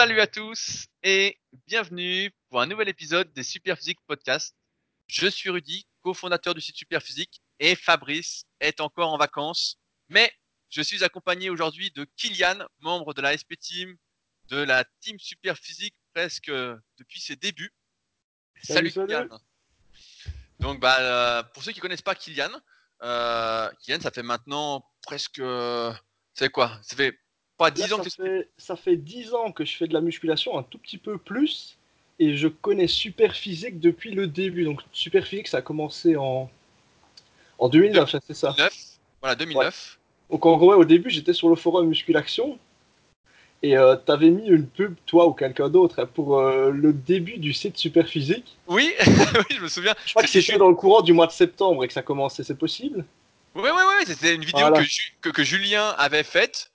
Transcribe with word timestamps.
Salut 0.00 0.20
à 0.22 0.26
tous 0.26 0.86
et 1.02 1.38
bienvenue 1.66 2.32
pour 2.48 2.62
un 2.62 2.66
nouvel 2.66 2.88
épisode 2.88 3.30
des 3.34 3.42
Superphysique 3.42 3.98
Podcast. 4.06 4.56
Je 5.06 5.26
suis 5.26 5.50
Rudy, 5.50 5.86
cofondateur 6.00 6.54
du 6.54 6.62
site 6.62 6.76
Superphysique 6.76 7.42
et 7.58 7.76
Fabrice 7.76 8.46
est 8.60 8.80
encore 8.80 9.12
en 9.12 9.18
vacances, 9.18 9.78
mais 10.08 10.32
je 10.70 10.80
suis 10.80 11.04
accompagné 11.04 11.50
aujourd'hui 11.50 11.90
de 11.90 12.06
Kylian, 12.16 12.66
membre 12.78 13.12
de 13.12 13.20
la 13.20 13.36
SP 13.36 13.60
Team, 13.60 13.94
de 14.48 14.56
la 14.56 14.86
Team 15.00 15.18
Superphysique 15.18 15.94
presque 16.14 16.50
depuis 16.50 17.20
ses 17.20 17.36
débuts. 17.36 17.74
Salut, 18.62 18.92
Kylian. 18.92 19.28
Donc 20.60 20.80
bah, 20.80 20.96
euh, 20.98 21.42
pour 21.52 21.62
ceux 21.62 21.72
qui 21.72 21.80
connaissent 21.80 22.00
pas 22.00 22.14
Kylian, 22.14 22.58
euh, 23.02 23.70
Kylian 23.82 24.00
ça 24.00 24.10
fait 24.10 24.22
maintenant 24.22 24.82
presque, 25.02 25.42
c'est 26.32 26.48
quoi? 26.48 26.80
Ça 26.84 26.96
fait 26.96 27.19
pas 27.60 27.70
10 27.70 27.92
ans 27.92 28.02
ça, 28.02 28.10
fait, 28.10 28.48
ça 28.56 28.76
fait 28.76 28.96
10 28.96 29.34
ans 29.34 29.52
que 29.52 29.66
je 29.66 29.76
fais 29.76 29.86
de 29.86 29.92
la 29.92 30.00
musculation, 30.00 30.56
un 30.58 30.62
tout 30.62 30.78
petit 30.78 30.96
peu 30.96 31.18
plus, 31.18 31.76
et 32.18 32.34
je 32.34 32.48
connais 32.48 32.86
Superphysique 32.86 33.80
depuis 33.80 34.12
le 34.12 34.26
début. 34.26 34.64
Donc 34.64 34.80
Superphysique 34.92 35.46
ça 35.46 35.58
a 35.58 35.62
commencé 35.62 36.16
en, 36.16 36.50
en 37.58 37.68
2009, 37.68 38.16
c'est 38.26 38.34
ça? 38.34 38.54
2009, 38.56 38.72
voilà 39.20 39.34
2009. 39.34 39.98
Donc 40.30 40.46
en 40.46 40.56
gros, 40.56 40.74
au 40.74 40.84
début, 40.86 41.10
j'étais 41.10 41.34
sur 41.34 41.50
le 41.50 41.56
forum 41.56 41.88
Musculation 41.88 42.58
et 43.62 43.76
euh, 43.76 43.94
tu 43.94 44.10
avais 44.10 44.30
mis 44.30 44.46
une 44.46 44.66
pub, 44.66 44.94
toi 45.04 45.26
ou 45.26 45.34
quelqu'un 45.34 45.68
d'autre, 45.68 46.06
pour 46.06 46.38
euh, 46.38 46.70
le 46.70 46.94
début 46.94 47.36
du 47.36 47.52
site 47.52 47.76
Superphysique. 47.76 48.56
Oui, 48.68 48.90
oui, 49.06 49.56
je 49.56 49.60
me 49.60 49.68
souviens. 49.68 49.94
Je 50.06 50.12
crois 50.12 50.22
que 50.22 50.30
c'était 50.30 50.56
dans 50.56 50.70
le 50.70 50.74
courant 50.74 51.02
du 51.02 51.12
mois 51.12 51.26
de 51.26 51.32
septembre 51.32 51.84
et 51.84 51.88
que 51.88 51.92
ça 51.92 52.00
commençait, 52.00 52.42
c'est 52.42 52.56
possible? 52.56 53.04
Oui, 53.54 53.64
oui, 53.64 53.82
oui, 53.86 54.04
c'était 54.06 54.34
une 54.34 54.44
vidéo 54.44 54.72
que, 55.20 55.28
que, 55.28 55.42
Julien 55.42 55.88
avait 55.98 56.22
faite 56.22 56.70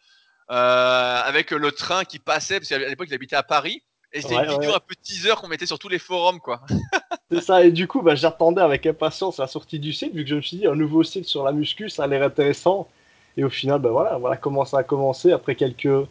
avec 0.48 1.52
le 1.52 1.72
train 1.72 2.04
qui 2.04 2.20
passait, 2.20 2.60
parce 2.60 2.70
qu'à 2.70 2.78
l'époque 2.78 3.08
il 3.10 3.14
habitait 3.14 3.36
à 3.36 3.44
Paris. 3.44 3.82
Et 4.14 4.22
c'était 4.22 4.36
une 4.36 4.50
vidéo 4.50 4.74
un 4.74 4.80
peu 4.80 4.96
teaser 4.96 5.34
qu'on 5.36 5.50
mettait 5.50 5.66
sur 5.66 5.78
tous 5.78 5.90
les 5.90 6.00
forums, 6.00 6.40
quoi. 6.40 6.62
c'est 7.32 7.42
ça, 7.42 7.66
et 7.66 7.72
du 7.72 7.86
coup, 7.86 8.02
bah, 8.02 8.16
j'attendais 8.16 8.62
avec 8.62 8.86
impatience 8.86 9.40
la 9.40 9.48
sortie 9.48 9.78
du 9.78 9.92
site, 9.92 10.14
vu 10.14 10.24
que 10.24 10.30
je 10.30 10.36
me 10.36 10.42
suis 10.42 10.58
dit, 10.58 10.68
un 10.68 10.76
nouveau 10.76 11.04
site 11.04 11.26
sur 11.26 11.44
la 11.44 11.52
muscu, 11.52 11.90
ça 11.90 12.06
a 12.06 12.08
l'air 12.08 12.24
intéressant. 12.24 12.88
Et 13.36 13.44
au 13.44 13.50
final, 13.50 13.82
ben 13.82 13.90
voilà, 13.90 14.18
voilà 14.18 14.38
comment 14.38 14.64
ça 14.64 14.80
a 14.80 14.84
commencé. 14.84 15.34
Après 15.34 15.56
quelques, 15.56 16.08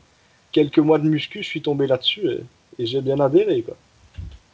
quelques 0.52 0.78
mois 0.78 0.98
de 0.98 1.08
muscu, 1.08 1.42
je 1.42 1.48
suis 1.48 1.62
tombé 1.62 1.86
là-dessus 1.86 2.28
et, 2.78 2.86
j'ai 2.86 3.00
bien 3.00 3.20
adhéré. 3.20 3.62
Quoi. 3.62 3.76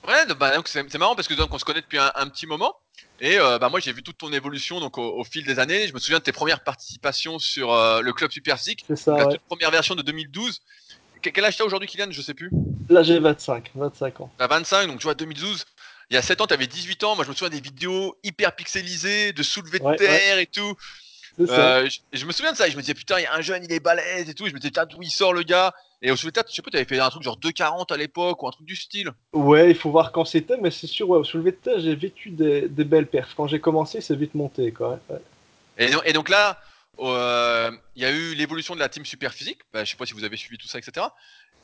Ouais, 0.07 0.27
bah, 0.39 0.57
donc 0.57 0.69
c'est, 0.69 0.99
marrant 0.99 1.15
parce 1.15 1.29
que 1.29 1.35
donc, 1.35 1.53
on 1.53 1.59
se 1.59 1.65
connaît 1.65 1.83
depuis 1.83 1.99
un, 1.99 2.29
petit 2.29 2.47
moment. 2.47 2.75
Et 3.21 3.39
euh, 3.39 3.59
bah, 3.59 3.69
moi, 3.69 3.81
j'ai 3.81 3.93
vu 3.93 4.03
toute 4.03 4.19
ton 4.19 4.33
évolution 4.33 4.81
donc, 4.81 4.99
au, 4.99 5.23
fil 5.25 5.45
des 5.45 5.59
années. 5.59 5.87
Je 5.87 5.95
me 5.95 5.99
souviens 5.99 6.19
de 6.19 6.25
tes 6.25 6.33
premières 6.33 6.65
participations 6.65 7.39
sur 7.39 7.73
euh, 7.73 8.01
le 8.01 8.13
club 8.13 8.31
Super. 8.31 8.59
C'est 8.59 8.79
ça. 8.97 9.17
La 9.17 9.27
toute 9.27 9.43
première 9.43 9.71
version 9.71 9.95
de 9.95 10.03
2012. 10.03 10.61
Quel 11.23 11.45
âge 11.45 11.57
t'as 11.57 11.65
aujourd'hui, 11.65 11.87
Kylian? 11.87 12.11
Je 12.11 12.23
sais 12.23 12.33
plus. 12.33 12.51
Là, 12.89 13.03
j'ai 13.03 13.19
25, 13.19 13.73
25 13.75 14.21
ans. 14.23 14.33
T'as 14.39 14.47
25, 14.47 14.87
donc 14.87 14.99
tu 14.99 15.05
vois, 15.05 15.15
2012. 15.15 15.65
Il 16.11 16.15
y 16.15 16.17
a 16.17 16.23
7 16.23 16.41
ans, 16.41 16.47
tu 16.47 16.55
avais 16.55 16.67
18 16.67 17.05
ans. 17.05 17.15
Moi, 17.15 17.25
je 17.25 17.31
me 17.31 17.35
souviens 17.35 17.51
des 17.51 17.61
vidéos 17.61 18.17
hyper 18.25 18.57
pixelisées, 18.57 19.33
de 19.33 19.43
soulever 19.43 19.79
de 19.79 19.97
terre 19.97 20.39
et 20.39 20.47
tout. 20.47 20.75
Euh, 21.39 21.89
je, 22.13 22.27
me 22.27 22.33
souviens 22.33 22.53
de 22.53 22.57
ça, 22.57 22.69
je 22.69 22.77
me 22.77 22.81
disais 22.81 22.95
putain, 22.95 23.19
il 23.19 23.23
y 23.23 23.27
a 23.27 23.35
un 23.35 23.41
jeune, 23.41 23.65
il 23.65 23.73
est 23.73 23.81
balèze 23.81 24.29
et 24.29 24.35
tout. 24.35 24.47
je 24.47 24.53
me 24.53 24.59
disais, 24.59 24.73
d'où 24.89 25.03
il 25.03 25.11
sort 25.11 25.33
le 25.33 25.43
gars? 25.43 25.73
Et 26.03 26.11
au 26.11 26.17
soulevé 26.17 26.33
de 26.33 26.49
je 26.49 26.55
sais 26.55 26.63
pas, 26.63 26.71
t'avais 26.71 26.85
fait 26.85 26.99
un 26.99 27.11
truc 27.11 27.23
genre 27.23 27.39
2,40 27.39 27.93
à 27.93 27.97
l'époque 27.97 28.43
ou 28.43 28.49
un 28.49 28.51
truc 28.51 28.67
du 28.67 28.77
style. 28.77 29.11
Ouais, 29.33 29.71
il 29.71 29.77
faut 29.77 29.91
voir 29.91 30.13
quand 30.13 30.25
c'était, 30.25 30.57
mais 30.57 30.71
c'est 30.71 30.87
sûr, 30.87 31.09
ouais, 31.11 31.19
au 31.19 31.25
soulevé 31.25 31.53
de 31.53 31.57
terre, 31.57 31.79
j'ai 31.79 31.95
vécu 31.95 32.31
des, 32.31 32.69
belles 32.69 33.07
perfs. 33.07 33.35
Quand 33.37 33.47
j'ai 33.47 33.61
commencé, 33.61 34.01
c'est 34.01 34.17
vite 34.17 34.35
monté, 34.35 34.73
quoi. 34.73 34.99
Et, 35.79 36.13
donc 36.13 36.29
là, 36.29 36.61
euh, 36.99 37.71
il 37.97 38.03
y 38.03 38.07
a 38.07 38.11
eu 38.11 38.35
l'évolution 38.35 38.75
de 38.75 38.81
la 38.81 38.89
team 38.89 39.05
super 39.05 39.33
physique. 39.33 39.61
Bah, 39.73 39.85
je 39.85 39.91
sais 39.91 39.97
pas 39.97 40.07
si 40.07 40.15
vous 40.15 40.25
avez 40.25 40.37
suivi 40.37 40.57
tout 40.57 40.69
ça, 40.69 40.79
etc. 40.79 41.07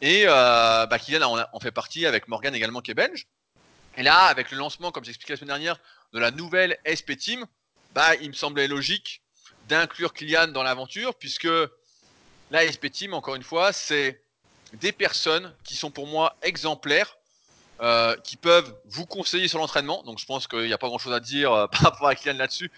Et 0.03 0.25
euh, 0.27 0.87
bah, 0.87 0.99
Kylian 0.99 1.23
en, 1.23 1.43
en 1.53 1.61
fait 1.61 1.71
partie 1.73 2.05
avec 2.05 2.29
Morgan 2.29 2.55
également 2.55 2.81
qui 2.81 2.91
est 2.91 2.95
belge. 2.95 3.27
Et 3.97 4.03
là, 4.03 4.25
avec 4.25 4.51
le 4.51 4.59
lancement, 4.59 4.91
comme 4.91 5.05
j'expliquais 5.05 5.33
la 5.33 5.39
semaine 5.39 5.49
dernière, 5.49 5.79
de 6.13 6.19
la 6.19 6.31
nouvelle 6.31 6.77
SP 6.85 7.17
Team, 7.17 7.47
bah, 7.95 8.15
il 8.21 8.29
me 8.29 8.35
semblait 8.35 8.69
logique 8.69 9.23
d'inclure 9.69 10.13
Kylian 10.13 10.49
dans 10.49 10.63
l'aventure, 10.63 11.15
puisque 11.15 11.49
la 12.51 12.67
SP 12.71 12.91
Team, 12.91 13.15
encore 13.15 13.35
une 13.35 13.43
fois, 13.43 13.73
c'est 13.73 14.21
des 14.75 14.93
personnes 14.93 15.53
qui 15.65 15.75
sont 15.75 15.91
pour 15.91 16.07
moi 16.07 16.37
exemplaires, 16.43 17.17
euh, 17.81 18.17
qui 18.25 18.37
peuvent 18.37 18.75
vous 18.87 19.07
conseiller 19.07 19.49
sur 19.49 19.59
l'entraînement. 19.59 20.03
Donc 20.05 20.19
je 20.19 20.27
pense 20.27 20.47
qu'il 20.47 20.65
n'y 20.65 20.73
a 20.73 20.79
pas 20.79 20.89
grand 20.89 20.99
chose 20.99 21.13
à 21.13 21.21
dire 21.21 21.53
euh, 21.53 21.67
par 21.73 21.81
rapport 21.83 22.09
à 22.09 22.15
Kylian 22.15 22.39
là-dessus. 22.39 22.71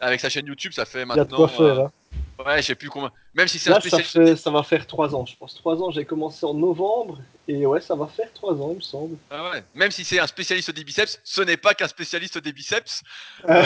Avec 0.00 0.20
sa 0.20 0.28
chaîne 0.28 0.46
YouTube, 0.46 0.72
ça 0.72 0.84
fait 0.84 1.04
maintenant. 1.04 1.46
faire, 1.48 1.60
euh, 1.60 1.84
hein. 1.84 1.92
Ouais, 2.38 2.60
je 2.62 2.66
sais 2.66 2.74
plus 2.74 2.90
combien. 2.90 3.12
Même 3.34 3.48
si 3.48 3.58
c'est 3.58 3.70
un 3.70 3.80
spécialiste. 3.80 4.36
Ça, 4.36 4.50
va 4.50 4.62
faire 4.62 4.86
3 4.86 5.14
ans, 5.14 5.24
je 5.26 5.36
pense. 5.36 5.54
3 5.54 5.82
ans, 5.82 5.90
j'ai 5.90 6.04
commencé 6.04 6.44
en 6.44 6.54
novembre. 6.54 7.20
Et 7.46 7.66
ouais, 7.66 7.80
ça 7.80 7.94
va 7.94 8.06
faire 8.06 8.32
3 8.32 8.54
ans, 8.54 8.70
il 8.72 8.76
me 8.76 8.80
semble. 8.80 9.16
Ah 9.30 9.50
ouais. 9.50 9.64
Même 9.74 9.90
si 9.90 10.04
c'est 10.04 10.18
un 10.18 10.26
spécialiste 10.26 10.70
des 10.70 10.84
biceps, 10.84 11.20
ce 11.22 11.42
n'est 11.42 11.56
pas 11.56 11.74
qu'un 11.74 11.88
spécialiste 11.88 12.38
des 12.38 12.52
biceps. 12.52 13.02
Euh, 13.48 13.62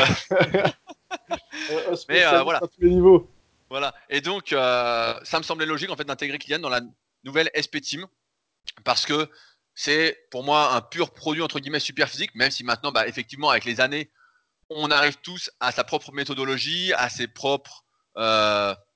mais 2.08 2.22
euh, 2.24 2.42
voilà. 2.42 2.58
À 2.58 2.66
tous 2.66 2.80
les 2.80 2.90
niveaux. 2.90 3.30
Voilà. 3.70 3.94
Et 4.10 4.20
donc, 4.20 4.52
euh, 4.52 5.14
ça 5.22 5.38
me 5.38 5.42
semblait 5.42 5.64
logique 5.64 5.90
en 5.90 5.96
fait 5.96 6.04
d'intégrer 6.04 6.38
Kylian 6.38 6.58
dans 6.58 6.68
la 6.68 6.80
nouvelle 7.24 7.50
SP 7.56 7.80
Team 7.80 8.06
parce 8.84 9.06
que 9.06 9.28
c'est 9.74 10.26
pour 10.30 10.44
moi 10.44 10.74
un 10.74 10.80
pur 10.82 11.10
produit 11.10 11.42
entre 11.42 11.60
guillemets 11.60 11.80
super 11.80 12.08
physique, 12.08 12.34
même 12.34 12.50
si 12.50 12.64
maintenant, 12.64 12.92
bah, 12.92 13.06
effectivement, 13.06 13.48
avec 13.48 13.64
les 13.64 13.80
années, 13.80 14.10
on 14.70 14.90
arrive 14.90 15.16
tous 15.22 15.50
à 15.60 15.72
sa 15.72 15.84
propre 15.84 16.12
méthodologie, 16.12 16.92
à 16.94 17.08
ses 17.08 17.28
propres 17.28 17.84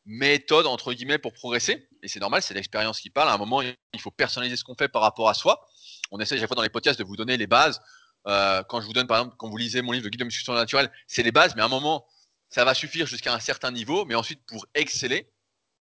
méthodes 0.05 0.67
entre 0.67 0.93
guillemets 0.93 1.19
pour 1.19 1.33
progresser. 1.33 1.89
Et 2.03 2.09
c'est 2.09 2.21
normal, 2.21 2.43
c'est 2.43 2.55
l'expérience 2.55 3.01
qui 3.01 3.11
parle. 3.11 3.29
À 3.29 3.35
un 3.35 3.39
moment, 3.39 3.61
il 3.61 4.01
faut 4.01 4.11
personnaliser 4.11 4.57
ce 4.57 4.65
qu'on 4.65 4.75
fait 4.75 4.89
par 4.89 5.03
rapport 5.03 5.29
à 5.29 5.35
soi. 5.35 5.67
On 6.11 6.19
essaie 6.19 6.39
chaque 6.39 6.49
fois 6.49 6.57
dans 6.57 6.63
les 6.63 6.69
podcasts 6.69 6.99
de 6.99 7.05
vous 7.05 7.17
donner 7.17 7.37
les 7.37 7.47
bases. 7.47 7.81
quand 8.25 8.81
je 8.81 8.87
vous 8.87 8.93
donne, 8.93 9.07
par 9.07 9.19
exemple, 9.19 9.37
quand 9.39 9.49
vous 9.49 9.57
lisez 9.57 9.83
mon 9.83 9.93
livre, 9.93 10.05
Le 10.05 10.11
guide 10.11 10.21
de 10.21 10.25
musculation 10.25 10.55
naturelle, 10.55 10.91
c'est 11.07 11.23
les 11.23 11.33
bases, 11.33 11.55
mais 11.55 11.63
à 11.63 11.67
un 11.67 11.69
moment, 11.69 12.07
ça 12.53 12.65
va 12.65 12.75
suffire 12.75 13.07
jusqu'à 13.07 13.33
un 13.33 13.41
certain 13.41 13.71
niveau, 13.71 14.05
mais 14.05 14.15
ensuite 14.15 14.45
pour 14.47 14.67
exceller. 14.75 15.31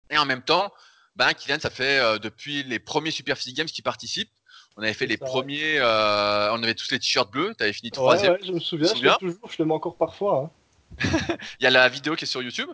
Et 0.09 0.17
en 0.17 0.25
même 0.25 0.41
temps, 0.41 0.71
ben, 1.15 1.33
Kylian, 1.33 1.59
ça 1.59 1.69
fait 1.69 1.99
euh, 1.99 2.17
depuis 2.17 2.63
les 2.63 2.79
premiers 2.79 3.11
Super 3.11 3.37
Physique 3.37 3.55
Games 3.57 3.67
qui 3.67 3.81
participent. 3.81 4.31
On 4.75 4.81
avait 4.81 4.93
fait 4.93 5.05
les 5.05 5.17
premiers, 5.17 5.77
euh, 5.79 6.51
on 6.51 6.61
avait 6.61 6.73
tous 6.73 6.91
les 6.91 6.99
t-shirts 6.99 7.31
bleus, 7.31 7.53
tu 7.57 7.63
avais 7.63 7.71
fini 7.71 7.91
troisième. 7.91 8.33
Ouais, 8.33 8.39
je 8.43 8.51
me 8.51 8.59
souviens, 8.59 8.93
je, 8.93 9.01
le 9.01 9.11
toujours, 9.19 9.49
je 9.49 9.55
le 9.59 9.65
mets 9.65 9.73
encore 9.73 9.95
parfois. 9.95 10.51
Hein. 10.99 11.37
Il 11.59 11.63
y 11.63 11.67
a 11.67 11.69
la 11.69 11.87
vidéo 11.87 12.15
qui 12.15 12.25
est 12.25 12.27
sur 12.27 12.41
YouTube. 12.41 12.69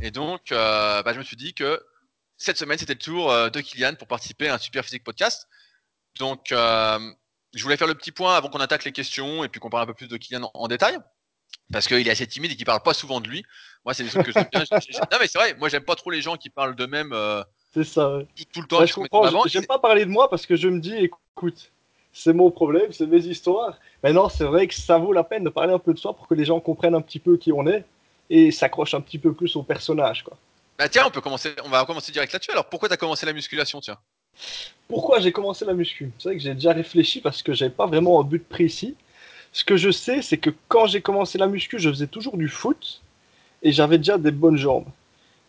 Et 0.00 0.10
donc, 0.10 0.52
euh, 0.52 1.02
bah, 1.02 1.12
je 1.12 1.18
me 1.18 1.24
suis 1.24 1.36
dit 1.36 1.54
que 1.54 1.82
cette 2.36 2.56
semaine, 2.56 2.78
c'était 2.78 2.94
le 2.94 2.98
tour 2.98 3.30
de 3.50 3.60
Kylian 3.60 3.94
pour 3.96 4.08
participer 4.08 4.48
à 4.48 4.54
un 4.54 4.58
Super 4.58 4.84
Physique 4.84 5.04
Podcast. 5.04 5.46
Donc, 6.18 6.46
je 6.50 7.62
voulais 7.62 7.76
faire 7.76 7.88
le 7.88 7.94
petit 7.94 8.12
point 8.12 8.34
avant 8.34 8.48
qu'on 8.48 8.60
attaque 8.60 8.84
les 8.84 8.92
questions 8.92 9.44
et 9.44 9.48
puis 9.48 9.60
qu'on 9.60 9.68
parle 9.68 9.82
un 9.82 9.86
peu 9.86 9.94
plus 9.94 10.08
de 10.08 10.16
Kylian 10.16 10.50
en 10.54 10.68
détail 10.68 10.98
parce 11.72 11.86
qu'il 11.86 12.06
est 12.06 12.10
assez 12.10 12.26
timide 12.26 12.52
et 12.52 12.56
qu'il 12.56 12.66
parle 12.66 12.82
pas 12.82 12.94
souvent 12.94 13.20
de 13.20 13.28
lui. 13.28 13.44
Moi, 13.84 13.94
c'est 13.94 14.04
des 14.04 14.10
trucs 14.10 14.26
que 14.26 14.32
j'aime 14.32 14.48
bien. 14.50 14.62
non, 14.70 15.18
mais 15.20 15.26
c'est 15.26 15.38
vrai, 15.38 15.54
moi, 15.58 15.68
j'aime 15.68 15.84
pas 15.84 15.94
trop 15.94 16.10
les 16.10 16.20
gens 16.20 16.36
qui 16.36 16.50
parlent 16.50 16.74
d'eux-mêmes. 16.74 17.12
Euh, 17.12 17.42
c'est 17.72 17.84
ça, 17.84 18.18
Tout 18.52 18.60
le 18.60 18.66
temps. 18.66 18.84
je 18.84 18.94
comprends. 18.94 19.46
J'aime 19.46 19.66
pas 19.66 19.78
parler 19.78 20.04
de 20.04 20.10
moi 20.10 20.28
parce 20.28 20.46
que 20.46 20.56
je 20.56 20.68
me 20.68 20.80
dis, 20.80 20.96
écoute, 20.96 21.70
c'est 22.12 22.32
mon 22.32 22.50
problème, 22.50 22.92
c'est 22.92 23.06
mes 23.06 23.24
histoires. 23.24 23.78
Mais 24.02 24.12
non, 24.12 24.28
c'est 24.28 24.44
vrai 24.44 24.66
que 24.66 24.74
ça 24.74 24.98
vaut 24.98 25.12
la 25.12 25.24
peine 25.24 25.44
de 25.44 25.50
parler 25.50 25.72
un 25.72 25.78
peu 25.78 25.94
de 25.94 25.98
soi 25.98 26.14
pour 26.14 26.26
que 26.26 26.34
les 26.34 26.44
gens 26.44 26.60
comprennent 26.60 26.94
un 26.94 27.02
petit 27.02 27.20
peu 27.20 27.36
qui 27.36 27.52
on 27.52 27.66
est 27.66 27.84
et 28.30 28.50
s'accrochent 28.50 28.94
un 28.94 29.00
petit 29.00 29.18
peu 29.18 29.34
plus 29.34 29.56
au 29.56 29.62
personnage, 29.62 30.22
quoi. 30.24 30.36
Bah 30.78 30.88
tiens, 30.88 31.04
on 31.06 31.10
peut 31.10 31.20
commencer, 31.20 31.50
on 31.64 31.68
va 31.68 31.84
commencer 31.84 32.10
direct 32.10 32.32
là-dessus. 32.32 32.52
Alors, 32.52 32.64
pourquoi 32.64 32.88
tu 32.88 32.94
as 32.94 32.96
commencé 32.96 33.26
la 33.26 33.34
musculation, 33.34 33.80
tiens? 33.80 33.98
Pourquoi 34.88 35.20
j'ai 35.20 35.32
commencé 35.32 35.64
la 35.66 35.74
muscu? 35.74 36.10
C'est 36.18 36.30
vrai 36.30 36.36
que 36.36 36.42
j'ai 36.42 36.54
déjà 36.54 36.72
réfléchi 36.72 37.20
parce 37.20 37.42
que 37.42 37.52
j'avais 37.52 37.70
pas 37.70 37.86
vraiment 37.86 38.18
un 38.20 38.24
but 38.24 38.42
précis. 38.42 38.96
Ce 39.52 39.64
que 39.64 39.76
je 39.76 39.90
sais, 39.90 40.22
c'est 40.22 40.38
que 40.38 40.50
quand 40.68 40.86
j'ai 40.86 41.02
commencé 41.02 41.36
la 41.36 41.48
muscu, 41.48 41.78
je 41.78 41.90
faisais 41.90 42.06
toujours 42.06 42.38
du 42.38 42.48
foot 42.48 43.02
et 43.62 43.72
j'avais 43.72 43.98
déjà 43.98 44.16
des 44.16 44.30
bonnes 44.30 44.56
jambes. 44.56 44.86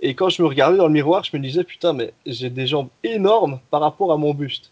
Et 0.01 0.15
quand 0.15 0.29
je 0.29 0.41
me 0.41 0.47
regardais 0.47 0.77
dans 0.77 0.87
le 0.87 0.93
miroir, 0.93 1.23
je 1.23 1.37
me 1.37 1.41
disais 1.41 1.63
putain, 1.63 1.93
mais 1.93 2.13
j'ai 2.25 2.49
des 2.49 2.67
jambes 2.67 2.89
énormes 3.03 3.59
par 3.69 3.81
rapport 3.81 4.11
à 4.11 4.17
mon 4.17 4.33
buste. 4.33 4.71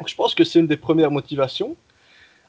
Donc 0.00 0.08
je 0.08 0.14
pense 0.14 0.34
que 0.34 0.44
c'est 0.44 0.58
une 0.58 0.66
des 0.66 0.76
premières 0.76 1.10
motivations. 1.10 1.76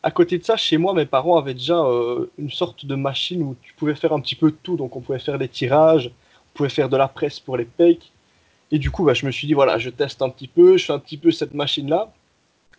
À 0.02 0.12
côté 0.12 0.38
de 0.38 0.46
ça, 0.46 0.56
chez 0.56 0.78
moi, 0.78 0.94
mes 0.94 1.06
parents 1.06 1.38
avaient 1.38 1.54
déjà 1.54 1.78
euh, 1.78 2.32
une 2.38 2.52
sorte 2.52 2.86
de 2.86 2.96
machine 2.96 3.44
où 3.44 3.56
tu 3.62 3.74
pouvais 3.74 3.96
faire 3.96 4.14
un 4.14 4.22
petit 4.22 4.36
peu 4.36 4.52
tout. 4.52 4.78
Donc 4.78 4.96
on 4.96 5.02
pouvait 5.02 5.20
faire 5.20 5.38
des 5.38 5.50
tirages, 5.50 6.08
on 6.08 6.58
pouvait 6.58 6.70
faire 6.70 6.88
de 6.88 6.96
la 6.96 7.10
presse 7.10 7.40
pour 7.40 7.58
les 7.58 7.66
pecs. 7.66 8.12
Et 8.72 8.80
du 8.80 8.92
coup, 8.92 9.04
bah, 9.04 9.14
je 9.14 9.26
me 9.26 9.32
suis 9.32 9.48
dit, 9.48 9.54
voilà, 9.54 9.78
je 9.78 9.90
teste 9.90 10.22
un 10.22 10.30
petit 10.30 10.48
peu, 10.48 10.78
je 10.78 10.86
fais 10.86 10.94
un 10.94 11.00
petit 11.00 11.18
peu 11.18 11.32
cette 11.32 11.54
machine-là. 11.54 12.14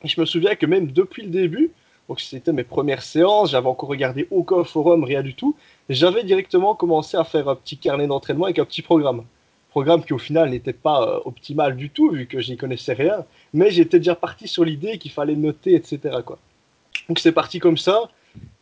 Et 0.03 0.09
je 0.09 0.19
me 0.21 0.25
souviens 0.25 0.55
que 0.55 0.65
même 0.65 0.93
depuis 0.93 1.23
le 1.23 1.29
début, 1.29 1.73
donc 2.09 2.21
c'était 2.21 2.53
mes 2.53 2.65
premières 2.65 3.03
séances, 3.03 3.51
j'avais 3.51 3.69
encore 3.69 3.89
regardé 3.89 4.27
aucun 4.31 4.65
forum, 4.65 5.05
rien 5.05 5.23
du 5.23 5.35
tout. 5.35 5.55
J'avais 5.91 6.25
directement 6.25 6.75
commencé 6.75 7.17
à 7.17 7.25
faire 7.25 7.49
un 7.49 7.55
petit 7.55 7.77
carnet 7.77 8.07
d'entraînement 8.07 8.47
avec 8.47 8.59
un 8.59 8.65
petit 8.65 8.83
programme. 8.83 9.25
Programme 9.71 10.03
qui 10.03 10.15
au 10.15 10.19
final 10.19 10.51
n'était 10.51 10.73
pas 10.73 11.03
euh, 11.03 11.21
optimal 11.27 11.77
du 11.77 11.91
tout 11.91 12.11
vu 12.11 12.27
que 12.27 12.41
je 12.41 12.51
n'y 12.51 12.57
connaissais 12.57 12.95
rien, 12.95 13.25
mais 13.53 13.71
j'étais 13.71 13.99
déjà 13.99 14.15
parti 14.15 14.49
sur 14.49 14.65
l'idée 14.65 14.99
qu'il 14.99 15.13
fallait 15.13 15.37
noter, 15.37 15.75
etc. 15.75 16.19
Donc 17.11 17.19
c'est 17.19 17.33
parti 17.33 17.59
comme 17.59 17.77
ça. 17.77 18.09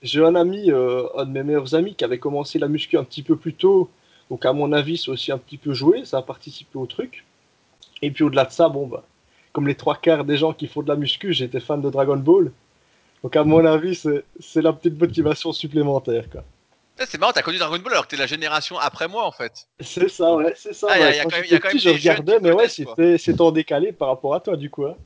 J'ai 0.01 0.25
un 0.25 0.35
ami, 0.35 0.71
euh, 0.71 1.03
un 1.19 1.27
de 1.27 1.31
mes 1.31 1.43
meilleurs 1.43 1.75
amis, 1.75 1.95
qui 1.95 2.03
avait 2.03 2.19
commencé 2.19 2.59
la 2.59 2.67
muscu 2.67 2.97
un 2.97 3.05
petit 3.05 3.23
peu 3.23 3.37
plus 3.37 3.53
tôt. 3.53 3.91
Donc 4.31 4.47
à 4.47 4.55
mon 4.55 4.73
avis, 4.73 4.97
c'est 4.97 5.11
aussi 5.11 5.31
un 5.31 5.37
petit 5.37 5.59
peu 5.59 5.75
joué, 5.75 6.07
ça 6.07 6.17
a 6.17 6.23
participé 6.23 6.79
au 6.79 6.87
truc. 6.87 7.27
Et 8.01 8.11
puis 8.11 8.25
au-delà 8.25 8.47
de 8.47 8.51
ça, 8.51 8.71
bon 8.71 8.87
bah, 8.87 9.05
comme 9.53 9.69
les 9.69 9.75
trois 9.75 9.97
quarts 9.97 10.25
des 10.25 10.39
gens 10.39 10.55
qui 10.55 10.67
font 10.67 10.81
de 10.81 10.89
la 10.89 10.97
muscu, 10.97 11.35
j'étais 11.35 11.61
fan 11.61 11.83
de 11.83 11.91
Dragon 11.91 12.17
Ball. 12.17 12.51
Donc 13.23 13.37
à 13.37 13.45
mon 13.45 13.63
avis, 13.67 13.95
c'est 14.41 14.63
la 14.63 14.73
petite 14.73 14.99
motivation 14.99 15.53
supplémentaire. 15.53 16.31
Quoi. 16.33 16.43
C'est 17.05 17.19
marrant, 17.19 17.33
t'as 17.35 17.43
connu 17.43 17.59
Dragon 17.59 17.79
Ball 17.79 17.93
alors 17.93 18.07
que 18.07 18.13
t'es 18.13 18.17
la 18.17 18.27
génération 18.27 18.79
après 18.79 19.09
moi 19.09 19.27
en 19.27 19.33
fait. 19.33 19.69
C'est 19.81 20.09
ça, 20.09 20.35
ouais, 20.37 20.55
c'est 20.57 20.73
ça. 20.73 20.87
Ah, 20.89 20.99
y 20.99 21.03
a, 21.03 21.25
quand 21.25 21.37
même, 21.37 21.45
y 21.51 21.55
a 21.55 21.59
quand 21.59 21.69
même 21.69 21.79
je 21.79 21.91
regardais, 21.91 22.41
mais 22.41 22.53
ouais, 22.53 22.69
c'est 22.71 23.41
en 23.43 23.51
décalé 23.51 23.93
par 23.93 24.09
rapport 24.09 24.35
à 24.35 24.41
toi 24.41 24.57
du 24.57 24.71
coup. 24.71 24.87
Hein. 24.87 24.97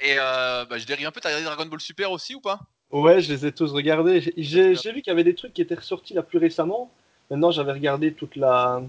Et 0.00 0.16
euh, 0.18 0.64
bah, 0.64 0.78
je 0.78 0.86
dérive 0.86 1.06
un 1.06 1.10
peu, 1.10 1.20
t'as 1.20 1.28
regardé 1.28 1.44
Dragon 1.44 1.66
Ball 1.66 1.80
Super 1.80 2.10
aussi 2.10 2.34
ou 2.34 2.40
pas? 2.40 2.60
Ouais, 2.90 3.20
je 3.20 3.32
les 3.32 3.46
ai 3.46 3.52
tous 3.52 3.72
regardés. 3.72 4.32
J'ai 4.36 4.72
vu 4.72 5.02
qu'il 5.02 5.06
y 5.06 5.10
avait 5.10 5.24
des 5.24 5.34
trucs 5.34 5.54
qui 5.54 5.62
étaient 5.62 5.74
ressortis 5.74 6.14
là 6.14 6.22
plus 6.22 6.38
récemment. 6.38 6.90
Maintenant, 7.30 7.52
j'avais 7.52 7.72
regardé 7.72 8.12
toute 8.12 8.34
la, 8.34 8.82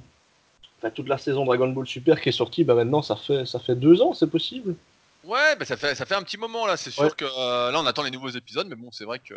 toute 0.96 1.08
la 1.08 1.18
saison 1.20 1.46
Dragon 1.46 1.68
Ball 1.68 1.86
Super 1.86 2.20
qui 2.20 2.30
est 2.30 2.34
sortie. 2.34 2.64
Bah 2.64 2.74
maintenant, 2.74 3.02
ça 3.02 3.16
fait, 3.16 3.46
ça 3.46 3.60
fait 3.60 3.76
deux 3.76 4.02
ans, 4.02 4.14
c'est 4.14 4.30
possible. 4.30 4.76
Ouais, 5.24 5.56
bah 5.56 5.66
ça 5.66 5.78
fait, 5.78 5.94
ça 5.94 6.06
fait 6.06 6.16
un 6.16 6.24
petit 6.24 6.38
moment 6.38 6.66
là. 6.66 6.78
C'est 6.78 6.90
sûr 6.90 7.16
que 7.16 7.26
euh, 7.26 7.72
là, 7.72 7.80
on 7.80 7.86
attend 7.86 8.02
les 8.02 8.10
nouveaux 8.10 8.30
épisodes, 8.30 8.68
mais 8.68 8.76
bon, 8.76 8.92
c'est 8.92 9.06
vrai 9.06 9.20
que 9.20 9.36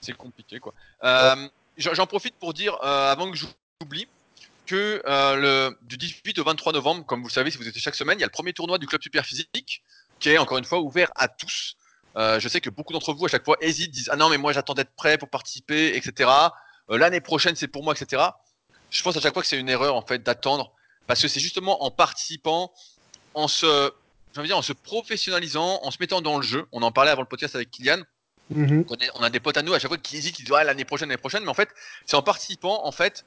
c'est 0.00 0.16
compliqué 0.16 0.58
quoi. 0.58 0.72
Euh, 1.02 1.48
j'en 1.76 2.06
profite 2.06 2.34
pour 2.36 2.54
dire, 2.54 2.74
euh, 2.82 3.12
avant 3.12 3.30
que 3.30 3.36
j'oublie, 3.36 4.08
que 4.66 5.02
le, 5.04 5.76
du 5.82 5.98
18 5.98 6.38
au 6.38 6.44
23 6.44 6.72
novembre, 6.72 7.04
comme 7.04 7.20
vous 7.20 7.28
le 7.28 7.32
savez, 7.32 7.50
si 7.50 7.58
vous 7.58 7.68
étiez 7.68 7.82
chaque 7.82 7.94
semaine, 7.94 8.18
il 8.18 8.22
y 8.22 8.24
a 8.24 8.26
le 8.26 8.32
premier 8.32 8.54
tournoi 8.54 8.78
du 8.78 8.86
club 8.86 9.02
Super 9.02 9.26
Physique 9.26 9.82
qui 10.24 10.30
est 10.30 10.38
encore 10.38 10.56
une 10.56 10.64
fois 10.64 10.80
ouvert 10.80 11.10
à 11.16 11.28
tous. 11.28 11.76
Euh, 12.16 12.40
je 12.40 12.48
sais 12.48 12.62
que 12.62 12.70
beaucoup 12.70 12.94
d'entre 12.94 13.12
vous 13.12 13.26
à 13.26 13.28
chaque 13.28 13.44
fois 13.44 13.58
hésitent, 13.60 13.90
disent 13.90 14.08
ah 14.10 14.16
non 14.16 14.30
mais 14.30 14.38
moi 14.38 14.54
j'attends 14.54 14.72
d'être 14.72 14.94
prêt 14.96 15.18
pour 15.18 15.28
participer, 15.28 15.96
etc. 15.96 16.30
Euh, 16.90 16.96
l'année 16.96 17.20
prochaine 17.20 17.56
c'est 17.56 17.68
pour 17.68 17.84
moi, 17.84 17.92
etc. 17.94 18.22
Je 18.88 19.02
pense 19.02 19.14
à 19.18 19.20
chaque 19.20 19.34
fois 19.34 19.42
que 19.42 19.48
c'est 19.48 19.58
une 19.58 19.68
erreur 19.68 19.94
en 19.94 20.00
fait 20.00 20.22
d'attendre 20.22 20.72
parce 21.06 21.20
que 21.20 21.28
c'est 21.28 21.40
justement 21.40 21.84
en 21.84 21.90
participant, 21.90 22.72
en 23.34 23.48
se, 23.48 23.92
dire, 24.42 24.56
en 24.56 24.62
se 24.62 24.72
professionnalisant, 24.72 25.80
en 25.82 25.90
se 25.90 25.98
mettant 26.00 26.22
dans 26.22 26.38
le 26.38 26.42
jeu. 26.42 26.64
On 26.72 26.80
en 26.80 26.90
parlait 26.90 27.10
avant 27.10 27.20
le 27.20 27.28
podcast 27.28 27.54
avec 27.54 27.70
Kylian. 27.70 27.98
Mm-hmm. 28.50 29.10
On, 29.16 29.22
a 29.22 29.28
des 29.28 29.40
potes 29.40 29.58
à 29.58 29.62
nous 29.62 29.74
à 29.74 29.78
chaque 29.78 29.90
fois 29.90 29.98
qui 29.98 30.16
hésitent, 30.16 30.36
qui 30.36 30.42
disent 30.42 30.54
ah, 30.56 30.64
l'année 30.64 30.86
prochaine, 30.86 31.10
l'année 31.10 31.18
prochaine, 31.18 31.42
mais 31.42 31.50
en 31.50 31.54
fait 31.54 31.68
c'est 32.06 32.16
en 32.16 32.22
participant 32.22 32.86
en 32.86 32.92
fait 32.92 33.26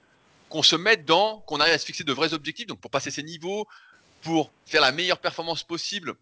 qu'on 0.50 0.64
se 0.64 0.76
met 0.76 0.98
dans, 0.98 1.42
qu'on 1.42 1.60
arrive 1.60 1.76
à 1.76 1.78
se 1.78 1.86
fixer 1.86 2.04
de 2.04 2.14
vrais 2.14 2.34
objectifs, 2.34 2.66
donc 2.66 2.80
pour 2.80 2.90
passer 2.90 3.12
ces 3.12 3.22
niveaux, 3.22 3.68
pour 4.24 4.52
faire 4.66 4.82
la 4.82 4.92
meilleure 4.92 5.20
performance 5.20 5.64
possible 5.64 6.16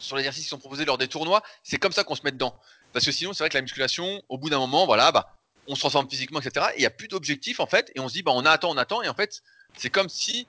sur 0.00 0.16
les 0.16 0.22
exercices 0.22 0.44
qui 0.44 0.48
sont 0.50 0.58
proposés 0.58 0.84
lors 0.84 0.98
des 0.98 1.08
tournois, 1.08 1.42
c'est 1.62 1.78
comme 1.78 1.92
ça 1.92 2.02
qu'on 2.02 2.16
se 2.16 2.22
met 2.24 2.32
dedans. 2.32 2.58
Parce 2.92 3.04
que 3.04 3.12
sinon, 3.12 3.32
c'est 3.32 3.44
vrai 3.44 3.50
que 3.50 3.56
la 3.56 3.62
musculation, 3.62 4.22
au 4.28 4.38
bout 4.38 4.50
d'un 4.50 4.58
moment, 4.58 4.86
voilà, 4.86 5.12
bah, 5.12 5.36
on 5.68 5.74
se 5.74 5.80
transforme 5.80 6.10
physiquement, 6.10 6.40
etc. 6.40 6.66
Et 6.74 6.78
il 6.78 6.80
n'y 6.80 6.86
a 6.86 6.90
plus 6.90 7.08
d'objectif 7.08 7.60
en 7.60 7.66
fait, 7.66 7.92
et 7.94 8.00
on 8.00 8.08
se 8.08 8.14
dit, 8.14 8.22
bah, 8.22 8.32
on 8.34 8.44
attend, 8.44 8.70
on 8.70 8.76
attend, 8.76 9.02
et 9.02 9.08
en 9.08 9.14
fait, 9.14 9.42
c'est 9.76 9.90
comme 9.90 10.08
si 10.08 10.48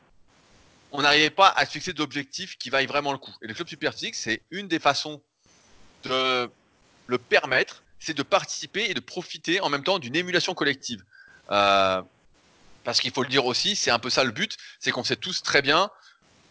on 0.92 1.02
n'arrivait 1.02 1.30
pas 1.30 1.50
à 1.50 1.66
se 1.66 1.72
fixer 1.72 1.94
d'objectifs 1.94 2.58
qui 2.58 2.70
vaillent 2.70 2.88
vraiment 2.88 3.12
le 3.12 3.18
coup. 3.18 3.34
Et 3.42 3.48
le 3.48 3.54
club 3.54 3.68
super 3.68 3.94
physique, 3.94 4.16
c'est 4.16 4.42
une 4.50 4.68
des 4.68 4.80
façons 4.80 5.22
de 6.04 6.50
le 7.08 7.18
permettre, 7.18 7.84
c'est 8.00 8.16
de 8.16 8.24
participer 8.24 8.90
et 8.90 8.94
de 8.94 9.00
profiter 9.00 9.62
en 9.62 9.70
même 9.70 9.84
temps 9.84 10.00
d'une 10.00 10.16
émulation 10.16 10.54
collective. 10.54 11.04
Euh, 11.52 12.02
parce 12.84 13.00
qu'il 13.00 13.12
faut 13.12 13.24
le 13.24 13.30
dire 13.30 13.46
aussi, 13.46 13.76
c'est 13.76 13.92
un 13.92 14.00
peu 14.00 14.10
ça 14.10 14.24
le 14.24 14.32
but, 14.32 14.58
c'est 14.80 14.92
qu'on 14.92 15.04
sait 15.04 15.16
tous 15.16 15.44
très 15.44 15.62
bien, 15.62 15.90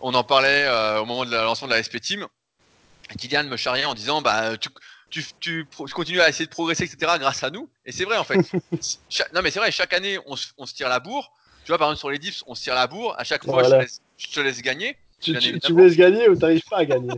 on 0.00 0.14
en 0.14 0.24
parlait 0.24 0.64
euh, 0.64 1.00
au 1.00 1.04
moment 1.04 1.24
de 1.24 1.30
la 1.30 1.42
lancement 1.42 1.68
de 1.68 1.74
la 1.74 1.82
SP 1.82 2.00
Team, 2.00 2.26
Kylian 3.18 3.44
me 3.44 3.56
charriait 3.56 3.84
en 3.84 3.94
disant 3.94 4.22
bah 4.22 4.56
tu, 4.56 4.68
tu, 5.10 5.24
tu, 5.40 5.66
continues 5.92 6.20
à 6.20 6.28
essayer 6.28 6.46
de 6.46 6.50
progresser, 6.50 6.84
etc. 6.84 7.12
grâce 7.18 7.42
à 7.42 7.50
nous. 7.50 7.68
Et 7.84 7.92
c'est 7.92 8.04
vrai 8.04 8.16
en 8.16 8.24
fait. 8.24 8.36
non 9.34 9.42
mais 9.42 9.50
c'est 9.50 9.58
vrai, 9.58 9.72
chaque 9.72 9.92
année 9.92 10.18
on, 10.26 10.36
on, 10.58 10.66
se 10.66 10.74
tire 10.74 10.88
la 10.88 11.00
bourre. 11.00 11.32
Tu 11.64 11.68
vois, 11.68 11.78
par 11.78 11.88
exemple 11.88 11.98
sur 11.98 12.10
les 12.10 12.18
dips, 12.18 12.42
on 12.46 12.54
se 12.54 12.62
tire 12.62 12.74
la 12.74 12.86
bourre. 12.86 13.14
À 13.18 13.24
chaque 13.24 13.44
fois, 13.44 13.62
je, 13.64 13.70
te 13.70 13.74
laisse, 13.74 14.00
je, 14.16 14.26
te 14.28 14.40
laisse, 14.40 14.62
gagner. 14.62 14.96
Tu, 15.20 15.36
tu 15.38 15.74
me 15.74 15.82
laisses 15.82 15.96
gagner 15.96 16.28
ou 16.28 16.34
tu 16.34 16.40
n'arrives 16.40 16.62
pas 16.68 16.78
à 16.78 16.84
gagner. 16.84 17.12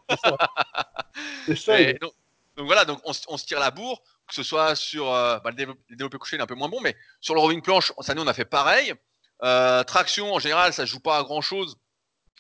C'est 1.47 1.57
ça. 1.57 1.77
donc, 2.01 2.13
donc, 2.57 2.67
voilà, 2.67 2.85
donc 2.85 3.01
on, 3.05 3.13
on, 3.29 3.37
se 3.37 3.47
tire 3.47 3.61
la 3.61 3.71
bourre, 3.71 4.03
que 4.29 4.35
ce 4.35 4.43
soit 4.43 4.75
sur 4.75 5.13
euh, 5.13 5.39
bah, 5.39 5.51
le 5.51 5.75
développé, 5.91 6.19
couché, 6.19 6.37
il 6.37 6.41
est 6.41 6.43
un 6.43 6.47
peu 6.47 6.55
moins 6.55 6.69
bon, 6.69 6.81
mais 6.81 6.97
sur 7.21 7.35
le 7.35 7.41
rowing 7.41 7.63
planche, 7.63 7.93
cette 8.01 8.11
année 8.11 8.21
on 8.23 8.27
a 8.27 8.35
fait 8.35 8.45
pareil. 8.45 8.95
Euh, 9.43 9.83
traction, 9.85 10.35
en 10.35 10.39
général, 10.39 10.73
ça 10.73 10.85
joue 10.85 11.01
pas 11.01 11.19
à 11.19 11.23
grand 11.23 11.41
chose. 11.41 11.77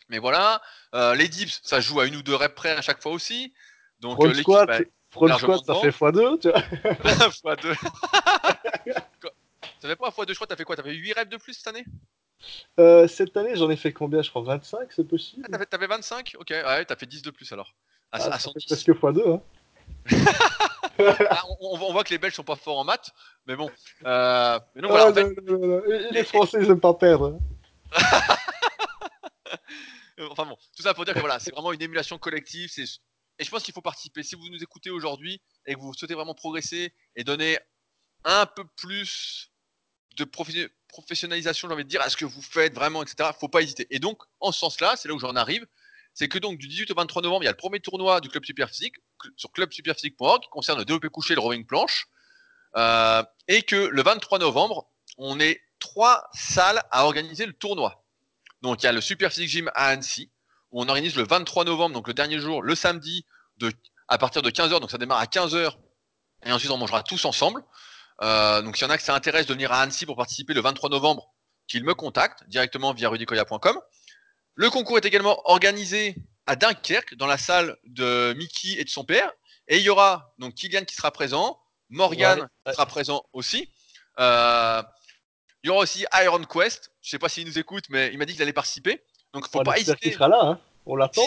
Mais 0.08 0.18
voilà, 0.18 0.60
euh, 0.94 1.14
les 1.14 1.28
dips, 1.28 1.60
ça 1.62 1.80
joue 1.80 2.00
à 2.00 2.06
une 2.06 2.16
ou 2.16 2.22
deux 2.22 2.34
reps 2.34 2.54
près 2.54 2.70
à 2.70 2.82
chaque 2.82 3.02
fois 3.02 3.12
aussi. 3.12 3.52
Donc 4.00 4.16
front 4.16 4.28
euh, 4.28 4.34
squat, 4.34 4.70
front 5.10 5.38
squat 5.38 5.64
ça 5.64 5.74
fait 5.76 5.90
x2, 5.90 6.40
tu 6.40 6.50
vois. 6.50 6.60
x2. 7.54 7.74
ça 9.80 9.88
fait 9.88 9.96
pas 9.96 10.08
x2, 10.08 10.28
je 10.28 10.34
crois, 10.34 10.46
t'as 10.46 10.56
fait 10.56 10.64
quoi? 10.64 10.76
T'as 10.76 10.82
fait 10.82 10.94
8 10.94 11.12
reps 11.12 11.30
de 11.30 11.36
plus 11.36 11.54
cette 11.54 11.68
année? 11.68 11.84
Euh, 12.78 13.06
Cette 13.06 13.36
année, 13.36 13.54
j'en 13.56 13.70
ai 13.70 13.76
fait 13.76 13.92
combien? 13.92 14.22
Je 14.22 14.30
crois 14.30 14.42
25, 14.42 14.88
c'est 14.90 15.06
possible. 15.06 15.46
Ah, 15.52 15.64
t'avais 15.66 15.86
25 15.86 16.36
Ok, 16.38 16.50
ouais, 16.50 16.84
t'as 16.84 16.96
fait 16.96 17.06
10 17.06 17.22
de 17.22 17.30
plus 17.30 17.52
alors. 17.52 17.74
À, 18.10 18.18
ah, 18.20 18.38
presque 18.38 18.88
x2, 18.88 19.34
hein. 19.34 19.40
ah, 21.30 21.42
on, 21.60 21.92
voit 21.92 22.04
que 22.04 22.10
les 22.10 22.18
Belges 22.18 22.34
sont 22.34 22.44
pas 22.44 22.56
forts 22.56 22.78
en 22.78 22.84
maths, 22.84 23.10
mais 23.46 23.56
bon. 23.56 23.70
Euh, 24.04 24.58
mais 24.74 24.82
non, 24.82 24.88
voilà, 24.88 25.10
en 25.10 25.14
fait... 25.14 25.28
Les 26.10 26.24
Français, 26.24 26.58
ils 26.60 26.70
aiment 26.70 26.80
pas 26.80 26.94
perdre. 26.94 27.38
Hein. 30.18 30.26
enfin 30.30 30.44
bon, 30.44 30.56
tout 30.76 30.82
ça 30.82 30.94
pour 30.94 31.04
dire 31.04 31.14
que 31.14 31.20
voilà, 31.20 31.38
c'est 31.38 31.50
vraiment 31.50 31.72
une 31.72 31.82
émulation 31.82 32.18
collective. 32.18 32.70
Et 33.38 33.44
je 33.44 33.50
pense 33.50 33.62
qu'il 33.62 33.74
faut 33.74 33.82
participer. 33.82 34.22
Si 34.22 34.34
vous 34.34 34.48
nous 34.48 34.62
écoutez 34.62 34.90
aujourd'hui 34.90 35.40
et 35.66 35.74
que 35.74 35.80
vous 35.80 35.94
souhaitez 35.94 36.14
vraiment 36.14 36.34
progresser 36.34 36.94
et 37.16 37.24
donner 37.24 37.58
un 38.24 38.46
peu 38.46 38.64
plus 38.76 39.50
de 40.16 40.24
professionnalisation, 40.88 41.68
j'ai 41.68 41.74
envie 41.74 41.84
de 41.84 41.88
dire, 41.88 42.02
à 42.02 42.10
ce 42.10 42.16
que 42.16 42.24
vous 42.24 42.42
faites 42.42 42.74
vraiment, 42.74 43.02
etc., 43.02 43.30
faut 43.38 43.48
pas 43.48 43.62
hésiter. 43.62 43.86
Et 43.90 43.98
donc, 43.98 44.22
en 44.40 44.52
ce 44.52 44.60
sens-là, 44.60 44.94
c'est 44.96 45.08
là 45.08 45.14
où 45.14 45.18
j'en 45.18 45.34
arrive, 45.34 45.66
c'est 46.14 46.28
que 46.28 46.38
donc 46.38 46.58
du 46.58 46.68
18 46.68 46.90
au 46.90 46.94
23 46.94 47.22
novembre, 47.22 47.42
il 47.42 47.46
y 47.46 47.48
a 47.48 47.52
le 47.52 47.56
premier 47.56 47.80
tournoi 47.80 48.20
du 48.20 48.28
club 48.28 48.44
superphysique 48.44 48.96
sur 49.36 49.50
clubsuperphysique.org 49.52 50.42
qui 50.42 50.48
concerne 50.50 50.78
le 50.78 50.84
développé 50.84 51.08
couché 51.08 51.32
et 51.32 51.36
le 51.36 51.40
rowing 51.40 51.64
planche. 51.64 52.08
Euh, 52.76 53.22
et 53.48 53.62
que 53.62 53.76
le 53.76 54.02
23 54.02 54.38
novembre, 54.38 54.90
on 55.18 55.40
est 55.40 55.60
trois 55.78 56.28
salles 56.32 56.82
à 56.90 57.04
organiser 57.04 57.46
le 57.46 57.52
tournoi. 57.52 58.01
Donc 58.62 58.82
il 58.82 58.86
y 58.86 58.88
a 58.88 58.92
le 58.92 59.00
Super 59.00 59.30
Physique 59.32 59.50
Gym 59.50 59.70
à 59.74 59.88
Annecy, 59.88 60.30
où 60.70 60.82
on 60.82 60.88
organise 60.88 61.16
le 61.16 61.24
23 61.24 61.64
novembre, 61.64 61.94
donc 61.94 62.08
le 62.08 62.14
dernier 62.14 62.38
jour, 62.38 62.62
le 62.62 62.74
samedi, 62.74 63.26
de, 63.58 63.72
à 64.08 64.18
partir 64.18 64.42
de 64.42 64.50
15h, 64.50 64.80
donc 64.80 64.90
ça 64.90 64.98
démarre 64.98 65.18
à 65.18 65.26
15h, 65.26 65.76
et 66.44 66.52
ensuite 66.52 66.70
on 66.70 66.78
mangera 66.78 67.02
tous 67.02 67.24
ensemble. 67.24 67.62
Euh, 68.22 68.62
donc 68.62 68.76
s'il 68.76 68.86
y 68.86 68.90
en 68.90 68.92
a 68.92 68.96
que 68.96 69.02
ça 69.02 69.14
intéresse 69.14 69.46
de 69.46 69.52
venir 69.52 69.72
à 69.72 69.82
Annecy 69.82 70.06
pour 70.06 70.16
participer 70.16 70.54
le 70.54 70.60
23 70.60 70.90
novembre, 70.90 71.32
qu'ils 71.66 71.84
me 71.84 71.94
contactent 71.94 72.44
directement 72.48 72.92
via 72.92 73.08
rudicoya.com. 73.08 73.78
Le 74.54 74.70
concours 74.70 74.98
est 74.98 75.04
également 75.04 75.40
organisé 75.50 76.16
à 76.46 76.56
Dunkerque, 76.56 77.14
dans 77.14 77.26
la 77.26 77.38
salle 77.38 77.76
de 77.84 78.34
Mickey 78.36 78.78
et 78.78 78.84
de 78.84 78.88
son 78.88 79.04
père. 79.04 79.30
Et 79.68 79.78
il 79.78 79.82
y 79.82 79.88
aura 79.88 80.34
donc 80.38 80.54
Kylian 80.54 80.84
qui 80.84 80.94
sera 80.94 81.10
présent, 81.10 81.58
Morgan 81.88 82.48
qui 82.66 82.72
sera 82.72 82.86
présent 82.86 83.24
aussi. 83.32 83.72
Euh, 84.18 84.82
il 85.62 85.68
y 85.68 85.70
aura 85.70 85.80
aussi 85.80 86.04
Iron 86.22 86.44
Quest. 86.44 86.91
Je 87.02 87.10
sais 87.10 87.18
pas 87.18 87.28
s'il 87.28 87.46
nous 87.46 87.58
écoute, 87.58 87.84
mais 87.90 88.10
il 88.12 88.18
m'a 88.18 88.24
dit 88.24 88.32
qu'il 88.32 88.42
allait 88.42 88.52
participer. 88.52 89.02
Donc, 89.32 89.48
faut 89.48 89.62
pas 89.62 89.78
hésiter. 89.78 90.08
Il 90.08 90.12
sera 90.12 90.28
là, 90.28 90.40
hein. 90.42 90.58
On 90.86 90.96
l'attend. 90.96 91.22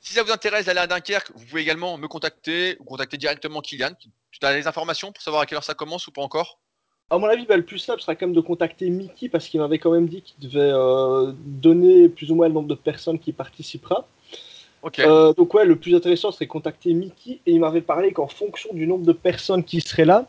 Si, 0.00 0.12
ça, 0.12 0.22
vous 0.22 0.30
intéresse 0.30 0.66
d'aller 0.66 0.80
à 0.80 0.86
Dunkerque, 0.86 1.32
vous 1.34 1.44
pouvez 1.44 1.62
également 1.62 1.98
me 1.98 2.06
contacter 2.06 2.76
ou 2.78 2.84
contacter 2.84 3.16
directement 3.16 3.60
Kylian. 3.60 3.90
Tu 3.98 4.10
as 4.42 4.54
des 4.54 4.66
informations 4.66 5.10
pour 5.10 5.22
savoir 5.22 5.42
à 5.42 5.46
quelle 5.46 5.56
heure 5.56 5.64
ça 5.64 5.74
commence 5.74 6.06
ou 6.06 6.12
pas 6.12 6.22
encore? 6.22 6.58
À 7.10 7.18
mon 7.18 7.26
avis, 7.26 7.46
bah, 7.46 7.56
le 7.56 7.64
plus 7.64 7.78
simple 7.78 8.00
sera 8.00 8.14
quand 8.14 8.26
même 8.26 8.34
de 8.34 8.40
contacter 8.40 8.90
Mickey 8.90 9.28
parce 9.28 9.48
qu'il 9.48 9.60
m'avait 9.60 9.78
quand 9.78 9.90
même 9.90 10.08
dit 10.08 10.22
qu'il 10.22 10.48
devait 10.48 10.70
euh, 10.72 11.32
donner 11.44 12.08
plus 12.08 12.30
ou 12.30 12.34
moins 12.34 12.48
le 12.48 12.54
nombre 12.54 12.68
de 12.68 12.74
personnes 12.74 13.18
qui 13.18 13.32
participera. 13.32 14.06
Euh, 15.00 15.32
donc 15.34 15.54
ouais, 15.54 15.64
le 15.64 15.76
plus 15.76 15.94
intéressant 15.94 16.30
serait 16.30 16.46
contacter 16.46 16.92
Mickey 16.92 17.40
et 17.46 17.52
il 17.52 17.60
m'avait 17.60 17.80
parlé 17.80 18.12
qu'en 18.12 18.28
fonction 18.28 18.72
du 18.72 18.86
nombre 18.86 19.04
de 19.04 19.12
personnes 19.12 19.64
qui 19.64 19.80
seraient 19.80 20.04
là, 20.04 20.26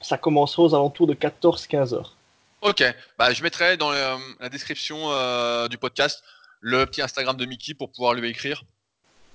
ça 0.00 0.18
commencerait 0.18 0.62
aux 0.62 0.74
alentours 0.74 1.06
de 1.06 1.14
14-15 1.14 1.94
heures. 1.94 2.15
Ok, 2.62 2.82
bah, 3.18 3.32
je 3.32 3.42
mettrai 3.42 3.76
dans 3.76 3.90
la 3.90 4.48
description 4.48 5.12
euh, 5.12 5.68
du 5.68 5.78
podcast 5.78 6.24
le 6.60 6.86
petit 6.86 7.02
Instagram 7.02 7.36
de 7.36 7.44
Mickey 7.44 7.74
pour 7.74 7.92
pouvoir 7.92 8.14
lui 8.14 8.28
écrire. 8.28 8.64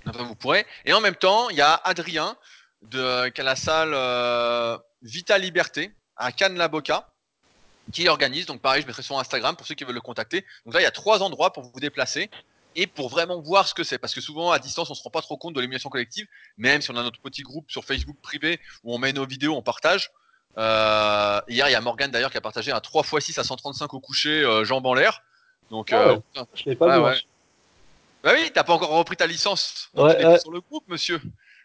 vous 0.05 0.35
pourrez. 0.35 0.65
Et 0.85 0.93
en 0.93 1.01
même 1.01 1.15
temps, 1.15 1.49
il 1.49 1.57
y 1.57 1.61
a 1.61 1.75
Adrien 1.83 2.35
de, 2.81 3.29
qui 3.29 3.41
a 3.41 3.43
la 3.43 3.55
salle 3.55 3.91
euh, 3.93 4.77
Vita 5.03 5.37
Liberté 5.37 5.91
à 6.17 6.31
Cannes-la-Boca 6.31 7.07
qui 7.91 8.07
organise. 8.07 8.45
Donc 8.47 8.61
pareil, 8.61 8.81
je 8.81 8.87
mettrai 8.87 9.03
son 9.03 9.19
Instagram 9.19 9.55
pour 9.55 9.67
ceux 9.67 9.75
qui 9.75 9.83
veulent 9.83 9.95
le 9.95 10.01
contacter. 10.01 10.45
Donc 10.65 10.73
là, 10.73 10.81
il 10.81 10.83
y 10.83 10.87
a 10.87 10.91
trois 10.91 11.21
endroits 11.21 11.53
pour 11.53 11.63
vous 11.63 11.79
déplacer 11.79 12.29
et 12.75 12.87
pour 12.87 13.09
vraiment 13.09 13.39
voir 13.41 13.67
ce 13.67 13.73
que 13.73 13.83
c'est. 13.83 13.97
Parce 13.97 14.13
que 14.13 14.21
souvent, 14.21 14.51
à 14.51 14.59
distance, 14.59 14.89
on 14.89 14.95
se 14.95 15.03
rend 15.03 15.09
pas 15.09 15.21
trop 15.21 15.37
compte 15.37 15.53
de 15.53 15.61
l'émulation 15.61 15.89
collective. 15.89 16.27
Même 16.57 16.81
si 16.81 16.89
on 16.91 16.95
a 16.95 17.03
notre 17.03 17.21
petit 17.21 17.43
groupe 17.43 17.69
sur 17.69 17.85
Facebook 17.85 18.17
privé 18.21 18.59
où 18.83 18.93
on 18.95 18.97
met 18.97 19.13
nos 19.13 19.25
vidéos, 19.25 19.55
on 19.55 19.61
partage. 19.61 20.11
Euh, 20.57 21.41
hier, 21.47 21.69
il 21.69 21.71
y 21.71 21.75
a 21.75 21.81
Morgan 21.81 22.11
d'ailleurs 22.11 22.31
qui 22.31 22.37
a 22.37 22.41
partagé 22.41 22.71
un 22.71 22.79
3x6 22.79 23.39
à 23.39 23.43
135 23.43 23.93
au 23.93 23.99
coucher, 23.99 24.43
euh, 24.43 24.63
jambes 24.63 24.85
en 24.85 24.93
l'air. 24.93 25.23
Donc, 25.69 25.93
euh, 25.93 26.19
je 26.53 26.65
l'ai 26.65 26.75
pas 26.75 27.13
vu. 27.13 27.19
Bah 28.23 28.33
oui, 28.35 28.51
t'as 28.53 28.63
pas 28.63 28.73
encore 28.73 28.89
repris 28.89 29.15
ta 29.17 29.25
licence. 29.25 29.89
ouais, 29.95 30.39
sur 30.39 30.51
le 30.51 30.61
groupe, 30.61 30.83
monsieur. 30.87 31.19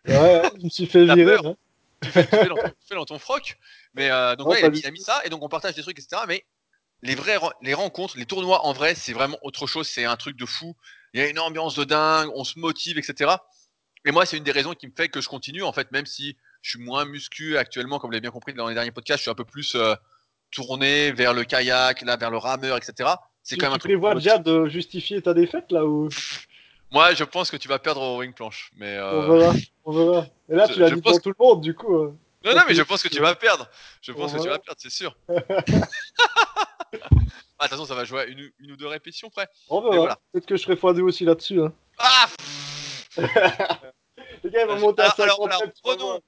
Ouais, 0.06 0.42
je 0.58 0.64
me 0.64 0.70
suis 0.70 0.86
fait 0.86 1.04
virer. 1.04 1.36
Hein. 1.44 1.56
Tu, 2.02 2.10
fais, 2.10 2.26
tu, 2.26 2.36
fais 2.88 2.94
dans, 2.94 3.04
ton 3.04 3.18
froc. 3.18 3.58
Mais 3.94 4.08
donc, 4.36 4.48
ouais, 4.48 4.60
il, 4.60 4.86
a 4.86 4.90
mis, 4.90 5.00
ça 5.00 5.20
et 5.24 5.28
donc 5.28 5.42
on 5.42 5.48
partage 5.48 5.74
des 5.74 5.82
trucs, 5.82 5.98
etc. 5.98 6.22
Mais 6.28 6.44
les 7.02 7.14
vraies 7.14 7.38
les 7.60 7.74
rencontres, 7.74 8.16
les 8.16 8.24
tournois 8.24 8.64
en 8.64 8.72
vrai, 8.72 8.94
c'est 8.94 9.12
vraiment 9.12 9.38
autre 9.42 9.66
chose. 9.66 9.88
C'est 9.88 10.04
un 10.04 10.16
truc 10.16 10.36
de 10.36 10.46
fou. 10.46 10.76
il 11.12 11.20
y 11.20 11.22
a 11.22 11.28
une 11.28 11.38
ambiance 11.38 11.74
de 11.74 11.84
dingue, 11.84 12.30
on 12.34 12.44
se 12.44 12.58
motive, 12.58 12.96
etc. 12.96 13.34
Et 14.06 14.12
moi, 14.12 14.24
c'est 14.24 14.36
une 14.36 14.44
des 14.44 14.52
raisons 14.52 14.74
qui 14.74 14.86
me 14.86 14.92
fait 14.96 15.08
que 15.08 15.20
je 15.20 15.28
continue, 15.28 15.64
en 15.64 15.72
fait, 15.72 15.90
même 15.90 16.06
si 16.06 16.36
je 16.66 16.70
suis 16.70 16.80
moins 16.80 17.04
muscu 17.04 17.56
actuellement, 17.56 18.00
comme 18.00 18.08
vous 18.08 18.12
l'avez 18.12 18.22
bien 18.22 18.32
compris 18.32 18.52
dans 18.52 18.66
les 18.66 18.74
derniers 18.74 18.90
podcasts, 18.90 19.18
je 19.18 19.22
suis 19.22 19.30
un 19.30 19.36
peu 19.36 19.44
plus 19.44 19.76
euh, 19.76 19.94
tourné 20.50 21.12
vers 21.12 21.32
le 21.32 21.44
kayak, 21.44 22.02
là, 22.02 22.16
vers 22.16 22.30
le 22.30 22.38
rameur, 22.38 22.76
etc. 22.76 23.08
C'est 23.44 23.56
quand 23.56 23.66
même 23.66 23.74
un 23.74 23.78
truc. 23.78 23.92
Tu 23.92 23.96
prévois 23.96 24.14
déjà 24.14 24.38
de 24.38 24.66
justifier 24.66 25.22
ta 25.22 25.32
défaite 25.32 25.70
là 25.70 25.86
ou? 25.86 26.08
Moi, 26.90 27.14
je 27.14 27.22
pense 27.22 27.52
que 27.52 27.56
tu 27.56 27.68
vas 27.68 27.78
perdre 27.78 28.02
au 28.02 28.16
ring 28.16 28.34
planche, 28.34 28.72
mais. 28.76 28.96
Euh... 28.96 29.12
On 29.12 29.38
verra, 29.38 29.54
on 29.84 29.92
verra. 29.92 30.26
Et 30.48 30.54
là, 30.56 30.66
tu 30.66 30.80
l'as 30.80 30.90
dit 30.90 31.00
pour 31.00 31.20
tout 31.20 31.28
le 31.28 31.36
monde, 31.38 31.60
du 31.60 31.72
coup. 31.72 31.94
Euh. 31.94 32.18
Non, 32.44 32.56
non, 32.56 32.62
mais 32.66 32.74
je 32.74 32.82
pense 32.82 33.00
que 33.00 33.08
tu 33.08 33.20
vas 33.22 33.36
perdre. 33.36 33.68
Je 34.02 34.10
pense 34.10 34.32
que 34.32 34.42
tu 34.42 34.48
vas 34.48 34.58
perdre, 34.58 34.80
c'est 34.80 34.90
sûr. 34.90 35.16
Ah, 37.58 37.64
attention, 37.64 37.86
ça 37.86 37.94
va 37.94 38.04
jouer 38.04 38.20
à 38.20 38.24
une, 38.26 38.52
ou 38.70 38.76
deux 38.76 38.86
répétitions 38.86 39.30
près. 39.30 39.48
On 39.70 39.80
verra. 39.80 39.96
Voilà. 39.96 40.18
Peut-être 40.30 40.44
que 40.44 40.56
je 40.56 40.62
serai 40.62 40.74
x2 40.74 41.00
aussi 41.00 41.24
là-dessus. 41.24 41.62
Hein. 41.62 41.72
Ah 41.98 42.26
Les 44.44 44.50
gars, 44.50 44.62
ils 44.62 44.68
vont 44.68 44.78
monter 44.78 45.02
à 45.02 45.10
50 45.10 45.20
alors, 45.20 45.48
alors, 45.48 45.62
prenons, 45.82 46.20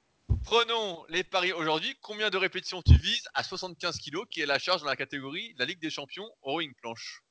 prenons 0.49 1.05
les 1.11 1.25
paris 1.25 1.53
aujourd'hui. 1.53 1.95
Combien 2.01 2.31
de 2.31 2.37
répétitions 2.37 2.81
tu 2.83 2.95
vises 2.95 3.29
à 3.35 3.43
75 3.43 3.99
kg, 3.99 4.27
qui 4.31 4.41
est 4.41 4.47
la 4.47 4.59
charge 4.59 4.81
dans 4.81 4.89
la 4.89 4.97
catégorie 4.97 5.53
de 5.55 5.59
la 5.59 5.67
Ligue 5.67 5.81
des 5.81 5.91
Champions 5.91 6.29
rowing 6.43 6.73
planche? 6.81 7.23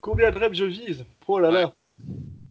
Combien 0.00 0.32
de 0.32 0.38
reps 0.38 0.56
je 0.56 0.64
vise? 0.64 1.04
Oh 1.28 1.38
là 1.38 1.52
là 1.52 1.72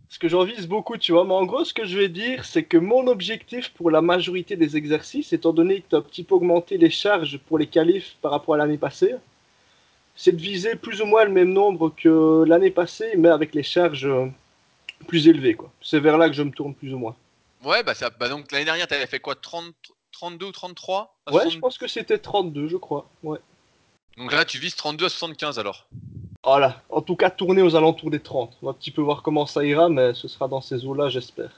Parce 0.07 0.17
que 0.17 0.29
j'en 0.29 0.45
vise 0.45 0.67
beaucoup, 0.67 0.97
tu 0.97 1.11
vois. 1.11 1.25
Mais 1.25 1.33
en 1.33 1.45
gros, 1.45 1.65
ce 1.65 1.73
que 1.73 1.85
je 1.85 1.97
vais 1.97 2.07
dire, 2.07 2.45
c'est 2.45 2.63
que 2.63 2.77
mon 2.77 3.07
objectif 3.07 3.73
pour 3.73 3.91
la 3.91 4.01
majorité 4.01 4.55
des 4.55 4.77
exercices, 4.77 5.33
étant 5.33 5.51
donné 5.51 5.81
que 5.81 5.89
tu 5.89 5.95
as 5.95 5.99
un 5.99 6.01
petit 6.03 6.23
peu 6.23 6.35
augmenté 6.35 6.77
les 6.77 6.89
charges 6.89 7.37
pour 7.39 7.57
les 7.57 7.67
qualifs 7.67 8.15
par 8.21 8.31
rapport 8.31 8.55
à 8.55 8.57
l'année 8.57 8.77
passée, 8.77 9.15
c'est 10.15 10.31
de 10.31 10.41
viser 10.41 10.75
plus 10.75 11.01
ou 11.01 11.05
moins 11.05 11.25
le 11.25 11.31
même 11.31 11.51
nombre 11.51 11.93
que 11.95 12.45
l'année 12.47 12.71
passée, 12.71 13.13
mais 13.17 13.29
avec 13.29 13.53
les 13.53 13.63
charges 13.63 14.05
euh, 14.05 14.27
plus 15.07 15.27
élevées. 15.27 15.55
Quoi. 15.55 15.71
C'est 15.81 15.99
vers 15.99 16.17
là 16.17 16.29
que 16.29 16.35
je 16.35 16.43
me 16.43 16.51
tourne 16.51 16.73
plus 16.73 16.93
ou 16.93 16.97
moins. 16.97 17.15
Ouais, 17.63 17.83
bah, 17.83 17.93
ça, 17.93 18.09
bah 18.09 18.29
donc 18.29 18.51
l'année 18.51 18.65
dernière, 18.65 18.87
tu 18.87 18.93
avais 18.93 19.07
fait 19.07 19.19
quoi 19.19 19.35
30, 19.35 19.73
32 20.11 20.47
ou 20.47 20.51
33 20.51 21.15
Ouais, 21.31 21.49
je 21.49 21.59
pense 21.59 21.77
que 21.77 21.87
c'était 21.87 22.17
32, 22.17 22.67
je 22.67 22.77
crois. 22.77 23.09
Ouais. 23.23 23.39
Donc 24.17 24.31
là, 24.31 24.45
tu 24.45 24.57
vises 24.57 24.75
32 24.75 25.05
à 25.05 25.09
75 25.09 25.59
alors 25.59 25.87
Voilà, 26.43 26.81
en 26.89 27.01
tout 27.01 27.15
cas, 27.15 27.29
tourner 27.29 27.61
aux 27.61 27.75
alentours 27.75 28.11
des 28.11 28.19
30. 28.19 28.57
On 28.61 28.65
va 28.65 28.71
un 28.71 28.73
petit 28.73 28.91
peu 28.91 29.01
voir 29.01 29.21
comment 29.21 29.45
ça 29.45 29.63
ira, 29.63 29.89
mais 29.89 30.13
ce 30.13 30.27
sera 30.27 30.47
dans 30.47 30.61
ces 30.61 30.85
eaux-là, 30.85 31.09
j'espère. 31.09 31.51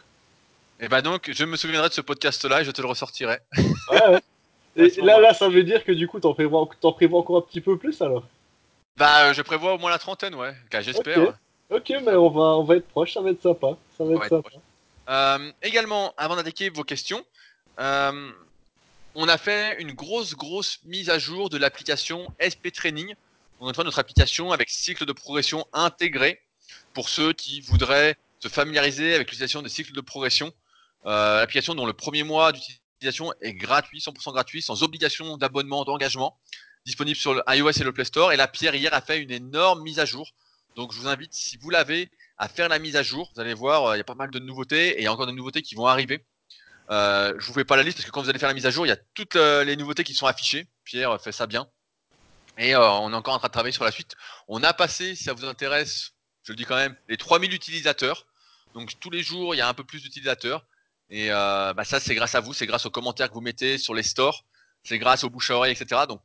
Et 0.79 0.87
bah 0.87 1.01
donc, 1.01 1.31
je 1.31 1.45
me 1.45 1.55
souviendrai 1.55 1.89
de 1.89 1.93
ce 1.93 2.01
podcast-là 2.01 2.61
et 2.61 2.65
je 2.65 2.71
te 2.71 2.81
le 2.81 2.87
ressortirai. 2.87 3.39
Ouais, 3.89 4.07
ouais. 4.09 4.21
Et 4.75 4.89
là, 5.01 5.19
là, 5.19 5.35
ça 5.35 5.49
veut 5.49 5.63
dire 5.63 5.83
que 5.83 5.91
du 5.91 6.07
coup, 6.07 6.19
t'en 6.19 6.33
prévois, 6.33 6.67
prévois 6.95 7.19
encore 7.19 7.37
un 7.37 7.41
petit 7.41 7.61
peu 7.61 7.77
plus 7.77 8.01
alors? 8.01 8.23
Bah, 8.97 9.25
euh, 9.25 9.33
je 9.33 9.43
prévois 9.43 9.75
au 9.75 9.77
moins 9.77 9.91
la 9.91 9.99
trentaine, 9.99 10.33
ouais. 10.33 10.53
J'espère. 10.81 11.37
Ok, 11.69 11.93
mais 12.03 12.15
on 12.15 12.29
va, 12.29 12.41
on 12.57 12.63
va 12.63 12.77
être 12.77 12.87
proche, 12.87 13.13
ça 13.13 13.21
va 13.21 13.29
être 13.29 13.41
sympa. 13.43 13.77
Ça 13.95 14.03
va 14.03 14.15
être 14.15 14.27
sympa. 14.27 14.49
Euh, 15.09 15.51
également, 15.61 16.13
avant 16.17 16.35
d'attaquer 16.35 16.69
vos 16.69 16.83
questions, 16.83 17.25
euh, 17.79 18.31
on 19.15 19.27
a 19.27 19.37
fait 19.37 19.81
une 19.81 19.91
grosse, 19.93 20.35
grosse 20.35 20.79
mise 20.85 21.09
à 21.09 21.19
jour 21.19 21.49
de 21.49 21.57
l'application 21.57 22.33
SP 22.39 22.71
Training. 22.71 23.13
On 23.59 23.69
a 23.69 23.83
notre 23.83 23.99
application 23.99 24.51
avec 24.51 24.69
cycle 24.69 25.05
de 25.05 25.13
progression 25.13 25.65
intégré 25.73 26.41
pour 26.93 27.09
ceux 27.09 27.33
qui 27.33 27.61
voudraient 27.61 28.17
se 28.39 28.47
familiariser 28.47 29.13
avec 29.13 29.27
l'utilisation 29.27 29.61
des 29.61 29.69
cycles 29.69 29.93
de 29.93 30.01
progression. 30.01 30.51
Euh, 31.05 31.39
l'application 31.39 31.75
dont 31.75 31.85
le 31.85 31.93
premier 31.93 32.23
mois 32.23 32.51
d'utilisation 32.51 33.33
est 33.41 33.53
gratuit, 33.53 33.99
100% 33.99 34.31
gratuit, 34.31 34.61
sans 34.61 34.83
obligation 34.83 35.37
d'abonnement, 35.37 35.83
d'engagement, 35.83 36.37
disponible 36.85 37.17
sur 37.17 37.33
le 37.33 37.43
iOS 37.47 37.71
et 37.71 37.83
le 37.83 37.93
Play 37.93 38.05
Store. 38.05 38.31
Et 38.33 38.37
la 38.37 38.47
Pierre 38.47 38.75
hier 38.75 38.93
a 38.93 39.01
fait 39.01 39.19
une 39.19 39.31
énorme 39.31 39.81
mise 39.83 39.99
à 39.99 40.05
jour. 40.05 40.31
Donc 40.75 40.91
je 40.93 40.99
vous 40.99 41.07
invite, 41.07 41.33
si 41.33 41.57
vous 41.57 41.69
l'avez, 41.69 42.09
à 42.43 42.49
faire 42.49 42.67
la 42.67 42.77
mise 42.77 42.97
à 42.97 43.03
jour. 43.03 43.31
Vous 43.33 43.41
allez 43.41 43.53
voir, 43.53 43.85
euh, 43.85 43.95
il 43.95 43.99
y 43.99 44.01
a 44.01 44.03
pas 44.03 44.15
mal 44.15 44.29
de 44.29 44.39
nouveautés 44.39 44.89
et 44.89 44.99
il 44.99 45.03
y 45.03 45.07
a 45.07 45.13
encore 45.13 45.27
des 45.27 45.33
nouveautés 45.33 45.61
qui 45.61 45.75
vont 45.75 45.87
arriver. 45.87 46.25
Euh, 46.91 47.33
je 47.39 47.47
vous 47.47 47.53
fais 47.53 47.63
pas 47.63 47.77
la 47.77 47.83
liste 47.83 47.97
parce 47.97 48.05
que 48.05 48.11
quand 48.11 48.21
vous 48.21 48.29
allez 48.29 48.39
faire 48.39 48.49
la 48.49 48.53
mise 48.53 48.65
à 48.65 48.69
jour, 48.69 48.85
il 48.85 48.89
y 48.89 48.91
a 48.91 48.97
toutes 49.13 49.37
euh, 49.37 49.63
les 49.63 49.77
nouveautés 49.77 50.03
qui 50.03 50.13
sont 50.13 50.27
affichées. 50.27 50.67
Pierre 50.83 51.21
fait 51.21 51.31
ça 51.31 51.47
bien. 51.47 51.69
Et 52.57 52.75
on 52.75 53.11
est 53.11 53.15
encore 53.15 53.33
en 53.33 53.39
train 53.39 53.47
de 53.47 53.53
travailler 53.53 53.71
sur 53.71 53.85
la 53.85 53.91
suite. 53.91 54.13
On 54.47 54.61
a 54.61 54.73
passé, 54.73 55.15
si 55.15 55.23
ça 55.23 55.33
vous 55.33 55.45
intéresse, 55.45 56.11
je 56.43 56.51
le 56.51 56.55
dis 56.55 56.65
quand 56.65 56.75
même, 56.75 56.95
les 57.07 57.17
3000 57.17 57.51
utilisateurs. 57.51 58.27
Donc 58.75 58.99
tous 58.99 59.09
les 59.09 59.23
jours, 59.23 59.55
il 59.55 59.57
y 59.57 59.61
a 59.61 59.67
un 59.67 59.73
peu 59.73 59.83
plus 59.83 60.03
d'utilisateurs. 60.03 60.63
Et 61.09 61.29
bah, 61.29 61.83
ça, 61.83 61.99
c'est 61.99 62.13
grâce 62.13 62.35
à 62.35 62.41
vous, 62.41 62.53
c'est 62.53 62.67
grâce 62.67 62.85
aux 62.85 62.91
commentaires 62.91 63.29
que 63.29 63.33
vous 63.33 63.41
mettez 63.41 63.79
sur 63.79 63.95
les 63.95 64.03
stores, 64.03 64.45
c'est 64.83 64.99
grâce 64.99 65.23
aux 65.23 65.31
bouche 65.31 65.49
à 65.49 65.55
oreille, 65.55 65.71
etc. 65.71 66.01
Donc 66.07 66.21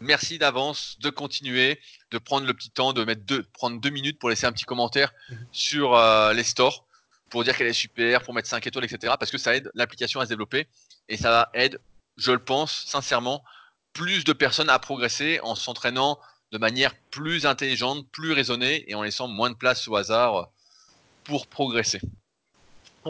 merci 0.00 0.38
d'avance 0.38 0.98
de 1.00 1.10
continuer, 1.10 1.80
de 2.10 2.18
prendre 2.18 2.46
le 2.46 2.54
petit 2.54 2.70
temps, 2.70 2.92
de 2.92 3.04
mettre 3.04 3.22
deux, 3.22 3.42
prendre 3.42 3.80
deux 3.80 3.90
minutes 3.90 4.18
pour 4.18 4.30
laisser 4.30 4.46
un 4.46 4.52
petit 4.52 4.64
commentaire 4.64 5.12
mhm. 5.30 5.46
sur 5.52 5.94
euh, 5.94 6.32
les 6.32 6.42
stores, 6.42 6.84
pour 7.30 7.44
dire 7.44 7.56
qu'elle 7.56 7.66
est 7.66 7.72
super, 7.72 8.22
pour 8.22 8.34
mettre 8.34 8.48
5 8.48 8.66
étoiles, 8.66 8.84
etc. 8.84 9.14
Parce 9.18 9.30
que 9.30 9.38
ça 9.38 9.56
aide 9.56 9.70
l'application 9.74 10.20
à 10.20 10.24
se 10.24 10.28
développer 10.28 10.66
et 11.08 11.16
ça 11.16 11.50
aide, 11.54 11.80
je 12.16 12.32
le 12.32 12.38
pense 12.38 12.84
sincèrement, 12.86 13.42
plus 13.92 14.24
de 14.24 14.32
personnes 14.32 14.70
à 14.70 14.78
progresser 14.78 15.40
en 15.42 15.54
s'entraînant 15.54 16.18
de 16.52 16.58
manière 16.58 16.94
plus 17.10 17.46
intelligente, 17.46 18.06
plus 18.12 18.32
raisonnée 18.32 18.84
et 18.88 18.94
en 18.94 19.02
laissant 19.02 19.26
moins 19.26 19.50
de 19.50 19.56
place 19.56 19.88
au 19.88 19.96
hasard 19.96 20.50
pour 21.24 21.46
progresser. 21.46 22.00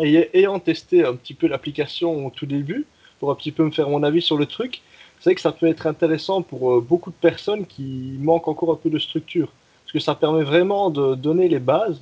Et 0.03 0.31
ayant 0.39 0.59
testé 0.59 1.05
un 1.05 1.15
petit 1.15 1.35
peu 1.35 1.47
l'application 1.47 2.27
au 2.27 2.31
tout 2.31 2.47
début, 2.47 2.87
pour 3.19 3.31
un 3.31 3.35
petit 3.35 3.53
peu 3.53 3.65
me 3.65 3.71
faire 3.71 3.89
mon 3.89 4.03
avis 4.03 4.23
sur 4.23 4.37
le 4.37 4.47
truc, 4.47 4.83
c'est 5.27 5.35
que 5.35 5.41
ça 5.41 5.51
peut 5.51 5.67
être 5.67 5.89
intéressant 5.89 6.41
pour 6.41 6.77
euh, 6.77 6.81
beaucoup 6.81 7.11
de 7.11 7.17
personnes 7.17 7.67
qui 7.67 8.17
manquent 8.21 8.47
encore 8.47 8.71
un 8.71 8.77
peu 8.77 8.91
de 8.91 8.99
structure. 9.01 9.53
Parce 9.83 9.93
que 9.93 9.99
ça 9.99 10.15
permet 10.15 10.45
vraiment 10.45 10.89
de 10.89 11.17
donner 11.17 11.49
les 11.49 11.59
bases, 11.59 12.01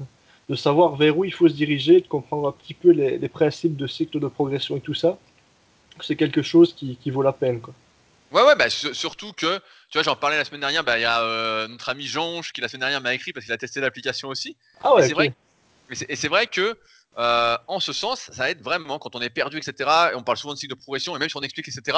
de 0.50 0.54
savoir 0.54 0.96
vers 0.96 1.16
où 1.16 1.24
il 1.24 1.32
faut 1.32 1.48
se 1.48 1.54
diriger, 1.54 2.02
de 2.02 2.06
comprendre 2.06 2.48
un 2.48 2.52
petit 2.52 2.74
peu 2.74 2.90
les, 2.90 3.28
principes 3.30 3.76
de 3.76 3.86
cycle 3.86 4.20
de 4.20 4.28
progression 4.28 4.76
et 4.76 4.80
tout 4.80 4.92
ça. 4.92 5.16
C'est 6.02 6.16
quelque 6.16 6.42
chose 6.42 6.74
qui, 6.74 7.10
vaut 7.10 7.22
la 7.22 7.32
peine. 7.32 7.62
Quoi. 7.62 7.72
Ouais, 8.30 8.42
ouais, 8.42 8.56
bah, 8.56 8.68
surtout 8.68 9.32
que, 9.32 9.56
tu 9.88 9.94
vois, 9.94 10.02
j'en 10.02 10.16
parlais 10.16 10.36
la 10.36 10.44
semaine 10.44 10.60
dernière, 10.60 10.84
bah, 10.84 10.98
il 10.98 11.02
y 11.02 11.06
a 11.06 11.22
euh, 11.22 11.66
notre 11.66 11.88
ami 11.88 12.04
Jonge 12.04 12.52
qui 12.52 12.60
la 12.60 12.68
semaine 12.68 12.80
dernière 12.80 13.00
m'a 13.00 13.14
écrit 13.14 13.32
parce 13.32 13.46
qu'il 13.46 13.54
a 13.54 13.58
testé 13.58 13.80
l'application 13.80 14.28
aussi. 14.28 14.54
Ah 14.82 14.94
ouais, 14.94 15.08
c'est 15.08 15.14
vrai. 15.14 15.32
Et 16.10 16.16
c'est 16.16 16.28
vrai 16.28 16.46
que, 16.46 16.76
euh, 17.16 17.56
en 17.68 17.80
ce 17.80 17.94
sens, 17.94 18.28
ça 18.34 18.50
aide 18.50 18.60
vraiment 18.60 18.98
quand 18.98 19.16
on 19.16 19.22
est 19.22 19.30
perdu, 19.30 19.56
etc. 19.56 19.88
Et 20.12 20.14
on 20.14 20.22
parle 20.22 20.36
souvent 20.36 20.52
de 20.52 20.58
cycle 20.58 20.74
de 20.74 20.78
progression, 20.78 21.16
et 21.16 21.18
même 21.18 21.30
si 21.30 21.38
on 21.38 21.40
explique, 21.40 21.68
etc 21.68 21.96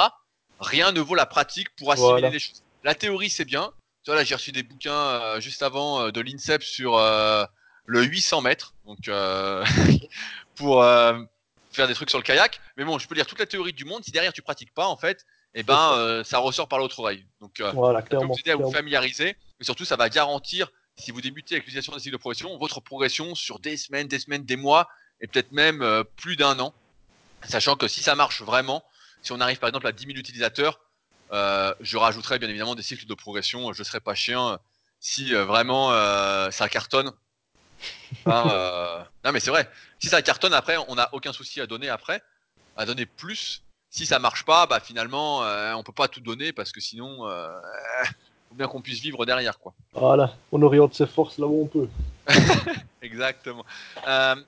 rien 0.59 0.91
ne 0.91 1.01
vaut 1.01 1.15
la 1.15 1.25
pratique 1.25 1.75
pour 1.75 1.91
assimiler 1.91 2.29
les 2.29 2.39
choses. 2.39 2.63
La 2.83 2.95
théorie, 2.95 3.29
c'est 3.29 3.45
bien. 3.45 3.71
Tu 4.03 4.11
vois, 4.11 4.15
là, 4.15 4.23
j'ai 4.23 4.35
reçu 4.35 4.51
des 4.51 4.63
bouquins 4.63 4.93
euh, 4.93 5.39
juste 5.41 5.61
avant 5.61 6.01
euh, 6.01 6.11
de 6.11 6.21
l'INSEP 6.21 6.63
sur 6.63 6.97
euh, 6.97 7.43
le 7.85 8.03
800 8.03 8.41
mètres, 8.41 8.73
donc 8.85 9.09
pour 10.55 10.83
faire 11.71 11.87
des 11.87 11.93
trucs 11.93 12.09
sur 12.09 12.19
le 12.19 12.23
kayak. 12.23 12.61
Mais 12.77 12.85
bon, 12.85 12.99
je 12.99 13.07
peux 13.07 13.15
lire 13.15 13.25
toute 13.25 13.39
la 13.39 13.45
théorie 13.45 13.73
du 13.73 13.85
monde. 13.85 14.03
Si 14.03 14.11
derrière 14.11 14.33
tu 14.33 14.41
pratiques 14.41 14.73
pas, 14.73 14.87
en 14.87 14.97
fait, 14.97 15.25
et 15.53 15.61
eh 15.61 15.63
ben, 15.63 16.21
ça 16.23 16.37
ressort 16.39 16.67
par 16.67 16.79
l'autre 16.79 16.99
oreille. 16.99 17.25
Donc, 17.41 17.61
voilà, 17.73 18.01
clairement, 18.01 18.33
vous 18.33 18.39
aider 18.39 18.51
à 18.51 18.55
vous 18.55 18.71
familiariser. 18.71 19.35
Mais 19.59 19.65
surtout, 19.65 19.85
ça 19.85 19.95
va 19.95 20.09
garantir, 20.09 20.69
si 20.97 21.11
vous 21.11 21.21
débutez 21.21 21.55
avec 21.55 21.65
l'utilisation 21.65 21.93
des 21.93 21.99
cycles 21.99 22.13
de 22.13 22.19
progression, 22.19 22.57
votre 22.57 22.81
progression 22.81 23.35
sur 23.35 23.59
des 23.59 23.77
semaines, 23.77 24.07
des 24.07 24.19
semaines, 24.19 24.45
des 24.45 24.57
mois, 24.57 24.89
et 25.21 25.27
peut-être 25.27 25.51
même 25.51 26.03
plus 26.15 26.35
d'un 26.35 26.59
an. 26.59 26.73
Sachant 27.43 27.75
que 27.75 27.87
si 27.87 28.01
ça 28.01 28.15
marche 28.15 28.41
vraiment, 28.41 28.83
si 29.21 29.31
on 29.31 29.39
arrive 29.39 29.59
par 29.59 29.67
exemple 29.67 29.87
à 29.87 29.91
10 29.91 30.05
000 30.05 30.17
utilisateurs, 30.17 30.79
euh, 31.31 31.73
je 31.81 31.97
rajouterai 31.97 32.39
bien 32.39 32.49
évidemment 32.49 32.75
des 32.75 32.83
cycles 32.83 33.05
de 33.05 33.13
progression. 33.13 33.73
Je 33.73 33.81
ne 33.81 33.83
serai 33.83 33.99
pas 33.99 34.15
chien 34.15 34.59
si 34.99 35.35
euh, 35.35 35.45
vraiment 35.45 35.91
euh, 35.91 36.49
ça 36.51 36.69
cartonne. 36.69 37.11
non 38.25 39.31
mais 39.31 39.39
c'est 39.39 39.51
vrai. 39.51 39.69
Si 39.99 40.07
ça 40.07 40.21
cartonne 40.21 40.53
après, 40.53 40.77
on 40.87 40.95
n'a 40.95 41.09
aucun 41.13 41.33
souci 41.33 41.61
à 41.61 41.67
donner 41.67 41.89
après, 41.89 42.21
à 42.75 42.85
donner 42.85 43.05
plus. 43.05 43.63
Si 43.89 44.05
ça 44.05 44.19
marche 44.19 44.43
pas, 44.45 44.65
bah 44.67 44.79
finalement 44.79 45.39
on 45.75 45.83
peut 45.83 45.93
pas 45.93 46.07
tout 46.07 46.19
donner 46.19 46.51
parce 46.51 46.71
que 46.71 46.81
sinon, 46.81 47.27
il 47.27 48.07
faut 48.49 48.55
bien 48.55 48.67
qu'on 48.67 48.81
puisse 48.81 48.99
vivre 48.99 49.25
derrière 49.25 49.59
quoi. 49.59 49.73
Voilà, 49.93 50.33
on 50.51 50.61
oriente 50.61 50.93
ses 50.93 51.07
forces 51.07 51.37
là 51.37 51.47
où 51.47 51.63
on 51.63 51.67
peut. 51.67 51.87
Exactement. 53.01 53.65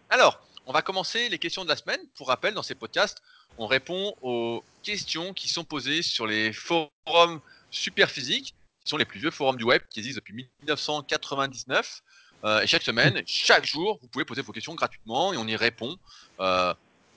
alors, 0.10 0.42
on 0.66 0.74
va 0.74 0.82
commencer 0.82 1.30
les 1.30 1.40
questions 1.40 1.64
de 1.64 1.70
la 1.70 1.76
semaine. 1.76 2.00
Pour 2.16 2.28
rappel, 2.28 2.54
dans 2.54 2.64
ces 2.64 2.76
podcasts, 2.76 3.24
on 3.58 3.68
répond 3.68 4.16
aux 4.22 4.64
questions 4.84 5.34
qui 5.34 5.50
sont 5.50 5.64
posées 5.64 6.02
sur 6.02 6.26
les 6.28 6.54
forums 6.54 7.42
Superphysique, 7.72 8.56
qui 8.84 8.90
sont 8.90 8.98
les 8.98 9.06
plus 9.06 9.20
vieux 9.20 9.32
forums 9.32 9.58
du 9.58 9.64
web 9.64 9.82
qui 9.90 10.00
existent 10.00 10.20
depuis 10.20 10.34
1999. 10.34 12.02
Euh, 12.46 12.62
et 12.62 12.68
chaque 12.68 12.84
semaine, 12.84 13.22
chaque 13.28 13.66
jour, 13.66 14.00
vous 14.02 14.08
pouvez 14.08 14.26
poser 14.26 14.42
vos 14.42 14.52
questions 14.52 14.74
gratuitement 14.76 15.34
et 15.34 15.38
on 15.38 15.48
y 15.48 15.56
répond. 15.56 15.98
Il 16.40 16.46
euh, 16.46 16.74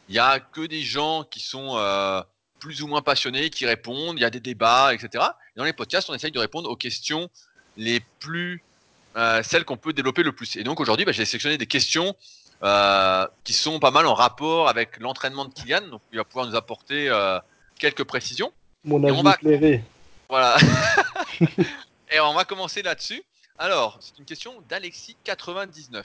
n'y 0.08 0.18
a 0.18 0.40
que 0.40 0.62
des 0.66 0.82
gens 0.82 1.24
qui 1.24 1.40
sont 1.40 1.76
euh, 1.76 2.20
plus 2.58 2.82
ou 2.82 2.88
moins 2.88 3.02
passionnés 3.02 3.50
qui 3.50 3.66
répondent, 3.66 4.18
il 4.18 4.22
y 4.22 4.26
a 4.26 4.30
des 4.30 4.40
débats, 4.40 4.92
etc. 4.92 5.24
Et 5.54 5.58
dans 5.58 5.64
les 5.64 5.72
podcasts, 5.72 6.10
on 6.10 6.14
essaye 6.14 6.32
de 6.32 6.38
répondre 6.38 6.68
aux 6.68 6.76
questions 6.76 7.30
les 7.76 8.00
plus, 8.18 8.62
celles 9.42 9.64
qu'on 9.64 9.76
peut 9.76 9.92
développer 9.92 10.22
le 10.22 10.32
plus. 10.32 10.56
Et 10.56 10.64
donc 10.64 10.80
aujourd'hui, 10.80 11.04
bah, 11.04 11.12
j'ai 11.12 11.24
sélectionné 11.24 11.56
des 11.56 11.66
questions 11.66 12.14
euh, 12.62 13.26
qui 13.44 13.52
sont 13.52 13.78
pas 13.78 13.90
mal 13.90 14.06
en 14.06 14.14
rapport 14.14 14.68
avec 14.68 14.98
l'entraînement 14.98 15.44
de 15.44 15.52
Kylian. 15.52 15.88
Donc, 15.88 16.02
il 16.12 16.18
va 16.18 16.24
pouvoir 16.24 16.46
nous 16.46 16.56
apporter 16.56 17.08
euh, 17.08 17.38
quelques 17.78 18.04
précisions. 18.04 18.52
Mon 18.84 19.02
avis 19.04 19.22
va... 19.22 19.34
éclairé. 19.34 19.84
Voilà. 20.28 20.56
et 22.10 22.20
on 22.20 22.34
va 22.34 22.44
commencer 22.44 22.82
là-dessus. 22.82 23.22
Alors, 23.58 23.98
c'est 24.00 24.18
une 24.18 24.24
question 24.24 24.54
d'Alexis99 24.68 26.04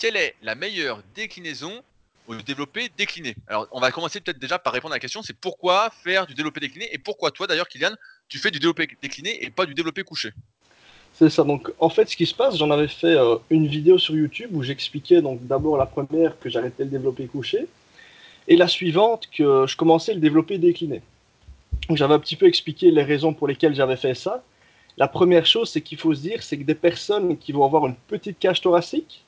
quelle 0.00 0.16
est 0.16 0.34
la 0.42 0.54
meilleure 0.54 1.02
déclinaison 1.14 1.84
au 2.26 2.34
développé 2.34 2.90
décliné? 2.96 3.36
Alors, 3.46 3.68
on 3.70 3.80
va 3.80 3.92
commencer 3.92 4.20
peut-être 4.20 4.38
déjà 4.38 4.58
par 4.58 4.72
répondre 4.72 4.94
à 4.94 4.96
la 4.96 5.00
question 5.00 5.22
c'est 5.22 5.34
pourquoi 5.34 5.90
faire 6.02 6.26
du 6.26 6.34
développé 6.34 6.58
décliné? 6.58 6.88
Et 6.92 6.98
pourquoi 6.98 7.30
toi 7.30 7.46
d'ailleurs, 7.46 7.68
Kylian, 7.68 7.92
tu 8.28 8.38
fais 8.38 8.50
du 8.50 8.58
développé 8.58 8.88
décliné 9.02 9.44
et 9.44 9.50
pas 9.50 9.66
du 9.66 9.74
développé 9.74 10.02
couché? 10.02 10.32
C'est 11.20 11.28
ça. 11.28 11.44
Donc, 11.44 11.70
en 11.78 11.90
fait, 11.90 12.08
ce 12.08 12.16
qui 12.16 12.24
se 12.24 12.34
passe, 12.34 12.56
j'en 12.56 12.70
avais 12.70 12.88
fait 12.88 13.14
euh, 13.14 13.36
une 13.50 13.66
vidéo 13.66 13.98
sur 13.98 14.16
YouTube 14.16 14.52
où 14.54 14.62
j'expliquais 14.62 15.20
donc 15.20 15.46
d'abord 15.46 15.76
la 15.76 15.84
première 15.84 16.38
que 16.38 16.48
j'arrêtais 16.48 16.84
le 16.84 16.88
développé 16.88 17.26
couché 17.26 17.66
et 18.48 18.56
la 18.56 18.66
suivante 18.66 19.28
que 19.30 19.66
je 19.66 19.76
commençais 19.76 20.14
le 20.14 20.20
développé 20.20 20.56
décliné. 20.56 21.02
J'avais 21.90 22.14
un 22.14 22.18
petit 22.18 22.36
peu 22.36 22.46
expliqué 22.46 22.90
les 22.90 23.02
raisons 23.02 23.34
pour 23.34 23.48
lesquelles 23.48 23.74
j'avais 23.74 23.96
fait 23.96 24.14
ça. 24.14 24.42
La 24.96 25.08
première 25.08 25.44
chose, 25.44 25.68
c'est 25.68 25.82
qu'il 25.82 25.98
faut 25.98 26.14
se 26.14 26.22
dire, 26.22 26.42
c'est 26.42 26.56
que 26.56 26.64
des 26.64 26.74
personnes 26.74 27.36
qui 27.36 27.52
vont 27.52 27.66
avoir 27.66 27.86
une 27.86 27.96
petite 28.08 28.38
cage 28.38 28.62
thoracique, 28.62 29.22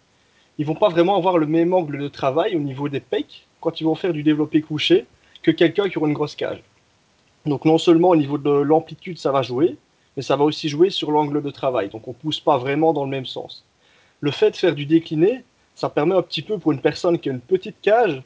ils 0.56 0.64
vont 0.64 0.74
pas 0.74 0.88
vraiment 0.88 1.18
avoir 1.18 1.36
le 1.36 1.46
même 1.46 1.74
angle 1.74 1.98
de 1.98 2.08
travail 2.08 2.56
au 2.56 2.60
niveau 2.60 2.88
des 2.88 3.00
pecs 3.00 3.46
quand 3.60 3.82
ils 3.82 3.84
vont 3.84 3.94
faire 3.94 4.14
du 4.14 4.22
développé 4.22 4.62
couché 4.62 5.04
que 5.42 5.50
quelqu'un 5.50 5.90
qui 5.90 5.98
aura 5.98 6.08
une 6.08 6.14
grosse 6.14 6.36
cage. 6.36 6.62
Donc 7.44 7.66
non 7.66 7.76
seulement 7.76 8.08
au 8.08 8.16
niveau 8.16 8.38
de 8.38 8.50
l'amplitude, 8.50 9.18
ça 9.18 9.30
va 9.30 9.42
jouer, 9.42 9.76
mais 10.16 10.22
ça 10.22 10.36
va 10.36 10.44
aussi 10.44 10.68
jouer 10.68 10.90
sur 10.90 11.10
l'angle 11.10 11.42
de 11.42 11.50
travail. 11.50 11.88
Donc 11.88 12.06
on 12.08 12.12
ne 12.12 12.16
pousse 12.16 12.40
pas 12.40 12.58
vraiment 12.58 12.92
dans 12.92 13.04
le 13.04 13.10
même 13.10 13.26
sens. 13.26 13.64
Le 14.20 14.30
fait 14.30 14.50
de 14.50 14.56
faire 14.56 14.74
du 14.74 14.86
décliné, 14.86 15.44
ça 15.74 15.88
permet 15.88 16.14
un 16.14 16.22
petit 16.22 16.42
peu 16.42 16.58
pour 16.58 16.72
une 16.72 16.80
personne 16.80 17.18
qui 17.18 17.28
a 17.28 17.32
une 17.32 17.40
petite 17.40 17.80
cage 17.80 18.22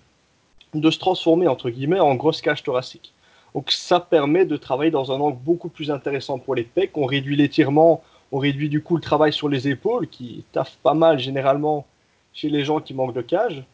de 0.75 0.91
se 0.91 0.99
transformer 0.99 1.49
entre 1.49 1.71
guillemets 1.71 2.01
en 2.01 2.15
grosse 2.15 2.41
cage 2.41 2.63
thoracique. 2.63 3.13
Donc 3.55 3.71
ça 3.71 4.01
permet 4.01 4.45
de 4.45 4.57
travailler 4.57 4.91
dans 4.91 5.13
un 5.13 5.21
angle 5.21 5.39
beaucoup 5.39 5.69
plus 5.69 5.91
intéressant 5.91 6.39
pour 6.39 6.55
les 6.55 6.65
pecs. 6.65 6.97
On 6.97 7.07
réduit 7.07 7.37
l'étirement, 7.37 8.03
on 8.33 8.39
réduit 8.39 8.69
du 8.69 8.83
coup 8.83 8.97
le 8.97 9.03
travail 9.03 9.33
sur 9.33 9.49
les 9.49 9.69
épaules 9.69 10.09
qui 10.09 10.45
taffent 10.53 10.79
pas 10.83 10.95
mal 10.95 11.19
généralement 11.19 11.87
chez 12.35 12.51
les 12.51 12.65
gens 12.65 12.81
qui 12.81 12.93
manquent 12.93 13.15
de 13.15 13.23
cage. 13.23 13.65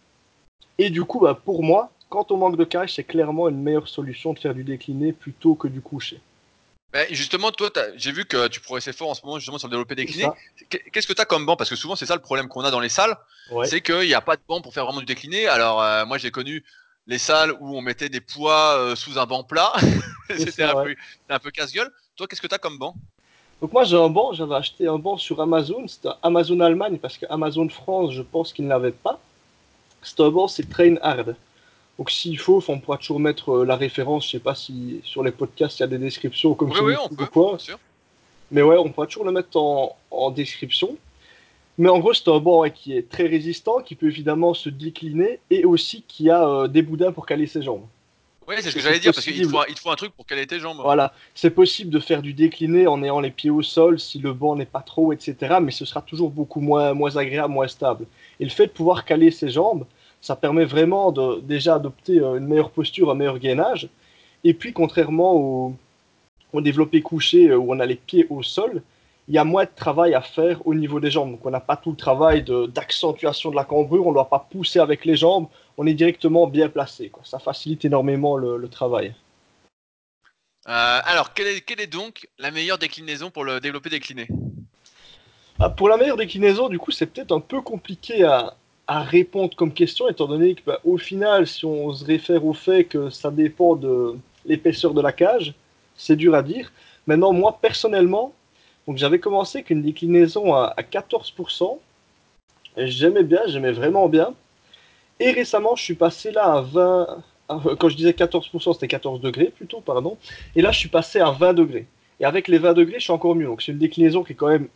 Et 0.78 0.90
du 0.90 1.04
coup, 1.04 1.20
bah, 1.20 1.38
pour 1.44 1.64
moi, 1.64 1.90
quand 2.08 2.30
on 2.30 2.36
manque 2.36 2.56
de 2.56 2.64
cage, 2.64 2.94
c'est 2.94 3.04
clairement 3.04 3.48
une 3.48 3.60
meilleure 3.60 3.88
solution 3.88 4.32
de 4.32 4.38
faire 4.38 4.54
du 4.54 4.62
décliné 4.62 5.12
plutôt 5.12 5.54
que 5.54 5.66
du 5.66 5.80
coucher 5.80 6.20
justement, 7.10 7.50
toi, 7.50 7.70
j'ai 7.96 8.12
vu 8.12 8.24
que 8.24 8.48
tu 8.48 8.60
progressais 8.60 8.92
fort 8.92 9.10
en 9.10 9.14
ce 9.14 9.24
moment 9.24 9.38
justement 9.38 9.58
sur 9.58 9.68
le 9.68 9.72
développé 9.72 9.94
décliné. 9.94 10.26
Qu'est-ce 10.68 11.06
que 11.06 11.12
tu 11.12 11.20
as 11.20 11.24
comme 11.24 11.46
banc? 11.46 11.56
Parce 11.56 11.70
que 11.70 11.76
souvent, 11.76 11.96
c'est 11.96 12.06
ça 12.06 12.14
le 12.14 12.20
problème 12.20 12.48
qu'on 12.48 12.62
a 12.62 12.70
dans 12.70 12.80
les 12.80 12.88
salles, 12.88 13.16
c'est 13.64 13.80
qu'il 13.80 14.06
n'y 14.06 14.14
a 14.14 14.20
pas 14.20 14.36
de 14.36 14.42
banc 14.46 14.60
pour 14.60 14.74
faire 14.74 14.84
vraiment 14.84 15.00
du 15.00 15.06
décliné. 15.06 15.46
Alors, 15.46 15.82
euh, 15.82 16.04
moi, 16.04 16.18
j'ai 16.18 16.30
connu 16.30 16.64
les 17.06 17.18
salles 17.18 17.52
où 17.60 17.76
on 17.76 17.80
mettait 17.80 18.08
des 18.08 18.20
poids 18.20 18.76
euh, 18.76 18.94
sous 18.94 19.18
un 19.18 19.26
banc 19.26 19.42
plat. 19.42 19.72
C'était 20.36 20.64
un, 20.64 20.74
un, 21.28 21.38
peu 21.38 21.50
casse-gueule. 21.50 21.90
Toi, 22.16 22.26
qu'est-ce 22.26 22.40
que 22.40 22.46
tu 22.46 22.54
as 22.54 22.58
comme 22.58 22.78
banc? 22.78 22.94
Donc, 23.60 23.72
moi, 23.72 23.84
j'ai 23.84 23.96
un 23.96 24.08
banc. 24.08 24.32
J'avais 24.32 24.54
acheté 24.54 24.86
un 24.86 24.98
banc 24.98 25.16
sur 25.16 25.40
Amazon. 25.40 25.86
C'était 25.88 26.10
Amazon 26.22 26.60
Allemagne 26.60 26.98
parce 26.98 27.16
que 27.16 27.26
Amazon 27.28 27.68
France, 27.68 28.12
je 28.12 28.22
pense 28.22 28.52
qu'ils 28.52 28.64
ne 28.64 28.70
l'avaient 28.70 28.92
pas. 28.92 29.18
C'est 30.02 30.20
un 30.20 30.30
banc, 30.30 30.48
c'est 30.48 30.68
Train 30.68 30.96
Hard. 31.00 31.36
Donc 31.98 32.10
s'il 32.10 32.38
faut, 32.38 32.62
on 32.68 32.80
pourra 32.80 32.98
toujours 32.98 33.20
mettre 33.20 33.50
euh, 33.50 33.64
la 33.64 33.76
référence. 33.76 34.26
Je 34.26 34.32
sais 34.32 34.38
pas 34.38 34.54
si 34.54 35.00
sur 35.04 35.22
les 35.22 35.30
podcasts 35.30 35.78
il 35.78 35.82
y 35.82 35.84
a 35.84 35.88
des 35.88 35.98
descriptions 35.98 36.54
comme 36.54 36.70
oui, 36.70 36.80
oui, 36.82 36.94
on 37.02 37.14
peut, 37.14 37.26
quoi. 37.26 37.58
Mais 38.50 38.62
ouais, 38.62 38.76
on 38.76 38.90
pourra 38.90 39.06
toujours 39.06 39.24
le 39.24 39.32
mettre 39.32 39.56
en, 39.56 40.30
description. 40.30 40.96
Mais 41.78 41.88
en 41.88 41.98
gros, 41.98 42.12
c'est 42.12 42.28
un 42.28 42.38
banc 42.38 42.68
qui 42.68 42.94
est 42.96 43.08
très 43.08 43.26
résistant, 43.26 43.80
qui 43.80 43.94
peut 43.94 44.06
évidemment 44.06 44.52
se 44.52 44.68
décliner 44.68 45.40
et 45.50 45.64
aussi 45.64 46.04
qui 46.06 46.28
a 46.28 46.46
euh, 46.46 46.68
des 46.68 46.82
boudins 46.82 47.12
pour 47.12 47.24
caler 47.24 47.46
ses 47.46 47.62
jambes. 47.62 47.86
Oui, 48.46 48.56
c'est 48.60 48.70
ce 48.70 48.74
que 48.74 48.82
j'allais 48.82 48.98
dire, 48.98 49.12
parce 49.14 49.24
qu'il 49.24 49.40
te, 49.40 49.48
faut, 49.48 49.90
un 49.90 49.96
truc 49.96 50.12
pour 50.12 50.26
caler 50.26 50.46
tes 50.46 50.58
jambes. 50.58 50.78
Voilà, 50.82 51.14
c'est 51.34 51.50
possible 51.50 51.90
de 51.90 52.00
faire 52.00 52.22
du 52.22 52.34
décliné 52.34 52.86
en 52.86 53.02
ayant 53.02 53.20
les 53.20 53.30
pieds 53.30 53.50
au 53.50 53.62
sol 53.62 54.00
si 54.00 54.18
le 54.18 54.32
banc 54.32 54.56
n'est 54.56 54.66
pas 54.66 54.80
trop, 54.80 55.12
etc. 55.12 55.56
Mais 55.62 55.70
ce 55.70 55.84
sera 55.84 56.02
toujours 56.02 56.30
beaucoup 56.30 56.60
moins, 56.60 56.92
moins 56.92 57.16
agréable, 57.16 57.54
moins 57.54 57.68
stable. 57.68 58.06
Et 58.40 58.44
le 58.44 58.50
fait 58.50 58.66
de 58.66 58.72
pouvoir 58.72 59.04
caler 59.04 59.30
ses 59.30 59.48
jambes, 59.48 59.86
ça 60.22 60.36
permet 60.36 60.64
vraiment 60.64 61.12
de, 61.12 61.40
déjà 61.40 61.74
adopter 61.74 62.20
euh, 62.20 62.36
une 62.36 62.46
meilleure 62.46 62.70
posture, 62.70 63.10
un 63.10 63.14
meilleur 63.14 63.38
gainage. 63.38 63.88
Et 64.44 64.54
puis, 64.54 64.72
contrairement 64.72 65.34
au, 65.34 65.76
développé 66.60 67.02
couché 67.02 67.48
euh, 67.48 67.56
où 67.56 67.74
on 67.74 67.80
a 67.80 67.86
les 67.86 67.96
pieds 67.96 68.26
au 68.30 68.42
sol, 68.42 68.82
il 69.28 69.34
y 69.34 69.38
a 69.38 69.44
moins 69.44 69.64
de 69.64 69.70
travail 69.74 70.14
à 70.14 70.22
faire 70.22 70.64
au 70.66 70.74
niveau 70.74 71.00
des 71.00 71.10
jambes. 71.10 71.32
Donc, 71.32 71.44
on 71.44 71.50
n'a 71.50 71.60
pas 71.60 71.76
tout 71.76 71.90
le 71.90 71.96
travail 71.96 72.44
d'accentuation 72.68 73.50
de, 73.50 73.56
la 73.56 73.64
cambrure, 73.64 74.06
on 74.06 74.10
ne 74.10 74.14
doit 74.14 74.28
pas 74.28 74.46
pousser 74.50 74.78
avec 74.78 75.04
les 75.04 75.16
jambes, 75.16 75.48
on 75.76 75.86
est 75.86 75.94
directement 75.94 76.46
bien 76.46 76.68
placé. 76.68 77.08
Quoi. 77.08 77.22
Ça 77.24 77.38
facilite 77.38 77.84
énormément 77.84 78.36
le, 78.36 78.68
travail. 78.68 79.14
Euh, 80.68 81.00
alors, 81.04 81.34
quelle 81.34 81.48
est, 81.48 81.60
quelle 81.62 81.80
est, 81.80 81.88
donc 81.88 82.28
la 82.38 82.52
meilleure 82.52 82.78
déclinaison 82.78 83.30
pour 83.30 83.44
le 83.44 83.58
développer 83.58 83.90
décliné? 83.90 84.28
Ah, 85.58 85.70
Pour 85.70 85.88
la 85.88 85.96
meilleure 85.96 86.16
déclinaison, 86.16 86.68
du 86.68 86.78
coup, 86.78 86.92
c'est 86.92 87.06
peut-être 87.06 87.32
un 87.32 87.40
peu 87.40 87.60
compliqué 87.60 88.24
à, 88.24 88.54
à 88.92 89.00
répondre 89.00 89.56
comme 89.56 89.72
question, 89.72 90.06
étant 90.10 90.26
donné 90.26 90.54
que, 90.54 90.60
bah, 90.66 90.78
au 90.84 90.98
final, 90.98 91.46
si 91.46 91.64
on 91.64 91.94
se 91.94 92.04
réfère 92.04 92.44
au 92.44 92.52
fait 92.52 92.84
que 92.84 93.08
ça 93.08 93.30
dépend 93.30 93.74
de 93.74 94.18
l'épaisseur 94.44 94.92
de 94.92 95.00
la 95.00 95.12
cage, 95.12 95.54
c'est 95.96 96.14
dur 96.14 96.34
à 96.34 96.42
dire. 96.42 96.70
Maintenant, 97.06 97.32
moi, 97.32 97.58
personnellement, 97.62 98.34
donc 98.86 98.98
j'avais 98.98 99.18
commencé 99.18 99.58
avec 99.58 99.70
une 99.70 99.80
déclinaison 99.80 100.52
à, 100.52 100.74
14%. 100.78 101.78
J'aimais 102.76 103.22
bien, 103.22 103.40
j'aimais 103.46 103.72
vraiment 103.72 104.10
bien. 104.10 104.34
Et 105.20 105.30
récemment, 105.30 105.74
je 105.74 105.82
suis 105.82 105.94
passé 105.94 106.30
là 106.30 106.52
à 106.52 106.60
20. 106.60 107.22
Quand 107.78 107.88
je 107.88 107.96
disais 107.96 108.10
14%, 108.10 108.74
c'était 108.74 108.88
14 108.88 109.22
degrés 109.22 109.52
plutôt, 109.56 109.80
pardon. 109.80 110.18
Et 110.54 110.60
là, 110.60 110.70
je 110.70 110.78
suis 110.78 110.90
passé 110.90 111.18
à 111.18 111.30
20 111.30 111.54
degrés. 111.54 111.86
Et 112.20 112.26
avec 112.26 112.46
les 112.46 112.58
20 112.58 112.74
degrés, 112.74 112.98
je 112.98 113.04
suis 113.04 113.12
encore 113.12 113.34
mieux. 113.36 113.46
Donc, 113.46 113.62
c'est 113.62 113.72
une 113.72 113.78
déclinaison 113.78 114.22
qui 114.22 114.32
est 114.32 114.36
quand 114.36 114.48
même, 114.48 114.68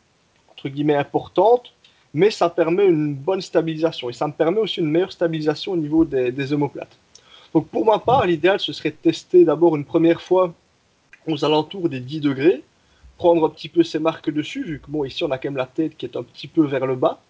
entre 0.50 0.70
guillemets, 0.70 0.94
importante 0.94 1.74
mais 2.16 2.30
ça 2.30 2.48
permet 2.48 2.86
une 2.86 3.14
bonne 3.14 3.42
stabilisation 3.42 4.08
et 4.08 4.14
ça 4.14 4.26
me 4.26 4.32
permet 4.32 4.58
aussi 4.58 4.80
une 4.80 4.90
meilleure 4.90 5.12
stabilisation 5.12 5.72
au 5.72 5.76
niveau 5.76 6.06
des, 6.06 6.52
omoplates. 6.54 6.96
Donc 7.52 7.68
pour 7.68 7.84
ma 7.84 7.98
part, 7.98 8.24
l'idéal 8.26 8.58
ce 8.58 8.72
serait 8.72 8.90
de 8.90 8.96
tester 8.96 9.44
d'abord 9.44 9.76
une 9.76 9.84
première 9.84 10.22
fois 10.22 10.54
aux 11.28 11.44
alentours 11.44 11.90
des 11.90 12.00
10 12.00 12.20
degrés, 12.20 12.62
prendre 13.18 13.44
un 13.44 13.50
petit 13.50 13.68
peu 13.68 13.82
ces 13.82 13.98
marques 13.98 14.30
dessus, 14.30 14.64
vu 14.64 14.80
que 14.80 14.90
bon 14.90 15.04
ici 15.04 15.24
on 15.24 15.30
a 15.30 15.36
quand 15.36 15.50
même 15.50 15.58
la 15.58 15.66
tête 15.66 15.94
qui 15.98 16.06
est 16.06 16.16
un 16.16 16.22
petit 16.22 16.48
peu 16.48 16.64
vers 16.64 16.86
le 16.86 16.96
bas. 16.96 17.20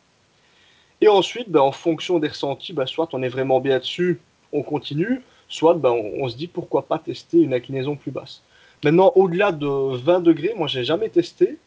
Et 1.01 1.09
ensuite, 1.09 1.51
ben, 1.51 1.61
en 1.61 1.73
fonction 1.73 2.21
des 2.21 2.29
ressentis, 2.29 2.73
ben, 2.73 2.87
soit 2.87 3.09
on 3.13 3.25
est 3.25 3.29
vraiment 3.29 3.59
bien 3.59 3.81
dessus, 3.81 4.21
on 4.53 4.63
continue, 4.63 5.21
soit 5.49 5.75
ben, 5.75 5.91
on, 5.91 6.23
on, 6.23 6.29
se 6.29 6.37
dit 6.37 6.47
pourquoi 6.47 6.87
pas 6.87 7.01
tester 7.01 7.41
une 7.41 7.55
inclinaison 7.55 7.97
plus 7.97 8.13
basse. 8.13 8.41
Maintenant, 8.85 9.11
au-delà 9.17 9.51
de 9.51 9.67
20 9.67 10.21
degrés, 10.21 10.55
moi 10.57 10.69
j'ai 10.69 10.85
jamais 10.85 11.09
testé. 11.09 11.59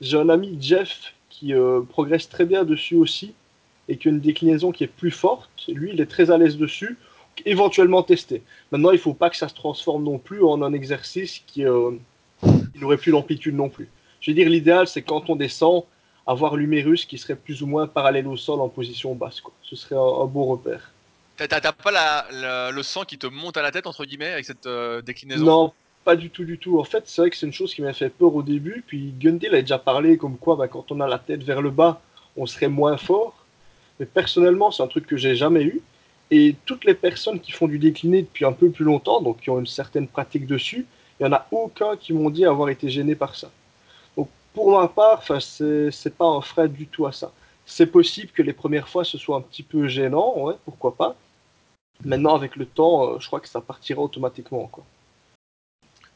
J'ai 0.00 0.16
un 0.16 0.30
ami 0.30 0.56
Jeff 0.58 1.12
qui 1.32 1.54
euh, 1.54 1.80
progresse 1.80 2.28
très 2.28 2.44
bien 2.44 2.64
dessus 2.64 2.94
aussi 2.94 3.32
et 3.88 3.96
qui 3.96 4.08
a 4.08 4.10
une 4.10 4.20
déclinaison 4.20 4.70
qui 4.70 4.84
est 4.84 4.88
plus 4.88 5.10
forte. 5.10 5.50
Lui, 5.68 5.90
il 5.92 6.00
est 6.00 6.06
très 6.06 6.30
à 6.30 6.38
l'aise 6.38 6.56
dessus. 6.56 6.98
Éventuellement 7.46 8.02
tester. 8.02 8.42
Maintenant, 8.70 8.90
il 8.90 8.96
ne 8.96 9.00
faut 9.00 9.14
pas 9.14 9.30
que 9.30 9.36
ça 9.36 9.48
se 9.48 9.54
transforme 9.54 10.04
non 10.04 10.18
plus 10.18 10.44
en 10.44 10.60
un 10.60 10.74
exercice 10.74 11.42
qui 11.46 11.64
euh, 11.64 11.92
n'aurait 12.74 12.98
plus 12.98 13.10
l'amplitude 13.10 13.54
non 13.54 13.70
plus. 13.70 13.88
Je 14.20 14.30
veux 14.30 14.34
dire, 14.34 14.48
l'idéal, 14.50 14.86
c'est 14.86 15.00
quand 15.00 15.30
on 15.30 15.36
descend, 15.36 15.84
avoir 16.26 16.54
l'humérus 16.54 17.06
qui 17.06 17.16
serait 17.16 17.34
plus 17.34 17.62
ou 17.62 17.66
moins 17.66 17.86
parallèle 17.86 18.28
au 18.28 18.36
sol 18.36 18.60
en 18.60 18.68
position 18.68 19.14
basse. 19.14 19.40
Quoi. 19.40 19.52
Ce 19.62 19.74
serait 19.74 19.96
un, 19.96 20.26
beau 20.26 20.44
repère. 20.44 20.92
T'as 21.36 21.72
pas 21.72 22.26
le 22.30 22.82
sang 22.82 23.04
qui 23.04 23.18
te 23.18 23.26
monte 23.26 23.56
à 23.56 23.62
la 23.62 23.72
tête, 23.72 23.86
entre 23.86 24.04
guillemets, 24.04 24.30
avec 24.30 24.44
cette 24.44 24.66
euh, 24.66 25.00
déclinaison? 25.00 25.44
Non, 25.44 25.72
pas 26.04 26.16
du 26.16 26.30
tout, 26.30 26.44
du 26.44 26.58
tout. 26.58 26.78
En 26.78 26.84
fait, 26.84 27.04
c'est 27.06 27.22
vrai 27.22 27.30
que 27.30 27.36
c'est 27.36 27.46
une 27.46 27.52
chose 27.52 27.74
qui 27.74 27.82
m'a 27.82 27.92
fait 27.92 28.10
peur 28.10 28.34
au 28.34 28.42
début. 28.42 28.84
Puis 28.86 29.14
Gundil 29.18 29.54
a 29.54 29.60
déjà 29.60 29.78
parlé 29.78 30.16
comme 30.16 30.36
quoi, 30.36 30.56
bah, 30.56 30.68
quand 30.68 30.90
on 30.92 31.00
a 31.00 31.08
la 31.08 31.18
tête 31.18 31.42
vers 31.42 31.62
le 31.62 31.70
bas, 31.70 32.00
on 32.36 32.46
serait 32.46 32.68
moins 32.68 32.96
fort. 32.96 33.34
Mais 34.00 34.06
personnellement, 34.06 34.70
c'est 34.70 34.82
un 34.82 34.86
truc 34.88 35.06
que 35.06 35.16
j'ai 35.16 35.34
jamais 35.36 35.64
eu. 35.64 35.80
Et 36.30 36.56
toutes 36.64 36.84
les 36.84 36.94
personnes 36.94 37.40
qui 37.40 37.52
font 37.52 37.68
du 37.68 37.78
décliné 37.78 38.22
depuis 38.22 38.44
un 38.44 38.52
peu 38.52 38.70
plus 38.70 38.84
longtemps, 38.84 39.20
donc 39.20 39.40
qui 39.40 39.50
ont 39.50 39.58
une 39.58 39.66
certaine 39.66 40.08
pratique 40.08 40.46
dessus, 40.46 40.86
il 41.20 41.26
n'y 41.26 41.28
en 41.28 41.36
a 41.36 41.46
aucun 41.50 41.96
qui 41.96 42.12
m'ont 42.12 42.30
dit 42.30 42.46
avoir 42.46 42.70
été 42.70 42.88
gêné 42.88 43.14
par 43.14 43.34
ça. 43.34 43.50
Donc 44.16 44.28
pour 44.54 44.70
ma 44.72 44.88
part, 44.88 45.22
c'est 45.40 46.16
pas 46.16 46.26
un 46.26 46.40
frein 46.40 46.68
du 46.68 46.86
tout 46.86 47.06
à 47.06 47.12
ça. 47.12 47.32
C'est 47.66 47.86
possible 47.86 48.32
que 48.32 48.42
les 48.42 48.54
premières 48.54 48.88
fois 48.88 49.04
ce 49.04 49.18
soit 49.18 49.36
un 49.36 49.42
petit 49.42 49.62
peu 49.62 49.88
gênant, 49.88 50.38
ouais, 50.38 50.54
pourquoi 50.64 50.96
pas. 50.96 51.16
Maintenant, 52.04 52.34
avec 52.34 52.56
le 52.56 52.66
temps, 52.66 53.04
euh, 53.04 53.18
je 53.20 53.26
crois 53.26 53.40
que 53.40 53.48
ça 53.48 53.60
partira 53.60 54.02
automatiquement. 54.02 54.70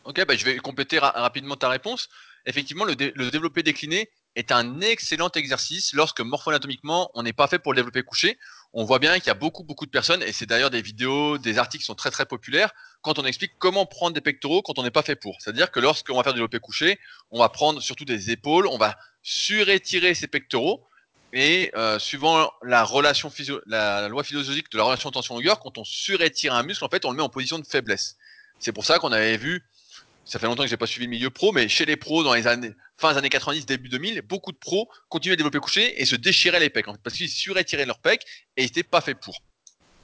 Ok, 0.07 0.25
bah, 0.25 0.37
je 0.37 0.45
vais 0.45 0.57
compléter 0.59 1.01
rapidement 1.01 1.57
ta 1.57 1.69
réponse. 1.69 2.09
Effectivement, 2.47 2.85
le, 2.85 2.95
développé 2.95 3.65
décliné 3.65 4.09
est 4.37 4.53
un 4.53 4.81
excellent 4.81 5.31
exercice 5.35 5.95
lorsque 5.95 6.21
morpho-anatomiquement 6.21 7.11
on 7.15 7.25
n'est 7.25 7.33
pas 7.33 7.49
fait 7.49 7.59
pour 7.59 7.73
le 7.73 7.79
développer 7.79 8.05
couché. 8.05 8.39
On 8.73 8.85
voit 8.85 9.01
bien 9.01 9.19
qu'il 9.19 9.27
y 9.27 9.31
a 9.31 9.35
beaucoup 9.35 9.65
beaucoup 9.65 9.85
de 9.85 9.91
personnes 9.91 10.23
et 10.23 10.33
c'est 10.33 10.47
d'ailleurs 10.47 10.71
des 10.71 10.81
vidéos, 10.81 11.39
des 11.39 11.59
articles 11.59 11.83
qui 11.83 11.87
sont 11.87 11.97
très 11.97 12.13
très 12.13 12.25
populaires 12.25 12.71
quand 13.03 13.19
on 13.19 13.25
explique 13.25 13.55
comment 13.59 13.85
prendre 13.85 14.15
des 14.15 14.21
pectoraux 14.21 14.63
quand 14.63 14.79
on 14.79 14.85
n'est 14.85 14.93
pas 14.93 15.03
fait 15.03 15.17
pour. 15.17 15.35
C'est-à-dire 15.41 15.73
que 15.73 15.81
lorsqu'on 15.81 16.17
va 16.17 16.23
faire 16.23 16.35
du 16.35 16.39
développé 16.39 16.61
couché, 16.61 17.01
on 17.33 17.41
va 17.41 17.49
prendre 17.49 17.81
surtout 17.83 18.05
des 18.05 18.31
épaules, 18.31 18.69
on 18.69 18.79
va 18.79 18.97
surétirer 19.23 20.15
ses 20.15 20.29
pectoraux 20.29 20.87
et 21.33 21.73
euh, 21.75 21.99
suivant 21.99 22.53
la 22.63 22.85
relation 22.85 23.29
physio 23.29 23.61
la, 23.67 24.07
loi 24.09 24.23
physiologique 24.23 24.71
de 24.71 24.79
la 24.79 24.85
relation 24.85 25.11
tension-longueur, 25.11 25.59
quand 25.59 25.79
on 25.79 25.85
surétire 25.85 26.55
un 26.55 26.63
muscle, 26.63 26.85
en 26.85 26.89
fait, 26.89 27.05
on 27.05 27.11
le 27.11 27.17
met 27.17 27.25
en 27.25 27.29
position 27.29 27.59
de 27.59 27.67
faiblesse. 27.67 28.17
C'est 28.61 28.73
pour 28.73 28.85
ça 28.85 29.01
qu'on 29.01 29.13
avait 29.13 29.37
vu 29.37 29.65
ça 30.27 30.39
fait 30.39 30.47
longtemps 30.47 30.65
que 30.65 30.69
j'ai 30.69 30.77
pas 30.77 30.87
suivi 30.87 31.07
le 31.07 31.11
milieu 31.11 31.31
pro, 31.31 31.53
mais 31.53 31.69
chez 31.69 31.87
les 31.87 31.97
pros 31.97 32.23
dans 32.23 32.35
les 32.35 32.47
années 32.47 32.75
fin 32.99 33.13
des 33.13 33.19
années 33.19 33.29
90, 33.29 33.67
début 33.67 33.89
2000, 33.89 34.23
beaucoup 34.23 34.53
de 34.53 34.57
pros 34.57 34.89
continuaient 35.09 35.35
à 35.35 35.37
développer 35.37 35.59
couché 35.59 36.01
et 36.01 36.05
se 36.05 36.17
déchiraient 36.17 36.61
les 36.61 36.71
pecs 36.71 36.87
parce 37.03 37.17
qu'ils 37.17 37.29
surétiraient 37.29 37.87
leurs 37.87 37.99
pecs 37.99 38.25
et 38.57 38.63
ils 38.63 38.67
n'étaient 38.67 38.83
pas 38.83 39.01
faits 39.01 39.19
pour. 39.21 39.39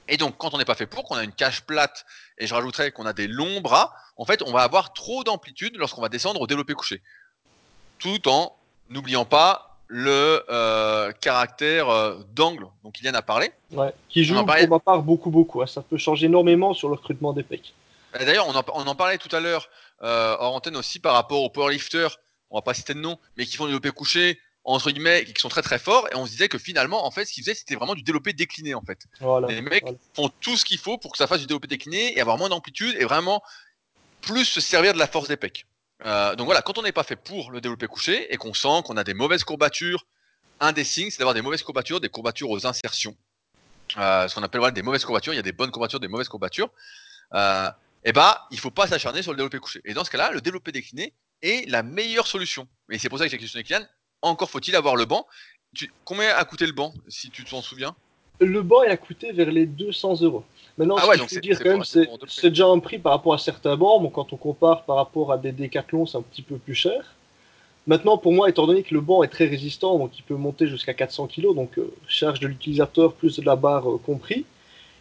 Et 0.07 0.17
donc, 0.17 0.37
quand 0.37 0.53
on 0.53 0.57
n'est 0.57 0.65
pas 0.65 0.75
fait 0.75 0.85
pour, 0.85 1.03
qu'on 1.05 1.15
a 1.15 1.23
une 1.23 1.31
cage 1.31 1.63
plate, 1.63 2.05
et 2.37 2.45
je 2.45 2.53
rajouterais 2.53 2.91
qu'on 2.91 3.05
a 3.05 3.13
des 3.13 3.27
longs 3.27 3.61
bras, 3.61 3.93
en 4.17 4.25
fait, 4.25 4.41
on 4.41 4.51
va 4.51 4.61
avoir 4.61 4.93
trop 4.93 5.23
d'amplitude 5.23 5.75
lorsqu'on 5.77 6.01
va 6.01 6.09
descendre 6.09 6.41
au 6.41 6.47
développé 6.47 6.73
couché. 6.73 7.01
Tout 7.99 8.27
en 8.27 8.55
n'oubliant 8.89 9.23
pas 9.25 9.77
le 9.87 10.43
euh, 10.49 11.11
caractère 11.21 11.89
euh, 11.89 12.17
d'angle 12.33 12.67
dont 12.83 12.91
Kylian 12.91 13.13
a 13.13 13.21
parlé. 13.21 13.51
Ouais, 13.71 13.93
qui 14.09 14.23
joue 14.23 14.35
pour 14.35 14.45
ma 14.45 14.79
part 14.79 15.03
beaucoup, 15.03 15.29
beaucoup. 15.29 15.61
Hein. 15.61 15.67
Ça 15.67 15.81
peut 15.81 15.97
changer 15.97 16.25
énormément 16.25 16.73
sur 16.73 16.89
le 16.89 16.95
recrutement 16.95 17.31
des 17.31 17.43
pecs. 17.43 17.73
D'ailleurs, 18.13 18.47
on, 18.47 18.53
on, 18.53 18.87
en 18.87 18.95
parlait 18.95 19.17
tout 19.17 19.33
à 19.33 19.39
l'heure 19.39 19.69
euh, 20.01 20.35
hors 20.39 20.55
antenne 20.55 20.75
aussi 20.75 20.99
par 20.99 21.13
rapport 21.13 21.41
aux 21.41 21.49
powerlifters, 21.49 22.17
on 22.49 22.57
va 22.57 22.61
pas 22.61 22.73
citer 22.73 22.93
de 22.93 22.99
nom, 22.99 23.17
mais 23.37 23.45
qui 23.45 23.55
font 23.57 23.65
du 23.65 23.71
développé 23.71 23.91
couché 23.91 24.39
entre 24.65 24.91
guillemets 24.91 25.25
qui 25.25 25.39
sont 25.41 25.49
très 25.49 25.61
très 25.61 25.79
forts 25.79 26.07
et 26.11 26.15
on 26.15 26.25
se 26.25 26.31
disait 26.31 26.47
que 26.47 26.57
finalement 26.57 27.05
en 27.05 27.11
fait 27.11 27.25
ce 27.25 27.33
qu'ils 27.33 27.43
faisaient 27.43 27.55
c'était 27.55 27.75
vraiment 27.75 27.95
du 27.95 28.03
développé 28.03 28.31
décliné 28.33 28.73
en 28.73 28.81
fait. 28.81 28.99
les 29.49 29.61
mecs 29.61 29.85
font 30.13 30.29
tout 30.39 30.55
ce 30.55 30.63
qu'il 30.63 30.77
faut 30.77 30.97
pour 30.97 31.11
que 31.11 31.17
ça 31.17 31.27
fasse 31.27 31.41
du 31.41 31.47
développé 31.47 31.67
décliné 31.67 32.17
et 32.17 32.21
avoir 32.21 32.37
moins 32.37 32.49
d'amplitude 32.49 32.95
et 32.97 33.03
vraiment 33.03 33.43
plus 34.21 34.45
se 34.45 34.61
servir 34.61 34.93
de 34.93 34.99
la 34.99 35.07
force 35.07 35.27
des 35.27 35.35
pecs. 35.35 35.65
Euh, 36.05 36.35
donc 36.35 36.45
voilà, 36.45 36.61
quand 36.61 36.77
on 36.77 36.81
n'est 36.81 36.93
pas 36.93 37.03
fait 37.03 37.15
pour 37.15 37.51
le 37.51 37.59
développé 37.61 37.87
couché 37.87 38.33
et 38.33 38.37
qu'on 38.37 38.53
sent 38.53 38.83
qu'on 38.85 38.95
a 38.95 39.03
des 39.03 39.13
mauvaises 39.13 39.43
courbatures, 39.43 40.05
un 40.59 40.71
des 40.71 40.85
signes 40.85 41.09
c'est 41.09 41.19
d'avoir 41.19 41.33
des 41.33 41.41
mauvaises 41.41 41.63
courbatures, 41.63 41.99
des 41.99 42.09
courbatures 42.09 42.49
aux 42.49 42.65
insertions. 42.65 43.15
Euh, 43.97 44.27
ce 44.27 44.35
qu'on 44.35 44.43
appelle 44.43 44.71
des 44.71 44.81
mauvaises 44.81 45.03
courbatures, 45.03 45.33
il 45.33 45.37
y 45.37 45.39
a 45.39 45.43
des 45.43 45.51
bonnes 45.51 45.71
courbatures, 45.71 45.99
des 45.99 46.07
mauvaises 46.07 46.29
courbatures. 46.29 46.69
Euh, 47.33 47.69
et 48.05 48.11
bah, 48.11 48.47
il 48.51 48.59
faut 48.59 48.71
pas 48.71 48.87
s'acharner 48.87 49.21
sur 49.21 49.31
le 49.31 49.37
développé 49.37 49.59
couché. 49.59 49.81
Et 49.85 49.93
dans 49.93 50.03
ce 50.03 50.11
cas-là, 50.11 50.31
le 50.31 50.41
développé 50.41 50.71
décliné 50.71 51.13
est 51.41 51.69
la 51.69 51.83
meilleure 51.83 52.27
solution. 52.27 52.67
Et 52.89 52.99
c'est 52.99 53.09
pour 53.09 53.17
ça 53.17 53.25
que 53.25 53.31
j'ai 53.31 53.37
questionné 53.37 53.63
Kylian. 53.63 53.85
Encore 54.21 54.49
faut-il 54.49 54.75
avoir 54.75 54.95
le 54.95 55.05
banc. 55.05 55.25
Combien 56.05 56.29
a 56.35 56.45
coûté 56.45 56.65
le 56.65 56.71
banc, 56.71 56.93
si 57.07 57.29
tu 57.29 57.43
t'en 57.43 57.61
souviens? 57.61 57.95
Le 58.39 58.61
banc, 58.61 58.83
il 58.83 58.91
a 58.91 58.97
coûté 58.97 59.31
vers 59.31 59.51
les 59.51 59.65
200 59.65 60.21
euros. 60.21 60.43
Maintenant, 60.77 60.95
ah 60.97 61.27
ce 61.27 61.39
dire 61.39 61.59
quand 61.59 61.69
même, 61.69 61.83
c'est 61.83 62.49
déjà 62.49 62.65
un 62.67 62.79
prix 62.79 62.97
par 62.97 63.13
rapport 63.13 63.33
à 63.33 63.37
certains 63.37 63.77
bancs. 63.77 64.01
Bon, 64.01 64.09
quand 64.09 64.33
on 64.33 64.37
compare 64.37 64.83
par 64.85 64.97
rapport 64.97 65.31
à 65.31 65.37
des 65.37 65.51
décathlons, 65.51 66.05
c'est 66.05 66.17
un 66.17 66.21
petit 66.21 66.41
peu 66.41 66.57
plus 66.57 66.75
cher. 66.75 67.15
Maintenant, 67.85 68.17
pour 68.17 68.31
moi, 68.31 68.49
étant 68.49 68.65
donné 68.65 68.83
que 68.83 68.93
le 68.93 69.01
banc 69.01 69.23
est 69.23 69.27
très 69.27 69.45
résistant, 69.45 69.97
donc 69.97 70.17
il 70.17 70.23
peut 70.23 70.35
monter 70.35 70.67
jusqu'à 70.67 70.93
400 70.93 71.27
kg, 71.27 71.53
donc 71.53 71.77
euh, 71.77 71.93
charge 72.07 72.39
de 72.39 72.47
l'utilisateur 72.47 73.13
plus 73.13 73.37
de 73.37 73.45
la 73.45 73.57
barre 73.57 73.91
euh, 73.91 73.97
compris, 73.97 74.45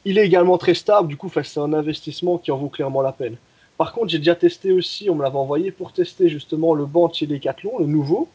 il 0.05 0.19
est 0.19 0.27
également 0.27 0.59
très 0.59 0.75
stable, 0.75 1.09
du 1.09 1.17
coup, 1.17 1.31
c'est 1.31 1.61
un 1.61 1.73
investissement 1.73 2.39
qui 2.39 2.51
en 2.51 2.57
vaut 2.57 2.69
clairement 2.69 3.03
la 3.03 3.13
peine. 3.13 3.37
Par 3.79 3.93
contre, 3.93 4.11
j'ai 4.11 4.19
déjà 4.19 4.35
testé 4.35 4.73
aussi, 4.73 5.09
on 5.11 5.15
me 5.15 5.23
l'avait 5.23 5.37
envoyé 5.37 5.71
pour 5.71 5.93
tester 5.93 6.29
justement 6.29 6.75
le 6.75 6.87
banc 6.87 7.09
de 7.09 7.15
chez 7.15 7.27
Decathlon, 7.27 7.79
le 7.79 7.87
nouveau. 7.87 8.29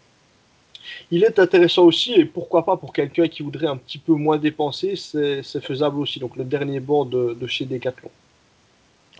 Il 1.12 1.24
est 1.24 1.40
intéressant 1.40 1.84
aussi, 1.84 2.14
et 2.14 2.26
pourquoi 2.26 2.66
pas 2.66 2.78
pour 2.78 2.94
quelqu'un 2.94 3.28
qui 3.28 3.44
voudrait 3.44 3.68
un 3.68 3.78
petit 3.78 3.98
peu 3.98 4.14
moins 4.14 4.38
dépenser, 4.38 4.96
c'est 4.96 5.62
faisable 5.62 6.00
aussi. 6.00 6.20
Donc 6.20 6.36
le 6.38 6.44
dernier 6.44 6.80
banc 6.80 7.06
de, 7.06 7.48
chez 7.48 7.66
Decathlon. 7.66 8.10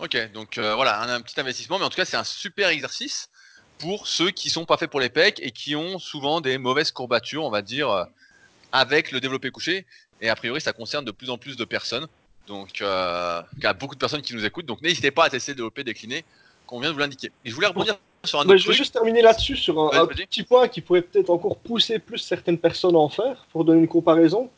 Ok, 0.00 0.32
donc 0.32 0.58
euh, 0.58 0.74
voilà, 0.74 1.00
un, 1.02 1.20
petit 1.20 1.40
investissement, 1.40 1.78
mais 1.78 1.84
en 1.84 1.90
tout 1.90 1.96
cas 1.96 2.04
c'est 2.04 2.16
un 2.16 2.24
super 2.24 2.68
exercice 2.68 3.28
pour 3.78 4.06
ceux 4.06 4.30
qui 4.30 4.48
sont 4.48 4.64
pas 4.64 4.76
faits 4.76 4.90
pour 4.90 5.00
les 5.00 5.08
pecs 5.08 5.40
et 5.42 5.50
qui 5.50 5.76
ont 5.76 5.98
souvent 5.98 6.40
des 6.40 6.56
mauvaises 6.56 6.92
courbatures, 6.92 7.44
on 7.44 7.50
va 7.50 7.62
dire, 7.62 7.90
euh, 7.90 8.04
avec 8.72 9.12
le 9.12 9.20
développé 9.20 9.50
couché. 9.50 9.86
Et 10.20 10.28
a 10.28 10.36
priori, 10.36 10.60
ça 10.60 10.72
concerne 10.72 11.04
de 11.04 11.10
plus 11.10 11.30
en 11.30 11.38
plus 11.38 11.56
de 11.56 11.64
personnes. 11.64 12.06
Donc, 12.48 12.80
euh, 12.80 13.42
il 13.58 13.62
y 13.62 13.66
a 13.66 13.74
beaucoup 13.74 13.94
de 13.94 14.00
personnes 14.00 14.22
qui 14.22 14.34
nous 14.34 14.44
écoutent. 14.44 14.66
Donc, 14.66 14.80
n'hésitez 14.82 15.10
pas 15.10 15.26
à 15.26 15.30
tester 15.30 15.54
développé 15.54 15.84
décliné, 15.84 16.24
qu'on 16.66 16.80
vient 16.80 16.88
de 16.88 16.94
vous 16.94 17.00
l'indiquer. 17.00 17.30
Et 17.44 17.50
je 17.50 17.54
voulais 17.54 17.66
rebondir 17.66 17.98
sur 18.24 18.40
un 18.40 18.44
autre 18.44 18.56
Je 18.56 18.68
vais 18.68 18.74
juste 18.74 18.94
terminer 18.94 19.22
là-dessus 19.22 19.56
sur 19.56 19.94
un, 19.94 20.06
petit 20.06 20.42
point 20.42 20.66
qui 20.66 20.80
pourrait 20.80 21.02
peut-être 21.02 21.30
encore 21.30 21.58
pousser 21.58 21.98
plus 21.98 22.18
certaines 22.18 22.58
personnes 22.58 22.96
à 22.96 22.98
en 22.98 23.10
faire, 23.10 23.46
pour 23.52 23.64
donner 23.64 23.80
une 23.80 23.88
comparaison. 23.88 24.50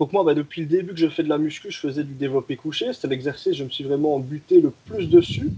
Donc 0.00 0.12
moi, 0.12 0.24
bah, 0.24 0.34
depuis 0.34 0.62
le 0.62 0.66
début 0.66 0.92
que 0.94 1.00
je 1.00 1.08
fais 1.08 1.22
de 1.22 1.28
la 1.28 1.38
muscu, 1.38 1.70
je 1.70 1.78
faisais 1.78 2.02
du 2.02 2.14
développé 2.14 2.56
couché. 2.56 2.92
C'était 2.92 3.08
l'exercice, 3.08 3.54
je 3.54 3.64
me 3.64 3.70
suis 3.70 3.84
vraiment 3.84 4.18
buté 4.18 4.60
le 4.60 4.72
plus 4.86 5.06
dessus. 5.06 5.50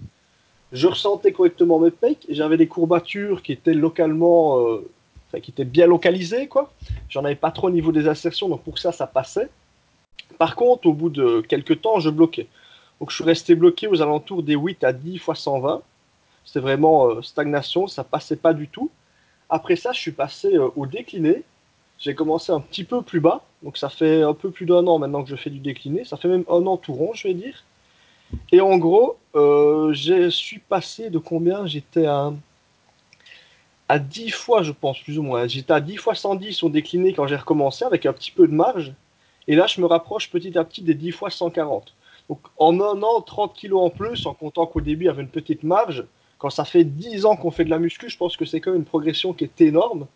Je 0.72 0.86
ressentais 0.86 1.32
correctement 1.32 1.78
mes 1.78 1.90
pecs 1.90 2.26
et 2.28 2.34
j'avais 2.34 2.56
des 2.56 2.68
courbatures 2.68 3.42
qui 3.42 3.52
étaient 3.52 3.74
localement, 3.74 4.66
euh, 4.66 4.88
qui 5.42 5.50
étaient 5.50 5.64
bien 5.64 5.86
localisées, 5.86 6.46
quoi. 6.46 6.72
J'en 7.08 7.24
avais 7.24 7.34
pas 7.34 7.50
trop 7.50 7.68
au 7.68 7.70
niveau 7.70 7.90
des 7.90 8.06
assertions, 8.06 8.48
donc 8.48 8.62
pour 8.62 8.78
ça, 8.78 8.92
ça 8.92 9.06
passait. 9.06 9.48
Par 10.38 10.56
contre, 10.56 10.87
au 10.87 10.92
bout 10.92 11.11
de 11.11 11.40
quelques 11.42 11.80
temps, 11.80 12.00
je 12.00 12.11
bloquais. 12.11 12.48
Donc 13.00 13.11
je 13.11 13.16
suis 13.16 13.24
resté 13.24 13.54
bloqué 13.54 13.87
aux 13.88 14.02
alentours 14.02 14.42
des 14.42 14.54
8 14.54 14.85
à 14.85 14.92
10 14.92 15.18
fois 15.18 15.35
120. 15.35 15.83
C'était 16.44 16.61
vraiment 16.61 17.09
euh, 17.09 17.22
stagnation, 17.22 17.87
ça 17.87 18.04
passait 18.04 18.37
pas 18.37 18.52
du 18.52 18.68
tout. 18.68 18.90
Après 19.48 19.76
ça, 19.76 19.92
je 19.92 20.00
suis 20.00 20.12
passé 20.12 20.54
euh, 20.54 20.68
au 20.76 20.87
décliné. 20.87 21.42
J'ai 21.98 22.14
commencé 22.14 22.52
un 22.52 22.61
petit 22.61 22.85
peu 22.85 23.02
plus 23.02 23.20
bas, 23.20 23.42
donc 23.62 23.76
ça 23.76 23.90
fait 23.90 24.22
un 24.22 24.33
peu 24.33 24.50
plus 24.50 24.64
d'un 24.64 24.87
an 24.87 24.98
maintenant 24.98 25.22
que 25.22 25.28
je 25.28 25.37
fais 25.37 25.50
du 25.50 25.59
décliné. 25.59 26.04
Ça 26.04 26.16
fait 26.16 26.28
même 26.28 26.44
un 26.48 26.66
an 26.66 26.76
tout 26.76 26.94
rond, 26.94 27.12
je 27.14 27.28
vais 27.28 27.35
dire. 27.35 27.64
Et 28.52 28.61
en 28.61 28.78
gros, 28.78 29.18
euh, 29.35 29.92
je 29.92 30.30
suis 30.30 30.61
passé 30.61 31.11
de 31.11 31.18
combien? 31.18 31.66
J'étais 31.66 32.06
à, 32.06 32.33
à 33.88 33.98
10 33.98 34.30
fois, 34.30 34.62
je 34.62 34.72
pense, 34.72 35.00
plus 35.00 35.18
ou 35.18 35.22
moins. 35.22 35.46
J'étais 35.46 35.72
à 35.72 35.80
10 35.80 35.96
fois 35.96 36.14
110 36.14 36.62
au 36.62 36.68
décliné 36.68 37.12
quand 37.12 37.26
j'ai 37.26 37.37
recommencé, 37.37 37.85
avec 37.85 38.06
un 38.06 38.12
petit 38.12 38.30
peu 38.30 38.46
de 38.46 38.54
marge. 38.54 38.94
Et 39.50 39.56
là, 39.56 39.66
je 39.66 39.80
me 39.80 39.86
rapproche 39.86 40.30
petit 40.30 40.56
à 40.56 40.62
petit 40.62 40.80
des 40.80 40.94
10 40.94 41.10
fois 41.10 41.28
140. 41.28 41.92
Donc 42.28 42.38
en 42.56 42.80
un 42.80 43.02
an, 43.02 43.20
30 43.20 43.52
kilos 43.52 43.82
en 43.82 43.90
plus, 43.90 44.24
en 44.26 44.32
comptant 44.32 44.64
qu'au 44.64 44.80
début, 44.80 45.06
il 45.06 45.06
y 45.08 45.10
avait 45.10 45.22
une 45.22 45.28
petite 45.28 45.64
marge. 45.64 46.06
Quand 46.38 46.50
ça 46.50 46.64
fait 46.64 46.84
10 46.84 47.26
ans 47.26 47.34
qu'on 47.34 47.50
fait 47.50 47.64
de 47.64 47.70
la 47.70 47.80
muscu, 47.80 48.08
je 48.08 48.16
pense 48.16 48.36
que 48.36 48.44
c'est 48.44 48.60
quand 48.60 48.70
même 48.70 48.78
une 48.78 48.86
progression 48.86 49.32
qui 49.32 49.42
est 49.42 49.60
énorme. 49.60 50.06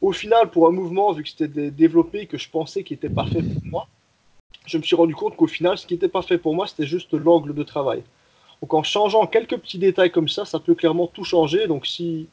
Au 0.00 0.10
final, 0.12 0.50
pour 0.50 0.68
un 0.68 0.70
mouvement, 0.70 1.12
vu 1.12 1.22
que 1.22 1.28
c'était 1.28 1.70
développé, 1.70 2.24
que 2.24 2.38
je 2.38 2.48
pensais 2.48 2.82
qu'il 2.82 2.94
n'était 2.94 3.10
pas 3.10 3.26
fait 3.26 3.42
pour 3.42 3.62
moi, 3.62 3.88
je 4.64 4.78
me 4.78 4.82
suis 4.82 4.96
rendu 4.96 5.14
compte 5.14 5.36
qu'au 5.36 5.46
final, 5.46 5.76
ce 5.76 5.86
qui 5.86 5.92
n'était 5.92 6.08
pas 6.08 6.22
fait 6.22 6.38
pour 6.38 6.54
moi, 6.54 6.66
c'était 6.66 6.86
juste 6.86 7.12
l'angle 7.12 7.52
de 7.52 7.62
travail. 7.64 8.02
Donc 8.62 8.72
en 8.72 8.82
changeant 8.82 9.26
quelques 9.26 9.58
petits 9.58 9.78
détails 9.78 10.10
comme 10.10 10.28
ça, 10.28 10.46
ça 10.46 10.58
peut 10.58 10.74
clairement 10.74 11.08
tout 11.08 11.24
changer. 11.24 11.66
Donc 11.66 11.84
si, 11.84 12.26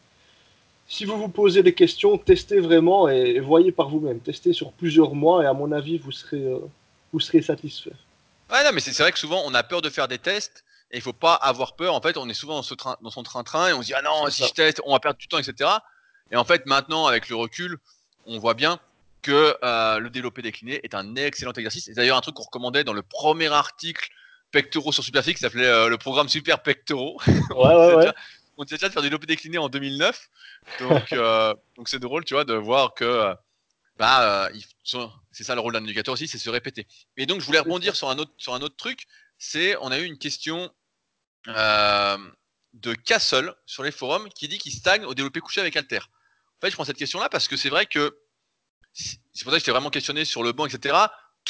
si 0.90 1.06
vous 1.06 1.18
vous 1.18 1.30
posez 1.30 1.62
des 1.62 1.76
questions, 1.76 2.18
testez 2.18 2.60
vraiment 2.60 3.08
et 3.08 3.40
voyez 3.40 3.72
par 3.72 3.90
vous-même. 3.90 4.20
Testez 4.20 4.54
sur 4.54 4.72
plusieurs 4.72 5.14
mois 5.14 5.44
et 5.44 5.46
à 5.46 5.54
mon 5.54 5.72
avis, 5.72 6.00
vous 6.00 6.12
serez, 6.12 6.44
euh, 6.44 6.58
vous 7.14 7.20
serez 7.20 7.44
satisfait. 7.44 7.94
Ouais, 8.52 8.64
non, 8.64 8.72
mais 8.74 8.80
c'est 8.80 8.98
vrai 8.98 9.12
que 9.12 9.20
souvent, 9.20 9.44
on 9.46 9.54
a 9.54 9.62
peur 9.62 9.84
de 9.84 9.90
faire 9.92 10.08
des 10.08 10.18
tests 10.18 10.66
et 10.90 10.98
il 10.98 11.02
faut 11.02 11.14
pas 11.14 11.36
avoir 11.36 11.76
peur. 11.76 11.94
En 11.94 12.02
fait, 12.02 12.18
on 12.18 12.28
est 12.28 12.34
souvent 12.34 12.56
dans, 12.56 12.64
ce 12.64 12.74
train, 12.74 12.98
dans 13.04 13.12
son 13.12 13.22
train-train 13.22 13.70
et 13.70 13.74
on 13.74 13.84
se 13.84 13.88
dit, 13.88 13.94
ah 13.94 14.02
non, 14.02 14.32
si 14.32 14.44
je 14.44 14.52
teste, 14.52 14.82
on 14.84 14.94
va 14.94 15.00
perdre 15.00 15.20
du 15.20 15.28
temps, 15.28 15.38
etc. 15.38 15.70
Et 16.32 16.36
en 16.36 16.44
fait, 16.44 16.66
maintenant, 16.66 17.06
avec 17.06 17.30
le 17.30 17.36
recul, 17.36 17.78
on 18.26 18.40
voit 18.40 18.56
bien 18.56 18.80
que 19.22 19.56
euh, 19.64 20.00
le 20.00 20.10
développé 20.10 20.42
décliné 20.42 20.80
est 20.84 20.96
un 20.96 21.16
excellent 21.16 21.54
exercice. 21.54 21.86
C'est 21.86 21.94
d'ailleurs 21.94 22.18
un 22.18 22.22
truc 22.22 22.34
qu'on 22.34 22.44
recommandait 22.44 22.84
dans 22.84 22.94
le 22.94 23.04
premier 23.04 23.50
article 23.50 24.10
pectoraux 24.52 24.92
sur 24.92 25.04
Superfix 25.04 25.36
qui 25.36 25.42
s'appelait 25.42 25.68
euh, 25.68 25.88
le 25.88 26.00
programme 26.00 26.30
Super 26.30 26.64
Pectoraux. 26.64 27.20
Ouais, 27.28 27.76
ouais, 27.76 27.96
ouais 28.06 28.12
on 28.60 28.64
était 28.64 28.76
déjà 28.76 28.90
de 28.90 28.94
faire 28.94 29.02
du 29.02 29.08
développé 29.08 29.26
décliné 29.26 29.58
en 29.58 29.70
2009. 29.70 30.30
Donc, 30.80 31.12
euh, 31.14 31.56
donc 31.78 31.88
c'est 31.88 31.98
drôle, 31.98 32.26
tu 32.26 32.34
vois, 32.34 32.44
de 32.44 32.54
voir 32.54 32.94
que 32.94 33.06
euh, 33.06 33.34
bah, 33.98 34.50
euh, 34.50 35.10
c'est 35.32 35.44
ça 35.46 35.56
le 35.56 35.62
rôle 35.62 35.74
d'un 35.74 35.84
éducateur 35.84 36.14
aussi, 36.14 36.28
c'est 36.28 36.38
se 36.38 36.50
répéter. 36.50 36.86
Et 37.16 37.26
donc, 37.26 37.40
je 37.40 37.46
voulais 37.46 37.60
rebondir 37.60 37.96
sur 37.96 38.10
un 38.10 38.18
autre, 38.18 38.34
sur 38.38 38.54
un 38.54 38.62
autre 38.62 38.76
truc. 38.76 39.08
C'est, 39.38 39.78
on 39.78 39.92
a 39.92 40.00
eu 40.00 40.04
une 40.04 40.18
question 40.18 40.70
de 41.48 42.94
Castle 42.94 43.56
sur 43.66 43.82
les 43.82 43.92
forums 43.92 44.30
qui 44.30 44.48
dit 44.48 44.60
qu'il 44.60 44.74
stagne 44.74 45.06
au 45.06 45.14
développé 45.14 45.40
couché 45.40 45.62
avec 45.62 45.76
Alter. 45.76 45.98
En 45.98 46.62
fait, 46.62 46.70
je 46.70 46.76
prends 46.76 46.84
cette 46.84 46.98
question-là 46.98 47.30
parce 47.30 47.48
que 47.48 47.56
c'est 47.56 47.70
vrai 47.70 47.86
que 47.86 48.20
c'est 48.94 49.44
pour 49.44 49.52
ça 49.52 49.58
que 49.58 49.60
j'étais 49.60 49.72
vraiment 49.72 49.90
questionné 49.90 50.26
sur 50.26 50.44
le 50.44 50.52
banc, 50.52 50.66
etc 50.66 50.96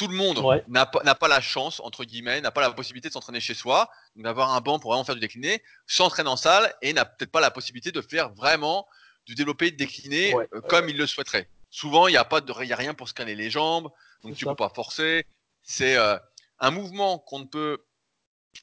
tout 0.00 0.08
le 0.08 0.16
monde 0.16 0.62
n'a 0.68 0.86
pas, 0.86 1.28
la 1.28 1.42
chance, 1.42 1.78
entre 1.80 2.04
guillemets, 2.04 2.40
n'a 2.40 2.50
pas 2.50 2.62
la 2.62 2.70
possibilité 2.70 3.08
de 3.08 3.12
s'entraîner 3.12 3.38
chez 3.38 3.52
soi, 3.52 3.90
d'avoir 4.16 4.54
un 4.54 4.60
banc 4.62 4.78
pour 4.78 4.92
vraiment 4.92 5.04
faire 5.04 5.14
du 5.14 5.20
décliné, 5.20 5.62
s'entraîne 5.86 6.26
en 6.26 6.38
salle 6.38 6.74
et 6.80 6.94
n'a 6.94 7.04
peut-être 7.04 7.30
pas 7.30 7.42
la 7.42 7.50
possibilité 7.50 7.92
de 7.92 8.00
faire 8.00 8.32
vraiment 8.32 8.88
du 9.26 9.34
développé 9.34 9.70
décliné 9.70 10.34
euh, 10.34 10.62
comme 10.62 10.88
il 10.88 10.96
le 10.96 11.06
souhaiterait. 11.06 11.50
Souvent, 11.68 12.08
il 12.08 12.12
n'y 12.12 12.16
a, 12.16 12.24
pas 12.24 12.40
de, 12.40 12.50
a 12.50 12.76
rien 12.76 12.94
pour 12.94 13.10
scanner 13.10 13.34
les 13.34 13.50
jambes, 13.50 13.90
donc 14.22 14.36
tu 14.36 14.46
ne 14.46 14.52
peux 14.52 14.56
pas 14.56 14.70
forcer. 14.70 15.26
C'est 15.62 15.96
euh, 15.96 16.16
un 16.60 16.70
mouvement 16.70 17.18
qu'on 17.18 17.40
ne 17.40 17.44
peut, 17.44 17.84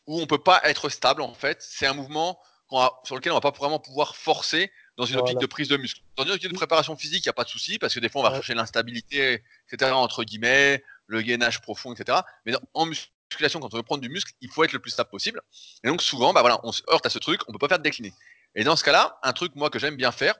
où 0.07 0.17
on 0.17 0.21
ne 0.21 0.25
peut 0.25 0.41
pas 0.41 0.59
être 0.63 0.89
stable 0.89 1.21
en 1.21 1.35
fait. 1.35 1.61
C'est 1.61 1.85
un 1.85 1.93
mouvement 1.93 2.39
sur 3.03 3.15
lequel 3.15 3.31
on 3.31 3.35
ne 3.35 3.41
va 3.41 3.51
pas 3.51 3.55
vraiment 3.55 3.79
pouvoir 3.79 4.15
forcer 4.15 4.71
dans 4.97 5.05
une 5.05 5.17
optique 5.17 5.37
de 5.37 5.45
prise 5.45 5.67
de 5.67 5.77
muscle. 5.77 6.01
Dans 6.15 6.23
une 6.23 6.31
optique 6.31 6.51
de 6.51 6.55
préparation 6.55 6.95
physique, 6.95 7.23
il 7.25 7.27
n'y 7.27 7.31
a 7.31 7.33
pas 7.33 7.43
de 7.43 7.49
souci 7.49 7.77
parce 7.77 7.93
que 7.93 7.99
des 7.99 8.09
fois, 8.09 8.21
on 8.21 8.23
va 8.23 8.33
chercher 8.33 8.55
l'instabilité, 8.55 9.43
etc., 9.71 9.91
entre 9.91 10.23
guillemets, 10.23 10.83
le 11.07 11.21
gainage 11.21 11.61
profond, 11.61 11.93
etc. 11.93 12.19
Mais 12.45 12.53
en 12.73 12.85
musculation, 12.85 13.59
quand 13.59 13.73
on 13.73 13.77
veut 13.77 13.83
prendre 13.83 14.01
du 14.01 14.09
muscle, 14.09 14.31
il 14.41 14.49
faut 14.49 14.63
être 14.63 14.73
le 14.73 14.79
plus 14.79 14.91
stable 14.91 15.09
possible. 15.09 15.41
Et 15.83 15.87
donc 15.87 16.01
souvent, 16.01 16.33
bah 16.33 16.41
voilà, 16.41 16.59
on 16.63 16.71
se 16.71 16.83
heurte 16.89 17.05
à 17.05 17.09
ce 17.09 17.19
truc, 17.19 17.41
on 17.47 17.51
peut 17.51 17.57
pas 17.57 17.67
faire 17.67 17.79
de 17.79 17.83
décliner. 17.83 18.13
Et 18.55 18.63
dans 18.63 18.75
ce 18.75 18.83
cas-là, 18.83 19.19
un 19.23 19.33
truc 19.33 19.55
moi 19.55 19.69
que 19.69 19.79
j'aime 19.79 19.95
bien 19.95 20.11
faire, 20.11 20.35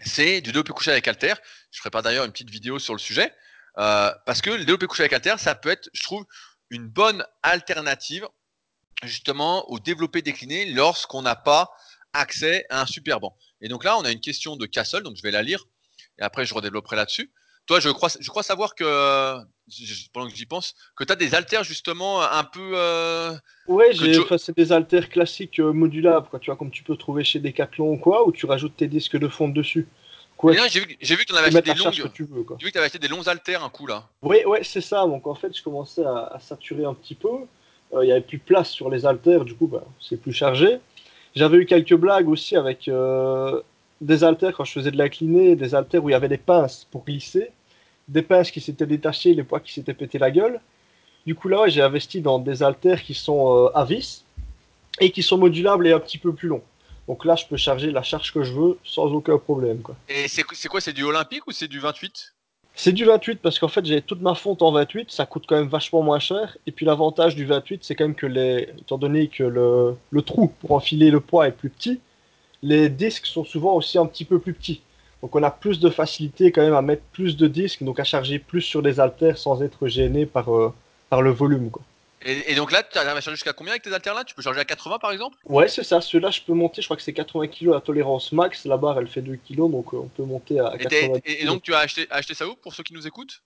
c'est 0.00 0.40
du 0.40 0.52
développé 0.52 0.72
couché 0.72 0.90
avec 0.90 1.06
halter. 1.08 1.34
Je 1.70 1.86
pas 1.88 2.02
d'ailleurs 2.02 2.24
une 2.24 2.32
petite 2.32 2.50
vidéo 2.50 2.78
sur 2.78 2.94
le 2.94 2.98
sujet, 2.98 3.34
euh, 3.78 4.12
parce 4.26 4.40
que 4.40 4.50
le 4.50 4.64
développé 4.64 4.86
couché 4.86 5.02
avec 5.02 5.12
halter, 5.12 5.38
ça 5.38 5.54
peut 5.54 5.70
être, 5.70 5.88
je 5.92 6.02
trouve, 6.02 6.24
une 6.70 6.88
bonne 6.88 7.24
alternative 7.42 8.26
justement 9.04 9.68
au 9.70 9.78
développé 9.78 10.22
décliné 10.22 10.66
lorsqu'on 10.66 11.22
n'a 11.22 11.36
pas 11.36 11.70
accès 12.12 12.64
à 12.70 12.80
un 12.80 12.86
super 12.86 13.20
banc. 13.20 13.36
Et 13.60 13.68
donc 13.68 13.84
là, 13.84 13.96
on 13.98 14.04
a 14.04 14.10
une 14.10 14.20
question 14.20 14.56
de 14.56 14.66
Castle, 14.66 15.02
donc 15.02 15.16
je 15.16 15.22
vais 15.22 15.30
la 15.30 15.42
lire 15.42 15.64
et 16.18 16.22
après 16.22 16.44
je 16.44 16.54
redévelopperai 16.54 16.96
là-dessus. 16.96 17.32
Toi, 17.68 17.80
je 17.80 17.90
crois, 17.90 18.08
je 18.18 18.30
crois 18.30 18.42
savoir 18.42 18.74
que, 18.74 19.36
pendant 20.14 20.30
que 20.30 20.34
j'y 20.34 20.46
pense, 20.46 20.74
que 20.96 21.04
tu 21.04 21.12
as 21.12 21.16
des 21.16 21.34
haltères 21.34 21.64
justement 21.64 22.22
un 22.22 22.42
peu. 22.42 22.72
Euh, 22.74 23.34
ouais, 23.66 23.90
c'est 24.38 24.56
des 24.56 24.72
haltères 24.72 25.10
classiques 25.10 25.60
euh, 25.60 25.74
modulables, 25.74 26.28
quoi, 26.30 26.38
tu 26.38 26.46
vois, 26.46 26.56
comme 26.56 26.70
tu 26.70 26.82
peux 26.82 26.96
trouver 26.96 27.24
chez 27.24 27.40
Decathlon 27.40 27.92
ou 27.92 27.98
quoi, 27.98 28.26
où 28.26 28.32
tu 28.32 28.46
rajoutes 28.46 28.74
tes 28.74 28.88
disques 28.88 29.18
de 29.18 29.28
fonte 29.28 29.52
dessus. 29.52 29.86
J'ai 30.42 30.80
vu, 30.80 30.86
vu, 30.86 31.16
que 31.16 31.24
tu 31.24 31.36
avais 31.36 31.48
acheté 31.48 31.74
des 31.74 31.78
longues. 31.78 31.92
J'ai 31.92 32.02
vu 32.04 32.08
que 32.08 32.70
tu 32.70 32.78
avais 32.78 32.86
acheté 32.86 32.98
des 32.98 33.08
longs 33.08 33.28
haltères 33.28 33.62
un 33.62 33.68
coup 33.68 33.86
là. 33.86 34.08
Oui, 34.22 34.38
ouais, 34.46 34.64
c'est 34.64 34.80
ça. 34.80 35.02
Donc 35.02 35.26
en 35.26 35.34
fait, 35.34 35.54
je 35.54 35.62
commençais 35.62 36.04
à, 36.04 36.38
saturer 36.40 36.86
un 36.86 36.94
petit 36.94 37.16
peu. 37.16 37.28
Euh, 37.92 38.02
il 38.02 38.06
n'y 38.06 38.12
avait 38.12 38.22
plus 38.22 38.38
de 38.38 38.44
place 38.44 38.70
sur 38.70 38.88
les 38.88 39.04
haltères, 39.04 39.44
du 39.44 39.54
coup, 39.54 39.66
bah, 39.66 39.84
c'est 40.00 40.16
plus 40.16 40.32
chargé. 40.32 40.78
J'avais 41.36 41.58
eu 41.58 41.66
quelques 41.66 41.96
blagues 41.96 42.30
aussi 42.30 42.56
avec 42.56 42.90
des 44.00 44.24
haltères 44.24 44.56
quand 44.56 44.64
je 44.64 44.72
faisais 44.72 44.90
de 44.90 44.96
l'incliné, 44.96 45.54
des 45.54 45.74
haltères 45.74 46.02
où 46.02 46.08
il 46.08 46.12
y 46.12 46.14
avait 46.14 46.28
des 46.28 46.38
pinces 46.38 46.86
pour 46.90 47.04
glisser 47.04 47.50
des 48.08 48.22
pinces 48.22 48.50
qui 48.50 48.60
s'étaient 48.60 48.86
détachées, 48.86 49.34
les 49.34 49.44
poids 49.44 49.60
qui 49.60 49.72
s'étaient 49.72 49.94
pété 49.94 50.18
la 50.18 50.30
gueule. 50.30 50.60
Du 51.26 51.34
coup, 51.34 51.48
là, 51.48 51.68
j'ai 51.68 51.82
investi 51.82 52.20
dans 52.20 52.38
des 52.38 52.62
haltères 52.62 53.02
qui 53.02 53.14
sont 53.14 53.66
euh, 53.66 53.70
à 53.74 53.84
vis 53.84 54.24
et 55.00 55.10
qui 55.10 55.22
sont 55.22 55.38
modulables 55.38 55.86
et 55.86 55.92
un 55.92 56.00
petit 56.00 56.18
peu 56.18 56.32
plus 56.32 56.48
longs. 56.48 56.62
Donc 57.06 57.24
là, 57.24 57.36
je 57.36 57.46
peux 57.46 57.56
charger 57.56 57.90
la 57.90 58.02
charge 58.02 58.32
que 58.32 58.42
je 58.42 58.52
veux 58.52 58.78
sans 58.84 59.06
aucun 59.12 59.38
problème. 59.38 59.80
Quoi. 59.80 59.96
Et 60.08 60.26
c'est 60.28 60.42
quoi 60.68 60.80
C'est 60.80 60.92
du 60.92 61.04
olympique 61.04 61.46
ou 61.46 61.52
c'est 61.52 61.68
du 61.68 61.80
28 61.80 62.34
C'est 62.74 62.92
du 62.92 63.04
28 63.04 63.40
parce 63.40 63.58
qu'en 63.58 63.68
fait, 63.68 63.84
j'ai 63.84 64.02
toute 64.02 64.20
ma 64.20 64.34
fonte 64.34 64.62
en 64.62 64.72
28. 64.72 65.10
Ça 65.10 65.24
coûte 65.24 65.44
quand 65.46 65.56
même 65.56 65.68
vachement 65.68 66.02
moins 66.02 66.18
cher. 66.18 66.58
Et 66.66 66.72
puis 66.72 66.84
l'avantage 66.84 67.34
du 67.34 67.46
28, 67.46 67.80
c'est 67.82 67.94
quand 67.94 68.04
même 68.04 68.14
que, 68.14 68.26
les, 68.26 68.68
étant 68.78 68.98
donné 68.98 69.28
que 69.28 69.44
le, 69.44 69.96
le 70.10 70.22
trou 70.22 70.48
pour 70.60 70.72
enfiler 70.72 71.10
le 71.10 71.20
poids 71.20 71.48
est 71.48 71.52
plus 71.52 71.70
petit, 71.70 72.00
les 72.62 72.88
disques 72.88 73.26
sont 73.26 73.44
souvent 73.44 73.74
aussi 73.74 73.98
un 73.98 74.06
petit 74.06 74.24
peu 74.24 74.38
plus 74.38 74.52
petits. 74.52 74.82
Donc 75.22 75.34
on 75.34 75.42
a 75.42 75.50
plus 75.50 75.80
de 75.80 75.90
facilité 75.90 76.52
quand 76.52 76.62
même 76.62 76.74
à 76.74 76.82
mettre 76.82 77.02
plus 77.12 77.36
de 77.36 77.46
disques, 77.48 77.82
donc 77.82 77.98
à 77.98 78.04
charger 78.04 78.38
plus 78.38 78.62
sur 78.62 78.82
les 78.82 79.00
haltères 79.00 79.38
sans 79.38 79.62
être 79.62 79.88
gêné 79.88 80.26
par, 80.26 80.54
euh, 80.54 80.72
par 81.10 81.22
le 81.22 81.30
volume. 81.30 81.70
Quoi. 81.70 81.82
Et, 82.24 82.54
donc 82.56 82.72
là, 82.72 82.82
tu 82.82 82.98
arrives 82.98 83.10
à 83.10 83.20
charger 83.20 83.36
jusqu'à 83.36 83.52
combien 83.52 83.72
avec 83.72 83.82
tes 83.82 83.92
haltères 83.92 84.14
là 84.14 84.24
Tu 84.24 84.34
peux 84.34 84.42
charger 84.42 84.60
à 84.60 84.64
80 84.64 84.98
par 84.98 85.12
exemple? 85.12 85.36
Ouais, 85.46 85.68
c'est 85.68 85.84
ça. 85.84 86.00
Ceux-là, 86.00 86.30
je 86.30 86.40
peux 86.42 86.52
monter, 86.52 86.82
je 86.82 86.86
crois 86.86 86.96
que 86.96 87.02
c'est 87.02 87.12
80 87.12 87.46
kg 87.48 87.66
la 87.70 87.80
tolérance 87.80 88.32
max. 88.32 88.64
La 88.64 88.76
barre, 88.76 88.98
elle 88.98 89.06
fait 89.06 89.22
2 89.22 89.36
kg, 89.36 89.70
donc 89.70 89.94
euh, 89.94 89.98
on 89.98 90.08
peut 90.08 90.24
monter 90.24 90.58
à 90.58 90.76
80 90.76 91.20
et, 91.24 91.42
et, 91.42 91.46
donc 91.46 91.62
tu 91.62 91.74
as 91.74 91.78
acheté, 91.78 92.06
acheté 92.10 92.34
ça 92.34 92.46
où 92.46 92.54
pour 92.54 92.74
ceux 92.74 92.82
qui 92.82 92.92
nous 92.92 93.06
écoutent? 93.06 93.42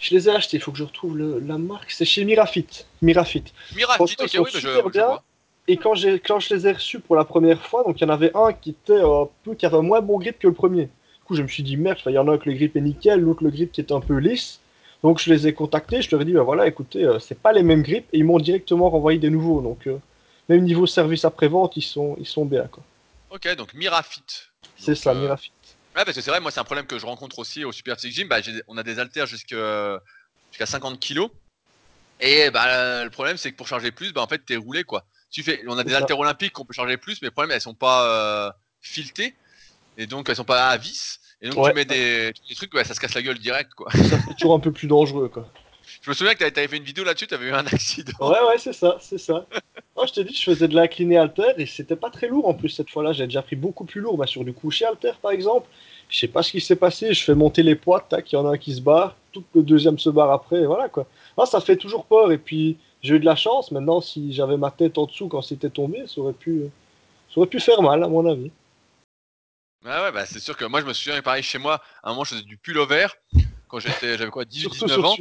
Je 0.00 0.14
les 0.14 0.28
ai 0.28 0.32
achetés, 0.32 0.58
il 0.58 0.60
faut 0.60 0.70
que 0.70 0.78
je 0.78 0.84
retrouve 0.84 1.18
la 1.18 1.58
marque. 1.58 1.90
C'est 1.90 2.04
chez 2.04 2.24
Mirafit. 2.24 2.66
Mirafit. 3.02 3.44
Mirafit, 3.74 4.16
ok, 4.20 4.30
oui, 4.38 4.50
je, 4.52 4.60
je 4.60 4.68
vois. 4.68 5.24
Et 5.66 5.76
quand, 5.76 5.94
quand 6.24 6.40
je 6.40 6.54
les 6.54 6.66
ai 6.66 6.72
reçus 6.72 6.98
pour 6.98 7.14
la 7.14 7.24
première 7.24 7.60
fois, 7.66 7.82
donc 7.84 8.00
il 8.00 8.04
y 8.04 8.06
en 8.06 8.12
avait 8.12 8.30
un 8.34 8.52
qui 8.52 8.70
était 8.70 9.00
un 9.00 9.28
peu, 9.44 9.54
qui 9.54 9.66
avait 9.66 9.76
un 9.76 9.82
moins 9.82 10.00
bon 10.00 10.18
grip 10.18 10.38
que 10.38 10.46
le 10.46 10.54
premier 10.54 10.88
je 11.34 11.42
me 11.42 11.48
suis 11.48 11.62
dit, 11.62 11.76
merde, 11.76 11.98
il 12.06 12.12
y 12.12 12.18
en 12.18 12.28
a 12.28 12.32
un 12.32 12.38
que 12.38 12.48
le 12.48 12.54
grip 12.54 12.76
est 12.76 12.80
nickel, 12.80 13.20
l'autre 13.20 13.44
le 13.44 13.50
grip 13.50 13.72
qui 13.72 13.80
est 13.80 13.92
un 13.92 14.00
peu 14.00 14.16
lisse. 14.16 14.60
Donc, 15.02 15.20
je 15.20 15.32
les 15.32 15.46
ai 15.46 15.54
contactés, 15.54 16.02
je 16.02 16.10
leur 16.10 16.22
ai 16.22 16.24
dit, 16.24 16.32
ben 16.32 16.42
voilà, 16.42 16.66
écoutez, 16.66 17.04
euh, 17.04 17.18
c'est 17.18 17.38
pas 17.38 17.52
les 17.52 17.62
mêmes 17.62 17.82
grips, 17.82 18.08
et 18.12 18.18
ils 18.18 18.24
m'ont 18.24 18.38
directement 18.38 18.90
renvoyé 18.90 19.18
des 19.18 19.30
nouveaux. 19.30 19.60
Donc, 19.60 19.86
euh, 19.86 19.98
même 20.48 20.62
niveau 20.62 20.86
service 20.86 21.24
après-vente, 21.24 21.76
ils 21.76 21.82
sont, 21.82 22.16
ils 22.18 22.26
sont 22.26 22.44
bien, 22.44 22.64
quoi. 22.64 22.82
Ok, 23.30 23.54
donc 23.56 23.74
Mirafit. 23.74 24.22
C'est 24.76 24.94
ça, 24.94 25.10
euh, 25.10 25.20
Mirafit. 25.20 25.52
Ouais, 25.96 26.04
parce 26.04 26.16
que 26.16 26.20
c'est 26.20 26.30
vrai, 26.30 26.40
moi, 26.40 26.50
c'est 26.50 26.60
un 26.60 26.64
problème 26.64 26.86
que 26.86 26.98
je 26.98 27.06
rencontre 27.06 27.38
aussi 27.38 27.64
au 27.64 27.72
Super 27.72 27.98
Physique 27.98 28.16
Gym. 28.16 28.28
Bah, 28.28 28.38
on 28.66 28.76
a 28.76 28.82
des 28.82 28.98
haltères 28.98 29.26
jusqu'à 29.26 30.00
50 30.58 30.98
kg. 30.98 31.26
Et 32.20 32.50
bah, 32.50 33.04
le 33.04 33.10
problème, 33.10 33.36
c'est 33.36 33.52
que 33.52 33.56
pour 33.56 33.68
charger 33.68 33.92
plus, 33.92 34.12
bah, 34.12 34.22
en 34.22 34.26
fait, 34.26 34.38
t'es 34.44 34.56
roulé, 34.56 34.82
quoi. 34.82 35.04
Tu 35.30 35.42
fais, 35.42 35.62
on 35.68 35.76
a 35.76 35.84
des 35.84 35.94
haltères 35.94 36.18
olympiques 36.18 36.52
qu'on 36.52 36.64
peut 36.64 36.72
charger 36.72 36.96
plus, 36.96 37.20
mais 37.20 37.26
le 37.26 37.32
problème, 37.32 37.54
elles 37.54 37.60
sont 37.60 37.74
pas 37.74 38.56
filetées 38.80 39.34
et 39.98 40.06
donc 40.06 40.30
elles 40.30 40.36
sont 40.36 40.44
pas 40.44 40.68
à 40.68 40.76
vis. 40.78 41.20
Et 41.42 41.50
donc 41.50 41.68
tu 41.68 41.74
mets 41.74 41.84
des, 41.84 42.32
trucs, 42.56 42.72
ouais, 42.74 42.84
ça 42.84 42.94
se 42.94 43.00
casse 43.00 43.14
la 43.14 43.22
gueule 43.22 43.38
direct 43.38 43.74
quoi. 43.74 43.88
C'est 43.92 44.34
toujours 44.36 44.54
un 44.54 44.60
peu 44.60 44.72
plus 44.72 44.88
dangereux 44.88 45.28
quoi. 45.28 45.46
Je 46.02 46.10
me 46.10 46.14
souviens 46.14 46.34
que 46.34 46.38
tu 46.38 46.44
avais 46.44 46.68
fait 46.68 46.76
une 46.76 46.84
vidéo 46.84 47.04
là-dessus, 47.04 47.26
tu 47.26 47.34
avais 47.34 47.46
eu 47.46 47.52
un 47.52 47.66
accident. 47.72 48.12
Ouais, 48.20 48.40
ouais, 48.48 48.58
c'est 48.58 48.72
ça, 48.72 48.98
c'est 49.00 49.18
ça. 49.18 49.46
Moi, 49.96 50.06
je 50.06 50.12
t'ai 50.12 50.24
dit, 50.24 50.34
je 50.34 50.42
faisais 50.42 50.68
de 50.68 50.74
l'incliné 50.74 51.16
alter 51.16 51.54
et 51.56 51.66
c'était 51.66 51.96
pas 51.96 52.10
très 52.10 52.28
lourd 52.28 52.46
en 52.46 52.54
plus 52.54 52.68
cette 52.68 52.90
fois-là. 52.90 53.12
J'ai 53.12 53.24
déjà 53.24 53.42
pris 53.42 53.56
beaucoup 53.56 53.84
plus 53.84 54.00
lourd 54.00 54.16
bah, 54.16 54.26
sur 54.26 54.44
du 54.44 54.52
coucher 54.52 54.84
alter 54.84 55.12
par 55.20 55.32
exemple. 55.32 55.66
Je 56.08 56.18
sais 56.18 56.28
pas 56.28 56.42
ce 56.42 56.52
qui 56.52 56.60
s'est 56.60 56.76
passé, 56.76 57.12
je 57.12 57.24
fais 57.24 57.34
monter 57.34 57.62
les 57.62 57.74
poids, 57.74 58.00
tac, 58.00 58.30
il 58.32 58.36
y 58.36 58.38
en 58.38 58.46
a 58.46 58.52
un 58.52 58.58
qui 58.58 58.74
se 58.74 58.80
barre, 58.80 59.16
tout 59.32 59.44
le 59.54 59.62
deuxième 59.62 59.98
se 59.98 60.08
barre 60.08 60.30
après, 60.30 60.60
et 60.62 60.66
voilà 60.66 60.88
quoi. 60.88 61.06
Ah, 61.36 61.46
ça 61.46 61.60
fait 61.60 61.76
toujours 61.76 62.06
peur 62.06 62.32
et 62.32 62.38
puis 62.38 62.78
j'ai 63.02 63.16
eu 63.16 63.20
de 63.20 63.26
la 63.26 63.36
chance. 63.36 63.70
Maintenant, 63.70 64.00
si 64.00 64.32
j'avais 64.32 64.56
ma 64.56 64.70
tête 64.70 64.98
en 64.98 65.06
dessous 65.06 65.28
quand 65.28 65.42
c'était 65.42 65.70
tombé, 65.70 66.04
ça 66.06 66.20
aurait 66.20 66.32
pu, 66.32 66.64
ça 67.32 67.40
aurait 67.40 67.48
pu 67.48 67.60
faire 67.60 67.82
mal 67.82 68.02
à 68.02 68.08
mon 68.08 68.26
avis. 68.26 68.50
Ouais, 69.88 70.02
ouais, 70.02 70.12
bah 70.12 70.26
c'est 70.26 70.38
sûr 70.38 70.54
que 70.54 70.66
moi 70.66 70.82
je 70.82 70.84
me 70.84 70.92
souviens, 70.92 71.22
pareil 71.22 71.42
chez 71.42 71.56
moi, 71.56 71.80
à 72.02 72.08
un 72.08 72.10
moment 72.10 72.24
je 72.24 72.34
faisais 72.34 72.42
du 72.42 72.58
pullover 72.58 73.06
quand 73.68 73.78
j'étais, 73.78 74.18
j'avais 74.18 74.30
quoi, 74.30 74.44
18, 74.44 74.68
19 74.68 75.04
ans. 75.04 75.16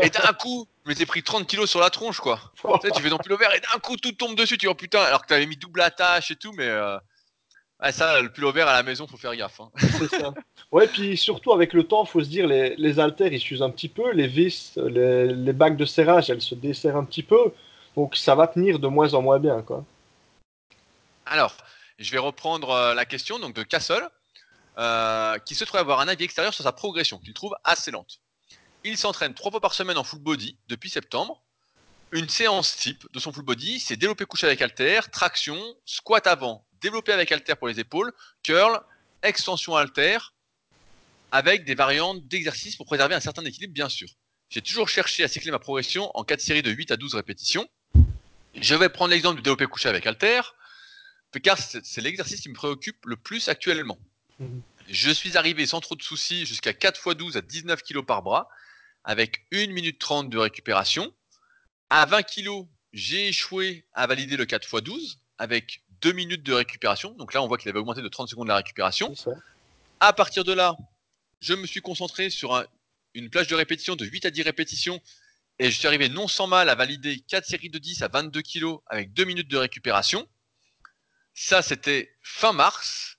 Et 0.00 0.10
d'un 0.10 0.32
coup, 0.32 0.68
je 0.84 0.90
m'étais 0.90 1.06
pris 1.06 1.24
30 1.24 1.44
kilos 1.44 1.68
sur 1.68 1.80
la 1.80 1.90
tronche, 1.90 2.20
quoi. 2.20 2.40
tu 2.54 2.68
sais, 2.82 2.92
tu 2.92 3.02
fais 3.02 3.10
ton 3.10 3.18
pullover 3.18 3.46
et 3.56 3.58
d'un 3.58 3.80
coup 3.80 3.96
tout 3.96 4.12
tombe 4.12 4.36
dessus, 4.36 4.58
tu 4.58 4.66
dis 4.66 4.68
oh 4.68 4.74
putain, 4.74 5.00
alors 5.00 5.22
que 5.22 5.26
t'avais 5.26 5.46
mis 5.46 5.56
double 5.56 5.80
attache 5.80 6.30
et 6.30 6.36
tout, 6.36 6.52
mais 6.52 6.68
euh... 6.68 6.96
ouais, 7.82 7.90
ça, 7.90 8.20
le 8.22 8.30
pullover 8.30 8.62
à 8.62 8.74
la 8.74 8.84
maison, 8.84 9.08
faut 9.08 9.16
faire 9.16 9.34
gaffe. 9.34 9.58
Hein. 9.58 9.70
C'est 9.76 10.08
ça. 10.08 10.32
Ouais, 10.70 10.86
puis 10.86 11.16
surtout 11.16 11.52
avec 11.52 11.72
le 11.72 11.82
temps, 11.82 12.04
faut 12.04 12.22
se 12.22 12.28
dire, 12.28 12.46
les, 12.46 12.76
les 12.76 13.00
haltères 13.00 13.32
ils 13.32 13.40
s'usent 13.40 13.62
un 13.62 13.70
petit 13.70 13.88
peu, 13.88 14.12
les 14.12 14.28
vis, 14.28 14.74
les, 14.76 15.26
les 15.26 15.52
bacs 15.52 15.76
de 15.76 15.84
serrage, 15.84 16.30
elles 16.30 16.42
se 16.42 16.54
desserrent 16.54 16.96
un 16.96 17.04
petit 17.04 17.24
peu, 17.24 17.52
donc 17.96 18.14
ça 18.14 18.36
va 18.36 18.46
tenir 18.46 18.78
de 18.78 18.86
moins 18.86 19.14
en 19.14 19.22
moins 19.22 19.40
bien, 19.40 19.62
quoi. 19.62 19.84
Alors, 21.28 21.56
je 21.98 22.10
vais 22.10 22.18
reprendre 22.18 22.70
euh, 22.70 22.94
la 22.94 23.04
question 23.04 23.38
donc 23.38 23.54
de 23.54 23.62
Castle, 23.62 24.08
euh, 24.78 25.38
qui 25.38 25.54
se 25.54 25.64
trouve 25.64 25.80
avoir 25.80 26.00
un 26.00 26.08
avis 26.08 26.24
extérieur 26.24 26.52
sur 26.52 26.64
sa 26.64 26.72
progression, 26.72 27.18
qu'il 27.18 27.34
trouve 27.34 27.54
assez 27.64 27.90
lente. 27.90 28.20
Il 28.84 28.96
s'entraîne 28.98 29.34
trois 29.34 29.50
fois 29.50 29.60
par 29.60 29.74
semaine 29.74 29.98
en 29.98 30.04
full 30.04 30.20
body 30.20 30.58
depuis 30.68 30.90
septembre. 30.90 31.42
Une 32.12 32.28
séance 32.28 32.76
type 32.76 33.06
de 33.12 33.18
son 33.18 33.32
full 33.32 33.44
body, 33.44 33.80
c'est 33.80 33.96
développé 33.96 34.26
couché 34.26 34.46
avec 34.46 34.62
halter, 34.62 35.00
traction, 35.10 35.58
squat 35.84 36.26
avant, 36.26 36.66
développé 36.80 37.12
avec 37.12 37.32
halter 37.32 37.56
pour 37.56 37.68
les 37.68 37.80
épaules, 37.80 38.12
curl, 38.42 38.80
extension 39.22 39.74
halter, 39.74 40.18
avec 41.32 41.64
des 41.64 41.74
variantes 41.74 42.26
d'exercice 42.28 42.76
pour 42.76 42.86
préserver 42.86 43.14
un 43.14 43.20
certain 43.20 43.44
équilibre, 43.44 43.72
bien 43.72 43.88
sûr. 43.88 44.08
J'ai 44.50 44.62
toujours 44.62 44.88
cherché 44.88 45.24
à 45.24 45.28
cycler 45.28 45.50
ma 45.50 45.58
progression 45.58 46.10
en 46.14 46.22
4 46.22 46.40
séries 46.40 46.62
de 46.62 46.70
8 46.70 46.92
à 46.92 46.96
12 46.96 47.14
répétitions. 47.14 47.68
Je 48.54 48.74
vais 48.76 48.88
prendre 48.88 49.10
l'exemple 49.10 49.36
du 49.36 49.42
développé 49.42 49.66
couché 49.66 49.88
avec 49.88 50.06
halter 50.06 50.40
car 51.40 51.58
c'est 51.58 52.00
l'exercice 52.00 52.40
qui 52.40 52.48
me 52.48 52.54
préoccupe 52.54 53.04
le 53.06 53.16
plus 53.16 53.48
actuellement. 53.48 53.98
Mhm. 54.38 54.62
Je 54.88 55.10
suis 55.10 55.36
arrivé 55.36 55.66
sans 55.66 55.80
trop 55.80 55.96
de 55.96 56.02
soucis 56.02 56.46
jusqu'à 56.46 56.72
4 56.72 57.00
x 57.04 57.16
12 57.16 57.36
à 57.36 57.40
19 57.40 57.82
kg 57.82 58.02
par 58.02 58.22
bras, 58.22 58.48
avec 59.04 59.44
1 59.52 59.68
minute 59.72 59.98
30 59.98 60.30
de 60.30 60.38
récupération. 60.38 61.12
À 61.90 62.06
20 62.06 62.22
kg, 62.22 62.66
j'ai 62.92 63.28
échoué 63.28 63.84
à 63.92 64.06
valider 64.06 64.36
le 64.36 64.46
4 64.46 64.64
x 64.64 64.82
12 64.82 65.18
avec 65.38 65.82
2 66.02 66.12
minutes 66.12 66.42
de 66.42 66.52
récupération. 66.52 67.12
Donc 67.12 67.34
là, 67.34 67.42
on 67.42 67.48
voit 67.48 67.58
qu'il 67.58 67.68
avait 67.68 67.78
augmenté 67.78 68.02
de 68.02 68.08
30 68.08 68.28
secondes 68.28 68.48
la 68.48 68.56
récupération. 68.56 69.14
À 70.00 70.12
partir 70.12 70.44
de 70.44 70.52
là, 70.52 70.76
je 71.40 71.54
me 71.54 71.66
suis 71.66 71.80
concentré 71.80 72.30
sur 72.30 72.64
une 73.14 73.30
plage 73.30 73.48
de 73.48 73.54
répétition 73.54 73.96
de 73.96 74.04
8 74.04 74.26
à 74.26 74.30
10 74.30 74.42
répétitions 74.42 75.00
et 75.58 75.70
je 75.70 75.78
suis 75.78 75.86
arrivé 75.86 76.08
non 76.08 76.28
sans 76.28 76.46
mal 76.46 76.68
à 76.68 76.74
valider 76.74 77.20
4 77.20 77.46
séries 77.46 77.70
de 77.70 77.78
10 77.78 78.02
à 78.02 78.08
22 78.08 78.42
kg 78.42 78.76
avec 78.86 79.12
2 79.14 79.24
minutes 79.24 79.48
de 79.48 79.56
récupération. 79.56 80.28
Ça, 81.38 81.60
c'était 81.60 82.16
fin 82.22 82.54
mars. 82.54 83.18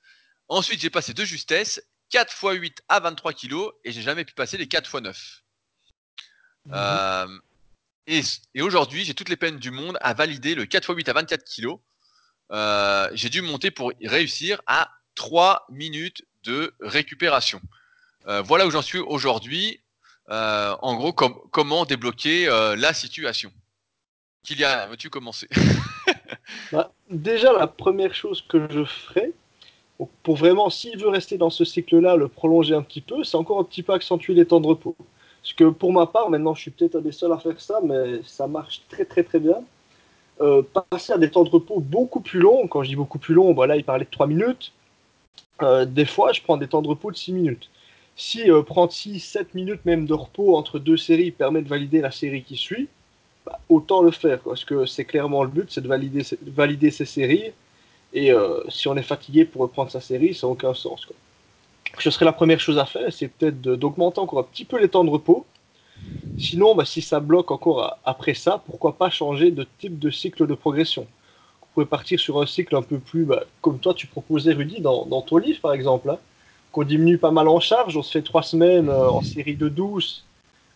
Ensuite, 0.50 0.82
j'ai 0.82 0.90
passé 0.90 1.14
de 1.14 1.24
justesse 1.24 1.82
4 2.10 2.32
x 2.32 2.60
8 2.60 2.82
à 2.90 3.00
23 3.00 3.34
kg 3.34 3.70
et 3.86 3.92
j'ai 3.92 4.02
jamais 4.02 4.26
pu 4.26 4.34
passer 4.34 4.58
les 4.58 4.68
4 4.68 4.88
x 4.88 5.44
9. 6.72 7.44
et, 8.08 8.62
aujourd'hui, 8.62 9.06
j'ai 9.06 9.14
toutes 9.14 9.30
les 9.30 9.38
peines 9.38 9.60
du 9.60 9.70
monde 9.70 10.00
à 10.02 10.16
valider 10.16 10.56
le 10.56 10.66
4 10.66 10.90
x 10.90 10.96
8 10.98 11.10
à 11.10 11.14
24 11.14 11.44
kg. 11.46 11.76
Euh, 12.52 13.08
j'ai 13.14 13.30
dû 13.30 13.44
monter 13.44 13.70
pour 13.70 13.92
réussir 14.02 14.64
à 14.66 14.90
3 15.14 15.68
minutes 15.70 16.26
de 16.44 16.74
récupération. 16.80 17.62
Euh, 18.28 18.42
voilà 18.42 18.66
où 18.66 18.72
j'en 18.72 18.82
suis 18.82 19.00
aujourd'hui. 19.00 19.80
Euh, 20.30 20.76
en 20.82 20.96
gros, 20.96 21.14
comment 21.14 21.86
débloquer 21.86 22.48
la 22.48 22.96
situation. 22.96 23.54
Kylian, 24.48 24.88
veux-tu 24.90 25.10
commencer 25.10 25.50
Bah, 26.72 26.94
déjà, 27.10 27.52
la 27.52 27.68
première 27.68 28.16
chose 28.16 28.42
que 28.48 28.66
je 28.72 28.86
ferais, 28.86 29.34
pour 30.24 30.38
vraiment, 30.38 30.70
s'il 30.70 30.98
veut 30.98 31.10
rester 31.10 31.38
dans 31.38 31.50
ce 31.50 31.66
cycle-là, 31.66 32.16
le 32.16 32.30
prolonger 32.30 32.74
un 32.74 32.82
petit 32.82 33.02
peu, 33.02 33.26
c'est 33.26 33.36
encore 33.36 33.60
un 33.60 33.66
petit 33.66 33.84
peu 33.84 33.92
accentuer 33.92 34.34
les 34.34 34.46
temps 34.46 34.62
de 34.62 34.68
repos. 34.68 34.96
Parce 35.42 35.54
que 35.54 35.66
pour 35.66 35.92
ma 35.92 36.06
part, 36.06 36.30
maintenant, 36.30 36.56
je 36.56 36.62
suis 36.62 36.72
peut-être 36.72 36.96
un 36.96 37.02
des 37.02 37.12
seuls 37.12 37.34
à 37.34 37.40
faire 37.40 37.60
ça, 37.60 37.82
mais 37.84 38.22
ça 38.24 38.48
marche 38.48 38.84
très 38.90 39.04
très 39.04 39.24
très 39.24 39.40
bien. 39.40 39.58
Euh, 40.40 40.62
passer 40.90 41.12
à 41.12 41.18
des 41.18 41.30
temps 41.30 41.44
de 41.44 41.50
repos 41.50 41.82
beaucoup 41.82 42.22
plus 42.22 42.40
longs, 42.40 42.68
quand 42.68 42.84
je 42.84 42.90
dis 42.90 42.96
beaucoup 42.96 43.20
plus 43.20 43.34
longs, 43.34 43.54
voilà, 43.54 43.76
il 43.76 43.84
parlait 43.84 44.06
de 44.06 44.10
3 44.10 44.28
minutes. 44.28 44.72
Euh, 45.62 45.84
des 45.84 46.06
fois, 46.06 46.32
je 46.32 46.42
prends 46.42 46.56
des 46.56 46.68
temps 46.68 46.82
de 46.82 46.88
repos 46.88 47.12
de 47.12 47.18
6 47.18 47.34
minutes. 47.34 47.70
Si 48.16 48.50
euh, 48.50 48.62
prendre 48.62 48.94
6-7 48.94 49.48
minutes 49.56 49.84
même 49.84 50.06
de 50.06 50.14
repos 50.14 50.56
entre 50.56 50.80
deux 50.80 50.98
séries 50.98 51.32
permet 51.32 51.62
de 51.62 51.68
valider 51.68 52.00
la 52.00 52.12
série 52.12 52.44
qui 52.44 52.56
suit, 52.56 52.88
bah, 53.48 53.60
autant 53.70 54.02
le 54.02 54.12
faire, 54.12 54.40
parce 54.40 54.66
que 54.66 54.86
c'est 54.86 55.06
clairement 55.06 55.44
le 55.44 55.50
but, 55.50 55.72
c'est 55.72 55.80
de 55.82 55.88
valider, 55.88 56.24
valider 56.48 56.92
ces 56.92 57.06
séries 57.06 57.54
Et 58.14 58.32
euh, 58.34 58.62
si 58.70 58.88
on 58.90 58.98
est 58.98 59.04
fatigué 59.14 59.46
pour 59.46 59.62
reprendre 59.62 59.90
sa 59.90 60.02
série, 60.02 60.34
ça 60.36 60.48
n'a 60.48 60.52
aucun 60.52 60.74
sens. 60.74 61.08
Ce 62.00 62.12
serait 62.12 62.26
la 62.26 62.34
première 62.34 62.60
chose 62.60 62.78
à 62.78 62.86
faire, 62.86 63.12
c'est 63.14 63.30
peut-être 63.30 63.62
d'augmenter 63.62 64.20
encore 64.20 64.40
un 64.40 64.44
petit 64.44 64.66
peu 64.66 64.78
les 64.80 64.90
temps 64.90 65.06
de 65.06 65.10
repos. 65.10 65.46
Sinon, 66.38 66.76
bah, 66.76 66.86
si 66.86 67.02
ça 67.02 67.20
bloque 67.22 67.52
encore 67.52 67.98
après 68.04 68.34
ça, 68.34 68.62
pourquoi 68.66 68.98
pas 68.98 69.10
changer 69.10 69.52
de 69.52 69.66
type 69.80 69.98
de 69.98 70.10
cycle 70.12 70.46
de 70.46 70.56
progression? 70.56 71.08
Vous 71.62 71.68
pouvez 71.74 71.86
partir 71.86 72.20
sur 72.20 72.42
un 72.42 72.46
cycle 72.46 72.76
un 72.76 72.82
peu 72.82 73.00
plus, 73.00 73.24
bah, 73.26 73.44
comme 73.62 73.80
toi 73.80 73.94
tu 73.94 74.08
proposais 74.08 74.54
Rudy 74.54 74.82
dans, 74.82 75.06
dans 75.06 75.22
ton 75.22 75.38
livre 75.38 75.62
par 75.62 75.74
exemple, 75.74 76.10
hein, 76.10 76.18
qu'on 76.74 76.84
diminue 76.84 77.18
pas 77.18 77.32
mal 77.32 77.48
en 77.48 77.60
charge, 77.62 77.96
on 77.96 78.04
se 78.04 78.12
fait 78.12 78.24
trois 78.24 78.44
semaines 78.44 78.90
euh, 78.90 79.10
en 79.10 79.22
série 79.22 79.56
de 79.56 79.70
12 79.70 80.26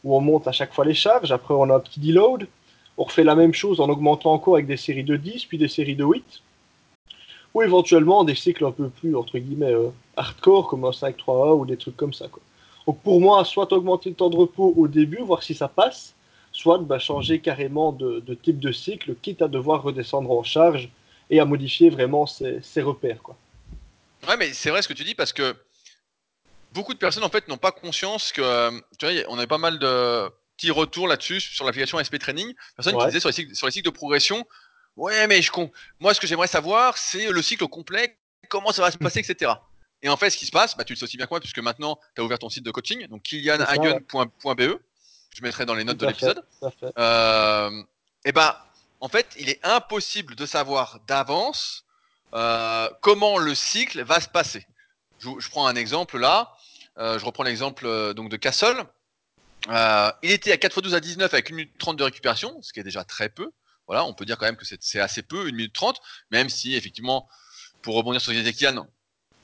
où 0.04 0.16
on 0.16 0.22
monte 0.22 0.48
à 0.48 0.52
chaque 0.52 0.74
fois 0.74 0.86
les 0.86 0.94
charges, 0.94 1.32
après 1.32 1.54
on 1.54 1.70
a 1.70 1.76
un 1.76 1.80
petit 1.80 2.00
deload, 2.00 2.48
on 2.98 3.04
refait 3.04 3.24
la 3.24 3.36
même 3.36 3.54
chose 3.54 3.80
en 3.80 3.90
augmentant 3.90 4.34
encore 4.34 4.56
avec 4.56 4.68
des 4.68 4.78
séries 4.78 5.04
de 5.04 5.16
10, 5.16 5.46
puis 5.46 5.58
des 5.58 5.68
séries 5.68 5.96
de 5.96 6.04
8, 6.04 6.42
ou 7.54 7.62
éventuellement 7.62 8.24
des 8.24 8.36
cycles 8.36 8.66
un 8.66 8.72
peu 8.72 8.90
plus, 8.90 9.16
entre 9.16 9.38
guillemets, 9.38 9.74
euh, 9.74 9.90
hardcore, 10.16 10.68
comme 10.68 10.86
un 10.86 10.92
5-3-1 10.92 11.60
ou 11.60 11.66
des 11.66 11.78
trucs 11.78 11.98
comme 11.98 12.14
ça. 12.14 12.28
Donc 12.88 13.00
pour 13.02 13.22
moi, 13.22 13.44
soit 13.46 13.72
augmenter 13.72 14.10
le 14.10 14.16
temps 14.16 14.30
de 14.30 14.38
repos 14.38 14.74
au 14.76 14.88
début, 14.88 15.22
voir 15.22 15.44
si 15.44 15.54
ça 15.54 15.68
passe, 15.68 16.14
soit 16.52 16.78
bah, 16.80 17.00
changer 17.00 17.40
carrément 17.40 17.92
de, 17.92 18.22
type 18.42 18.60
de 18.60 18.72
cycle, 18.72 19.16
quitte 19.22 19.42
à 19.42 19.48
devoir 19.48 19.84
redescendre 19.84 20.32
en 20.32 20.44
charge 20.44 20.90
et 21.30 21.40
à 21.40 21.46
modifier 21.46 21.90
vraiment 21.90 22.26
ses, 22.26 22.82
repères. 22.82 23.22
Quoi. 23.22 23.38
Ouais, 24.28 24.38
mais 24.38 24.54
c'est 24.54 24.70
vrai 24.70 24.82
ce 24.82 24.88
que 24.88 24.94
tu 24.94 25.04
dis 25.04 25.16
parce 25.16 25.34
que 25.34 25.56
beaucoup 26.74 26.94
de 26.94 27.00
personnes 27.00 27.24
en 27.24 27.30
fait 27.30 27.48
n'ont 27.48 27.58
pas 27.58 27.72
conscience 27.72 28.32
que 28.32 28.42
euh, 28.42 28.72
tu 29.00 29.06
vois, 29.06 29.16
on 29.30 29.38
avait 29.38 29.48
pas 29.48 29.58
mal 29.58 29.80
de 29.80 30.30
retours 30.70 31.08
là-dessus 31.08 31.42
sur 31.42 31.66
l'application 31.66 31.98
SP 31.98 32.20
Training. 32.20 32.54
Personne 32.76 32.96
qui 32.98 33.06
disait 33.08 33.20
sur 33.20 33.30
les, 33.30 33.34
cycles, 33.34 33.56
sur 33.56 33.66
les 33.66 33.72
cycles 33.72 33.90
de 33.90 33.96
progression, 33.96 34.46
ouais, 34.98 35.26
mais 35.28 35.42
je 35.42 35.52
moi 36.00 36.14
ce 36.14 36.20
que 36.20 36.28
j'aimerais 36.28 36.48
savoir, 36.48 36.98
c'est 36.98 37.32
le 37.32 37.42
cycle 37.42 37.68
complet, 37.68 38.20
comment 38.50 38.72
ça 38.72 38.84
va 38.84 38.92
se 38.92 38.98
passer, 38.98 39.20
etc. 39.20 39.54
Et 40.04 40.10
en 40.10 40.18
fait, 40.18 40.30
ce 40.30 40.38
qui 40.38 40.46
se 40.46 40.52
passe, 40.52 40.76
bah, 40.76 40.84
tu 40.84 40.94
le 40.94 40.98
sais 40.98 41.04
aussi 41.04 41.18
bien 41.18 41.26
que 41.26 41.32
moi, 41.32 41.40
puisque 41.40 41.60
maintenant, 41.60 42.00
tu 42.16 42.22
as 42.22 42.24
ouvert 42.24 42.40
ton 42.40 42.50
site 42.50 42.64
de 42.64 42.72
coaching, 42.72 43.08
donc 43.08 43.24
kilianhagen.be. 43.24 44.80
Je 45.34 45.42
mettrai 45.44 45.66
dans 45.66 45.76
les 45.76 45.84
notes 45.84 45.98
de 45.98 46.08
l'épisode. 46.08 46.44
Euh, 46.98 47.84
et 48.26 48.32
bah, 48.32 48.66
en 49.00 49.08
fait, 49.08 49.28
il 49.40 49.50
est 49.50 49.60
impossible 49.64 50.36
de 50.36 50.46
savoir 50.46 51.00
d'avance 51.08 51.86
euh, 52.34 52.90
comment 53.02 53.38
le 53.38 53.56
cycle 53.56 54.04
va 54.04 54.20
se 54.20 54.28
passer. 54.28 54.66
Je, 55.20 55.30
je 55.40 55.50
prends 55.50 55.68
un 55.68 55.76
exemple 55.76 56.18
là. 56.18 56.54
Euh, 56.98 57.18
je 57.18 57.26
reprends 57.26 57.44
l'exemple 57.44 58.14
donc 58.14 58.30
de 58.30 58.38
Castle. 58.38 58.84
Euh, 59.70 60.12
il 60.24 60.32
était 60.32 60.52
à 60.52 60.58
4 60.58 60.78
x 60.78 60.84
12 60.84 60.96
à 60.96 61.00
19 61.00 61.34
avec 61.34 61.52
1 61.52 61.56
minute 61.56 61.72
30 61.78 61.98
de 61.98 62.04
récupération, 62.04 62.58
ce 62.62 62.74
qui 62.74 62.80
est 62.80 62.84
déjà 62.84 63.04
très 63.04 63.30
peu. 63.30 63.52
Voilà, 63.88 64.06
on 64.06 64.14
peut 64.14 64.26
dire 64.26 64.38
quand 64.38 64.46
même 64.46 64.56
que 64.56 64.66
c'est 64.66 65.00
assez 65.00 65.22
peu, 65.22 65.48
1 65.48 65.52
minute 65.52 65.74
30, 65.74 66.00
même 66.32 66.50
si 66.50 66.76
effectivement, 66.76 67.28
pour 67.82 67.96
rebondir 67.96 68.22
sur 68.22 68.32
Ezekiel, 68.32 68.80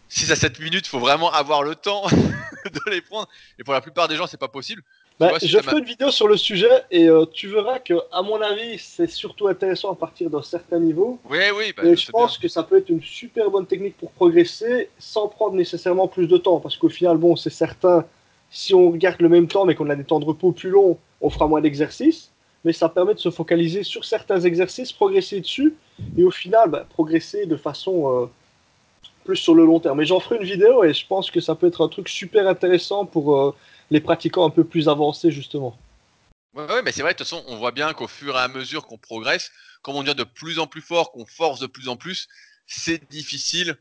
6 0.09 0.31
à 0.31 0.35
7 0.35 0.59
minutes, 0.59 0.85
il 0.85 0.89
faut 0.89 0.99
vraiment 0.99 1.31
avoir 1.31 1.63
le 1.63 1.75
temps 1.75 2.07
de 2.65 2.91
les 2.91 3.01
prendre. 3.01 3.27
Et 3.59 3.63
pour 3.63 3.73
la 3.73 3.81
plupart 3.81 4.07
des 4.07 4.15
gens, 4.15 4.27
c'est 4.27 4.37
pas 4.37 4.47
possible. 4.47 4.81
Bah, 5.19 5.31
je 5.41 5.57
ferai 5.57 5.79
une 5.79 5.85
vidéo 5.85 6.11
sur 6.11 6.27
le 6.27 6.37
sujet 6.37 6.69
et 6.91 7.09
euh, 7.09 7.25
tu 7.25 7.47
verras 7.47 7.79
que, 7.79 7.95
à 8.11 8.21
mon 8.21 8.39
avis, 8.39 8.77
c'est 8.77 9.09
surtout 9.09 9.47
intéressant 9.47 9.91
à 9.91 9.95
partir 9.95 10.29
d'un 10.29 10.43
certain 10.43 10.79
niveau. 10.79 11.19
Oui, 11.27 11.39
oui. 11.55 11.73
Bah, 11.75 11.85
et 11.85 11.95
je, 11.95 12.11
pense 12.11 12.37
que 12.37 12.47
ça 12.47 12.61
peut 12.61 12.77
être 12.77 12.89
une 12.89 13.01
super 13.01 13.49
bonne 13.49 13.65
technique 13.65 13.97
pour 13.97 14.11
progresser 14.11 14.91
sans 14.99 15.27
prendre 15.27 15.55
nécessairement 15.55 16.07
plus 16.07 16.27
de 16.27 16.37
temps. 16.37 16.59
Parce 16.59 16.77
qu'au 16.77 16.89
final, 16.89 17.17
bon, 17.17 17.35
c'est 17.35 17.49
certain, 17.49 18.05
si 18.49 18.73
on 18.73 18.91
regarde 18.91 19.21
le 19.21 19.29
même 19.29 19.47
temps 19.47 19.65
mais 19.65 19.75
qu'on 19.75 19.89
a 19.89 19.95
des 19.95 20.03
temps 20.03 20.19
de 20.19 20.25
repos 20.25 20.51
plus 20.51 20.69
longs, 20.69 20.97
on 21.21 21.29
fera 21.29 21.47
moins 21.47 21.61
d'exercices. 21.61 22.31
Mais 22.65 22.73
ça 22.73 22.89
permet 22.89 23.13
de 23.13 23.19
se 23.19 23.29
focaliser 23.29 23.83
sur 23.83 24.03
certains 24.03 24.41
exercices, 24.41 24.91
progresser 24.91 25.39
dessus 25.39 25.75
et 26.17 26.23
au 26.23 26.31
final, 26.31 26.69
bah, 26.69 26.85
progresser 26.89 27.45
de 27.45 27.55
façon 27.55 28.23
euh, 28.23 28.25
plus 29.23 29.37
sur 29.37 29.55
le 29.55 29.65
long 29.65 29.79
terme. 29.79 29.99
Mais 29.99 30.05
j'en 30.05 30.19
ferai 30.19 30.37
une 30.37 30.43
vidéo 30.43 30.83
et 30.83 30.93
je 30.93 31.05
pense 31.07 31.31
que 31.31 31.39
ça 31.39 31.55
peut 31.55 31.67
être 31.67 31.85
un 31.85 31.87
truc 31.87 32.09
super 32.09 32.47
intéressant 32.47 33.05
pour. 33.05 33.37
Euh, 33.37 33.55
les 33.89 34.01
pratiquants 34.01 34.45
un 34.45 34.49
peu 34.49 34.63
plus 34.63 34.89
avancés, 34.89 35.31
justement. 35.31 35.77
Oui, 36.53 36.63
mais 36.83 36.91
c'est 36.91 37.01
vrai, 37.01 37.13
de 37.13 37.17
toute 37.17 37.27
façon, 37.27 37.43
on 37.47 37.57
voit 37.57 37.71
bien 37.71 37.93
qu'au 37.93 38.07
fur 38.07 38.35
et 38.35 38.39
à 38.39 38.47
mesure 38.47 38.87
qu'on 38.87 38.97
progresse, 38.97 39.51
comme 39.81 39.95
on 39.95 40.01
devient 40.01 40.15
de 40.15 40.23
plus 40.23 40.59
en 40.59 40.67
plus 40.67 40.81
fort, 40.81 41.11
qu'on 41.11 41.25
force 41.25 41.59
de 41.59 41.67
plus 41.67 41.87
en 41.87 41.95
plus, 41.95 42.27
c'est 42.65 43.09
difficile 43.09 43.77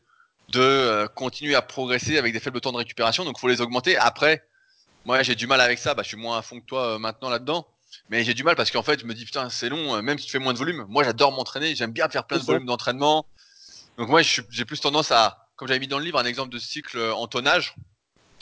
de 0.49 0.59
euh, 0.59 1.07
continuer 1.07 1.55
à 1.55 1.61
progresser 1.61 2.17
avec 2.17 2.33
des 2.33 2.39
faibles 2.39 2.61
temps 2.61 2.71
de 2.71 2.77
récupération, 2.77 3.25
donc 3.25 3.35
il 3.37 3.41
faut 3.41 3.47
les 3.47 3.61
augmenter. 3.61 3.97
Après, 3.97 4.43
moi 5.07 5.23
j'ai 5.23 5.33
du 5.33 5.47
mal 5.47 5.59
avec 5.59 5.79
ça, 5.79 5.95
bah, 5.95 6.03
je 6.03 6.09
suis 6.09 6.17
moins 6.17 6.37
à 6.37 6.43
fond 6.43 6.59
que 6.59 6.65
toi 6.65 6.95
euh, 6.95 6.99
maintenant 6.99 7.29
là-dedans, 7.29 7.65
mais 8.09 8.23
j'ai 8.23 8.35
du 8.35 8.43
mal 8.43 8.55
parce 8.55 8.69
qu'en 8.69 8.83
fait 8.83 8.99
je 8.99 9.05
me 9.05 9.15
dis 9.15 9.25
putain 9.25 9.49
c'est 9.49 9.69
long, 9.69 9.95
euh, 9.95 10.01
même 10.03 10.19
si 10.19 10.25
tu 10.25 10.31
fais 10.31 10.39
moins 10.39 10.53
de 10.53 10.59
volume, 10.59 10.85
moi 10.87 11.03
j'adore 11.03 11.31
m'entraîner, 11.31 11.73
j'aime 11.73 11.91
bien 11.91 12.07
faire 12.09 12.27
plein 12.27 12.37
de 12.37 12.43
volume 12.43 12.67
d'entraînement, 12.67 13.25
donc 13.97 14.09
moi 14.09 14.21
j'ai 14.21 14.65
plus 14.65 14.79
tendance 14.79 15.11
à, 15.11 15.47
comme 15.55 15.67
j'avais 15.67 15.79
mis 15.79 15.87
dans 15.87 15.97
le 15.97 16.05
livre, 16.05 16.19
un 16.19 16.25
exemple 16.25 16.51
de 16.51 16.59
cycle 16.59 16.99
en 16.99 17.25
tonnage, 17.25 17.73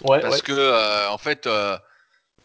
Ouais, 0.03 0.19
Parce 0.19 0.41
que, 0.41 0.51
euh, 0.51 1.09
en 1.09 1.17
fait, 1.17 1.47
euh, 1.47 1.77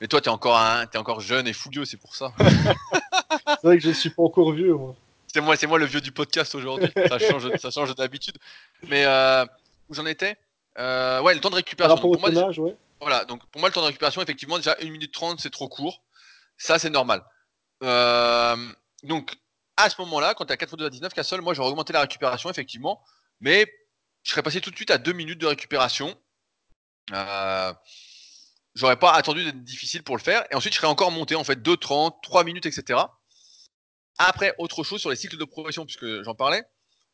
mais 0.01 0.07
toi, 0.07 0.21
t'es 0.21 0.29
encore, 0.29 0.59
es 0.93 0.97
encore 0.97 1.21
jeune 1.21 1.49
et 1.49 1.53
fougueux, 1.53 1.85
c'est 1.85 1.97
pour 1.97 2.15
ça. 2.15 2.33
c'est 2.39 3.65
vrai 3.65 3.79
que 3.79 3.83
je 3.83 3.91
suis 3.91 4.11
pas 4.11 4.23
encore 4.23 4.53
vieux, 4.53 4.75
moi. 4.75 4.95
C'est 5.33 5.41
moi, 5.41 5.57
c'est 5.57 5.67
moi 5.67 5.79
le 5.79 5.87
vieux 5.87 6.01
du 6.01 6.13
podcast 6.13 6.55
aujourd'hui. 6.55 6.91
ça 7.09 7.19
change, 7.19 7.57
ça 7.57 7.71
change 7.71 7.95
d'habitude. 7.95 8.37
Mais 8.89 9.05
euh, 9.05 9.45
où 9.89 9.95
j'en 9.95 10.07
étais? 10.07 10.37
Ouais, 10.77 11.35
le 11.35 11.41
temps 11.41 11.51
de 11.51 11.57
récupération. 11.57 11.97
Par 11.97 12.11
rapport 12.11 12.11
au 12.11 12.31
tonnage, 12.31 12.59
ouais. 12.59 12.77
Voilà, 13.01 13.25
donc 13.25 13.45
pour 13.51 13.61
moi, 13.61 13.69
le 13.69 13.75
temps 13.75 13.81
de 13.81 13.87
récupération, 13.87 14.21
effectivement, 14.23 14.57
déjà 14.59 14.77
1 14.81 14.91
minute 14.91 15.13
30, 15.13 15.41
c'est 15.41 15.51
trop 15.51 15.69
court. 15.69 16.05
Ça, 16.59 16.79
c'est 16.79 16.91
normal. 16.91 17.23
donc, 19.03 19.35
à 19.77 19.89
ce 19.89 20.01
moment-là, 20.03 20.35
quand 20.35 20.45
tu 20.45 20.53
à 20.53 20.57
4 20.57 20.73
x 20.73 20.79
2 20.79 20.87
à 20.87 20.91
19, 20.91 21.15
Castle, 21.15 21.41
moi, 21.41 21.55
j'aurais 21.55 21.71
augmenté 21.71 21.93
la 21.93 22.03
récupération, 22.03 22.51
effectivement. 22.51 23.03
Mais 23.41 23.67
je 24.23 24.31
serais 24.31 24.43
passé 24.43 24.61
tout 24.61 24.71
de 24.71 24.77
suite 24.77 24.91
à 24.91 24.99
2 24.99 25.13
minutes 25.13 25.41
de 25.41 25.47
récupération. 25.47 26.21
Euh, 27.13 27.73
j'aurais 28.75 28.99
pas 28.99 29.13
attendu 29.13 29.45
d'être 29.45 29.65
difficile 29.65 30.03
pour 30.03 30.17
le 30.17 30.23
faire. 30.23 30.45
Et 30.51 30.55
ensuite, 30.55 30.75
je 30.75 30.79
serais 30.79 30.89
encore 30.89 31.11
monté 31.11 31.35
en 31.35 31.45
fait 31.45 31.63
2, 31.63 31.77
30, 31.77 32.23
3 32.23 32.45
minutes, 32.45 32.67
etc. 32.67 33.01
Après, 34.19 34.55
autre 34.59 34.85
chose 34.85 35.01
sur 35.01 35.11
les 35.11 35.17
cycles 35.17 35.39
de 35.39 35.45
progression, 35.45 35.87
puisque 35.87 36.23
j'en 36.23 36.35
parlais. 36.35 36.63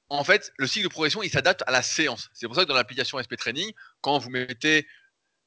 En 0.08 0.24
fait, 0.24 0.52
le 0.58 0.66
cycle 0.66 0.84
de 0.84 0.90
progression, 0.90 1.22
il 1.22 1.30
s'adapte 1.30 1.62
à 1.66 1.70
la 1.70 1.82
séance. 1.82 2.28
C'est 2.32 2.46
pour 2.46 2.56
ça 2.56 2.62
que 2.62 2.68
dans 2.68 2.74
l'application 2.74 3.18
SP 3.22 3.34
Training, 3.36 3.72
quand 4.00 4.18
vous 4.18 4.30
mettez 4.30 4.86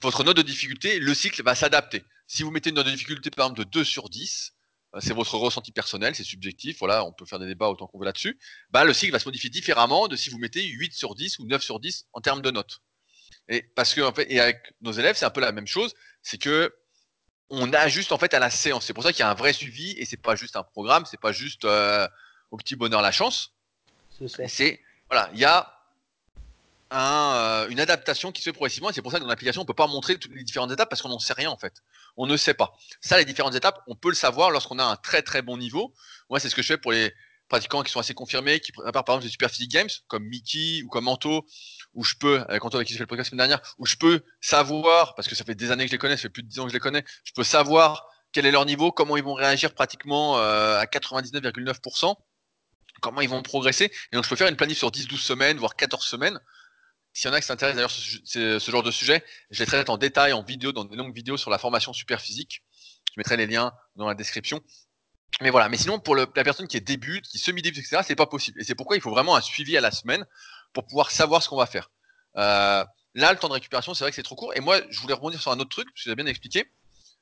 votre 0.01 0.23
note 0.23 0.37
de 0.37 0.41
difficulté, 0.41 0.99
le 0.99 1.13
cycle 1.13 1.43
va 1.43 1.55
s'adapter. 1.55 2.03
Si 2.27 2.43
vous 2.43 2.51
mettez 2.51 2.69
une 2.69 2.75
note 2.75 2.85
de 2.85 2.91
difficulté, 2.91 3.29
par 3.31 3.47
exemple, 3.47 3.59
de 3.59 3.69
2 3.69 3.83
sur 3.83 4.09
10, 4.09 4.53
euh, 4.95 4.99
c'est 5.01 5.13
votre 5.13 5.35
ressenti 5.37 5.71
personnel, 5.71 6.15
c'est 6.15 6.23
subjectif, 6.23 6.79
voilà, 6.79 7.03
on 7.05 7.11
peut 7.11 7.25
faire 7.25 7.39
des 7.39 7.47
débats 7.47 7.69
autant 7.69 7.87
qu'on 7.87 7.99
veut 7.99 8.05
là-dessus, 8.05 8.39
bah, 8.71 8.83
le 8.83 8.93
cycle 8.93 9.11
va 9.11 9.19
se 9.19 9.27
modifier 9.27 9.49
différemment 9.49 10.07
de 10.07 10.15
si 10.15 10.29
vous 10.29 10.37
mettez 10.37 10.63
8 10.63 10.93
sur 10.93 11.15
10 11.15 11.39
ou 11.39 11.45
9 11.45 11.61
sur 11.61 11.79
10 11.79 12.07
en 12.13 12.21
termes 12.21 12.41
de 12.41 12.51
notes. 12.51 12.81
Et 13.49 13.63
parce 13.63 13.93
que 13.93 14.01
en 14.01 14.13
fait, 14.13 14.31
et 14.31 14.39
avec 14.39 14.73
nos 14.81 14.91
élèves, 14.91 15.15
c'est 15.17 15.25
un 15.25 15.31
peu 15.31 15.41
la 15.41 15.51
même 15.51 15.67
chose, 15.67 15.93
c'est 16.21 16.37
que 16.37 16.73
on 17.49 17.73
ajuste 17.73 18.11
en 18.11 18.19
fait 18.19 18.33
à 18.35 18.39
la 18.39 18.51
séance. 18.51 18.85
C'est 18.85 18.93
pour 18.93 19.03
ça 19.03 19.11
qu'il 19.11 19.21
y 19.21 19.23
a 19.23 19.29
un 19.31 19.35
vrai 19.35 19.53
suivi 19.53 19.91
et 19.97 20.05
c'est 20.05 20.21
pas 20.21 20.35
juste 20.35 20.55
un 20.55 20.63
programme, 20.63 21.05
c'est 21.07 21.19
pas 21.19 21.31
juste 21.31 21.65
euh, 21.65 22.07
au 22.51 22.57
petit 22.57 22.75
bonheur 22.75 23.01
la 23.01 23.11
chance. 23.11 23.55
C'est 24.47 24.79
voilà, 25.09 25.31
il 25.33 25.39
y 25.39 25.45
a 25.45 25.78
euh, 26.91 27.67
une 27.69 27.79
adaptation 27.79 28.31
qui 28.31 28.41
se 28.41 28.49
fait 28.49 28.53
progressivement 28.53 28.89
c'est 28.91 29.03
pour 29.03 29.11
ça 29.11 29.19
que 29.19 29.23
dans 29.23 29.29
l'application 29.29 29.61
on 29.61 29.65
peut 29.65 29.75
pas 29.75 29.87
montrer 29.87 30.17
toutes 30.17 30.33
les 30.33 30.43
différentes 30.43 30.71
étapes 30.71 30.89
parce 30.89 31.01
qu'on 31.01 31.09
n'en 31.09 31.19
sait 31.19 31.33
rien 31.33 31.49
en 31.49 31.57
fait. 31.57 31.83
On 32.17 32.25
ne 32.25 32.35
sait 32.35 32.53
pas. 32.53 32.73
Ça, 33.01 33.17
les 33.17 33.25
différentes 33.25 33.55
étapes, 33.55 33.81
on 33.87 33.95
peut 33.95 34.09
le 34.09 34.15
savoir 34.15 34.51
lorsqu'on 34.51 34.79
a 34.79 34.83
un 34.83 34.95
très 34.95 35.21
très 35.21 35.41
bon 35.41 35.57
niveau. 35.57 35.93
Moi, 36.29 36.39
c'est 36.39 36.49
ce 36.49 36.55
que 36.55 36.61
je 36.61 36.67
fais 36.67 36.77
pour 36.77 36.91
les 36.91 37.13
pratiquants 37.47 37.83
qui 37.83 37.91
sont 37.91 37.99
assez 37.99 38.13
confirmés, 38.13 38.59
qui 38.59 38.71
préparent 38.71 39.03
par 39.03 39.15
exemple 39.15 39.25
des 39.25 39.31
Super 39.31 39.49
Physique 39.49 39.71
Games 39.71 39.89
comme 40.07 40.23
Mickey 40.23 40.83
ou 40.83 40.89
comme 40.89 41.07
Anto 41.07 41.45
où 41.93 42.03
je 42.03 42.15
peux, 42.15 42.39
avec 42.47 42.63
Antoine 42.63 42.79
avec 42.79 42.87
qui 42.87 42.93
j'ai 42.93 42.97
fait 42.97 43.03
le 43.03 43.07
podcast 43.07 43.27
la 43.27 43.37
semaine 43.37 43.49
dernière, 43.49 43.75
où 43.79 43.85
je 43.85 43.95
peux 43.95 44.21
savoir, 44.41 45.15
parce 45.15 45.27
que 45.27 45.35
ça 45.35 45.43
fait 45.43 45.55
des 45.55 45.71
années 45.71 45.85
que 45.85 45.89
je 45.89 45.95
les 45.95 45.97
connais, 45.97 46.15
ça 46.17 46.23
fait 46.23 46.29
plus 46.29 46.43
de 46.43 46.47
10 46.47 46.59
ans 46.59 46.63
que 46.63 46.69
je 46.69 46.75
les 46.75 46.79
connais, 46.79 47.03
je 47.23 47.33
peux 47.33 47.43
savoir 47.43 48.05
quel 48.31 48.45
est 48.45 48.51
leur 48.51 48.65
niveau, 48.65 48.91
comment 48.91 49.17
ils 49.17 49.23
vont 49.23 49.33
réagir 49.33 49.73
pratiquement 49.73 50.37
euh, 50.37 50.79
à 50.79 50.85
99,9%, 50.85 52.15
comment 53.01 53.21
ils 53.21 53.29
vont 53.29 53.41
progresser. 53.41 53.91
Et 54.11 54.15
donc 54.15 54.23
je 54.23 54.29
peux 54.29 54.35
faire 54.35 54.47
une 54.47 54.55
planif 54.55 54.77
sur 54.77 54.91
10, 54.91 55.07
12 55.07 55.19
semaines, 55.19 55.57
voire 55.57 55.75
14 55.75 56.05
semaines. 56.05 56.39
S'il 57.19 57.27
y 57.27 57.31
en 57.31 57.33
a 57.33 57.41
qui 57.41 57.47
s'intéressent 57.47 57.75
d'ailleurs 57.75 57.91
ce, 57.91 58.59
ce 58.59 58.71
genre 58.71 58.81
de 58.81 58.91
sujet, 58.91 59.25
je 59.51 59.59
les 59.59 59.65
traite 59.65 59.89
en 59.89 59.97
détail, 59.97 60.31
en 60.31 60.41
vidéo, 60.41 60.71
dans 60.71 60.85
des 60.85 60.95
longues 60.95 61.13
vidéos 61.13 61.35
sur 61.35 61.49
la 61.49 61.57
formation 61.57 61.91
super 61.91 62.21
physique. 62.21 62.63
Je 63.07 63.15
mettrai 63.17 63.35
les 63.35 63.45
liens 63.45 63.73
dans 63.97 64.07
la 64.07 64.13
description. 64.13 64.61
Mais 65.41 65.49
voilà, 65.49 65.67
mais 65.67 65.75
sinon 65.75 65.99
pour 65.99 66.15
le, 66.15 66.25
la 66.33 66.43
personne 66.45 66.65
qui 66.69 66.77
est 66.77 66.79
débute, 66.79 67.27
qui 67.27 67.37
semi-débute, 67.37 67.79
etc., 67.79 68.03
c'est 68.07 68.15
pas 68.15 68.25
possible. 68.25 68.61
Et 68.61 68.63
c'est 68.63 68.73
pourquoi 68.73 68.95
il 68.95 69.01
faut 69.01 69.09
vraiment 69.09 69.35
un 69.35 69.41
suivi 69.41 69.75
à 69.75 69.81
la 69.81 69.91
semaine 69.91 70.25
pour 70.71 70.87
pouvoir 70.87 71.11
savoir 71.11 71.43
ce 71.43 71.49
qu'on 71.49 71.57
va 71.57 71.65
faire. 71.65 71.91
Euh, 72.37 72.85
là, 73.15 73.33
le 73.33 73.37
temps 73.37 73.49
de 73.49 73.53
récupération, 73.53 73.93
c'est 73.93 74.05
vrai 74.05 74.11
que 74.11 74.15
c'est 74.15 74.23
trop 74.23 74.35
court. 74.35 74.53
Et 74.55 74.61
moi, 74.61 74.79
je 74.89 75.01
voulais 75.01 75.13
rebondir 75.13 75.41
sur 75.41 75.51
un 75.51 75.59
autre 75.59 75.71
truc, 75.71 75.89
parce 75.93 76.05
que 76.05 76.11
as 76.11 76.15
bien 76.15 76.25
expliqué. 76.25 76.71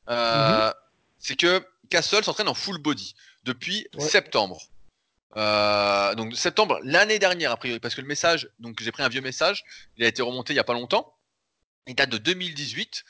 Euh, 0.10 0.68
mhm. 0.68 0.74
C'est 1.18 1.36
que 1.36 1.68
Castle 1.90 2.24
s'entraîne 2.24 2.50
en 2.50 2.54
full 2.54 2.78
body 2.78 3.16
depuis 3.46 3.88
septembre. 3.98 4.62
Euh, 5.36 6.16
donc 6.16 6.36
septembre 6.36 6.80
l'année 6.84 7.20
dernière 7.20 7.52
a 7.52 7.58
priori 7.58 7.82
parce 7.82 7.94
que 7.94 8.00
le 8.00 8.08
message 8.08 8.50
donc 8.60 8.82
j'ai 8.82 8.94
pris 8.94 9.04
un 9.04 9.10
vieux 9.10 9.20
message 9.20 9.66
il 9.98 10.06
a 10.06 10.08
été 10.08 10.22
remonté 10.22 10.54
il 10.54 10.56
y 10.56 10.60
a 10.60 10.64
pas 10.64 10.74
longtemps 10.74 11.18
il 11.86 11.96
date 11.96 12.10
de 12.10 12.18
2018 12.18 13.04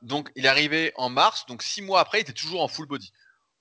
donc 0.00 0.30
il 0.34 0.46
est 0.46 0.48
arrivé 0.48 0.92
en 0.96 1.10
mars 1.10 1.44
donc 1.46 1.62
six 1.62 1.82
mois 1.82 2.00
après 2.00 2.20
il 2.20 2.22
était 2.22 2.32
toujours 2.32 2.62
en 2.62 2.68
full 2.68 2.86
body 2.86 3.12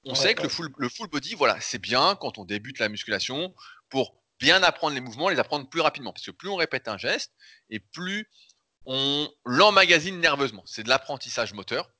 on 0.05 0.15
sait 0.15 0.35
que 0.35 0.43
le 0.43 0.47
full 0.47 0.69
le 0.77 0.87
full 0.87 1.09
body 1.09 1.35
voilà 1.35 1.59
c'est 1.59 1.79
bien 1.79 2.15
quand 2.15 2.37
on 2.37 2.45
débute 2.45 2.79
la 2.79 2.87
musculation 2.87 3.53
pour 3.89 4.17
bien 4.39 4.63
apprendre 4.63 4.93
les 4.93 5.01
mouvements, 5.01 5.29
les 5.29 5.39
apprendre 5.39 5.69
plus 5.69 5.81
rapidement. 5.81 6.13
Parce 6.13 6.25
que 6.25 6.31
plus 6.31 6.49
on 6.49 6.55
répète 6.55 6.87
un 6.87 6.97
geste 6.97 7.33
et 7.69 7.79
plus 7.79 8.29
on 8.85 9.29
l'emmagasine 9.45 10.19
nerveusement. 10.19 10.63
C'est 10.65 10.83
de 10.83 10.89
l'apprentissage 10.89 11.53
moteur. 11.53 11.91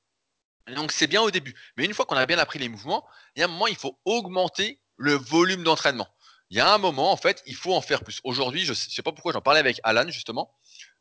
donc 0.68 0.92
c'est 0.92 1.06
bien 1.06 1.22
au 1.22 1.30
début. 1.30 1.54
Mais 1.76 1.84
une 1.84 1.94
fois 1.94 2.06
qu'on 2.06 2.16
a 2.16 2.26
bien 2.26 2.38
appris 2.38 2.58
les 2.58 2.68
mouvements, 2.68 3.06
il 3.34 3.40
y 3.40 3.42
a 3.42 3.46
un 3.46 3.48
moment, 3.48 3.66
il 3.66 3.76
faut 3.76 3.98
augmenter 4.04 4.80
le 4.98 5.14
volume 5.14 5.64
d'entraînement. 5.64 6.08
Il 6.50 6.56
y 6.56 6.60
a 6.60 6.72
un 6.72 6.78
moment, 6.78 7.10
en 7.10 7.16
fait, 7.16 7.42
il 7.46 7.54
faut 7.54 7.74
en 7.74 7.80
faire 7.80 8.02
plus. 8.02 8.20
Aujourd'hui, 8.24 8.64
je 8.64 8.70
ne 8.70 8.74
sais 8.74 9.02
pas 9.02 9.12
pourquoi 9.12 9.32
j'en 9.32 9.40
parlais 9.40 9.60
avec 9.60 9.80
Alan, 9.84 10.08
justement. 10.08 10.50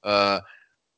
Euh, 0.06 0.40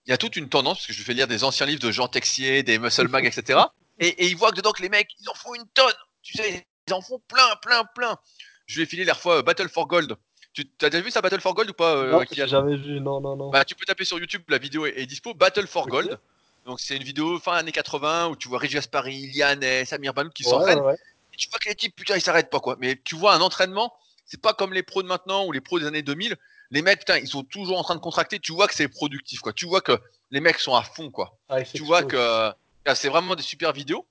il 0.05 0.11
y 0.11 0.13
a 0.13 0.17
toute 0.17 0.35
une 0.35 0.49
tendance, 0.49 0.77
parce 0.77 0.87
que 0.87 0.93
je 0.93 0.97
lui 0.97 1.05
fais 1.05 1.13
lire 1.13 1.27
des 1.27 1.43
anciens 1.43 1.65
livres 1.65 1.81
de 1.81 1.91
Jean 1.91 2.07
Texier, 2.07 2.63
des 2.63 2.77
Muscle 2.77 3.07
Mag, 3.07 3.25
etc. 3.25 3.59
Et, 4.01 4.07
et 4.07 4.27
il 4.27 4.37
voit 4.37 4.51
que 4.51 4.55
dedans 4.55 4.71
que 4.71 4.81
les 4.81 4.87
mecs, 4.87 5.09
ils 5.19 5.29
en 5.29 5.33
font 5.33 5.53
une 5.55 5.67
tonne. 5.73 5.91
Tu 6.21 6.37
sais, 6.37 6.65
ils 6.87 6.93
en 6.93 7.01
font 7.01 7.21
plein, 7.27 7.53
plein, 7.61 7.83
plein. 7.93 8.17
Je 8.65 8.77
lui 8.77 8.83
ai 8.83 8.85
filé 8.85 9.03
la 9.03 9.13
fois 9.13 9.39
euh, 9.39 9.41
Battle 9.41 9.67
for 9.67 9.87
Gold. 9.87 10.15
Tu 10.53 10.65
as 10.81 10.89
déjà 10.89 11.03
vu 11.03 11.11
ça 11.11 11.21
Battle 11.21 11.41
for 11.41 11.53
Gold 11.53 11.69
ou 11.69 11.73
pas 11.73 11.95
euh, 11.95 12.11
Non, 12.11 12.23
jamais 12.47 12.77
vu, 12.77 13.01
non, 13.01 13.19
non, 13.19 13.35
non. 13.35 13.49
Bah, 13.49 13.65
tu 13.65 13.75
peux 13.75 13.85
taper 13.85 14.05
sur 14.05 14.17
YouTube, 14.17 14.43
la 14.47 14.57
vidéo 14.57 14.85
est, 14.85 15.05
dispo. 15.05 15.33
Battle 15.33 15.67
for 15.67 15.87
Gold. 15.87 16.17
Donc 16.65 16.79
c'est 16.79 16.95
une 16.95 17.03
vidéo 17.03 17.39
fin 17.39 17.55
années 17.55 17.71
80 17.71 18.27
où 18.27 18.35
tu 18.35 18.47
vois 18.47 18.59
Régis 18.59 18.75
Gaspari, 18.75 19.31
Liane, 19.33 19.85
Samir 19.85 20.13
Banout 20.13 20.31
qui 20.31 20.43
s'entraînent. 20.43 20.79
Et 20.79 21.08
tu 21.39 21.49
vois 21.49 21.59
que 21.59 21.69
les 21.69 21.75
types, 21.75 21.95
putain, 21.95 22.15
ils 22.15 22.21
s'arrêtent 22.21 22.49
pas 22.49 22.59
quoi. 22.59 22.75
Mais 22.79 22.99
tu 23.03 23.15
vois 23.15 23.33
un 23.33 23.41
entraînement, 23.41 23.95
c'est 24.25 24.41
pas 24.41 24.53
comme 24.53 24.73
les 24.73 24.83
pros 24.83 25.01
de 25.01 25.07
maintenant 25.07 25.45
ou 25.45 25.51
les 25.51 25.61
pros 25.61 25.79
des 25.79 25.85
années 25.85 26.03
2000. 26.03 26.35
Les 26.71 26.81
mecs, 26.83 26.99
putain, 26.99 27.17
ils 27.17 27.27
sont 27.27 27.43
toujours 27.43 27.79
en 27.79 27.83
train 27.83 27.95
de 27.95 27.99
contracter. 27.99 28.39
Tu 28.39 28.51
vois 28.51 28.67
que 28.67 28.75
c'est 28.75 28.87
productif 28.87 29.39
quoi. 29.39 29.53
Tu 29.53 29.65
vois 29.65 29.81
que 29.81 29.99
les 30.29 30.39
mecs 30.39 30.59
sont 30.59 30.75
à 30.75 30.83
fond 30.83 31.09
quoi. 31.09 31.39
Ah, 31.49 31.63
tu 31.63 31.83
vois 31.83 32.03
que 32.03 32.51
c'est 32.93 33.09
vraiment 33.09 33.35
des 33.35 33.43
super 33.43 33.73
vidéos. 33.73 34.07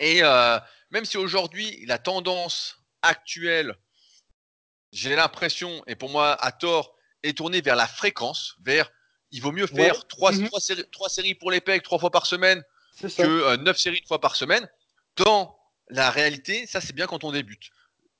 Et 0.00 0.22
euh, 0.22 0.58
même 0.90 1.04
si 1.04 1.16
aujourd'hui 1.16 1.84
la 1.86 1.98
tendance 1.98 2.78
actuelle, 3.02 3.76
j'ai 4.92 5.16
l'impression, 5.16 5.82
et 5.86 5.96
pour 5.96 6.10
moi 6.10 6.32
à 6.40 6.52
tort, 6.52 6.94
est 7.22 7.36
tournée 7.36 7.60
vers 7.60 7.76
la 7.76 7.86
fréquence, 7.86 8.56
vers 8.62 8.90
il 9.30 9.40
vaut 9.42 9.52
mieux 9.52 9.66
faire 9.66 10.06
trois, 10.06 10.30
mhm. 10.30 10.48
séries, 10.58 10.84
séries, 11.08 11.34
pour 11.34 11.50
les 11.50 11.60
pecs 11.60 11.82
trois 11.82 11.98
fois 11.98 12.10
par 12.10 12.26
semaine 12.26 12.62
que 13.00 13.22
euh, 13.22 13.56
neuf 13.56 13.78
séries 13.78 13.98
une 13.98 14.06
fois 14.06 14.20
par 14.20 14.36
semaine. 14.36 14.68
Dans 15.16 15.58
la 15.88 16.10
réalité, 16.10 16.66
ça 16.66 16.80
c'est 16.80 16.94
bien 16.94 17.06
quand 17.06 17.24
on 17.24 17.32
débute. 17.32 17.70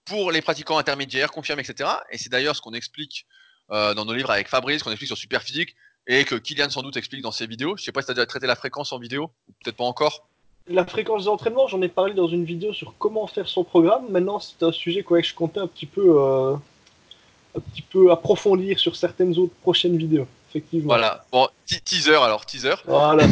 Pour 0.04 0.30
les 0.30 0.42
pratiquants 0.42 0.78
intermédiaires, 0.78 1.30
confirmés, 1.30 1.62
etc. 1.62 1.90
Et 2.10 2.18
c'est 2.18 2.28
d'ailleurs 2.28 2.54
ce 2.54 2.60
qu'on 2.60 2.74
explique 2.74 3.26
euh, 3.70 3.94
dans 3.94 4.04
nos 4.04 4.12
livres 4.12 4.30
avec 4.30 4.48
Fabrice, 4.48 4.82
qu'on 4.82 4.90
explique 4.90 5.08
sur 5.08 5.16
Superphysique, 5.16 5.74
et 6.06 6.24
que 6.24 6.34
Kylian 6.34 6.68
sans 6.68 6.82
doute 6.82 6.96
explique 6.96 7.22
dans 7.22 7.32
ses 7.32 7.46
vidéos. 7.46 7.76
Je 7.76 7.84
sais 7.84 7.92
pas 7.92 8.02
si 8.02 8.06
tu 8.06 8.10
as 8.12 8.14
déjà 8.14 8.26
traité 8.26 8.46
la 8.46 8.56
fréquence 8.56 8.92
en 8.92 8.98
vidéo, 8.98 9.30
ou 9.48 9.52
peut-être 9.62 9.76
pas 9.76 9.84
encore. 9.84 10.28
La 10.66 10.86
fréquence 10.86 11.24
d'entraînement, 11.24 11.66
j'en 11.68 11.80
ai 11.82 11.88
parlé 11.88 12.14
dans 12.14 12.28
une 12.28 12.44
vidéo 12.44 12.72
sur 12.72 12.94
comment 12.98 13.26
faire 13.26 13.48
son 13.48 13.64
programme. 13.64 14.08
Maintenant, 14.10 14.40
c'est 14.40 14.62
un 14.62 14.72
sujet 14.72 15.02
que 15.02 15.20
je 15.22 15.34
comptais 15.34 15.60
un 15.60 15.66
petit 15.66 15.86
peu, 15.86 16.16
euh, 16.18 16.54
un 17.56 17.60
petit 17.60 17.82
peu 17.82 18.10
approfondir 18.10 18.78
sur 18.78 18.96
certaines 18.96 19.36
autres 19.38 19.54
prochaines 19.62 19.96
vidéos. 19.96 20.26
Effectivement. 20.50 20.86
Voilà. 20.86 21.24
Bon, 21.32 21.48
teaser 21.66 22.14
alors, 22.14 22.46
teaser. 22.46 22.76
Voilà. 22.86 23.26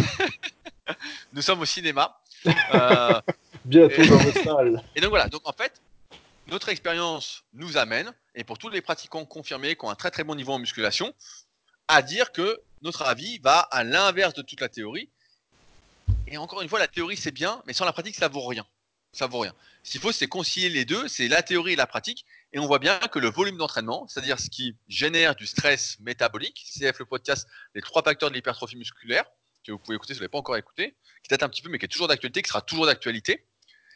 Nous 1.33 1.43
sommes 1.43 1.61
au 1.61 1.64
cinéma. 1.64 2.18
Euh, 2.74 3.20
Bientôt 3.65 4.05
dans 4.07 4.19
votre 4.19 4.43
salle. 4.43 4.83
Et 4.97 5.01
donc 5.01 5.11
voilà. 5.11 5.29
Donc 5.29 5.43
en 5.45 5.53
fait, 5.53 5.81
notre 6.49 6.69
expérience 6.69 7.45
nous 7.53 7.77
amène, 7.77 8.13
et 8.35 8.45
pour 8.45 8.59
tous 8.59 8.69
les 8.69 8.81
pratiquants 8.81 9.25
confirmés 9.25 9.77
qui 9.77 9.85
ont 9.85 9.91
un 9.91 9.95
très 9.95 10.11
très 10.11 10.25
bon 10.25 10.35
niveau 10.35 10.53
en 10.53 10.59
musculation, 10.59 11.15
à 11.89 12.03
dire 12.03 12.33
que 12.33 12.61
notre 12.83 13.03
avis 13.03 13.39
va 13.39 13.61
à 13.61 13.85
l'inverse 13.85 14.35
de 14.35 14.43
toute 14.43 14.61
la 14.61 14.69
théorie 14.69 15.09
et 16.33 16.39
encore 16.39 16.63
une 16.63 16.69
fois, 16.69 16.79
la 16.79 16.89
théorie 16.89 17.17
c'est 17.17 17.31
bien, 17.31 17.63
mais 17.67 17.75
sans 17.75 17.85
la 17.85 17.93
pratique 17.93 18.15
ça 18.15 18.29
vaut 18.29 18.47
rien. 18.47 18.67
Ça 19.13 19.27
vaut 19.27 19.41
rien. 19.41 19.55
Ce 19.83 19.91
qu'il 19.91 20.01
faut, 20.01 20.13
c'est 20.13 20.27
concilier 20.27 20.71
les 20.71 20.87
deux, 20.87 21.07
c'est 21.09 21.29
la 21.29 21.43
théorie 21.43 21.75
et 21.75 21.77
la 21.77 21.87
pratique. 21.87 22.25
Et 22.55 22.59
on 22.59 22.67
voit 22.67 22.79
bien 22.79 22.99
que 22.99 23.19
le 23.19 23.29
volume 23.29 23.59
d'entraînement, 23.59 24.07
c'est-à-dire 24.09 24.41
ce 24.41 24.49
qui 24.49 24.75
génère 24.89 25.35
du 25.35 25.47
stress 25.47 25.99
métabolique, 26.01 26.65
CF 26.73 26.99
le 27.01 27.05
podcast, 27.05 27.47
les 27.75 27.83
trois 27.83 28.03
facteurs 28.03 28.31
de 28.31 28.35
l'hypertrophie 28.35 28.77
musculaire, 28.77 29.27
que 29.63 29.73
vous 29.73 29.79
pouvez 29.79 29.97
écouter 29.97 30.15
si 30.15 30.19
vous 30.19 30.21
ne 30.21 30.25
l'avez 30.25 30.31
pas 30.31 30.39
encore 30.39 30.57
écouté, 30.57 30.97
qui 31.23 31.29
date 31.29 31.43
un 31.43 31.51
petit 31.51 31.61
peu, 31.61 31.69
mais 31.69 31.79
qui 31.79 31.85
est 31.85 31.89
toujours 31.89 32.09
d'actualité, 32.09 32.41
qui 32.41 32.49
sera 32.49 32.63
toujours 32.63 32.87
d'actualité. 32.87 33.45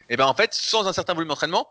Et 0.09 0.17
bien 0.17 0.27
en 0.27 0.33
fait, 0.33 0.53
sans 0.53 0.87
un 0.87 0.93
certain 0.93 1.13
volume 1.13 1.29
d'entraînement, 1.29 1.67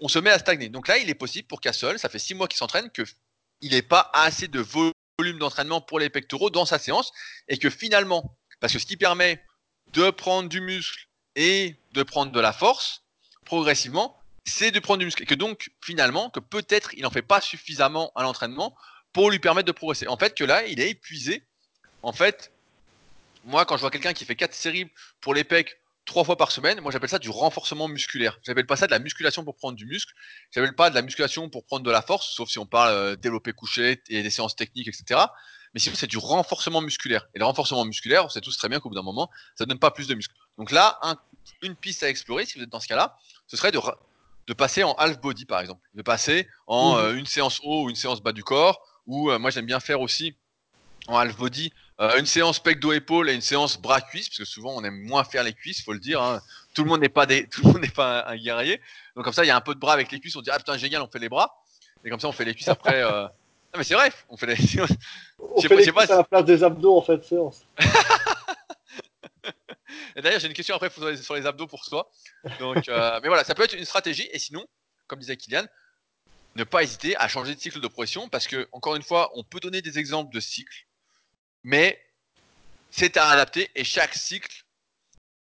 on 0.00 0.08
se 0.08 0.18
met 0.18 0.30
à 0.30 0.38
stagner. 0.38 0.68
Donc 0.68 0.88
là, 0.88 0.98
il 0.98 1.08
est 1.10 1.14
possible 1.14 1.46
pour 1.46 1.60
Cassol, 1.60 1.98
ça 1.98 2.08
fait 2.08 2.18
six 2.18 2.34
mois 2.34 2.48
qu'il 2.48 2.58
s'entraîne, 2.58 2.90
qu'il 2.90 3.70
n'ait 3.70 3.82
pas 3.82 4.10
assez 4.12 4.48
de 4.48 4.60
volume 4.60 5.38
d'entraînement 5.38 5.80
pour 5.80 5.98
les 5.98 6.10
pectoraux 6.10 6.50
dans 6.50 6.66
sa 6.66 6.78
séance, 6.78 7.12
et 7.48 7.58
que 7.58 7.70
finalement, 7.70 8.36
parce 8.60 8.72
que 8.72 8.78
ce 8.78 8.86
qui 8.86 8.96
permet 8.96 9.44
de 9.92 10.10
prendre 10.10 10.48
du 10.48 10.60
muscle 10.60 11.08
et 11.36 11.76
de 11.92 12.02
prendre 12.02 12.32
de 12.32 12.40
la 12.40 12.52
force 12.52 13.02
progressivement, 13.44 14.20
c'est 14.46 14.70
de 14.70 14.80
prendre 14.80 14.98
du 14.98 15.04
muscle. 15.04 15.22
Et 15.22 15.26
que 15.26 15.34
donc, 15.34 15.70
finalement, 15.80 16.30
que 16.30 16.40
peut-être 16.40 16.94
il 16.94 17.02
n'en 17.02 17.10
fait 17.10 17.22
pas 17.22 17.40
suffisamment 17.40 18.12
à 18.14 18.22
l'entraînement 18.22 18.76
pour 19.12 19.30
lui 19.30 19.38
permettre 19.38 19.66
de 19.66 19.72
progresser. 19.72 20.08
En 20.08 20.16
fait, 20.16 20.34
que 20.34 20.44
là, 20.44 20.66
il 20.66 20.80
est 20.80 20.90
épuisé. 20.90 21.44
En 22.02 22.12
fait, 22.12 22.50
moi, 23.44 23.64
quand 23.64 23.76
je 23.76 23.82
vois 23.82 23.90
quelqu'un 23.90 24.12
qui 24.12 24.24
fait 24.24 24.36
4 24.36 24.52
séries 24.54 24.90
pour 25.20 25.34
les 25.34 25.44
pecs 25.44 25.80
trois 26.04 26.24
fois 26.24 26.36
par 26.36 26.52
semaine, 26.52 26.80
moi 26.80 26.92
j'appelle 26.92 27.08
ça 27.08 27.18
du 27.18 27.30
renforcement 27.30 27.88
musculaire. 27.88 28.38
J'appelle 28.42 28.66
pas 28.66 28.76
ça 28.76 28.86
de 28.86 28.92
la 28.92 28.98
musculation 28.98 29.44
pour 29.44 29.56
prendre 29.56 29.76
du 29.76 29.86
muscle. 29.86 30.12
J'appelle 30.50 30.74
pas 30.74 30.90
de 30.90 30.94
la 30.94 31.02
musculation 31.02 31.48
pour 31.48 31.64
prendre 31.64 31.84
de 31.84 31.90
la 31.90 32.02
force, 32.02 32.34
sauf 32.34 32.48
si 32.48 32.58
on 32.58 32.66
parle 32.66 32.90
euh, 32.90 33.16
développer 33.16 33.52
couché 33.52 34.02
et 34.08 34.22
des 34.22 34.30
séances 34.30 34.56
techniques, 34.56 34.88
etc 34.88 35.26
mais 35.74 35.80
sinon 35.80 35.96
c'est 35.96 36.06
du 36.06 36.18
renforcement 36.18 36.80
musculaire. 36.80 37.28
Et 37.34 37.38
le 37.38 37.44
renforcement 37.44 37.84
musculaire, 37.84 38.24
on 38.24 38.28
sait 38.28 38.40
tous 38.40 38.56
très 38.56 38.68
bien 38.68 38.78
qu'au 38.80 38.88
bout 38.88 38.94
d'un 38.94 39.02
moment, 39.02 39.28
ça 39.56 39.64
ne 39.64 39.70
donne 39.70 39.80
pas 39.80 39.90
plus 39.90 40.06
de 40.06 40.14
muscle. 40.14 40.34
Donc 40.56 40.70
là, 40.70 41.00
une 41.62 41.74
piste 41.74 42.04
à 42.04 42.08
explorer, 42.08 42.46
si 42.46 42.56
vous 42.56 42.64
êtes 42.64 42.70
dans 42.70 42.80
ce 42.80 42.86
cas-là, 42.86 43.18
ce 43.48 43.56
serait 43.56 43.72
de, 43.72 43.80
de 44.46 44.52
passer 44.54 44.84
en 44.84 44.94
half 44.94 45.20
body 45.20 45.44
par 45.44 45.60
exemple, 45.60 45.82
de 45.94 46.02
passer 46.02 46.48
en 46.66 46.94
mhm. 46.94 47.00
euh, 47.00 47.16
une 47.16 47.26
séance 47.26 47.60
haut 47.64 47.84
ou 47.84 47.90
une 47.90 47.96
séance 47.96 48.22
bas 48.22 48.32
du 48.32 48.44
corps, 48.44 48.80
ou 49.06 49.30
euh, 49.30 49.38
moi 49.38 49.50
j'aime 49.50 49.66
bien 49.66 49.80
faire 49.80 50.00
aussi 50.00 50.36
en 51.08 51.18
half 51.18 51.36
body 51.36 51.72
euh, 52.00 52.18
une 52.18 52.26
séance 52.26 52.58
pec 52.58 52.80
dos 52.80 52.92
épaule 52.92 53.30
et 53.30 53.34
une 53.34 53.40
séance 53.40 53.80
bras 53.80 54.00
cuisses, 54.00 54.28
parce 54.28 54.38
que 54.38 54.44
souvent 54.44 54.74
on 54.74 54.82
aime 54.84 55.00
moins 55.02 55.24
faire 55.24 55.44
les 55.44 55.52
cuisses, 55.52 55.82
faut 55.82 55.92
le 55.92 56.00
dire. 56.00 56.20
Hein. 56.22 56.40
Tout 56.74 56.82
le 56.84 56.90
monde 56.90 57.00
n'est 57.00 57.08
pas 57.08 57.26
des, 57.26 57.46
tout 57.50 57.62
le 57.64 57.72
monde 57.72 57.82
n'est 57.82 57.88
pas 57.88 58.26
un, 58.26 58.36
guerrier. 58.36 58.80
Donc 59.14 59.24
comme 59.24 59.32
ça, 59.32 59.44
il 59.44 59.48
y 59.48 59.50
a 59.50 59.56
un 59.56 59.60
peu 59.60 59.74
de 59.74 59.80
bras 59.80 59.92
avec 59.92 60.10
les 60.10 60.20
cuisses, 60.20 60.36
on 60.36 60.42
dit 60.42 60.50
ah 60.50 60.58
putain 60.58 60.76
génial, 60.76 61.02
on 61.02 61.08
fait 61.08 61.18
les 61.18 61.28
bras. 61.28 61.62
Et 62.04 62.10
comme 62.10 62.20
ça, 62.20 62.28
on 62.28 62.32
fait 62.32 62.44
les 62.44 62.54
cuisses 62.54 62.68
après. 62.68 63.02
Non, 63.74 63.78
mais 63.78 63.84
c'est 63.84 63.94
vrai, 63.94 64.12
on 64.28 64.36
fait 64.36 64.46
les. 64.46 64.54
on 65.40 65.60
fait 65.60 65.74
les 65.74 65.90
pas, 65.90 66.04
à 66.04 66.18
la 66.18 66.22
place 66.22 66.44
des 66.44 66.62
abdos 66.62 66.96
en 66.96 67.02
fait, 67.02 67.24
séance. 67.24 67.66
et 70.14 70.22
d'ailleurs, 70.22 70.38
j'ai 70.38 70.46
une 70.46 70.52
question 70.52 70.76
après 70.76 70.90
sur 70.90 71.34
les 71.34 71.44
abdos 71.44 71.66
pour 71.66 71.84
toi. 71.84 72.08
Donc, 72.60 72.88
euh, 72.88 73.18
mais 73.20 73.26
voilà, 73.26 73.42
ça 73.42 73.56
peut 73.56 73.64
être 73.64 73.74
une 73.74 73.84
stratégie. 73.84 74.28
Et 74.30 74.38
sinon, 74.38 74.64
comme 75.08 75.18
disait 75.18 75.36
Kylian, 75.36 75.64
ne 76.54 76.62
pas 76.62 76.84
hésiter 76.84 77.16
à 77.16 77.26
changer 77.26 77.56
de 77.56 77.60
cycle 77.60 77.80
de 77.80 77.88
progression 77.88 78.28
parce 78.28 78.46
que, 78.46 78.68
encore 78.70 78.94
une 78.94 79.02
fois, 79.02 79.32
on 79.34 79.42
peut 79.42 79.58
donner 79.58 79.82
des 79.82 79.98
exemples 79.98 80.32
de 80.32 80.38
cycles, 80.38 80.86
mais 81.64 82.00
c'est 82.90 83.16
à 83.16 83.28
adapter 83.28 83.70
et 83.74 83.82
chaque 83.82 84.14
cycle, 84.14 84.64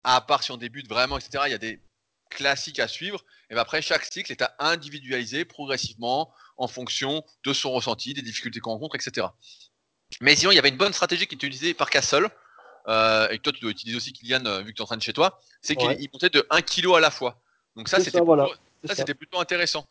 à 0.04 0.20
part 0.20 0.42
si 0.42 0.50
on 0.52 0.56
débute 0.56 0.88
vraiment, 0.88 1.16
etc., 1.16 1.44
il 1.46 1.52
y 1.52 1.54
a 1.54 1.58
des 1.58 1.80
classiques 2.28 2.78
à 2.78 2.88
suivre. 2.88 3.24
Et 3.50 3.54
ben 3.54 3.60
après, 3.60 3.80
chaque 3.80 4.04
cycle 4.04 4.30
est 4.30 4.42
à 4.42 4.54
individualiser 4.58 5.44
progressivement 5.44 6.30
en 6.58 6.68
fonction 6.68 7.24
de 7.44 7.52
son 7.52 7.72
ressenti, 7.72 8.12
des 8.12 8.22
difficultés 8.22 8.60
qu'on 8.60 8.72
rencontre, 8.72 8.96
etc. 8.96 9.28
Mais 10.20 10.36
sinon, 10.36 10.52
il 10.52 10.56
y 10.56 10.58
avait 10.58 10.68
une 10.68 10.76
bonne 10.76 10.92
stratégie 10.92 11.26
qui 11.26 11.36
était 11.36 11.46
utilisée 11.46 11.74
par 11.74 11.88
Castle, 11.88 12.28
euh, 12.88 13.28
et 13.28 13.38
que 13.38 13.42
toi 13.42 13.52
tu 13.52 13.60
dois 13.60 13.70
utiliser 13.70 13.96
aussi 13.96 14.12
Kylian, 14.12 14.44
euh, 14.46 14.62
vu 14.62 14.72
que 14.72 14.76
tu 14.76 14.80
es 14.80 14.82
en 14.82 14.86
train 14.86 14.96
de 14.96 15.02
chez 15.02 15.12
toi, 15.12 15.40
c'est 15.60 15.76
qu'il 15.76 16.08
montait 16.12 16.30
de 16.30 16.46
1 16.50 16.62
kg 16.62 16.96
à 16.96 17.00
la 17.00 17.10
fois. 17.10 17.40
Donc 17.76 17.88
ça, 17.88 17.98
c'était 17.98 18.20
plutôt, 18.20 19.14
plutôt, 19.14 19.40
intéressant. 19.40 19.86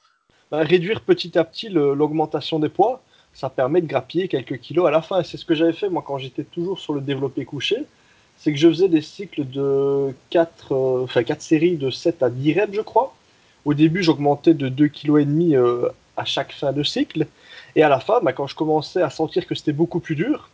Bah, 0.50 0.60
réduire 0.60 1.02
petit 1.02 1.38
à 1.38 1.44
petit 1.44 1.70
l'augmentation 1.70 2.60
des 2.60 2.70
poids, 2.70 3.04
ça 3.38 3.52
permet 3.52 3.82
de 3.82 3.86
grappiller 3.86 4.28
quelques 4.28 4.58
kilos 4.58 4.88
à 4.88 4.92
la 4.92 5.04
fin. 5.04 5.22
C'est 5.22 5.38
ce 5.38 5.46
que 5.46 5.54
j'avais 5.54 5.74
fait 5.74 5.90
moi 5.90 6.04
quand 6.06 6.18
j'étais 6.18 6.44
toujours 6.44 6.80
sur 6.80 6.94
le 6.94 7.02
développé 7.02 7.46
couché. 7.46 7.78
C'est 8.36 8.52
que 8.52 8.58
je 8.58 8.68
faisais 8.68 8.90
des 8.90 9.04
cycles 9.04 9.48
de 9.48 10.12
4, 10.32 10.72
euh, 10.72 11.04
enfin 11.04 11.24
4 11.24 11.40
séries 11.40 11.78
de 11.78 11.92
7 11.92 12.24
à 12.24 12.32
10 12.32 12.60
reps, 12.60 12.74
je 12.74 12.82
crois. 12.82 13.14
Au 13.64 13.76
début, 13.76 14.02
j'augmentais 14.02 14.56
de 14.56 14.70
2,5 14.70 14.90
kg 14.90 15.56
euh, 15.56 15.90
à 16.18 16.26
chaque 16.26 16.52
fin 16.52 16.74
de 16.74 16.82
cycle. 16.82 17.28
Et 17.76 17.84
à 17.84 17.90
la 17.90 18.00
fin, 18.00 18.22
bah, 18.22 18.34
quand 18.34 18.48
je 18.48 18.56
commençais 18.56 19.04
à 19.04 19.12
sentir 19.12 19.46
que 19.46 19.54
c'était 19.54 19.72
beaucoup 19.72 20.00
plus 20.00 20.16
dur, 20.16 20.50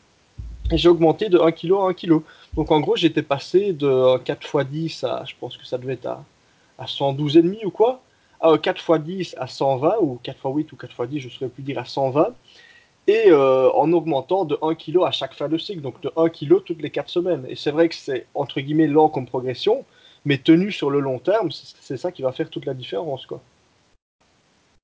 j'ai 0.74 0.90
augmenté 0.90 1.30
de 1.30 1.40
1 1.40 1.54
kg 1.54 1.72
à 1.76 1.88
1 1.88 1.94
kg. 1.94 2.20
Donc 2.56 2.70
en 2.70 2.82
gros, 2.82 2.98
j'étais 2.98 3.24
passé 3.24 3.72
de 3.72 4.18
4 4.18 4.44
x 4.44 4.70
10 4.70 5.04
à, 5.06 5.24
je 5.26 5.36
pense 5.40 5.56
que 5.56 5.66
ça 5.66 5.78
devait 5.78 5.94
être 5.94 6.08
à, 6.08 6.26
à 6.78 6.86
112,5 6.86 7.66
ou 7.66 7.72
quoi, 7.72 8.02
à 8.42 8.58
4 8.58 8.78
x 8.78 9.04
10 9.06 9.36
à 9.40 9.48
120, 9.48 9.96
ou 10.02 10.20
4 10.22 10.36
x 10.36 10.44
8 10.44 10.72
ou 10.74 10.76
4 10.76 10.92
x 10.92 11.10
10, 11.10 11.20
je 11.22 11.28
ne 11.28 11.32
saurais 11.32 11.50
plus 11.50 11.64
dire, 11.64 11.80
à 11.80 11.86
120. 11.86 12.34
Et 13.08 13.30
euh, 13.30 13.70
en 13.72 13.92
augmentant 13.92 14.46
de 14.46 14.58
1 14.62 14.76
kg 14.76 15.04
à 15.06 15.12
chaque 15.12 15.34
fin 15.34 15.50
de 15.50 15.58
cycle, 15.58 15.82
donc 15.82 16.00
de 16.02 16.12
1 16.16 16.30
kg 16.30 16.64
toutes 16.64 16.82
les 16.82 16.90
4 16.90 17.10
semaines. 17.10 17.46
Et 17.50 17.56
c'est 17.56 17.72
vrai 17.72 17.90
que 17.90 17.96
c'est 17.96 18.28
entre 18.34 18.62
guillemets 18.62 18.88
lent 18.88 19.10
comme 19.10 19.26
progression, 19.26 19.86
mais 20.24 20.38
tenu 20.38 20.72
sur 20.72 20.90
le 20.90 21.00
long 21.00 21.20
terme, 21.20 21.50
c'est 21.52 21.98
ça 21.98 22.12
qui 22.12 22.22
va 22.22 22.32
faire 22.32 22.50
toute 22.50 22.66
la 22.66 22.74
différence, 22.74 23.26
quoi. 23.26 23.42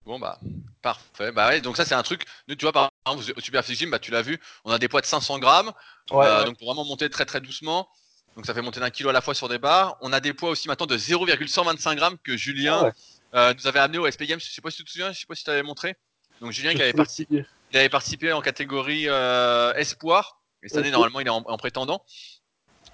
Bon 0.05 0.17
bah 0.17 0.39
parfait. 0.82 1.32
Bah 1.32 1.49
ouais, 1.49 1.61
donc 1.61 1.78
ça 1.78 1.86
c'est 1.86 1.93
un 1.93 2.01
truc. 2.01 2.26
tu 2.47 2.55
vois 2.61 2.72
par 2.72 2.89
exemple 3.05 3.32
au 3.38 3.41
Super 3.41 3.61
Gym, 3.61 3.91
bah 3.91 3.99
tu 3.99 4.09
l'as 4.09 4.24
vu, 4.24 4.39
on 4.65 4.72
a 4.72 4.80
des 4.80 4.88
poids 4.88 5.01
de 5.01 5.05
500 5.05 5.38
grammes, 5.38 5.72
euh, 6.11 6.45
donc 6.45 6.57
pour 6.57 6.65
vraiment 6.65 6.84
monter 6.84 7.11
très 7.11 7.26
très 7.26 7.39
doucement. 7.39 7.88
Donc 8.36 8.47
ça 8.47 8.55
fait 8.55 8.63
monter 8.63 8.80
d'un 8.80 8.89
kilo 8.89 9.09
à 9.09 9.13
la 9.13 9.22
fois 9.22 9.36
sur 9.36 9.49
des 9.49 9.59
barres. 9.59 9.97
On 10.01 10.11
a 10.11 10.20
des 10.20 10.34
poids 10.34 10.49
aussi 10.49 10.67
maintenant 10.67 10.88
de 10.88 10.97
0,125 10.97 11.95
grammes 11.95 12.17
que 12.24 12.36
Julien 12.38 12.91
ah 12.91 12.91
euh, 13.36 13.53
nous 13.53 13.67
avait 13.67 13.80
amené 13.80 13.99
au 13.99 14.09
SP 14.09 14.24
Games. 14.24 14.39
Je 14.39 14.49
sais 14.49 14.61
pas 14.61 14.72
si 14.72 14.78
tu 14.78 14.86
te 14.86 14.89
souviens, 14.89 15.11
je 15.11 15.20
sais 15.20 15.28
pas 15.28 15.36
si 15.36 15.43
tu 15.43 15.51
avais 15.51 15.61
montré. 15.61 15.95
Donc 16.41 16.53
Julien 16.53 16.74
qui 16.74 16.82
avait 16.82 16.93
participé, 16.93 17.45
il 17.72 17.78
avait 17.78 17.89
participé 17.89 18.32
en 18.34 18.41
catégorie 18.41 19.05
euh, 19.07 19.74
espoir. 19.74 20.41
Et 20.63 20.70
cette 20.70 20.80
année, 20.80 20.91
normalement, 20.91 21.20
il 21.20 21.28
est 21.28 21.32
en, 21.32 21.57
prétendant. 21.57 22.03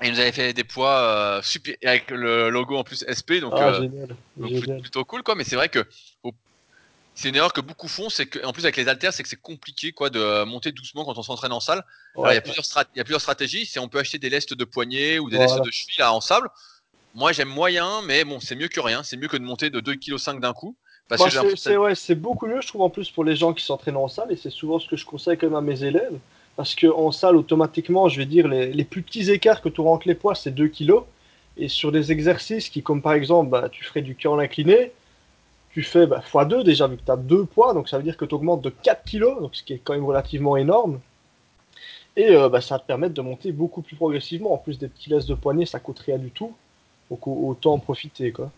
Et 0.01 0.07
il 0.07 0.13
nous 0.13 0.19
avait 0.19 0.31
fait 0.31 0.53
des 0.53 0.63
poids 0.63 0.97
euh, 0.99 1.41
super, 1.41 1.75
avec 1.83 2.11
le 2.11 2.49
logo 2.49 2.77
en 2.77 2.83
plus 2.83 3.05
SP. 3.07 3.39
Donc, 3.39 3.53
ah, 3.55 3.79
génial. 3.79 4.81
plutôt 4.81 5.05
cool, 5.05 5.23
quoi. 5.23 5.35
Mais 5.35 5.43
c'est 5.43 5.55
vrai 5.55 5.69
que 5.69 5.85
c'est 7.15 7.29
une 7.29 7.35
erreur 7.37 7.53
que 7.53 7.61
beaucoup 7.61 7.87
font. 7.87 8.09
C'est 8.09 8.25
que, 8.25 8.45
en 8.45 8.51
plus, 8.51 8.65
avec 8.65 8.75
les 8.75 8.87
haltères, 8.89 9.13
c'est 9.13 9.23
que 9.23 9.29
c'est 9.29 9.41
compliqué, 9.41 9.93
quoi, 9.93 10.09
de 10.09 10.43
monter 10.43 10.73
doucement 10.73 11.05
quand 11.05 11.17
on 11.17 11.23
s'entraîne 11.23 11.53
en 11.53 11.61
salle. 11.61 11.83
il, 12.17 12.33
y 12.33 12.37
a 12.37 12.41
plusieurs 12.41 12.65
il 12.93 12.97
y 12.97 13.01
a 13.01 13.03
plusieurs 13.03 13.21
stratégies. 13.21 13.65
C'est 13.65 13.79
on 13.79 13.87
peut 13.87 13.99
acheter 13.99 14.19
des 14.19 14.29
lestes 14.29 14.53
de 14.53 14.65
poignet 14.65 15.17
ou 15.17 15.29
des 15.29 15.37
lestes 15.37 15.61
de 15.61 15.71
cheville 15.71 16.03
en 16.03 16.21
sable. 16.21 16.49
Moi, 17.15 17.31
j'aime 17.31 17.47
moyen, 17.47 18.01
mais 18.01 18.25
bon, 18.25 18.41
c'est 18.41 18.55
mieux 18.55 18.67
que 18.67 18.81
rien. 18.81 19.01
C'est 19.01 19.15
mieux 19.15 19.29
que 19.29 19.37
de 19.37 19.43
monter 19.43 19.69
de 19.69 19.79
2,5 19.79 20.33
kg 20.33 20.41
d'un 20.41 20.53
coup. 20.53 20.75
Bah, 21.09 21.17
c'est 21.95 22.15
beaucoup 22.15 22.47
mieux, 22.47 22.61
je 22.61 22.67
trouve, 22.67 22.81
en 22.81 22.89
plus 22.89 23.11
pour 23.11 23.23
les 23.23 23.35
gens 23.35 23.53
qui 23.53 23.63
s'entraînent 23.63 23.97
en 23.97 24.07
salle, 24.07 24.31
et 24.31 24.35
c'est 24.35 24.49
souvent 24.49 24.79
ce 24.79 24.87
que 24.87 24.97
je 24.97 25.05
conseille 25.05 25.37
quand 25.37 25.47
même 25.47 25.55
à 25.55 25.61
mes 25.61 25.83
élèves. 25.83 26.17
Parce 26.55 26.75
qu'en 26.75 27.11
salle, 27.11 27.35
automatiquement, 27.35 28.07
je 28.07 28.17
vais 28.17 28.25
dire, 28.25 28.47
les, 28.47 28.83
plus 28.85 29.01
petits 29.01 29.29
écarts 29.29 29.61
que 29.61 29.69
tu 29.69 29.81
auras 29.81 29.91
entre 29.91 30.07
les 30.07 30.15
poids, 30.15 30.35
c'est 30.35 30.51
2 30.51 30.67
kg. 30.67 30.93
Et 31.57 31.67
sur 31.67 31.91
des 31.91 32.11
exercices 32.11 32.69
qui, 32.69 32.81
comme 32.81 33.01
par 33.01 33.13
exemple, 33.13 33.49
bah, 33.49 33.69
tu 33.69 33.83
ferais 33.83 34.01
du 34.01 34.15
curl 34.15 34.41
incliné, 34.41 34.91
tu 35.71 35.83
fais 35.83 36.07
bah, 36.07 36.23
x2 36.31 36.63
déjà, 36.63 36.87
vu 36.87 36.97
que 36.97 37.03
tu 37.05 37.11
as 37.11 37.17
2 37.17 37.45
poids, 37.45 37.73
donc 37.73 37.87
ça 37.89 37.97
veut 37.97 38.03
dire 38.03 38.17
que 38.17 38.25
tu 38.25 38.35
augmentes 38.35 38.61
de 38.61 38.69
4 38.69 39.03
kg, 39.09 39.41
donc 39.41 39.55
ce 39.55 39.63
qui 39.63 39.73
est 39.73 39.81
quand 39.83 39.93
même 39.93 40.05
relativement 40.05 40.57
énorme. 40.57 40.99
Et 42.17 42.29
euh, 42.31 42.49
bah, 42.49 42.61
ça 42.61 42.75
va 42.75 42.79
te 42.79 42.87
permettre 42.87 43.13
de 43.13 43.21
monter 43.21 43.51
beaucoup 43.51 43.81
plus 43.81 43.95
progressivement. 43.95 44.53
En 44.53 44.57
plus 44.57 44.79
des 44.79 44.87
petits 44.87 45.09
laisses 45.09 45.25
de 45.25 45.35
poignet, 45.35 45.65
ça 45.65 45.79
coûte 45.79 45.99
rien 45.99 46.17
du 46.17 46.31
tout. 46.31 46.53
Donc 47.09 47.27
autant 47.27 47.73
en 47.73 47.79
profiter, 47.79 48.31
quoi. 48.31 48.51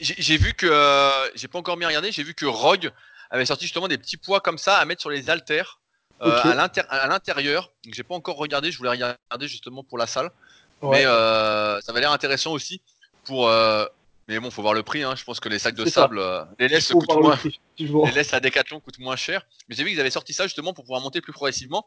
J'ai 0.00 0.38
vu 0.38 0.54
que, 0.54 0.66
euh, 0.66 1.10
j'ai 1.34 1.48
pas 1.48 1.58
encore 1.58 1.76
bien 1.76 1.88
regardé, 1.88 2.10
j'ai 2.10 2.22
vu 2.22 2.34
que 2.34 2.46
Rogue 2.46 2.90
avait 3.30 3.44
sorti 3.44 3.64
justement 3.64 3.88
des 3.88 3.98
petits 3.98 4.16
poids 4.16 4.40
comme 4.40 4.58
ça 4.58 4.78
à 4.78 4.84
mettre 4.84 5.00
sur 5.00 5.10
les 5.10 5.28
haltères 5.28 5.78
euh, 6.22 6.40
à 6.42 7.06
l'intérieur. 7.06 7.72
Donc 7.84 7.94
j'ai 7.94 8.02
pas 8.02 8.14
encore 8.14 8.36
regardé, 8.36 8.72
je 8.72 8.78
voulais 8.78 8.90
regarder 8.90 9.48
justement 9.48 9.84
pour 9.84 9.98
la 9.98 10.06
salle. 10.06 10.30
Mais 10.82 11.04
euh, 11.04 11.80
ça 11.82 11.92
va 11.92 12.00
l'air 12.00 12.12
intéressant 12.12 12.52
aussi 12.52 12.80
pour. 13.24 13.48
mais 14.28 14.38
bon, 14.40 14.50
faut 14.50 14.62
voir 14.62 14.74
le 14.74 14.82
prix. 14.82 15.02
Hein. 15.02 15.14
Je 15.16 15.24
pense 15.24 15.38
que 15.38 15.48
les 15.48 15.58
sacs 15.58 15.74
de 15.74 15.84
sable, 15.84 16.22
les 16.58 16.68
laisses 16.68 16.92
coûtent 16.92 17.14
moins. 17.14 17.38
les 17.78 18.12
laisses 18.12 18.32
à 18.32 18.40
Decathlon 18.40 18.80
coûtent 18.80 18.98
moins 18.98 19.16
cher. 19.16 19.46
Mais 19.68 19.74
j'ai 19.74 19.84
vu 19.84 19.90
qu'ils 19.90 20.00
avaient 20.00 20.10
sorti 20.10 20.32
ça 20.32 20.44
justement 20.44 20.72
pour 20.72 20.84
pouvoir 20.84 21.02
monter 21.02 21.20
plus 21.20 21.32
progressivement. 21.32 21.86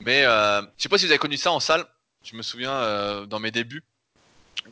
Mais 0.00 0.22
je 0.24 0.64
sais 0.76 0.88
pas 0.88 0.98
si 0.98 1.06
vous 1.06 1.12
avez 1.12 1.18
connu 1.18 1.38
ça 1.38 1.50
en 1.50 1.60
salle. 1.60 1.86
Je 2.22 2.36
me 2.36 2.42
souviens 2.42 3.24
dans 3.26 3.38
mes 3.38 3.50
débuts 3.50 3.84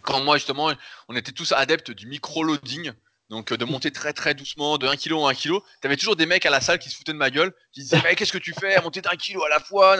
quand 0.02 0.22
moi 0.22 0.36
justement, 0.36 0.72
on 1.08 1.16
était 1.16 1.32
tous 1.32 1.52
adeptes 1.52 1.90
du 1.90 2.06
micro-loading, 2.06 2.92
donc 3.30 3.52
de 3.52 3.64
monter 3.64 3.90
très 3.90 4.12
très 4.12 4.34
doucement 4.34 4.78
de 4.78 4.86
1 4.86 4.96
kg 4.96 5.14
en 5.14 5.28
1 5.28 5.34
kg. 5.34 5.58
T'avais 5.80 5.96
toujours 5.96 6.16
des 6.16 6.26
mecs 6.26 6.46
à 6.46 6.50
la 6.50 6.60
salle 6.60 6.78
qui 6.78 6.90
se 6.90 6.96
foutaient 6.96 7.12
de 7.12 7.18
ma 7.18 7.30
gueule, 7.30 7.52
qui 7.72 7.80
disaient 7.80 8.00
mais 8.04 8.14
qu'est-ce 8.14 8.32
que 8.32 8.38
tu 8.38 8.52
fais 8.52 8.74
à 8.74 8.82
monter 8.82 9.00
d'un 9.00 9.16
kilo 9.16 9.42
à 9.44 9.48
la 9.48 9.60
fois, 9.60 9.96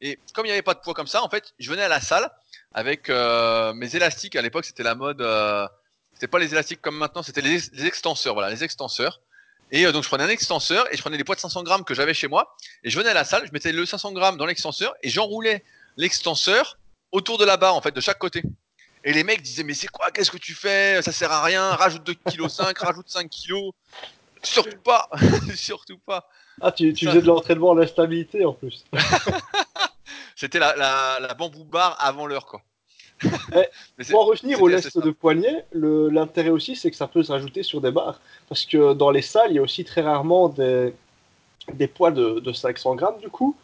Et 0.00 0.18
comme 0.32 0.46
il 0.46 0.48
n'y 0.48 0.52
avait 0.52 0.62
pas 0.62 0.74
de 0.74 0.80
poids 0.80 0.94
comme 0.94 1.06
ça, 1.06 1.22
en 1.22 1.28
fait, 1.28 1.52
je 1.58 1.70
venais 1.70 1.82
à 1.82 1.88
la 1.88 2.00
salle 2.00 2.30
avec 2.72 3.10
euh, 3.10 3.72
mes 3.74 3.96
élastiques. 3.96 4.36
À 4.36 4.42
l'époque, 4.42 4.64
c'était 4.64 4.82
la 4.82 4.94
mode. 4.94 5.20
Euh, 5.20 5.66
c'était 6.14 6.28
pas 6.28 6.38
les 6.38 6.52
élastiques 6.52 6.80
comme 6.80 6.96
maintenant, 6.96 7.22
c'était 7.22 7.40
les, 7.40 7.86
extenseurs. 7.86 8.34
Voilà, 8.34 8.50
les 8.50 8.64
extenseurs. 8.64 9.20
Et 9.72 9.86
euh, 9.86 9.92
donc 9.92 10.02
je 10.02 10.08
prenais 10.08 10.24
un 10.24 10.28
extenseur 10.28 10.92
et 10.92 10.96
je 10.96 11.02
prenais 11.02 11.16
des 11.16 11.24
poids 11.24 11.36
de 11.36 11.40
500 11.40 11.62
grammes 11.62 11.84
que 11.84 11.94
j'avais 11.94 12.12
chez 12.12 12.26
moi 12.26 12.56
et 12.82 12.90
je 12.90 12.98
venais 12.98 13.10
à 13.10 13.14
la 13.14 13.24
salle, 13.24 13.46
je 13.46 13.52
mettais 13.52 13.70
le 13.70 13.86
500 13.86 14.12
grammes 14.12 14.36
dans 14.36 14.46
l'extenseur 14.46 14.92
et 15.04 15.08
j'enroulais 15.08 15.64
l'extenseur 15.96 16.76
autour 17.12 17.38
de 17.38 17.44
la 17.44 17.56
barre 17.56 17.76
en 17.76 17.80
fait 17.80 17.92
de 17.92 18.00
chaque 18.00 18.18
côté. 18.18 18.42
Et 19.04 19.12
les 19.12 19.24
mecs 19.24 19.42
disaient, 19.42 19.62
mais 19.62 19.74
c'est 19.74 19.88
quoi 19.88 20.10
Qu'est-ce 20.10 20.30
que 20.30 20.36
tu 20.36 20.54
fais? 20.54 21.00
Ça 21.02 21.12
sert 21.12 21.32
à 21.32 21.42
rien. 21.42 21.70
Rajoute 21.70 22.06
2,5 22.06 22.74
kg, 22.74 22.78
rajoute 22.84 23.08
5 23.08 23.30
kg. 23.30 23.70
Surtout 24.42 24.78
pas. 24.82 25.08
Surtout 25.54 25.98
pas. 25.98 26.28
Ah, 26.60 26.72
tu, 26.72 26.92
tu 26.92 27.06
faisais 27.06 27.22
de 27.22 27.26
l'entraînement 27.26 27.70
en 27.70 27.78
instabilité 27.78 28.44
en 28.44 28.52
plus. 28.52 28.84
C'était 30.36 30.58
la, 30.58 30.74
la, 31.20 31.34
bambou 31.34 31.64
bar 31.64 31.96
avant 31.98 32.26
l'heure, 32.26 32.46
quoi. 32.46 32.62
pour 34.08 34.20
en 34.20 34.24
revenir 34.24 34.60
au 34.62 34.68
lest 34.68 34.98
de 34.98 35.10
poignet, 35.10 35.66
l'intérêt 35.72 36.50
aussi, 36.50 36.76
c'est 36.76 36.90
que 36.90 36.96
ça 36.96 37.06
peut 37.06 37.22
se 37.22 37.32
rajouter 37.32 37.62
sur 37.62 37.80
des 37.80 37.90
barres. 37.90 38.20
Parce 38.48 38.64
que 38.64 38.94
dans 38.94 39.10
les 39.10 39.22
salles, 39.22 39.50
il 39.50 39.56
y 39.56 39.58
a 39.58 39.62
aussi 39.62 39.84
très 39.84 40.00
rarement 40.00 40.48
des, 40.48 40.94
des 41.74 41.88
poids 41.88 42.10
de, 42.10 42.40
de 42.40 42.52
500 42.52 42.94
grammes, 42.94 43.18
du 43.18 43.28
coup. 43.28 43.56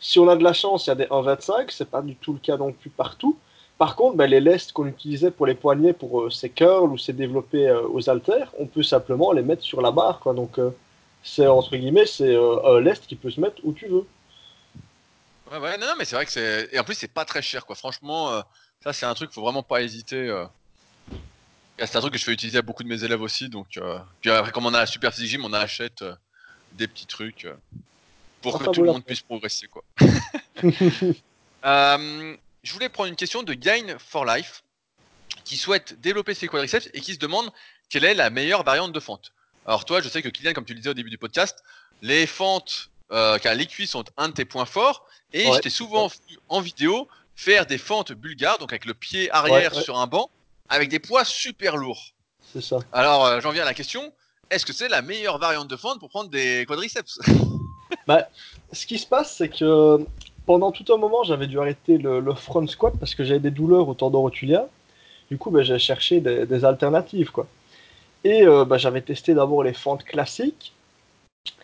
Si 0.00 0.18
on 0.18 0.28
a 0.28 0.36
de 0.36 0.44
la 0.44 0.52
chance, 0.52 0.86
il 0.86 0.90
y 0.90 0.92
a 0.92 0.96
des 0.96 1.06
1,25. 1.06 1.66
C'est 1.70 1.90
pas 1.90 2.02
du 2.02 2.14
tout 2.16 2.32
le 2.32 2.38
cas 2.38 2.56
non 2.56 2.72
plus 2.72 2.90
partout. 2.90 3.36
Par 3.78 3.94
contre, 3.94 4.16
ben, 4.16 4.26
les 4.26 4.40
lestes 4.40 4.72
qu'on 4.72 4.86
utilisait 4.86 5.30
pour 5.30 5.46
les 5.46 5.54
poignets, 5.54 5.92
pour 5.92 6.22
euh, 6.22 6.30
ces 6.30 6.50
curls 6.50 6.90
ou 6.90 6.98
ces 6.98 7.12
développés 7.12 7.68
euh, 7.68 7.86
aux 7.88 8.10
haltères, 8.10 8.52
on 8.58 8.66
peut 8.66 8.82
simplement 8.82 9.30
les 9.30 9.42
mettre 9.42 9.62
sur 9.62 9.80
la 9.80 9.92
barre. 9.92 10.18
Quoi. 10.18 10.34
Donc, 10.34 10.58
euh, 10.58 10.70
c'est 11.22 11.46
entre 11.46 11.76
guillemets, 11.76 12.06
c'est 12.06 12.34
un 12.34 12.80
lest 12.80 13.06
qui 13.06 13.14
peut 13.14 13.30
se 13.30 13.40
mettre 13.40 13.56
où 13.62 13.72
tu 13.72 13.86
veux. 13.86 14.04
Ouais, 15.52 15.58
ouais, 15.58 15.78
non, 15.78 15.86
non 15.86 15.92
mais 15.96 16.04
c'est 16.04 16.16
vrai 16.16 16.26
que 16.26 16.32
c'est. 16.32 16.68
Et 16.72 16.78
en 16.78 16.84
plus, 16.84 16.94
c'est 16.94 17.12
pas 17.12 17.24
très 17.24 17.40
cher, 17.40 17.64
quoi. 17.64 17.76
Franchement, 17.76 18.42
ça, 18.82 18.92
c'est 18.92 19.06
un 19.06 19.14
truc, 19.14 19.32
faut 19.32 19.42
vraiment 19.42 19.62
pas 19.62 19.82
hésiter. 19.82 20.32
C'est 21.78 21.96
un 21.96 22.00
truc 22.00 22.12
que 22.12 22.18
je 22.18 22.24
fais 22.24 22.32
utiliser 22.32 22.58
à 22.58 22.62
beaucoup 22.62 22.82
de 22.82 22.88
mes 22.88 23.04
élèves 23.04 23.22
aussi. 23.22 23.48
Donc, 23.48 23.78
puis 24.20 24.30
après, 24.30 24.52
comme 24.52 24.66
on 24.66 24.74
a 24.74 24.80
la 24.80 24.86
Super 24.86 25.12
Physique 25.12 25.30
Gym, 25.30 25.44
on 25.44 25.52
achète 25.52 26.04
des 26.72 26.86
petits 26.86 27.06
trucs 27.06 27.46
pour 28.42 28.58
que 28.58 28.70
tout 28.70 28.82
le 28.82 28.92
monde 28.92 29.04
puisse 29.04 29.22
progresser, 29.22 29.66
quoi. 29.66 29.82
je 32.68 32.74
voulais 32.74 32.90
prendre 32.90 33.08
une 33.08 33.16
question 33.16 33.42
de 33.42 33.54
Gain 33.54 33.96
for 33.98 34.26
Life 34.26 34.62
qui 35.44 35.56
souhaite 35.56 35.98
développer 36.02 36.34
ses 36.34 36.48
quadriceps 36.48 36.90
et 36.92 37.00
qui 37.00 37.14
se 37.14 37.18
demande 37.18 37.50
quelle 37.88 38.04
est 38.04 38.12
la 38.12 38.28
meilleure 38.28 38.62
variante 38.62 38.92
de 38.92 39.00
fente. 39.00 39.32
Alors 39.64 39.86
toi, 39.86 40.02
je 40.02 40.08
sais 40.10 40.20
que 40.20 40.28
Kylian, 40.28 40.52
comme 40.52 40.66
tu 40.66 40.74
le 40.74 40.80
disais 40.80 40.90
au 40.90 40.94
début 40.94 41.08
du 41.08 41.16
podcast, 41.16 41.64
les 42.02 42.26
fentes, 42.26 42.90
euh, 43.10 43.38
car 43.38 43.54
les 43.54 43.64
cuisses 43.64 43.92
sont 43.92 44.04
un 44.18 44.28
de 44.28 44.34
tes 44.34 44.44
points 44.44 44.66
forts, 44.66 45.06
et 45.32 45.50
je 45.50 45.58
t'ai 45.60 45.70
souvent 45.70 46.08
vu 46.08 46.38
en 46.50 46.60
vidéo 46.60 47.08
faire 47.34 47.64
des 47.64 47.78
fentes 47.78 48.12
bulgares, 48.12 48.58
donc 48.58 48.70
avec 48.70 48.84
le 48.84 48.92
pied 48.92 49.30
arrière 49.30 49.74
sur 49.74 49.98
un 49.98 50.06
banc, 50.06 50.28
avec 50.68 50.90
des 50.90 50.98
poids 50.98 51.24
super 51.24 51.78
lourds. 51.78 52.12
C'est 52.52 52.62
ça. 52.62 52.80
Alors 52.92 53.24
euh, 53.24 53.40
j'en 53.40 53.50
viens 53.50 53.62
à 53.62 53.66
la 53.66 53.74
question, 53.74 54.12
est-ce 54.50 54.66
que 54.66 54.74
c'est 54.74 54.88
la 54.88 55.00
meilleure 55.00 55.38
variante 55.38 55.68
de 55.68 55.76
fente 55.76 56.00
pour 56.00 56.10
prendre 56.10 56.28
des 56.28 56.66
quadriceps? 56.68 57.18
Bah, 58.06 58.28
Ce 58.72 58.86
qui 58.86 58.98
se 58.98 59.06
passe, 59.06 59.36
c'est 59.36 59.48
que 59.48 59.98
pendant 60.48 60.72
tout 60.72 60.90
un 60.94 60.96
moment, 60.96 61.24
j'avais 61.24 61.46
dû 61.46 61.60
arrêter 61.60 61.98
le, 61.98 62.32
front 62.32 62.66
squat 62.66 62.94
parce 62.98 63.14
que 63.14 63.22
j'avais 63.22 63.38
des 63.38 63.50
douleurs 63.50 63.86
au 63.86 63.92
tendon 63.92 64.22
rotulien. 64.22 64.64
Du 65.30 65.36
coup, 65.36 65.50
ben, 65.50 65.62
j'ai 65.62 65.78
cherché 65.78 66.20
des, 66.20 66.64
alternatives. 66.64 67.30
Quoi. 67.30 67.46
Et 68.24 68.46
euh, 68.46 68.64
ben, 68.64 68.78
j'avais 68.78 69.02
testé 69.02 69.34
d'abord 69.34 69.62
les 69.62 69.74
fentes 69.74 70.04
classiques. 70.04 70.72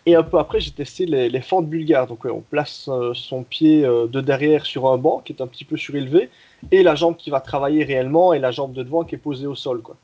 Et 0.05 0.13
un 0.13 0.21
peu 0.21 0.37
après, 0.37 0.59
j'ai 0.59 0.69
testé 0.69 1.07
les, 1.07 1.41
fentes 1.41 1.67
bulgares. 1.67 2.05
Donc, 2.05 2.25
on 2.25 2.41
place 2.41 2.87
euh, 2.87 3.15
son 3.15 3.41
pied 3.41 3.83
euh, 3.83 4.05
de 4.05 4.21
derrière 4.21 4.67
sur 4.67 4.85
un 4.87 4.97
banc 4.99 5.19
qui 5.25 5.33
est 5.33 5.41
un 5.41 5.47
petit 5.47 5.65
peu 5.65 5.77
surélevé, 5.77 6.29
et 6.71 6.83
la 6.83 6.93
jambe 6.93 7.17
qui 7.17 7.31
va 7.31 7.41
travailler 7.41 7.83
réellement, 7.85 8.33
et 8.33 8.39
la 8.39 8.51
jambe 8.51 8.73
de 8.73 8.83
devant 8.83 9.03
qui 9.03 9.15
est 9.15 9.23
posée 9.29 9.47
au 9.47 9.55
sol. 9.55 9.81
Quoi. 9.81 9.95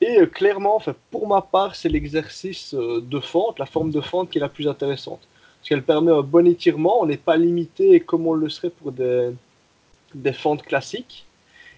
Et 0.00 0.24
clairement, 0.28 0.80
pour 1.10 1.26
ma 1.26 1.42
part, 1.42 1.74
c'est 1.74 1.88
l'exercice 1.88 2.74
de 2.74 3.20
fente, 3.20 3.58
la 3.58 3.66
forme 3.66 3.90
de 3.90 4.00
fente 4.00 4.30
qui 4.30 4.38
est 4.38 4.40
la 4.40 4.48
plus 4.48 4.68
intéressante 4.68 5.26
parce 5.60 5.68
qu'elle 5.68 5.82
permet 5.82 6.12
un 6.12 6.22
bon 6.22 6.46
étirement. 6.46 7.02
On 7.02 7.06
n'est 7.06 7.18
pas 7.18 7.36
limité 7.36 8.00
comme 8.00 8.26
on 8.26 8.32
le 8.32 8.48
serait 8.48 8.70
pour 8.70 8.92
des, 8.92 9.30
des 10.14 10.32
fentes 10.32 10.62
classiques. 10.62 11.26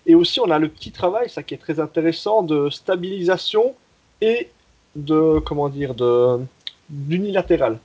Et 0.07 0.14
aussi, 0.14 0.41
on 0.41 0.51
a 0.51 0.59
le 0.59 0.68
petit 0.68 0.93
travail, 0.93 1.28
ça 1.28 1.43
qui 1.43 1.55
est 1.55 1.59
très 1.59 1.80
intéressant, 1.80 2.43
de 2.43 2.70
stabilisation 2.70 3.74
et 4.20 4.49
de, 4.97 5.41
comment 5.41 5.68
dire, 5.68 5.95
de, 5.95 6.39
d'unilatéral. 6.89 7.78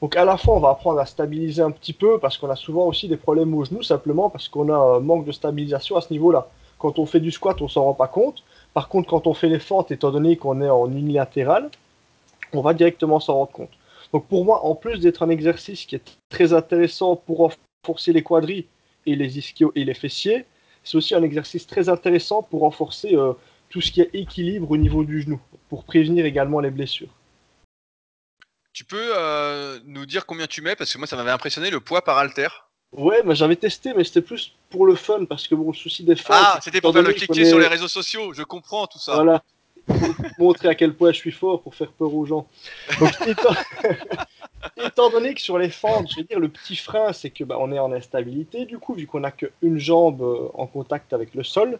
Donc 0.00 0.16
à 0.16 0.24
la 0.24 0.36
fois, 0.36 0.56
on 0.56 0.60
va 0.60 0.70
apprendre 0.70 0.98
à 0.98 1.06
stabiliser 1.06 1.62
un 1.62 1.70
petit 1.70 1.92
peu 1.92 2.18
parce 2.18 2.36
qu'on 2.36 2.50
a 2.50 2.56
souvent 2.56 2.86
aussi 2.86 3.08
des 3.08 3.16
problèmes 3.16 3.54
aux 3.54 3.64
genoux, 3.64 3.82
simplement 3.82 4.30
parce 4.30 4.48
qu'on 4.48 4.68
a 4.68 4.76
un 4.76 5.00
manque 5.00 5.24
de 5.24 5.32
stabilisation 5.32 5.96
à 5.96 6.00
ce 6.00 6.12
niveau-là. 6.12 6.48
Quand 6.78 6.98
on 6.98 7.06
fait 7.06 7.20
du 7.20 7.30
squat, 7.30 7.62
on 7.62 7.68
s'en 7.68 7.84
rend 7.84 7.94
pas 7.94 8.08
compte. 8.08 8.42
Par 8.74 8.88
contre, 8.88 9.08
quand 9.08 9.28
on 9.28 9.34
fait 9.34 9.48
les 9.48 9.60
fentes, 9.60 9.92
étant 9.92 10.10
donné 10.10 10.36
qu'on 10.36 10.60
est 10.60 10.68
en 10.68 10.90
unilatéral, 10.90 11.70
on 12.52 12.60
va 12.60 12.74
directement 12.74 13.20
s'en 13.20 13.34
rendre 13.34 13.52
compte. 13.52 13.70
Donc 14.12 14.26
pour 14.28 14.44
moi, 14.44 14.64
en 14.64 14.74
plus 14.74 15.00
d'être 15.00 15.22
un 15.22 15.30
exercice 15.30 15.86
qui 15.86 15.96
est 15.96 16.18
très 16.28 16.52
intéressant 16.52 17.16
pour 17.16 17.50
renforcer 17.84 18.12
les 18.12 18.22
quadris 18.22 18.66
et 19.06 19.16
les 19.16 19.38
ischios 19.38 19.72
et 19.74 19.84
les 19.84 19.94
fessiers, 19.94 20.44
c'est 20.84 20.96
aussi 20.96 21.14
un 21.14 21.22
exercice 21.22 21.66
très 21.66 21.88
intéressant 21.88 22.42
pour 22.42 22.60
renforcer 22.60 23.16
euh, 23.16 23.32
tout 23.70 23.80
ce 23.80 23.90
qui 23.90 24.00
est 24.00 24.10
équilibre 24.12 24.70
au 24.70 24.76
niveau 24.76 25.04
du 25.04 25.22
genou, 25.22 25.40
pour 25.68 25.84
prévenir 25.84 26.26
également 26.26 26.60
les 26.60 26.70
blessures. 26.70 27.08
Tu 28.74 28.84
peux 28.84 29.12
euh, 29.16 29.78
nous 29.84 30.06
dire 30.06 30.26
combien 30.26 30.46
tu 30.46 30.62
mets? 30.62 30.76
Parce 30.76 30.92
que 30.92 30.98
moi, 30.98 31.06
ça 31.06 31.16
m'avait 31.16 31.30
impressionné 31.30 31.70
le 31.70 31.80
poids 31.80 32.02
par 32.02 32.18
halter. 32.18 32.48
Ouais, 32.92 33.22
mais 33.24 33.34
j'avais 33.34 33.56
testé, 33.56 33.94
mais 33.94 34.04
c'était 34.04 34.22
plus 34.22 34.54
pour 34.68 34.86
le 34.86 34.94
fun, 34.94 35.24
parce 35.24 35.48
que 35.48 35.54
bon, 35.54 35.68
le 35.68 35.76
souci 35.76 36.04
des 36.04 36.16
fans. 36.16 36.34
Ah, 36.36 36.58
c'était 36.62 36.80
pour 36.80 36.92
faire 36.92 37.02
le 37.02 37.12
cliquer 37.12 37.46
sur 37.46 37.58
les 37.58 37.66
réseaux 37.66 37.88
sociaux, 37.88 38.34
je 38.34 38.42
comprends 38.42 38.86
tout 38.86 38.98
ça. 38.98 39.14
Voilà, 39.14 39.42
montrer 40.38 40.68
à 40.68 40.74
quel 40.74 40.94
point 40.94 41.12
je 41.12 41.18
suis 41.18 41.32
fort 41.32 41.62
pour 41.62 41.74
faire 41.74 41.90
peur 41.92 42.14
aux 42.14 42.26
gens. 42.26 42.46
étant... 44.84 45.10
donné 45.10 45.34
que 45.34 45.40
sur 45.40 45.58
les 45.58 45.70
fentes, 45.70 46.10
je 46.10 46.16
veux 46.16 46.24
dire, 46.24 46.38
le 46.38 46.48
petit 46.48 46.76
frein, 46.76 47.12
c'est 47.12 47.30
que 47.30 47.44
bah, 47.44 47.56
on 47.58 47.72
est 47.72 47.78
en 47.78 47.92
instabilité, 47.92 48.64
du 48.64 48.78
coup, 48.78 48.94
vu 48.94 49.06
qu'on 49.06 49.20
n'a 49.20 49.30
qu'une 49.30 49.78
jambe 49.78 50.22
euh, 50.22 50.48
en 50.54 50.66
contact 50.66 51.12
avec 51.12 51.34
le 51.34 51.44
sol. 51.44 51.78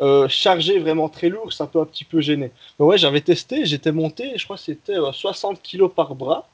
Euh, 0.00 0.28
charger 0.28 0.78
vraiment 0.78 1.08
très 1.08 1.28
lourd, 1.28 1.52
ça 1.52 1.66
peut 1.66 1.80
un 1.80 1.84
petit 1.84 2.04
peu 2.04 2.20
gêner. 2.20 2.52
Mais 2.78 2.86
ouais, 2.86 2.98
j'avais 2.98 3.20
testé, 3.20 3.66
j'étais 3.66 3.90
monté, 3.90 4.32
je 4.36 4.44
crois 4.44 4.56
que 4.56 4.62
c'était 4.62 4.94
60 5.12 5.56
euh, 5.56 5.60
kg 5.60 5.92
par 5.92 6.14
bras. 6.14 6.48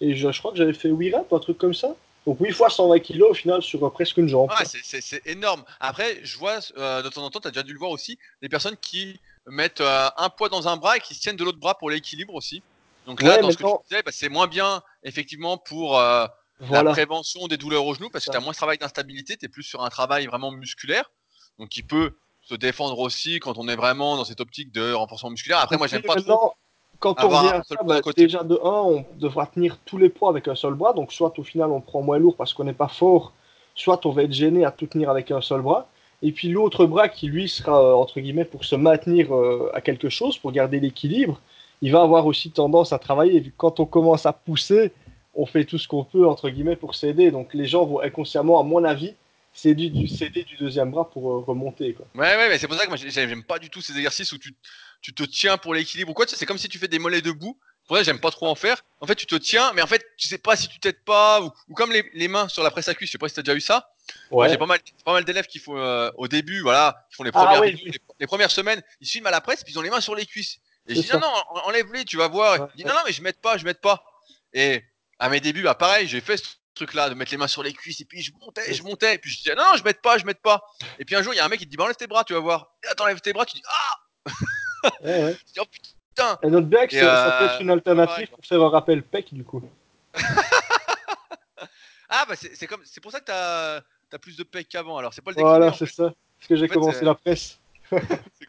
Et 0.00 0.16
je, 0.16 0.36
crois 0.36 0.50
que 0.50 0.58
j'avais 0.58 0.72
fait 0.72 0.88
8 0.88 1.14
reps, 1.14 1.32
un 1.32 1.38
truc 1.38 1.58
comme 1.58 1.74
ça. 1.74 1.94
Donc 2.26 2.38
8 2.40 2.52
fois 2.52 2.70
120 2.70 2.98
kg 2.98 3.22
au 3.22 3.34
final 3.34 3.62
sur 3.62 3.92
presque 3.92 4.16
une 4.16 4.28
jambe. 4.28 4.50
Ouais, 4.50 4.66
c'est 4.82 5.26
énorme. 5.26 5.62
Après, 5.78 6.18
je 6.24 6.36
vois 6.38 6.58
de 6.58 7.08
temps 7.08 7.24
en 7.24 7.30
temps, 7.30 7.38
tu 7.38 7.46
as 7.46 7.52
déjà 7.52 7.62
dû 7.62 7.72
le 7.72 7.78
voir 7.78 7.92
aussi, 7.92 8.18
des 8.40 8.48
personnes 8.48 8.76
qui 8.80 9.20
mettent 9.46 9.82
un 9.82 10.28
poids 10.30 10.48
dans 10.48 10.68
un 10.68 10.76
bras 10.76 10.96
et 10.96 11.00
qui 11.00 11.14
se 11.14 11.20
tiennent 11.20 11.36
de 11.36 11.44
l'autre 11.44 11.58
bras 11.58 11.76
pour 11.76 11.90
l'équilibre 11.90 12.34
aussi. 12.34 12.62
Donc 13.06 13.22
là, 13.22 13.38
dans 13.38 13.50
ce 13.50 13.56
que 13.56 13.62
tu 13.62 13.88
disais, 13.88 14.02
bah, 14.02 14.12
c'est 14.12 14.28
moins 14.28 14.46
bien 14.46 14.82
effectivement 15.02 15.58
pour 15.58 15.98
la 15.98 16.84
prévention 16.84 17.48
des 17.48 17.56
douleurs 17.56 17.84
au 17.84 17.94
genou 17.94 18.08
parce 18.10 18.24
que 18.24 18.30
tu 18.30 18.36
as 18.36 18.40
moins 18.40 18.52
de 18.52 18.56
travail 18.56 18.78
d'instabilité, 18.78 19.36
tu 19.36 19.46
es 19.46 19.48
plus 19.48 19.64
sur 19.64 19.82
un 19.82 19.88
travail 19.88 20.26
vraiment 20.26 20.50
musculaire. 20.50 21.10
Donc 21.58 21.68
qui 21.68 21.82
peut 21.82 22.16
se 22.40 22.54
défendre 22.54 22.98
aussi 22.98 23.38
quand 23.38 23.58
on 23.58 23.68
est 23.68 23.76
vraiment 23.76 24.16
dans 24.16 24.24
cette 24.24 24.40
optique 24.40 24.72
de 24.72 24.92
renforcement 24.92 25.30
musculaire. 25.30 25.58
Après, 25.60 25.76
moi, 25.76 25.86
j'aime 25.86 26.02
pas 26.02 26.16
trop. 26.16 26.52
Quand 26.98 27.22
on 27.24 27.28
revient 27.28 27.48
à 27.54 27.62
ça, 27.62 27.76
bah, 27.84 28.00
déjà 28.16 28.42
de 28.42 28.54
1, 28.54 28.58
on 28.62 29.04
devra 29.16 29.46
tenir 29.46 29.78
tous 29.84 29.98
les 29.98 30.08
poids 30.08 30.30
avec 30.30 30.48
un 30.48 30.54
seul 30.54 30.74
bras. 30.74 30.92
Donc, 30.92 31.12
soit 31.12 31.36
au 31.38 31.42
final, 31.42 31.70
on 31.70 31.80
prend 31.80 32.00
moins 32.00 32.18
lourd 32.18 32.36
parce 32.36 32.54
qu'on 32.54 32.64
n'est 32.64 32.72
pas 32.72 32.88
fort, 32.88 33.32
soit 33.74 34.04
on 34.06 34.10
va 34.10 34.22
être 34.22 34.32
gêné 34.32 34.64
à 34.64 34.70
tout 34.70 34.86
tenir 34.86 35.10
avec 35.10 35.30
un 35.30 35.40
seul 35.40 35.62
bras. 35.62 35.88
Et 36.22 36.32
puis 36.32 36.48
l'autre 36.48 36.86
bras 36.86 37.08
qui, 37.08 37.26
lui, 37.26 37.48
sera, 37.48 37.82
euh, 37.82 37.94
entre 37.94 38.20
guillemets, 38.20 38.44
pour 38.44 38.64
se 38.64 38.76
maintenir 38.76 39.34
euh, 39.34 39.70
à 39.74 39.80
quelque 39.80 40.08
chose, 40.08 40.38
pour 40.38 40.52
garder 40.52 40.78
l'équilibre, 40.80 41.40
il 41.82 41.90
va 41.90 42.02
avoir 42.02 42.26
aussi 42.26 42.50
tendance 42.50 42.92
à 42.92 42.98
travailler. 42.98 43.52
Quand 43.56 43.80
on 43.80 43.86
commence 43.86 44.24
à 44.24 44.32
pousser, 44.32 44.92
on 45.34 45.46
fait 45.46 45.64
tout 45.64 45.78
ce 45.78 45.88
qu'on 45.88 46.04
peut, 46.04 46.26
entre 46.26 46.48
guillemets, 46.48 46.76
pour 46.76 46.94
s'aider. 46.94 47.32
Donc, 47.32 47.54
les 47.54 47.66
gens 47.66 47.84
vont 47.84 48.00
inconsciemment, 48.00 48.60
à 48.60 48.62
mon 48.62 48.84
avis, 48.84 49.14
c'est 49.52 49.74
du, 49.74 49.90
du 49.90 50.06
du 50.06 50.56
deuxième 50.58 50.90
bras 50.90 51.10
pour 51.10 51.30
euh, 51.30 51.40
remonter. 51.40 51.92
Quoi. 51.92 52.06
Ouais, 52.14 52.36
ouais, 52.36 52.48
mais 52.48 52.58
c'est 52.58 52.68
pour 52.68 52.76
ça 52.76 52.84
que 52.84 52.88
moi 52.88 52.96
j'aime 52.96 53.44
pas 53.44 53.58
du 53.58 53.68
tout 53.68 53.82
ces 53.82 53.94
exercices 53.94 54.32
où 54.32 54.38
tu, 54.38 54.54
tu 55.02 55.12
te 55.12 55.24
tiens 55.24 55.58
pour 55.58 55.74
l'équilibre 55.74 56.10
ou 56.10 56.14
quoi. 56.14 56.24
c'est 56.26 56.46
comme 56.46 56.56
si 56.56 56.68
tu 56.68 56.78
fais 56.78 56.88
des 56.88 56.98
mollets 56.98 57.20
debout. 57.20 57.58
Pour 57.86 57.96
ça, 57.96 58.02
j'aime 58.04 58.20
pas 58.20 58.30
trop 58.30 58.46
en 58.46 58.54
faire. 58.54 58.82
En 59.00 59.06
fait, 59.06 59.16
tu 59.16 59.26
te 59.26 59.34
tiens, 59.34 59.72
mais 59.74 59.82
en 59.82 59.86
fait, 59.88 60.02
tu 60.16 60.28
sais 60.28 60.38
pas 60.38 60.54
si 60.56 60.68
tu 60.68 60.78
t'aides 60.78 61.02
pas 61.04 61.42
ou, 61.42 61.74
comme 61.74 61.92
les, 61.92 62.08
les, 62.14 62.28
mains 62.28 62.48
sur 62.48 62.62
la 62.62 62.70
presse 62.70 62.88
à 62.88 62.94
cuisse. 62.94 63.08
Je 63.08 63.12
sais 63.12 63.18
pas 63.18 63.28
si 63.28 63.34
t'as 63.34 63.42
déjà 63.42 63.56
eu 63.56 63.60
ça. 63.60 63.91
Ouais. 64.30 64.48
J'ai 64.48 64.58
pas 64.58 64.66
mal, 64.66 64.80
pas 65.04 65.12
mal 65.12 65.24
d'élèves 65.24 65.46
qui 65.46 65.58
font 65.58 65.76
euh, 65.76 66.10
au 66.16 66.28
début, 66.28 66.60
voilà, 66.60 67.06
qui 67.10 67.16
font 67.16 67.22
les 67.22 67.30
ah 67.34 67.44
premières, 67.44 67.76
les, 68.18 68.26
premières 68.26 68.50
semaines, 68.50 68.82
ils 69.00 69.06
filment 69.06 69.26
à 69.26 69.30
la 69.30 69.40
presse, 69.40 69.62
puis 69.62 69.72
ils 69.72 69.78
ont 69.78 69.82
les 69.82 69.90
mains 69.90 70.00
sur 70.00 70.14
les 70.14 70.26
cuisses. 70.26 70.58
Et 70.86 70.94
je 70.94 71.00
dis 71.00 71.10
non, 71.12 71.20
non, 71.20 71.32
enlève-les, 71.66 72.04
tu 72.04 72.16
vas 72.16 72.28
voir. 72.28 72.68
il 72.74 72.78
dit 72.78 72.84
non, 72.84 72.94
non, 72.94 73.00
mais 73.06 73.12
je 73.12 73.22
mets 73.22 73.32
pas, 73.32 73.56
je 73.56 73.64
mets 73.64 73.74
pas. 73.74 74.02
Et 74.52 74.82
à 75.18 75.28
mes 75.28 75.40
débuts, 75.40 75.62
bah 75.62 75.74
pareil, 75.74 76.08
j'ai 76.08 76.20
fait 76.20 76.42
truc 76.74 76.94
là 76.94 77.08
de 77.08 77.14
mettre 77.14 77.30
les 77.30 77.36
mains 77.36 77.48
sur 77.48 77.62
les 77.62 77.72
cuisses 77.72 78.00
et 78.00 78.04
puis 78.04 78.22
je 78.22 78.32
montais 78.40 78.72
je 78.72 78.82
montais 78.82 79.14
et 79.14 79.18
puis 79.18 79.30
je 79.30 79.38
disais 79.38 79.54
non, 79.54 79.76
je 79.76 79.84
mette 79.84 80.00
pas 80.00 80.18
je 80.18 80.24
mette 80.24 80.40
pas 80.40 80.62
et 80.98 81.04
puis 81.04 81.14
un 81.14 81.22
jour 81.22 81.34
il 81.34 81.36
y 81.36 81.40
a 81.40 81.44
un 81.44 81.48
mec 81.48 81.58
qui 81.58 81.66
te 81.66 81.70
dit 81.70 81.76
bah 81.76 81.84
enlève 81.84 81.96
tes 81.96 82.06
bras 82.06 82.24
tu 82.24 82.32
vas 82.32 82.40
voir 82.40 82.74
et 82.82 82.88
attends 82.88 83.04
enlève 83.04 83.20
tes 83.20 83.32
bras 83.32 83.44
tu 83.44 83.56
dis 83.56 83.62
ah 83.66 84.30
ouais, 85.04 85.24
ouais. 85.24 85.36
dis, 85.46 85.60
oh, 85.60 85.64
putain 85.70 86.38
et 86.42 86.48
notre 86.48 86.66
bec 86.66 86.92
ça, 86.92 87.36
peut 87.38 87.44
être 87.46 87.60
une 87.60 87.70
alternative 87.70 88.30
pour 88.30 88.44
faire 88.44 88.62
un 88.62 88.70
rappel 88.70 89.02
pec 89.02 89.32
du 89.34 89.44
coup 89.44 89.62
ah 92.08 92.24
bah 92.28 92.34
c'est 92.36 92.66
comme 92.66 92.82
c'est 92.84 93.00
pour 93.00 93.12
ça 93.12 93.20
que 93.20 93.26
t'as 93.26 93.82
as 94.14 94.18
plus 94.18 94.36
de 94.36 94.42
pec 94.42 94.68
qu'avant 94.68 94.96
alors 94.96 95.14
c'est 95.14 95.22
pas 95.22 95.32
le 95.32 95.40
voilà 95.40 95.72
c'est 95.72 95.86
ça 95.86 96.12
parce 96.38 96.48
que 96.48 96.56
j'ai 96.56 96.68
commencé 96.68 97.04
la 97.04 97.14
presse 97.14 97.58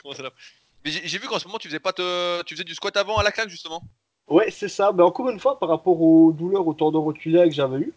commencé 0.02 0.22
la... 0.22 0.32
mais 0.84 0.92
j'ai 0.92 1.18
vu 1.18 1.28
qu'en 1.28 1.40
ce 1.40 1.48
moment 1.48 1.58
tu 1.58 1.68
faisais 1.68 1.80
pas 1.80 1.94
te... 1.94 2.44
tu 2.44 2.56
faisais 2.56 2.64
du 2.64 2.76
squat 2.76 2.96
avant 2.98 3.18
à 3.18 3.24
la 3.24 3.32
claque 3.32 3.50
justement 3.50 3.84
Ouais, 4.28 4.52
c'est 4.52 4.70
ça. 4.70 4.92
Mais 4.96 5.04
encore 5.04 5.30
une 5.30 5.40
fois, 5.40 5.60
par 5.60 5.70
rapport 5.70 6.02
aux 6.02 6.32
douleurs 6.32 6.66
au 6.68 6.74
tendon 6.74 7.02
rotulaire 7.02 7.46
que 7.46 7.52
j'avais 7.52 7.80
eu, 7.80 7.94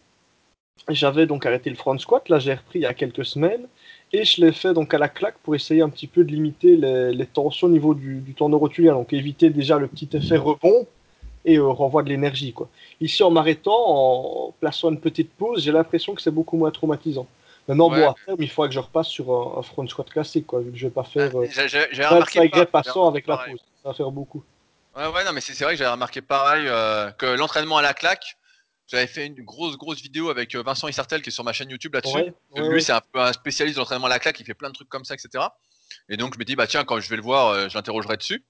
j'avais 0.89 1.25
donc 1.25 1.45
arrêté 1.45 1.69
le 1.69 1.75
front 1.75 1.97
squat, 1.97 2.29
là 2.29 2.39
j'ai 2.39 2.53
repris 2.53 2.79
il 2.79 2.83
y 2.83 2.85
a 2.85 2.93
quelques 2.93 3.25
semaines, 3.25 3.67
et 4.13 4.23
je 4.23 4.41
l'ai 4.41 4.51
fait 4.51 4.73
donc 4.73 4.93
à 4.93 4.97
la 4.97 5.09
claque 5.09 5.37
pour 5.43 5.55
essayer 5.55 5.81
un 5.81 5.89
petit 5.89 6.07
peu 6.07 6.23
de 6.23 6.31
limiter 6.31 6.75
les, 6.77 7.25
tensions 7.25 7.67
au 7.67 7.69
niveau 7.71 7.93
du, 7.93 8.19
du 8.19 8.33
tendon 8.33 8.59
rotulaire, 8.59 8.93
donc 8.93 9.11
éviter 9.13 9.49
déjà 9.49 9.79
le 9.79 9.87
petit 9.87 10.09
effet 10.13 10.37
rebond 10.37 10.85
et 11.45 11.57
euh, 11.57 11.67
renvoi 11.67 12.03
de 12.03 12.09
l'énergie. 12.09 12.53
quoi. 12.53 12.69
Ici 13.01 13.23
en 13.23 13.31
m'arrêtant, 13.31 13.73
en 13.75 14.53
plaçant 14.59 14.91
une 14.91 14.99
petite 14.99 15.31
pause, 15.31 15.63
j'ai 15.63 15.71
l'impression 15.71 16.13
que 16.13 16.21
c'est 16.21 16.31
beaucoup 16.31 16.57
moins 16.57 16.71
traumatisant. 16.71 17.27
Maintenant, 17.67 17.89
bon, 17.89 18.09
à 18.09 18.15
terme, 18.25 18.41
il 18.41 18.49
faudra 18.49 18.69
que 18.69 18.73
je 18.73 18.79
repasse 18.79 19.07
sur 19.07 19.57
un, 19.57 19.61
front 19.61 19.85
squat 19.87 20.09
classique, 20.09 20.47
quoi, 20.47 20.61
vu 20.61 20.71
que 20.71 20.77
je 20.77 20.87
vais 20.87 20.93
pas 20.93 21.03
faire 21.03 21.35
euh, 21.35 21.47
j'ai 21.67 22.05
remarqué 22.05 22.47
pas, 22.49 22.65
passant 22.65 23.07
avec 23.07 23.27
la 23.27 23.37
pause. 23.37 23.59
Ça 23.83 23.89
va 23.89 23.93
faire 23.93 24.11
beaucoup. 24.11 24.43
Ouais, 24.95 25.07
ouais, 25.07 25.25
non, 25.25 25.33
mais 25.33 25.41
c'est 25.41 25.63
vrai 25.63 25.73
que 25.73 25.77
j'avais 25.77 25.91
remarqué 25.91 26.21
pareil, 26.21 26.65
euh, 26.65 27.11
que 27.11 27.25
l'entraînement 27.25 27.77
à 27.77 27.81
la 27.81 27.93
claque, 27.93 28.37
j'avais 28.87 29.05
fait 29.05 29.25
une 29.25 29.43
grosse, 29.43 29.77
grosse 29.77 30.01
vidéo 30.01 30.29
avec 30.29 30.55
euh, 30.55 30.63
Vincent 30.63 30.87
Isartel 30.87 31.21
qui 31.21 31.29
est 31.29 31.31
sur 31.31 31.43
ma 31.43 31.51
chaîne 31.51 31.69
YouTube 31.69 31.93
là-dessus. 31.93 32.33
lui, 32.55 32.81
c'est 32.81 32.93
un 32.93 33.01
peu 33.11 33.19
un 33.19 33.33
spécialiste 33.33 33.75
de 33.75 33.81
l'entraînement 33.81 34.07
à 34.07 34.09
la 34.09 34.19
claque, 34.19 34.39
il 34.39 34.45
fait 34.45 34.53
plein 34.53 34.69
de 34.69 34.73
trucs 34.73 34.89
comme 34.89 35.03
ça, 35.03 35.13
etc. 35.13 35.43
Et 36.09 36.15
donc, 36.15 36.33
je 36.35 36.39
me 36.39 36.45
dis, 36.45 36.55
bah 36.55 36.67
tiens, 36.67 36.85
quand 36.85 36.99
je 37.01 37.09
vais 37.09 37.17
le 37.17 37.21
voir, 37.21 37.49
euh, 37.49 37.69
je 37.69 37.75
l'interrogerai 37.75 38.15
dessus. 38.15 38.43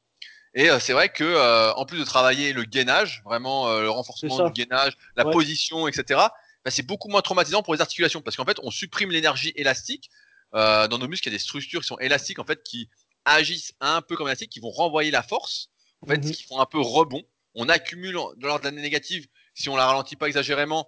Et 0.54 0.70
c'est 0.80 0.94
vrai 0.94 1.10
que 1.10 1.74
en 1.76 1.86
plus 1.86 2.00
de 2.00 2.04
travailler 2.04 2.52
le 2.52 2.64
gainage, 2.64 3.22
vraiment 3.26 3.70
le 3.80 3.90
renforcement 3.90 4.50
du 4.50 4.54
gainage, 4.54 4.98
la 5.16 5.26
position, 5.26 5.88
etc., 5.88 6.20
bah, 6.66 6.72
c'est 6.72 6.86
beaucoup 6.86 7.10
moins 7.10 7.22
traumatisant 7.22 7.64
pour 7.64 7.74
les 7.74 7.82
articulations 7.82 8.22
parce 8.22 8.36
qu'en 8.36 8.46
fait, 8.46 8.60
on 8.64 8.72
supprime 8.72 9.12
l'énergie 9.12 9.54
élastique. 9.56 10.10
dans 10.54 10.98
nos 10.98 11.08
muscles, 11.08 11.30
il 11.30 11.32
y 11.32 11.36
a 11.36 11.38
des 11.38 11.44
structures 11.44 11.82
qui 11.82 11.88
sont 11.88 12.00
élastiques 12.00 12.40
en 12.40 12.46
fait, 12.46 12.64
qui 12.64 12.90
agissent 13.26 13.74
un 13.80 14.02
peu 14.02 14.16
comme 14.16 14.28
élastiques, 14.28 14.52
qui 14.52 14.60
vont 14.60 14.72
renvoyer 14.72 15.12
la 15.12 15.24
force, 15.24 15.70
en 16.02 16.08
fait, 16.08 16.24
mhm. 16.24 16.32
qui 16.32 16.44
font 16.44 16.60
un 16.60 16.66
peu 16.66 16.80
rebond. 16.80 17.24
On 17.56 17.70
accumule 17.70 18.14
de 18.38 18.46
l'ordre 18.46 18.62
de 18.62 18.66
l'année 18.66 18.82
négative 18.82 19.28
si 19.58 19.70
on 19.70 19.76
la 19.76 19.88
ralentit 19.88 20.16
pas 20.16 20.28
exagérément, 20.28 20.88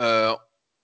euh, 0.00 0.34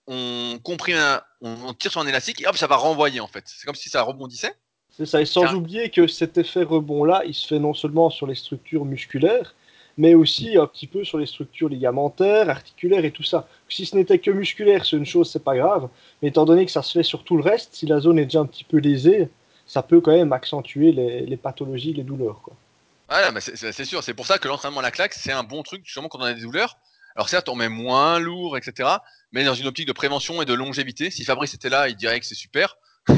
on 0.07 0.59
comprime, 0.63 0.99
on, 1.41 1.73
tire 1.73 1.91
sur 1.91 2.01
un 2.01 2.07
élastique 2.07 2.41
et 2.41 2.47
hop, 2.47 2.55
ça 2.55 2.67
va 2.67 2.75
renvoyer 2.75 3.19
en 3.19 3.27
fait. 3.27 3.43
C'est 3.47 3.65
comme 3.65 3.75
si 3.75 3.89
ça 3.89 4.03
rebondissait. 4.03 4.53
C'est 4.91 5.05
ça, 5.05 5.21
et 5.21 5.25
sans 5.25 5.53
oublier 5.53 5.89
que 5.89 6.07
cet 6.07 6.37
effet 6.37 6.63
rebond-là, 6.63 7.23
il 7.25 7.33
se 7.33 7.47
fait 7.47 7.59
non 7.59 7.73
seulement 7.73 8.09
sur 8.09 8.27
les 8.27 8.35
structures 8.35 8.85
musculaires, 8.85 9.55
mais 9.99 10.15
aussi 10.15 10.57
un 10.57 10.65
petit 10.65 10.87
peu 10.87 11.03
sur 11.03 11.17
les 11.17 11.25
structures 11.25 11.67
ligamentaires, 11.67 12.49
articulaires 12.49 13.03
et 13.03 13.11
tout 13.11 13.21
ça. 13.21 13.49
Si 13.67 13.85
ce 13.85 13.97
n'était 13.97 14.17
que 14.17 14.31
musculaire, 14.31 14.85
c'est 14.85 14.95
une 14.95 15.05
chose, 15.05 15.29
c'est 15.29 15.43
pas 15.43 15.57
grave, 15.57 15.89
mais 16.21 16.29
étant 16.29 16.45
donné 16.45 16.65
que 16.65 16.71
ça 16.71 16.81
se 16.81 16.93
fait 16.93 17.03
sur 17.03 17.25
tout 17.25 17.35
le 17.35 17.43
reste, 17.43 17.75
si 17.75 17.85
la 17.85 17.99
zone 17.99 18.17
est 18.17 18.23
déjà 18.23 18.39
un 18.39 18.45
petit 18.45 18.63
peu 18.63 18.77
lésée, 18.77 19.27
ça 19.67 19.83
peut 19.83 19.99
quand 19.99 20.13
même 20.13 20.31
accentuer 20.31 20.93
les, 20.93 21.35
pathologies, 21.35 21.91
les 21.91 22.03
douleurs. 22.03 22.39
Quoi. 22.41 22.53
Ah, 23.09 23.29
c'est 23.41 23.83
sûr, 23.83 24.01
c'est 24.01 24.13
pour 24.13 24.25
ça 24.25 24.37
que 24.37 24.47
l'entraînement 24.47 24.79
à 24.79 24.83
la 24.83 24.91
claque, 24.91 25.13
c'est 25.13 25.33
un 25.33 25.43
bon 25.43 25.63
truc, 25.63 25.81
justement, 25.83 26.07
quand 26.07 26.19
on 26.19 26.23
a 26.23 26.33
des 26.33 26.43
douleurs, 26.43 26.77
alors 27.17 27.27
certes, 27.27 27.49
on 27.49 27.55
met 27.55 27.67
moins 27.67 28.19
lourd, 28.19 28.55
etc. 28.55 28.87
Mais 29.33 29.43
dans 29.43 29.53
une 29.53 29.67
optique 29.67 29.87
de 29.87 29.91
prévention 29.91 30.41
et 30.41 30.45
de 30.45 30.53
longévité. 30.53 31.11
Si 31.11 31.25
Fabrice 31.25 31.53
était 31.53 31.67
là, 31.67 31.89
il 31.89 31.97
dirait 31.97 32.21
que 32.21 32.25
c'est 32.25 32.35
super. 32.35 32.77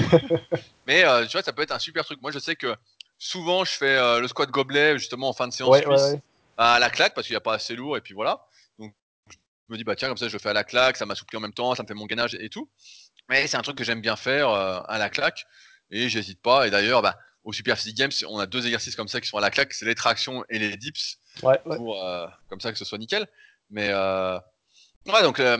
mais 0.88 1.05
euh, 1.05 1.27
tu 1.27 1.34
vois, 1.34 1.43
ça 1.43 1.53
peut 1.53 1.61
être 1.61 1.73
un 1.73 1.79
super 1.79 2.05
truc. 2.05 2.19
Moi, 2.23 2.32
je 2.32 2.39
sais 2.39 2.55
que 2.55 2.75
souvent, 3.19 3.65
je 3.65 3.73
fais 3.73 3.95
euh, 3.97 4.19
le 4.19 4.27
squat 4.27 4.49
gobelet 4.49 4.97
justement 4.97 5.29
en 5.29 5.34
fin 5.34 5.47
de 5.47 5.53
séance 5.53 5.77
à 6.62 6.80
la 6.80 6.89
claque 6.89 7.14
parce 7.14 7.28
qu'il 7.28 7.34
n'y 7.34 7.38
a 7.38 7.41
pas 7.41 7.55
assez 7.55 7.76
lourd 7.76 7.97
et 7.97 8.01
puis 8.01 8.14
voilà. 8.14 8.45
Donc, 8.80 8.93
je 9.30 9.38
me 9.70 9.78
dis 9.78 9.84
bah 9.84 9.95
tiens, 9.95 10.07
comme 10.07 10.18
ça, 10.18 10.28
je 10.28 10.34
le 10.34 10.39
fais 10.39 10.49
à 10.49 10.53
la 10.53 10.64
claque, 10.64 10.97
ça 10.97 11.05
m'assouplit 11.05 11.38
en 11.38 11.41
même 11.41 11.53
temps, 11.53 11.76
ça 11.76 11.84
me 11.84 11.88
fait 11.88 11.93
mon 11.93 12.05
gainage 12.05 12.36
et 12.36 12.49
tout. 12.49 12.70
Mais 13.30 13.47
c'est 13.47 13.57
un 13.57 13.62
truc 13.62 13.78
que 13.78 13.84
j'aime 13.84 14.01
bien 14.01 14.16
faire 14.16 14.49
euh, 14.49 14.82
à 14.88 14.97
la 14.97 15.09
claque 15.09 15.45
et 15.89 16.09
j'hésite 16.09 16.41
pas. 16.41 16.68
Et 16.68 16.70
d'ailleurs, 16.70 17.01
bah, 17.01 17.18
au 17.43 17.53
Super 17.53 17.78
Physique 17.78 17.97
Games, 17.97 18.12
on 18.28 18.39
a 18.39 18.45
deux 18.45 18.66
exercices 18.66 18.95
comme 18.95 19.07
ça 19.07 19.22
qui 19.22 19.28
sont 19.28 19.38
à 19.38 19.41
la 19.41 19.49
claque, 19.49 19.74
c'est 19.74 19.86
les 19.86 19.95
tractions 19.95 20.43
et 20.49 20.59
les 20.59 20.76
dips. 20.78 21.18
Pour, 21.41 21.97
comme 22.49 22.59
ça 22.59 22.72
que 22.72 22.78
ce 22.78 22.86
soit 22.86 22.97
nickel. 22.97 23.28
Mais 23.72 23.88
euh, 23.89 24.38
ouais, 25.07 25.24
donc 25.24 25.39
euh, 25.39 25.57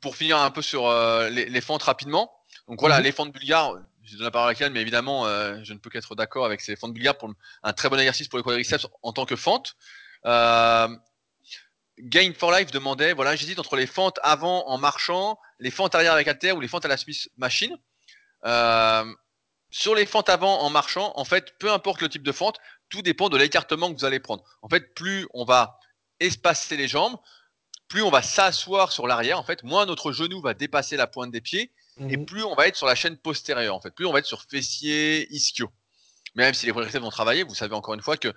pour 0.00 0.16
finir 0.16 0.38
un 0.38 0.50
peu 0.50 0.62
sur 0.62 0.86
euh, 0.86 1.28
les, 1.28 1.60
fentes 1.60 1.82
rapidement. 1.82 2.32
Donc 2.68 2.80
voilà, 2.80 2.98
mhm. 2.98 3.04
les 3.04 3.12
fentes 3.12 3.32
bulgares, 3.32 3.76
je 4.08 4.16
donne 4.16 4.24
la 4.24 4.30
parole 4.30 4.50
à 4.50 4.54
Kian, 4.54 4.70
mais 4.70 4.80
évidemment, 4.80 5.24
je 5.62 5.72
ne 5.72 5.78
peux 5.78 5.90
qu'être 5.90 6.14
d'accord 6.14 6.44
avec 6.44 6.60
ces 6.60 6.76
fentes 6.76 6.94
bulgares 6.94 7.18
pour 7.18 7.32
un 7.62 7.72
très 7.72 7.88
bon 7.88 7.98
exercice 7.98 8.28
pour 8.28 8.38
les 8.38 8.42
quadriceps 8.42 8.86
en 9.02 9.12
tant 9.12 9.26
que 9.26 9.36
fente. 9.36 9.76
Gain 12.00 12.32
for 12.32 12.52
Life 12.52 12.70
demandait, 12.70 13.12
voilà, 13.12 13.34
j'hésite 13.34 13.58
entre 13.58 13.74
les 13.76 13.86
fentes 13.86 14.20
avant 14.22 14.68
en 14.68 14.78
marchant, 14.78 15.38
les 15.58 15.70
fentes 15.70 15.94
arrière 15.94 16.12
avec 16.12 16.28
halter 16.28 16.52
ou 16.52 16.60
les 16.60 16.68
fentes 16.68 16.84
à 16.84 16.88
la 16.88 16.96
Smith 16.96 17.28
machine. 17.36 17.76
sur 19.70 19.94
les 19.94 20.06
fentes 20.06 20.28
avant 20.28 20.60
en 20.60 20.70
marchant, 20.70 21.12
en 21.16 21.24
fait, 21.24 21.58
peu 21.58 21.70
importe 21.70 22.00
le 22.00 22.08
type 22.08 22.22
de 22.22 22.32
fente, 22.32 22.58
tout 22.88 23.02
dépend 23.02 23.28
de 23.28 23.36
l'écartement 23.36 23.92
que 23.92 23.98
vous 23.98 24.04
allez 24.04 24.20
prendre. 24.20 24.42
En 24.62 24.68
fait, 24.68 24.94
plus 24.94 25.26
on 25.34 25.44
va 25.44 25.78
espacer 26.20 26.76
les 26.76 26.88
jambes, 26.88 27.16
plus 27.88 28.02
on 28.02 28.10
va 28.10 28.22
s'asseoir 28.22 28.92
sur 28.92 29.06
l'arrière, 29.06 29.38
en 29.38 29.44
fait, 29.44 29.62
moins 29.62 29.86
notre 29.86 30.12
genou 30.12 30.40
va 30.40 30.54
dépasser 30.54 30.96
la 30.96 31.06
pointe 31.06 31.30
des 31.30 31.40
pieds, 31.40 31.72
et 32.00 32.16
mhm. 32.16 32.26
plus 32.26 32.44
on 32.44 32.54
va 32.54 32.68
être 32.68 32.76
sur 32.76 32.86
la 32.86 32.94
chaîne 32.94 33.16
postérieure, 33.16 33.74
en 33.74 33.80
fait, 33.80 33.90
plus 33.90 34.06
on 34.06 34.12
va 34.12 34.18
être 34.18 34.26
sur 34.26 34.42
fessier, 34.42 35.32
ischio. 35.34 35.70
Mais 36.34 36.44
même 36.44 36.54
si 36.54 36.66
les 36.66 36.72
quadriceps 36.72 37.02
vont 37.02 37.10
travailler, 37.10 37.42
vous 37.42 37.54
savez 37.54 37.74
encore 37.74 37.94
une 37.94 38.02
fois 38.02 38.16
que 38.16 38.32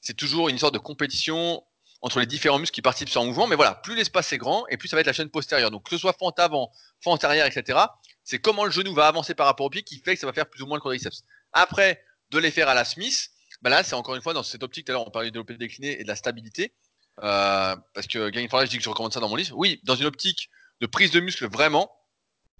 c'est 0.00 0.14
toujours 0.14 0.48
une 0.48 0.58
sorte 0.58 0.74
de 0.74 0.78
compétition 0.78 1.62
entre 2.02 2.20
les 2.20 2.26
différents 2.26 2.58
muscles 2.58 2.74
qui 2.74 2.82
participent 2.82 3.08
sur 3.08 3.22
un 3.22 3.26
mouvement, 3.26 3.46
mais 3.46 3.56
voilà, 3.56 3.76
plus 3.76 3.94
l'espace 3.94 4.32
est 4.32 4.38
grand, 4.38 4.66
et 4.68 4.76
plus 4.76 4.88
ça 4.88 4.96
va 4.96 5.00
être 5.00 5.06
la 5.06 5.12
chaîne 5.12 5.30
postérieure. 5.30 5.70
Donc 5.70 5.84
que 5.84 5.90
ce 5.90 5.98
soit 5.98 6.12
fente 6.12 6.38
avant, 6.38 6.70
fente 7.00 7.24
arrière, 7.24 7.46
etc., 7.46 7.78
c'est 8.24 8.38
comment 8.38 8.64
le 8.64 8.70
genou 8.70 8.92
va 8.94 9.06
avancer 9.06 9.34
par 9.34 9.46
rapport 9.46 9.66
au 9.66 9.70
pied 9.70 9.82
qui 9.82 9.98
fait 9.98 10.14
que 10.14 10.20
ça 10.20 10.26
va 10.26 10.32
faire 10.32 10.46
plus 10.46 10.62
ou 10.62 10.66
moins 10.66 10.76
le 10.76 10.82
quadriceps. 10.82 11.22
Après, 11.52 12.02
de 12.30 12.38
les 12.38 12.50
faire 12.50 12.68
à 12.68 12.74
la 12.74 12.84
Smith, 12.84 13.30
bah 13.62 13.70
là, 13.70 13.82
c'est 13.82 13.94
encore 13.94 14.14
une 14.14 14.22
fois 14.22 14.34
dans 14.34 14.42
cette 14.42 14.62
optique, 14.62 14.86
tout 14.86 14.92
à 14.92 14.94
l'heure 14.94 15.06
on 15.06 15.10
parlait 15.10 15.28
de 15.28 15.32
développé 15.32 15.56
décliné 15.56 15.98
et 15.98 16.02
de 16.02 16.08
la 16.08 16.16
stabilité. 16.16 16.74
Euh, 17.22 17.76
parce 17.94 18.06
que 18.06 18.28
Gain 18.30 18.46
for 18.50 18.60
Life, 18.60 18.66
je 18.66 18.72
dis 18.72 18.78
que 18.78 18.84
je 18.84 18.90
recommande 18.90 19.12
ça 19.12 19.20
dans 19.20 19.28
mon 19.28 19.36
livre. 19.36 19.56
Oui, 19.56 19.80
dans 19.84 19.94
une 19.94 20.06
optique 20.06 20.50
de 20.80 20.86
prise 20.86 21.10
de 21.10 21.20
muscle 21.20 21.46
vraiment, 21.48 21.90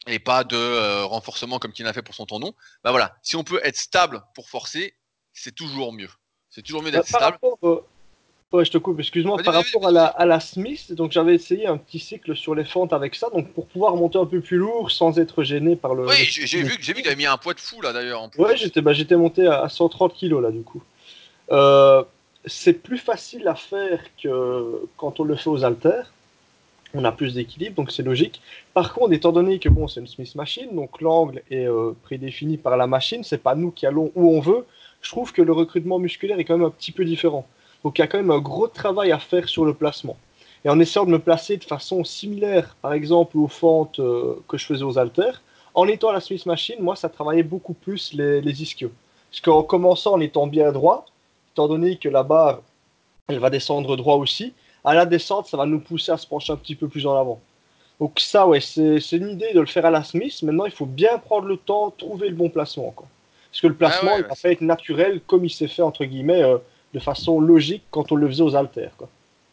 et 0.06 0.18
pas 0.18 0.44
de 0.44 0.56
euh, 0.56 1.04
renforcement 1.04 1.58
comme 1.58 1.72
qu'il 1.72 1.86
a 1.86 1.92
fait 1.92 2.02
pour 2.02 2.14
son 2.14 2.26
tendon. 2.26 2.54
Bah 2.82 2.90
voilà, 2.90 3.16
si 3.22 3.36
on 3.36 3.44
peut 3.44 3.60
être 3.62 3.76
stable 3.76 4.22
pour 4.34 4.48
forcer, 4.48 4.94
c'est 5.32 5.54
toujours 5.54 5.92
mieux. 5.92 6.10
C'est 6.50 6.62
toujours 6.62 6.82
mieux 6.82 6.90
d'être 6.90 7.10
bah, 7.10 7.18
stable. 7.18 7.38
Rapport, 7.42 7.84
Ouais, 8.54 8.64
je 8.64 8.70
te 8.70 8.78
coupe, 8.78 9.00
excuse-moi. 9.00 9.38
Par 9.42 9.52
rapport 9.52 9.88
à 9.88 9.90
la, 9.90 10.06
à 10.06 10.24
la 10.26 10.38
Smith, 10.38 10.92
donc 10.92 11.10
j'avais 11.10 11.34
essayé 11.34 11.66
un 11.66 11.76
petit 11.76 11.98
cycle 11.98 12.36
sur 12.36 12.54
les 12.54 12.64
fentes 12.64 12.92
avec 12.92 13.16
ça, 13.16 13.28
donc 13.30 13.52
pour 13.52 13.66
pouvoir 13.66 13.96
monter 13.96 14.16
un 14.16 14.26
peu 14.26 14.40
plus 14.40 14.58
lourd 14.58 14.92
sans 14.92 15.18
être 15.18 15.42
gêné 15.42 15.74
par 15.74 15.96
le. 15.96 16.06
Oui, 16.06 16.14
j'ai 16.28 16.62
vu, 16.62 16.68
vu 16.68 16.76
que 16.76 16.82
tu 16.82 17.16
mis 17.16 17.26
un 17.26 17.36
poids 17.36 17.54
de 17.54 17.58
fou 17.58 17.80
là 17.80 17.92
d'ailleurs. 17.92 18.30
Ouais, 18.38 18.56
j'étais 18.56 18.80
bah, 18.80 18.92
monté 19.16 19.48
à 19.48 19.68
130 19.68 20.14
kg 20.16 20.40
là 20.40 20.52
du 20.52 20.62
coup. 20.62 20.80
Euh, 21.50 22.04
c'est 22.46 22.74
plus 22.74 22.98
facile 22.98 23.48
à 23.48 23.56
faire 23.56 24.00
que 24.22 24.82
quand 24.98 25.18
on 25.18 25.24
le 25.24 25.34
fait 25.34 25.50
aux 25.50 25.64
haltères. 25.64 26.12
On 26.96 27.04
a 27.04 27.10
plus 27.10 27.34
d'équilibre, 27.34 27.74
donc 27.74 27.90
c'est 27.90 28.04
logique. 28.04 28.40
Par 28.72 28.94
contre, 28.94 29.12
étant 29.12 29.32
donné 29.32 29.58
que 29.58 29.68
bon, 29.68 29.88
c'est 29.88 30.00
une 30.00 30.06
Smith 30.06 30.34
machine, 30.36 30.74
donc 30.74 31.00
l'angle 31.00 31.42
est 31.50 31.66
euh, 31.66 31.92
prédéfini 32.04 32.56
par 32.56 32.76
la 32.76 32.86
machine, 32.86 33.24
c'est 33.24 33.42
pas 33.42 33.56
nous 33.56 33.72
qui 33.72 33.84
allons 33.84 34.12
où 34.14 34.30
on 34.30 34.40
veut. 34.40 34.64
Je 35.02 35.10
trouve 35.10 35.32
que 35.32 35.42
le 35.42 35.52
recrutement 35.52 35.98
musculaire 35.98 36.38
est 36.38 36.44
quand 36.44 36.56
même 36.56 36.66
un 36.66 36.70
petit 36.70 36.92
peu 36.92 37.04
différent. 37.04 37.46
Donc 37.82 37.98
il 37.98 38.02
y 38.02 38.04
a 38.04 38.06
quand 38.06 38.18
même 38.18 38.30
un 38.30 38.38
gros 38.38 38.68
travail 38.68 39.10
à 39.10 39.18
faire 39.18 39.48
sur 39.48 39.64
le 39.64 39.74
placement. 39.74 40.16
Et 40.64 40.70
en 40.70 40.78
essayant 40.78 41.04
de 41.04 41.10
me 41.10 41.18
placer 41.18 41.56
de 41.56 41.64
façon 41.64 42.04
similaire, 42.04 42.76
par 42.80 42.92
exemple, 42.92 43.36
aux 43.38 43.48
fentes 43.48 43.98
euh, 43.98 44.36
que 44.48 44.56
je 44.56 44.64
faisais 44.64 44.84
aux 44.84 44.96
haltères, 44.96 45.42
en 45.74 45.88
étant 45.88 46.10
à 46.10 46.12
la 46.12 46.20
Smith 46.20 46.46
Machine, 46.46 46.76
moi, 46.80 46.94
ça 46.94 47.08
travaillait 47.08 47.42
beaucoup 47.42 47.74
plus 47.74 48.12
les, 48.12 48.40
les 48.40 48.62
ischios. 48.62 48.92
Parce 49.30 49.40
qu'en 49.40 49.64
commençant 49.64 50.14
en 50.14 50.20
étant 50.20 50.46
bien 50.46 50.70
droit, 50.70 51.06
étant 51.52 51.66
donné 51.66 51.96
que 51.96 52.08
la 52.08 52.22
barre, 52.22 52.62
elle 53.26 53.40
va 53.40 53.50
descendre 53.50 53.96
droit 53.96 54.16
aussi, 54.16 54.54
à 54.84 54.94
la 54.94 55.06
descente, 55.06 55.46
ça 55.46 55.56
va 55.56 55.66
nous 55.66 55.80
pousser 55.80 56.12
à 56.12 56.16
se 56.16 56.26
pencher 56.26 56.52
un 56.52 56.56
petit 56.56 56.74
peu 56.74 56.88
plus 56.88 57.06
en 57.06 57.16
avant. 57.16 57.40
Donc 58.00 58.18
ça, 58.20 58.46
ouais, 58.46 58.60
c'est 58.60 58.98
une 59.12 59.30
idée 59.30 59.52
de 59.54 59.60
le 59.60 59.66
faire 59.66 59.86
à 59.86 59.90
la 59.90 60.04
Smith. 60.04 60.42
Maintenant, 60.42 60.66
il 60.66 60.72
faut 60.72 60.86
bien 60.86 61.18
prendre 61.18 61.46
le 61.46 61.56
temps, 61.56 61.90
trouver 61.90 62.28
le 62.28 62.34
bon 62.34 62.50
placement. 62.50 62.90
Quoi. 62.90 63.06
Parce 63.50 63.60
que 63.60 63.66
le 63.68 63.74
placement, 63.74 64.12
ah 64.14 64.18
il 64.18 64.24
va 64.24 64.34
pas 64.34 64.50
être 64.50 64.60
naturel 64.60 65.20
comme 65.26 65.44
il 65.44 65.50
s'est 65.50 65.68
fait, 65.68 65.82
entre 65.82 66.04
guillemets, 66.04 66.42
euh, 66.42 66.58
de 66.92 66.98
façon 66.98 67.40
logique 67.40 67.84
quand 67.90 68.10
on 68.12 68.16
le 68.16 68.26
faisait 68.28 68.42
aux 68.42 68.56
haltères. 68.56 68.92
Quoi. 68.98 69.08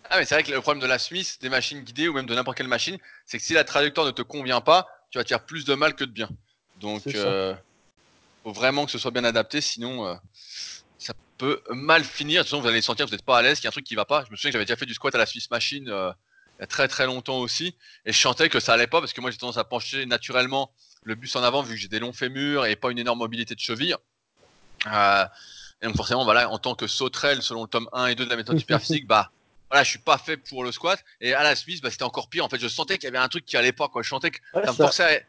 Ah, 0.09 0.17
mais 0.17 0.25
c'est 0.25 0.35
vrai 0.35 0.43
que 0.43 0.51
le 0.51 0.59
problème 0.59 0.81
de 0.81 0.87
la 0.87 0.99
Smith, 0.99 1.37
des 1.41 1.49
machines 1.49 1.81
guidées 1.81 2.07
ou 2.07 2.13
même 2.13 2.25
de 2.25 2.35
n'importe 2.35 2.57
quelle 2.57 2.67
machine, 2.67 2.97
c'est 3.25 3.37
que 3.37 3.43
si 3.43 3.53
la 3.53 3.63
trajectoire 3.63 4.05
ne 4.05 4.11
te 4.11 4.21
convient 4.21 4.59
pas, 4.59 4.87
tu 5.09 5.17
vas 5.17 5.23
tirer 5.23 5.39
plus 5.45 5.63
de 5.63 5.73
mal 5.75 5.95
que 5.95 6.03
de 6.03 6.11
bien. 6.11 6.27
Donc, 6.81 7.03
il 7.05 7.13
euh, 7.15 7.53
faut 8.43 8.51
vraiment 8.51 8.85
que 8.85 8.91
ce 8.91 8.97
soit 8.97 9.11
bien 9.11 9.23
adapté, 9.23 9.61
sinon 9.61 10.05
euh, 10.05 10.15
peut 11.41 11.61
mal 11.71 12.03
finir. 12.03 12.41
De 12.41 12.43
toute 12.43 12.51
façon, 12.51 12.61
vous 12.61 12.67
allez 12.67 12.81
sentir 12.81 13.05
que 13.05 13.09
vous 13.09 13.15
n'êtes 13.15 13.25
pas 13.25 13.39
à 13.39 13.41
l'aise, 13.41 13.57
qu'il 13.57 13.65
y 13.65 13.67
a 13.67 13.69
un 13.69 13.71
truc 13.71 13.85
qui 13.85 13.95
va 13.95 14.05
pas. 14.05 14.23
Je 14.25 14.31
me 14.31 14.35
souviens 14.35 14.51
que 14.51 14.53
j'avais 14.53 14.65
déjà 14.65 14.75
fait 14.75 14.85
du 14.85 14.93
squat 14.93 15.13
à 15.15 15.17
la 15.17 15.25
Swiss 15.25 15.49
Machine 15.49 15.89
euh, 15.89 16.11
il 16.57 16.61
y 16.61 16.63
a 16.63 16.67
très 16.67 16.87
très 16.87 17.07
longtemps 17.07 17.39
aussi, 17.39 17.75
et 18.05 18.11
je 18.11 18.17
chantais 18.17 18.47
que 18.47 18.59
ça 18.59 18.73
allait 18.73 18.85
pas 18.85 18.99
parce 18.99 19.13
que 19.13 19.21
moi 19.21 19.31
j'ai 19.31 19.37
tendance 19.37 19.57
à 19.57 19.63
pencher 19.63 20.05
naturellement 20.05 20.71
le 21.01 21.15
bus 21.15 21.35
en 21.35 21.41
avant 21.41 21.63
vu 21.63 21.73
que 21.73 21.81
j'ai 21.81 21.87
des 21.87 21.97
longs 21.97 22.13
fémurs 22.13 22.67
et 22.67 22.75
pas 22.75 22.91
une 22.91 22.99
énorme 22.99 23.17
mobilité 23.17 23.55
de 23.55 23.59
cheville. 23.59 23.95
Euh, 24.85 25.25
et 25.81 25.87
donc 25.87 25.95
forcément, 25.95 26.23
voilà, 26.23 26.51
en 26.51 26.59
tant 26.59 26.75
que 26.75 26.85
sauterelle, 26.85 27.41
selon 27.41 27.63
le 27.63 27.67
tome 27.67 27.89
1 27.93 28.07
et 28.07 28.15
2 28.15 28.25
de 28.25 28.29
la 28.29 28.35
méthode 28.35 28.59
superphysique, 28.59 29.07
bah 29.07 29.31
voilà, 29.71 29.83
je 29.83 29.89
suis 29.89 29.99
pas 29.99 30.19
fait 30.19 30.37
pour 30.37 30.63
le 30.63 30.71
squat. 30.71 31.03
Et 31.19 31.33
à 31.33 31.41
la 31.41 31.55
Suisse, 31.55 31.81
bah, 31.81 31.89
c'était 31.89 32.03
encore 32.03 32.29
pire. 32.29 32.45
En 32.45 32.49
fait, 32.49 32.59
je 32.59 32.67
sentais 32.67 32.99
qu'il 32.99 33.05
y 33.05 33.07
avait 33.07 33.17
un 33.17 33.29
truc 33.29 33.45
qui 33.45 33.57
allait 33.57 33.71
pas. 33.71 33.87
Quoi. 33.87 34.03
Je 34.03 34.09
sentais 34.09 34.29
que 34.29 34.37
ça, 34.53 34.71
me 34.71 34.75
forçait 34.75 35.23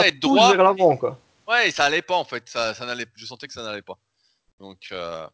à, 0.00 0.06
être 0.06 0.20
droit. 0.20 0.54
Vers 0.54 0.64
l'avant, 0.64 0.96
quoi. 0.96 1.18
Ouais, 1.46 1.68
et 1.68 1.70
ça 1.70 1.84
allait 1.84 2.00
pas 2.00 2.14
en 2.14 2.24
fait. 2.24 2.48
Ça, 2.48 2.72
ça 2.72 2.86
n'allait. 2.86 3.06
Je 3.16 3.26
sentais 3.26 3.46
que 3.46 3.52
ça 3.52 3.62
n'allait 3.62 3.82
pas. 3.82 3.98
Donc, 4.60 4.88
euh, 4.92 5.26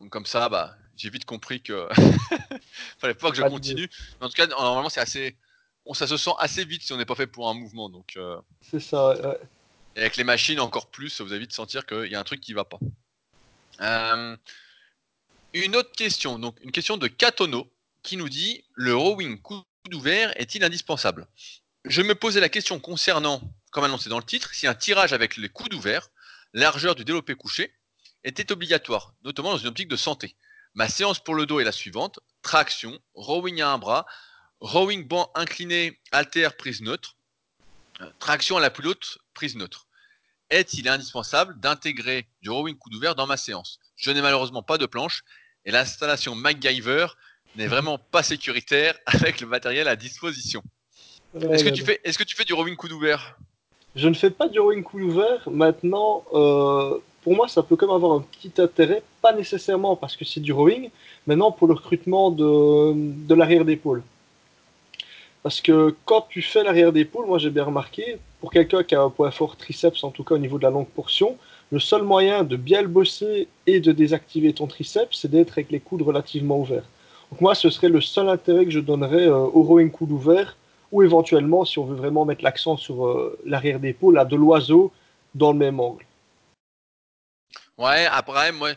donc 0.00 0.10
comme 0.10 0.26
ça, 0.26 0.48
bah, 0.48 0.76
j'ai 0.96 1.10
vite 1.10 1.24
compris 1.24 1.62
que 1.62 1.88
fallait 2.98 3.14
pas 3.14 3.30
que 3.30 3.36
je 3.36 3.42
continue. 3.42 3.88
en 4.20 4.28
tout 4.28 4.34
cas, 4.34 4.46
normalement, 4.46 4.88
c'est 4.88 5.00
assez. 5.00 5.36
On, 5.84 5.94
ça 5.94 6.06
se 6.06 6.16
sent 6.16 6.32
assez 6.38 6.64
vite 6.64 6.82
si 6.82 6.92
on 6.92 6.96
n'est 6.96 7.06
pas 7.06 7.14
fait 7.14 7.26
pour 7.26 7.48
un 7.48 7.54
mouvement. 7.54 7.88
Donc. 7.88 8.14
Euh, 8.16 8.40
c'est 8.60 8.80
ça. 8.80 9.10
Ouais. 9.10 9.38
Et 9.96 10.00
avec 10.00 10.16
les 10.16 10.24
machines, 10.24 10.60
encore 10.60 10.88
plus, 10.88 11.20
vous 11.20 11.32
avez 11.32 11.40
vite 11.40 11.52
sentir 11.52 11.86
qu'il 11.86 12.06
y 12.06 12.14
a 12.14 12.20
un 12.20 12.24
truc 12.24 12.40
qui 12.40 12.52
va 12.52 12.64
pas. 12.64 12.78
Euh, 13.80 14.36
une 15.54 15.76
autre 15.76 15.92
question, 15.92 16.38
donc 16.38 16.56
une 16.62 16.72
question 16.72 16.98
de 16.98 17.08
Katono 17.08 17.70
qui 18.02 18.16
nous 18.16 18.28
dit 18.28 18.64
le 18.74 18.94
rowing 18.94 19.40
coude 19.40 19.64
ouvert 19.92 20.32
est-il 20.38 20.62
indispensable? 20.64 21.26
Je 21.84 22.02
me 22.02 22.14
posais 22.14 22.40
la 22.40 22.48
question 22.48 22.78
concernant, 22.78 23.40
comme 23.70 23.84
annoncé 23.84 24.10
dans 24.10 24.18
le 24.18 24.24
titre, 24.24 24.52
si 24.52 24.66
un 24.66 24.74
tirage 24.74 25.12
avec 25.12 25.36
les 25.36 25.48
coudes 25.48 25.74
ouverts, 25.74 26.10
largeur 26.52 26.94
du 26.94 27.04
développé 27.04 27.34
couché, 27.34 27.72
était 28.26 28.52
obligatoire, 28.52 29.14
notamment 29.24 29.52
dans 29.52 29.58
une 29.58 29.68
optique 29.68 29.88
de 29.88 29.96
santé. 29.96 30.36
Ma 30.74 30.88
séance 30.88 31.18
pour 31.18 31.34
le 31.34 31.46
dos 31.46 31.60
est 31.60 31.64
la 31.64 31.72
suivante 31.72 32.20
traction, 32.42 32.98
rowing 33.14 33.62
à 33.62 33.70
un 33.70 33.78
bras, 33.78 34.06
rowing 34.60 35.08
banc 35.08 35.30
incliné, 35.34 35.98
alter 36.12 36.50
prise 36.58 36.82
neutre, 36.82 37.16
euh, 38.02 38.10
traction 38.18 38.58
à 38.58 38.60
la 38.60 38.70
plus 38.70 38.88
haute, 38.88 39.18
prise 39.32 39.56
neutre 39.56 39.86
est-il 40.50 40.88
indispensable 40.88 41.58
d'intégrer 41.58 42.26
du 42.42 42.50
rowing 42.50 42.76
coude 42.76 42.94
ouvert 42.94 43.14
dans 43.14 43.26
ma 43.26 43.36
séance? 43.36 43.78
Je 43.96 44.10
n'ai 44.10 44.22
malheureusement 44.22 44.62
pas 44.62 44.78
de 44.78 44.86
planche 44.86 45.24
et 45.64 45.70
l'installation 45.70 46.34
MacGyver 46.34 47.06
n'est 47.56 47.66
vraiment 47.66 47.98
pas 47.98 48.22
sécuritaire 48.22 48.96
avec 49.06 49.40
le 49.40 49.46
matériel 49.46 49.88
à 49.88 49.96
disposition. 49.96 50.62
Est-ce 51.34 51.64
que, 51.64 51.70
tu 51.70 51.84
fais, 51.84 52.00
est 52.04 52.16
que 52.16 52.24
tu 52.24 52.36
fais 52.36 52.44
du 52.44 52.54
rowing 52.54 52.76
coude 52.76 52.92
ouvert 52.92 53.38
Je 53.94 54.08
ne 54.08 54.14
fais 54.14 54.30
pas 54.30 54.48
du 54.48 54.58
rowing 54.60 54.82
coude 54.82 55.02
ouvert. 55.02 55.48
Maintenant, 55.50 56.24
euh, 56.32 56.98
pour 57.26 57.34
moi, 57.34 57.48
ça 57.48 57.64
peut 57.64 57.74
quand 57.74 57.88
même 57.88 57.96
avoir 57.96 58.12
un 58.12 58.20
petit 58.20 58.52
intérêt, 58.58 59.02
pas 59.20 59.32
nécessairement 59.32 59.96
parce 59.96 60.14
que 60.14 60.24
c'est 60.24 60.38
du 60.38 60.52
rowing, 60.52 60.90
maintenant 61.26 61.50
pour 61.50 61.66
le 61.66 61.74
recrutement 61.74 62.30
de, 62.30 62.92
de 62.94 63.34
l'arrière 63.34 63.64
d'épaule. 63.64 64.04
Parce 65.42 65.60
que 65.60 65.96
quand 66.04 66.24
tu 66.30 66.40
fais 66.40 66.62
l'arrière 66.62 66.92
d'épaule, 66.92 67.26
moi 67.26 67.38
j'ai 67.38 67.50
bien 67.50 67.64
remarqué, 67.64 68.18
pour 68.40 68.52
quelqu'un 68.52 68.84
qui 68.84 68.94
a 68.94 69.02
un 69.02 69.10
point 69.10 69.32
fort 69.32 69.56
triceps, 69.56 70.04
en 70.04 70.12
tout 70.12 70.22
cas 70.22 70.36
au 70.36 70.38
niveau 70.38 70.56
de 70.58 70.62
la 70.62 70.70
longue 70.70 70.86
portion, 70.86 71.36
le 71.72 71.80
seul 71.80 72.04
moyen 72.04 72.44
de 72.44 72.54
bien 72.54 72.80
le 72.80 72.86
bosser 72.86 73.48
et 73.66 73.80
de 73.80 73.90
désactiver 73.90 74.52
ton 74.52 74.68
triceps, 74.68 75.18
c'est 75.18 75.28
d'être 75.28 75.54
avec 75.54 75.72
les 75.72 75.80
coudes 75.80 76.02
relativement 76.02 76.60
ouverts. 76.60 76.86
Donc 77.32 77.40
moi, 77.40 77.56
ce 77.56 77.70
serait 77.70 77.88
le 77.88 78.00
seul 78.00 78.28
intérêt 78.28 78.66
que 78.66 78.70
je 78.70 78.78
donnerais 78.78 79.26
euh, 79.26 79.34
au 79.34 79.64
rowing 79.64 79.90
coude 79.90 80.12
ouvert, 80.12 80.56
ou 80.92 81.02
éventuellement, 81.02 81.64
si 81.64 81.80
on 81.80 81.86
veut 81.86 81.96
vraiment 81.96 82.24
mettre 82.24 82.44
l'accent 82.44 82.76
sur 82.76 83.04
euh, 83.04 83.36
l'arrière 83.44 83.80
d'épaule, 83.80 84.16
à 84.16 84.24
de 84.24 84.36
l'oiseau 84.36 84.92
dans 85.34 85.50
le 85.50 85.58
même 85.58 85.80
angle. 85.80 86.04
Ouais, 87.78 88.06
après, 88.06 88.52
moi, 88.52 88.72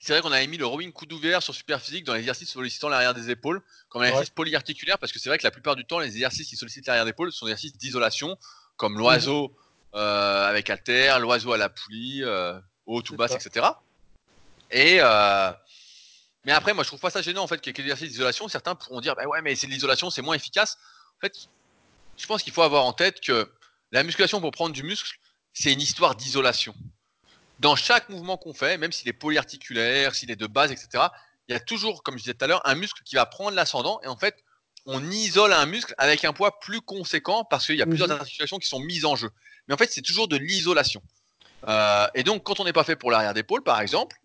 c'est 0.00 0.12
vrai 0.12 0.22
qu'on 0.22 0.32
avait 0.32 0.46
mis 0.46 0.56
le 0.56 0.66
rowing 0.66 0.92
coude 0.92 1.12
ouvert 1.12 1.42
sur 1.42 1.54
Superphysique 1.54 2.04
dans 2.04 2.14
l'exercice 2.14 2.50
sollicitant 2.50 2.88
l'arrière 2.88 3.14
des 3.14 3.30
épaules 3.30 3.62
comme 3.88 4.02
un 4.02 4.06
exercice 4.06 4.30
polyarticulaire 4.30 4.98
parce 4.98 5.12
que 5.12 5.18
c'est 5.18 5.28
vrai 5.28 5.38
que 5.38 5.44
la 5.44 5.50
plupart 5.50 5.76
du 5.76 5.84
temps, 5.84 5.98
les 5.98 6.08
exercices 6.08 6.48
qui 6.48 6.56
sollicitent 6.56 6.86
l'arrière 6.86 7.04
d'épaule 7.04 7.32
sont 7.32 7.46
des 7.46 7.52
exercices 7.52 7.76
d'isolation 7.76 8.38
comme 8.76 8.96
l'oiseau 8.96 9.56
euh, 9.94 10.48
avec 10.48 10.70
alter, 10.70 11.18
l'oiseau 11.20 11.52
à 11.52 11.58
la 11.58 11.68
poulie, 11.68 12.22
euh, 12.22 12.58
haut 12.86 13.02
ou 13.10 13.16
basse, 13.16 13.34
etc. 13.34 13.66
Et 14.70 14.98
euh, 15.00 15.50
mais 16.44 16.52
après, 16.52 16.72
moi, 16.74 16.84
je 16.84 16.88
trouve 16.88 17.00
pas 17.00 17.10
ça 17.10 17.20
gênant 17.20 17.42
en 17.42 17.46
fait 17.46 17.60
qu'il 17.60 17.70
y 17.70 17.80
ait 17.80 17.82
des 17.82 17.90
exercices 17.90 18.10
d'isolation. 18.10 18.48
Certains 18.48 18.74
pourront 18.74 19.00
dire, 19.00 19.16
bah 19.16 19.26
ouais, 19.26 19.42
mais 19.42 19.56
c'est 19.56 19.66
de 19.66 19.72
l'isolation, 19.72 20.10
c'est 20.10 20.22
moins 20.22 20.36
efficace. 20.36 20.78
En 21.18 21.20
fait, 21.20 21.48
je 22.16 22.26
pense 22.26 22.42
qu'il 22.42 22.52
faut 22.52 22.62
avoir 22.62 22.84
en 22.84 22.92
tête 22.92 23.20
que 23.20 23.50
la 23.90 24.02
musculation 24.02 24.40
pour 24.40 24.52
prendre 24.52 24.74
du 24.74 24.82
muscle, 24.82 25.18
c'est 25.52 25.72
une 25.72 25.80
histoire 25.80 26.14
d'isolation 26.14 26.74
dans 27.58 27.76
chaque 27.76 28.08
mouvement 28.08 28.36
qu'on 28.36 28.54
fait, 28.54 28.78
même 28.78 28.92
s'il 28.92 29.08
est 29.08 29.12
polyarticulaire, 29.12 30.14
s'il 30.14 30.30
est 30.30 30.36
de 30.36 30.46
base, 30.46 30.72
etc., 30.72 31.04
il 31.48 31.52
y 31.52 31.56
a 31.56 31.60
toujours, 31.60 32.02
comme 32.02 32.16
je 32.18 32.24
disais 32.24 32.34
tout 32.34 32.44
à 32.44 32.48
l'heure, 32.48 32.62
un 32.66 32.74
muscle 32.74 33.02
qui 33.04 33.16
va 33.16 33.24
prendre 33.24 33.56
l'ascendant. 33.56 34.00
Et 34.02 34.06
en 34.06 34.16
fait, 34.16 34.44
on 34.84 35.10
isole 35.10 35.52
un 35.52 35.66
muscle 35.66 35.94
avec 35.98 36.24
un 36.24 36.32
poids 36.32 36.60
plus 36.60 36.80
conséquent 36.80 37.44
parce 37.44 37.66
qu'il 37.66 37.76
y 37.76 37.82
a 37.82 37.86
plusieurs 37.86 38.08
mhm. 38.08 38.16
articulations 38.16 38.58
qui 38.58 38.68
sont 38.68 38.80
mises 38.80 39.04
en 39.04 39.16
jeu. 39.16 39.30
Mais 39.66 39.74
en 39.74 39.76
fait, 39.78 39.90
c'est 39.90 40.02
toujours 40.02 40.28
de 40.28 40.36
l'isolation. 40.36 41.02
Euh, 41.66 42.06
et 42.14 42.22
donc, 42.22 42.42
quand 42.44 42.60
on 42.60 42.64
n'est 42.64 42.72
pas 42.72 42.84
fait 42.84 42.96
pour 42.96 43.10
l'arrière 43.10 43.34
d'épaule, 43.34 43.62
par 43.62 43.80
exemple, 43.80 44.16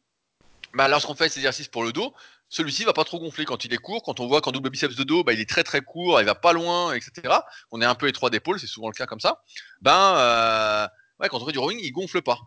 bah, 0.73 0.87
lorsqu'on 0.87 1.15
fait 1.15 1.29
cet 1.29 1.37
exercice 1.37 1.67
pour 1.67 1.83
le 1.83 1.93
dos, 1.93 2.13
celui-ci 2.49 2.83
va 2.83 2.93
pas 2.93 3.03
trop 3.03 3.19
gonfler 3.19 3.45
quand 3.45 3.65
il 3.65 3.73
est 3.73 3.77
court. 3.77 4.03
Quand 4.03 4.19
on 4.19 4.27
voit 4.27 4.41
qu'en 4.41 4.51
double 4.51 4.69
biceps 4.69 4.95
de 4.95 5.03
dos, 5.03 5.23
bah, 5.23 5.33
il 5.33 5.39
est 5.39 5.49
très 5.49 5.63
très 5.63 5.81
court, 5.81 6.19
il 6.19 6.25
va 6.25 6.35
pas 6.35 6.53
loin, 6.53 6.93
etc. 6.93 7.35
On 7.71 7.81
est 7.81 7.85
un 7.85 7.95
peu 7.95 8.07
étroit 8.07 8.29
d'épaule, 8.29 8.59
c'est 8.59 8.67
souvent 8.67 8.87
le 8.87 8.93
cas 8.93 9.05
comme 9.05 9.19
ça. 9.19 9.41
Ben, 9.81 10.15
euh, 10.17 10.87
ouais, 11.19 11.29
quand 11.29 11.41
on 11.41 11.45
fait 11.45 11.51
du 11.51 11.59
rowing, 11.59 11.79
il 11.81 11.91
gonfle 11.91 12.21
pas. 12.21 12.37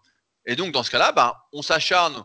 Et 0.47 0.57
donc, 0.57 0.73
dans 0.73 0.83
ce 0.83 0.91
cas-là, 0.91 1.13
ben, 1.13 1.35
on 1.53 1.63
s'acharne 1.63 2.25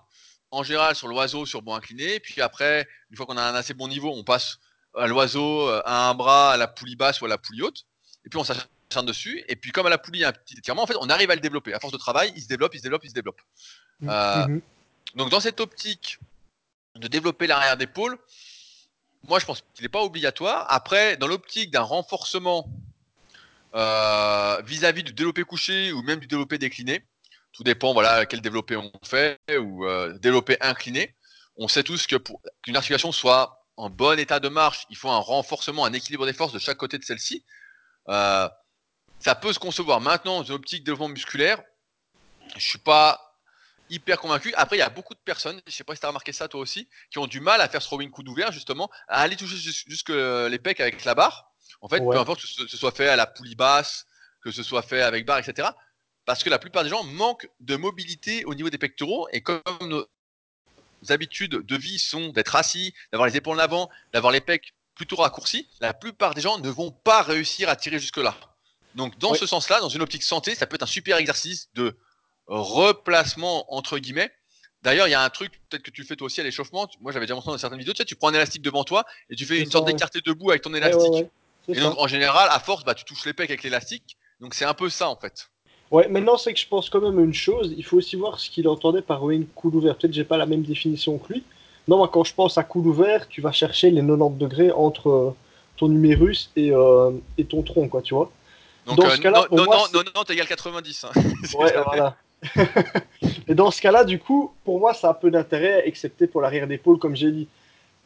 en 0.51 0.63
général 0.63 0.95
sur 0.95 1.07
l'oiseau 1.07 1.45
sur 1.45 1.61
bon 1.61 1.74
incliné. 1.74 2.19
Puis 2.19 2.41
après, 2.41 2.88
une 3.09 3.17
fois 3.17 3.26
qu'on 3.26 3.38
a 3.38 3.43
un 3.43 3.55
assez 3.55 3.74
bon 3.74 3.88
niveau, 3.88 4.11
on 4.13 4.24
passe 4.24 4.59
à 4.95 5.07
l'oiseau, 5.07 5.67
euh, 5.67 5.82
à 5.86 6.09
un 6.09 6.13
bras, 6.13 6.51
à 6.51 6.57
la 6.57 6.67
poulie 6.67 6.95
basse 6.95 7.22
ou 7.22 7.26
à 7.26 7.30
la 7.30 7.38
poulie 7.38 7.61
haute. 7.61 7.86
Et 8.26 8.30
puis 8.30 8.38
on 8.38 8.43
s'acharne 8.43 9.05
dessus. 9.05 9.43
Et 9.47 9.55
puis 9.55 9.72
comme 9.72 9.88
à 9.88 9.89
la 9.89 9.97
poulie, 9.97 10.19
il 10.19 10.22
y 10.22 10.26
a 10.26 10.30
un 10.30 10.34
petit 10.34 10.57
étirement, 10.57 10.84
en 10.84 10.88
fait, 10.88 10.95
on 10.99 11.09
arrive 11.09 11.32
à 11.32 11.36
le 11.36 11.41
développer. 11.41 11.74
À 11.74 11.80
force 11.80 11.93
de 11.93 11.97
travail, 11.97 12.32
il 12.36 12.41
se 12.41 12.47
développe, 12.47 12.76
il 12.76 12.78
se 12.78 12.84
développe, 12.84 13.03
il 13.03 13.09
se 13.09 13.13
développe. 13.13 13.41
Mmh, 14.01 14.09
euh, 14.09 14.47
mmh. 14.47 14.61
Donc 15.15 15.30
dans 15.30 15.39
cette 15.39 15.59
optique 15.59 16.19
de 16.95 17.07
développer 17.07 17.47
l'arrière 17.47 17.78
d'épaule, 17.78 18.17
moi 19.28 19.39
je 19.39 19.45
pense 19.45 19.63
qu'il 19.74 19.84
n'est 19.84 19.89
pas 19.89 20.03
obligatoire. 20.03 20.65
Après, 20.69 21.17
dans 21.17 21.28
l'optique 21.28 21.72
d'un 21.72 21.82
renforcement 21.82 22.69
euh, 23.74 24.61
vis-à-vis 24.65 25.03
du 25.03 25.13
développé 25.13 25.43
couché 25.43 25.93
ou 25.93 26.01
même 26.01 26.19
du 26.19 26.28
développé 26.28 26.57
décliné, 26.57 27.03
tout 27.62 27.66
dépend, 27.66 27.93
voilà, 27.93 28.26
quel 28.26 28.41
développé 28.41 28.76
on 28.76 28.91
fait 29.03 29.39
ou 29.59 29.86
euh, 29.86 30.18
développé 30.18 30.57
incliné. 30.62 31.16
On 31.57 31.68
sait 31.68 31.84
tous 31.84 32.07
que 32.07 32.16
pour 32.16 32.41
qu'une 32.64 32.76
articulation 32.76 33.12
soit 33.12 33.68
en 33.78 33.91
bon 33.91 34.18
état 34.18 34.39
de 34.39 34.49
marche, 34.49 34.88
il 34.89 34.97
faut 34.97 35.12
un 35.12 35.20
renforcement, 35.20 35.86
un 35.86 35.93
équilibre 35.93 36.26
des 36.26 36.34
forces 36.34 36.53
de 36.53 36.57
chaque 36.57 36.78
côté 36.78 36.97
de 36.97 37.03
celle-ci. 37.03 37.45
Euh, 38.09 38.49
ça 39.20 39.36
peut 39.36 39.53
se 39.53 39.59
concevoir. 39.59 40.01
Maintenant, 40.01 40.41
dans 40.41 40.53
l'optique 40.53 40.84
développement 40.84 41.09
musculaire, 41.09 41.62
je 42.55 42.68
suis 42.68 42.80
pas 42.80 43.38
hyper 43.91 44.20
convaincu. 44.20 44.51
Après, 44.55 44.78
il 44.78 44.80
y 44.80 44.84
a 44.84 44.89
beaucoup 44.89 45.14
de 45.14 45.20
personnes, 45.20 45.62
je 45.68 45.72
sais 45.72 45.84
pas 45.84 45.93
si 45.93 45.99
tu 45.99 46.07
as 46.07 46.09
remarqué 46.09 46.34
ça 46.34 46.47
toi 46.47 46.62
aussi, 46.62 46.89
qui 47.12 47.20
ont 47.20 47.28
du 47.28 47.41
mal 47.41 47.62
à 47.62 47.70
faire 47.70 47.84
ce 47.84 47.89
rowing 47.89 48.09
coup 48.09 48.24
d'ouvert, 48.24 48.51
justement, 48.51 48.89
à 49.07 49.22
aller 49.22 49.36
toucher 49.36 49.57
jusque 49.57 50.09
les 50.09 50.57
pecs 50.57 50.80
avec 50.80 51.05
la 51.05 51.14
barre. 51.14 51.51
En 51.82 51.89
fait, 51.89 51.99
peu 51.99 52.18
importe 52.18 52.41
que 52.41 52.47
ce 52.47 52.78
soit 52.78 52.91
fait 52.91 53.07
à 53.07 53.16
la 53.16 53.28
poulie 53.28 53.55
basse, 53.55 54.07
que 54.43 54.49
ce 54.49 54.64
soit 54.64 54.82
fait 54.82 55.03
avec 55.03 55.28
barre, 55.28 55.38
etc. 55.38 55.70
Parce 56.32 56.45
que 56.45 56.49
la 56.49 56.59
plupart 56.59 56.86
des 56.86 56.89
gens 56.89 57.03
manquent 57.03 57.49
de 57.59 57.75
mobilité 57.75 58.45
au 58.45 58.55
niveau 58.55 58.69
des 58.69 58.77
pectoraux 58.77 59.27
et 59.34 59.41
comme 59.41 59.61
nos 59.82 60.05
habitudes 61.09 61.57
de 61.57 61.75
vie 61.75 61.99
sont 61.99 62.29
d'être 62.29 62.55
assis, 62.55 62.93
d'avoir 63.11 63.27
les 63.27 63.36
épaules 63.36 63.57
en 63.57 63.59
avant, 63.59 63.89
d'avoir 64.13 64.32
les 64.32 64.39
pecs 64.39 64.73
plutôt 64.95 65.17
raccourcis, 65.17 65.67
la 65.82 65.93
plupart 65.93 66.34
des 66.34 66.39
gens 66.39 66.57
ne 66.57 66.69
vont 66.69 66.89
pas 66.89 67.21
réussir 67.21 67.67
à 67.67 67.75
tirer 67.75 67.99
jusque-là. 67.99 68.38
Donc, 68.95 69.19
dans 69.19 69.34
ce 69.34 69.45
sens-là, 69.45 69.82
dans 69.82 69.89
une 69.89 70.01
optique 70.01 70.23
santé, 70.23 70.55
ça 70.55 70.67
peut 70.67 70.75
être 70.75 70.84
un 70.84 70.86
super 70.86 71.17
exercice 71.17 71.67
de 71.73 71.97
replacement 72.47 73.65
entre 73.75 73.97
guillemets. 73.97 74.32
D'ailleurs, 74.84 75.09
il 75.09 75.11
y 75.11 75.15
a 75.15 75.21
un 75.21 75.29
truc, 75.29 75.59
peut-être 75.67 75.84
que 75.84 75.91
tu 75.91 76.05
fais 76.05 76.15
toi 76.15 76.27
aussi 76.27 76.39
à 76.39 76.45
l'échauffement. 76.45 76.88
Moi, 77.01 77.11
j'avais 77.11 77.25
déjà 77.25 77.36
montré 77.36 77.51
dans 77.51 77.57
certaines 77.57 77.79
vidéos. 77.79 77.93
Tu 77.93 77.97
sais, 77.97 78.05
tu 78.05 78.15
prends 78.15 78.29
un 78.29 78.34
élastique 78.34 78.61
devant 78.61 78.86
toi 78.86 79.03
et 79.29 79.36
tu 79.36 79.45
fais 79.45 79.59
une 79.59 79.69
sorte 79.69 79.86
d'écarté 79.86 80.21
debout 80.21 80.51
avec 80.51 80.61
ton 80.61 80.73
élastique. 80.73 81.27
et 81.67 81.82
donc, 81.82 81.99
en 81.99 82.07
général, 82.07 82.47
à 82.53 82.61
force, 82.61 82.86
bah, 82.86 82.95
tu 82.95 83.03
touches 83.03 83.25
les 83.25 83.34
pecs 83.34 83.49
avec 83.49 83.63
l'élastique. 83.63 84.15
Donc, 84.39 84.53
c'est 84.53 84.63
un 84.63 84.73
peu 84.73 84.89
ça, 84.89 85.09
en 85.09 85.17
fait. 85.17 85.50
Ouais, 85.91 86.07
maintenant, 86.07 86.37
c'est 86.37 86.53
que 86.53 86.59
je 86.59 86.67
pense 86.67 86.89
quand 86.89 87.01
même 87.01 87.19
une 87.19 87.33
chose. 87.33 87.73
Il 87.77 87.83
faut 87.83 87.97
aussi 87.97 88.15
voir 88.15 88.39
ce 88.39 88.49
qu'il 88.49 88.67
entendait 88.69 89.01
par 89.01 89.19
rowing 89.19 89.45
cool 89.55 89.75
ouvert. 89.75 89.95
Peut-être 89.97 90.11
que 90.11 90.15
j'ai 90.15 90.23
pas 90.23 90.37
la 90.37 90.45
même 90.45 90.63
définition 90.63 91.17
que 91.17 91.33
lui. 91.33 91.43
Non, 91.87 91.97
moi, 91.97 92.09
quand 92.11 92.23
je 92.23 92.33
pense 92.33 92.57
à 92.57 92.63
cool 92.63 92.87
ouvert, 92.87 93.27
tu 93.27 93.41
vas 93.41 93.51
chercher 93.51 93.91
les 93.91 94.01
90 94.01 94.37
degrés 94.37 94.71
entre 94.71 95.09
euh, 95.09 95.35
ton 95.75 95.91
humérus 95.91 96.49
et, 96.55 96.71
euh, 96.71 97.11
et 97.37 97.43
ton 97.43 97.61
tronc, 97.61 97.89
quoi, 97.89 98.01
tu 98.01 98.13
vois. 98.13 98.31
Donc, 98.85 98.97
dans 98.97 99.05
euh, 99.05 99.09
ce 99.09 99.21
cas-là, 99.21 99.45
non, 99.51 99.65
non, 99.65 99.71
non, 99.93 100.01
non, 100.15 100.23
t'égales 100.23 100.47
90. 100.47 101.03
Hein. 101.03 101.09
ouais, 101.59 101.73
voilà. 101.85 102.15
Et 103.47 103.53
dans 103.53 103.69
ce 103.69 103.81
cas-là, 103.81 104.03
du 104.03 104.17
coup, 104.17 104.53
pour 104.63 104.79
moi, 104.79 104.93
ça 104.93 105.09
a 105.09 105.13
peu 105.13 105.29
d'intérêt, 105.29 105.83
excepté 105.85 106.25
pour 106.25 106.41
l'arrière 106.41 106.67
d'épaule, 106.67 106.97
comme 106.97 107.15
j'ai 107.15 107.31
dit. 107.31 107.47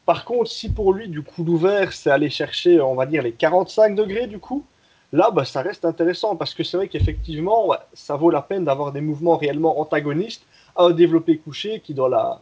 Par 0.06 0.26
contre, 0.26 0.50
si 0.50 0.70
pour 0.70 0.92
lui, 0.92 1.08
du 1.08 1.22
coup, 1.22 1.44
l'ouvert, 1.44 1.94
c'est 1.94 2.10
aller 2.10 2.30
chercher, 2.30 2.82
on 2.82 2.96
va 2.96 3.06
dire, 3.06 3.22
les 3.22 3.32
45 3.32 3.96
degrés, 3.96 4.28
du 4.28 4.40
coup, 4.40 4.66
là, 5.16 5.32
bah, 5.32 5.46
ça 5.46 5.62
reste 5.62 5.86
intéressant, 5.86 6.36
parce 6.36 6.54
que 6.54 6.64
c'est 6.64 6.78
vrai 6.78 6.88
qu'effectivement, 6.88 7.76
ça 7.94 8.16
vaut 8.16 8.30
la 8.30 8.42
peine 8.42 8.66
d'avoir 8.66 8.92
des 8.92 9.02
mouvements 9.02 9.38
réellement 9.38 9.80
antagonistes 9.80 10.46
à 10.76 10.84
un 10.84 10.92
développé 10.92 11.38
couché 11.38 11.80
qui, 11.80 11.94
dans 11.94 12.08
la, 12.08 12.42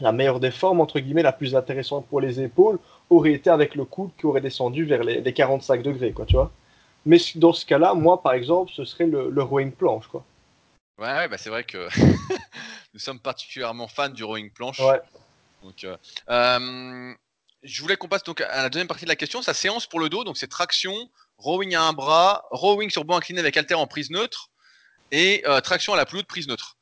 la 0.00 0.12
meilleure 0.12 0.40
des 0.40 0.50
formes, 0.50 0.80
entre 0.80 0.98
guillemets, 1.00 1.22
la 1.22 1.32
plus 1.32 1.54
intéressante 1.54 2.06
pour 2.06 2.20
les 2.20 2.40
épaules, 2.40 2.78
aurait 3.10 3.32
été 3.32 3.50
avec 3.50 3.74
le 3.74 3.84
coude 3.84 4.10
qui 4.18 4.26
aurait 4.26 4.40
descendu 4.40 4.84
vers 4.84 5.04
les, 5.04 5.20
les 5.20 5.32
45 5.32 5.82
degrés, 5.82 6.12
quoi, 6.12 6.26
tu 6.26 6.34
vois. 6.34 6.50
Mais 7.06 7.18
dans 7.36 7.52
ce 7.52 7.64
cas-là, 7.66 7.94
moi, 7.94 8.22
par 8.22 8.32
exemple, 8.32 8.72
ce 8.74 8.84
serait 8.84 9.06
le, 9.06 9.30
le 9.30 9.42
rowing 9.42 9.70
planche, 9.72 10.08
quoi. 10.08 10.24
Ouais, 10.98 11.26
bah 11.26 11.38
c'est 11.38 11.50
vrai 11.50 11.64
que 11.64 11.88
nous 12.94 13.00
sommes 13.00 13.18
particulièrement 13.18 13.88
fans 13.88 14.08
du 14.08 14.22
rowing 14.22 14.50
planche. 14.50 14.78
Ouais. 14.78 15.00
Donc, 15.62 15.82
euh, 15.82 15.96
euh, 16.28 17.14
je 17.64 17.82
voulais 17.82 17.96
qu'on 17.96 18.08
passe 18.08 18.22
donc 18.22 18.40
à 18.40 18.62
la 18.62 18.68
deuxième 18.68 18.86
partie 18.86 19.04
de 19.04 19.08
la 19.08 19.16
question. 19.16 19.42
Sa 19.42 19.54
séance 19.54 19.86
pour 19.86 19.98
le 19.98 20.08
dos, 20.08 20.22
donc 20.22 20.36
c'est 20.36 20.46
traction, 20.46 20.94
rowing 21.38 21.74
à 21.74 21.82
un 21.82 21.92
bras, 21.92 22.44
rowing 22.50 22.90
sur 22.90 23.04
banc 23.04 23.16
incliné 23.16 23.40
avec 23.40 23.56
haltère 23.56 23.78
en 23.78 23.86
prise 23.86 24.10
neutre 24.10 24.50
et 25.10 25.42
euh, 25.46 25.60
traction 25.60 25.92
à 25.92 25.96
la 25.96 26.06
plus 26.06 26.24
prise 26.24 26.48
neutre. 26.48 26.76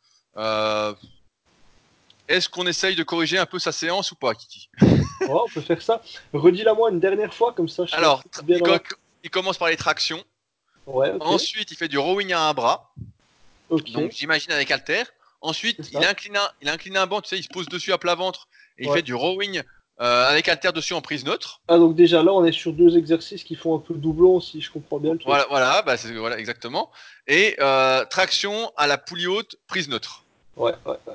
Est-ce 2.29 2.49
qu'on 2.49 2.67
essaye 2.67 2.97
de 2.97 3.03
corriger 3.03 3.39
un 3.39 3.47
peu 3.47 3.59
sa 3.59 3.73
séance 3.73 4.13
ou 4.13 4.15
pas, 4.15 4.35
Kiki? 4.35 4.71
Ouais, 4.81 5.29
on 5.29 5.49
peut 5.49 5.61
faire 5.61 5.83
ça. 5.83 6.03
Redis-la 6.33 6.75
moi 6.75 6.91
une 6.91 6.99
dernière 6.99 7.35
fois, 7.35 7.53
comme 7.53 7.69
ça. 7.69 7.85
Je 7.87 7.95
Alors, 7.95 8.23
il, 9.23 9.31
commence 9.31 9.59
par 9.59 9.69
les 9.69 9.77
tractions. 9.77 10.25
Ouais, 10.87 11.13
Ensuite, 11.21 11.71
il 11.71 11.77
fait 11.77 11.89
du 11.89 11.99
rowing 11.99 12.33
à 12.33 12.49
un 12.49 12.55
bras. 12.55 12.93
Donc 13.71 13.87
j'imagine 14.13 14.51
avec 14.53 14.71
Alter. 14.71 15.05
Ensuite, 15.41 15.91
il 15.93 16.05
incline, 16.05 16.37
un, 16.37 16.49
il 16.61 16.69
incline 16.69 16.97
un 16.97 17.07
banc, 17.07 17.21
tu 17.21 17.29
sais, 17.29 17.39
il 17.39 17.43
se 17.43 17.49
pose 17.49 17.69
dessus 17.69 17.93
à 17.93 17.99
plat 17.99 18.15
ventre 18.15 18.49
et 18.79 18.87
il 18.87 18.93
fait 18.93 19.03
du 19.03 19.15
rowing 19.15 19.63
euh, 20.03 20.29
avec 20.29 20.49
Alter 20.49 20.73
dessus 20.73 20.95
en 20.95 21.01
prise 21.01 21.25
neutre. 21.25 21.61
Ah 21.69 21.79
donc 21.79 21.95
déjà 21.95 22.23
là, 22.23 22.33
on 22.33 22.45
est 22.45 22.53
sur 22.53 22.73
deux 22.73 22.97
exercices 22.99 23.45
qui 23.45 23.55
font 23.55 23.77
un 23.77 23.79
peu 23.79 23.95
doublon, 23.95 24.41
si 24.41 24.61
je 24.61 24.71
comprends 24.71 24.99
bien 24.99 25.13
le 25.13 25.19
truc. 25.19 25.29
Voilà, 25.29 25.47
voilà, 25.49 25.83
bah, 25.83 25.95
voilà 26.17 26.39
exactement. 26.39 26.91
Et 27.29 27.57
euh, 27.61 28.05
traction 28.07 28.73
à 28.77 28.87
la 28.87 28.99
poulie 28.99 29.29
haute, 29.29 29.57
prise 29.69 29.89
neutre. 29.89 30.25
Ouais, 30.57 30.75
ouais, 30.85 30.97
ouais. 31.07 31.15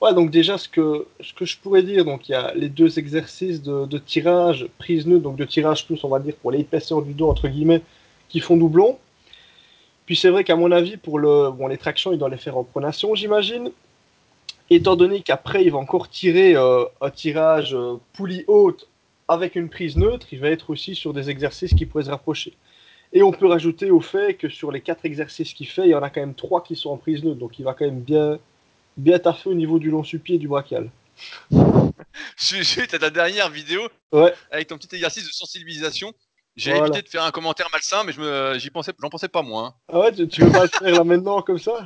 Ouais, 0.00 0.12
donc 0.12 0.30
déjà, 0.30 0.58
ce 0.58 0.68
que, 0.68 1.06
ce 1.20 1.32
que 1.32 1.44
je 1.44 1.56
pourrais 1.58 1.82
dire, 1.82 2.04
donc 2.04 2.28
il 2.28 2.32
y 2.32 2.34
a 2.34 2.52
les 2.54 2.68
deux 2.68 2.98
exercices 2.98 3.62
de, 3.62 3.86
de 3.86 3.98
tirage, 3.98 4.68
prise 4.78 5.06
neutre, 5.06 5.22
donc 5.22 5.36
de 5.36 5.44
tirage 5.44 5.86
plus, 5.86 6.02
on 6.04 6.08
va 6.08 6.18
dire, 6.18 6.34
pour 6.36 6.50
l'épaisseur 6.50 7.02
du 7.02 7.14
dos, 7.14 7.30
entre 7.30 7.48
guillemets, 7.48 7.82
qui 8.28 8.40
font 8.40 8.56
doublon. 8.56 8.98
Puis 10.06 10.16
c'est 10.16 10.28
vrai 10.28 10.44
qu'à 10.44 10.56
mon 10.56 10.70
avis, 10.72 10.98
pour 10.98 11.18
le, 11.18 11.50
bon, 11.50 11.66
les 11.66 11.78
tractions, 11.78 12.12
il 12.12 12.18
doit 12.18 12.28
les 12.28 12.36
faire 12.36 12.58
en 12.58 12.64
pronation, 12.64 13.14
j'imagine. 13.14 13.70
Étant 14.70 14.96
donné 14.96 15.20
qu'après, 15.20 15.64
il 15.64 15.70
va 15.70 15.78
encore 15.78 16.08
tirer 16.08 16.56
euh, 16.56 16.84
un 17.00 17.10
tirage 17.10 17.74
euh, 17.74 17.96
poulie 18.14 18.44
haute 18.46 18.88
avec 19.28 19.56
une 19.56 19.68
prise 19.68 19.96
neutre, 19.96 20.26
il 20.32 20.40
va 20.40 20.48
être 20.48 20.70
aussi 20.70 20.94
sur 20.94 21.12
des 21.12 21.30
exercices 21.30 21.74
qui 21.74 21.86
pourraient 21.86 22.04
se 22.04 22.10
rapprocher. 22.10 22.54
Et 23.12 23.22
on 23.22 23.32
peut 23.32 23.46
rajouter 23.46 23.90
au 23.90 24.00
fait 24.00 24.34
que 24.34 24.48
sur 24.48 24.72
les 24.72 24.80
quatre 24.80 25.04
exercices 25.04 25.54
qu'il 25.54 25.68
fait, 25.68 25.82
il 25.82 25.90
y 25.90 25.94
en 25.94 26.02
a 26.02 26.10
quand 26.10 26.20
même 26.20 26.34
trois 26.34 26.62
qui 26.62 26.76
sont 26.76 26.90
en 26.90 26.96
prise 26.96 27.22
neutre. 27.24 27.38
Donc 27.38 27.58
il 27.58 27.64
va 27.64 27.74
quand 27.74 27.84
même 27.84 28.00
bien, 28.00 28.38
bien 28.96 29.18
taffer 29.18 29.50
au 29.50 29.54
niveau 29.54 29.78
du 29.78 29.90
long 29.90 30.02
su-pied 30.02 30.36
et 30.36 30.38
du 30.38 30.48
brachial. 30.48 30.90
Suite 32.36 32.92
à 32.92 32.98
ta 32.98 33.10
dernière 33.10 33.50
vidéo, 33.50 33.82
ouais. 34.12 34.34
avec 34.50 34.66
ton 34.66 34.76
petit 34.76 34.96
exercice 34.96 35.24
de 35.24 35.32
sensibilisation, 35.32 36.12
j'ai 36.56 36.76
évité 36.76 37.02
de 37.02 37.08
faire 37.08 37.24
un 37.24 37.30
commentaire 37.30 37.68
malsain, 37.72 38.04
mais 38.04 38.12
je 38.12 38.20
me, 38.20 38.58
j'y 38.58 38.70
pensais, 38.70 38.92
j'en 39.00 39.10
pensais 39.10 39.28
pas 39.28 39.42
moins. 39.42 39.66
Hein. 39.66 39.74
Ah 39.92 40.00
ouais, 40.00 40.12
tu, 40.12 40.42
veux 40.42 40.52
pas 40.52 40.62
le 40.62 40.68
faire 40.68 40.90
là 40.90 41.04
maintenant 41.04 41.42
comme 41.42 41.58
ça? 41.58 41.84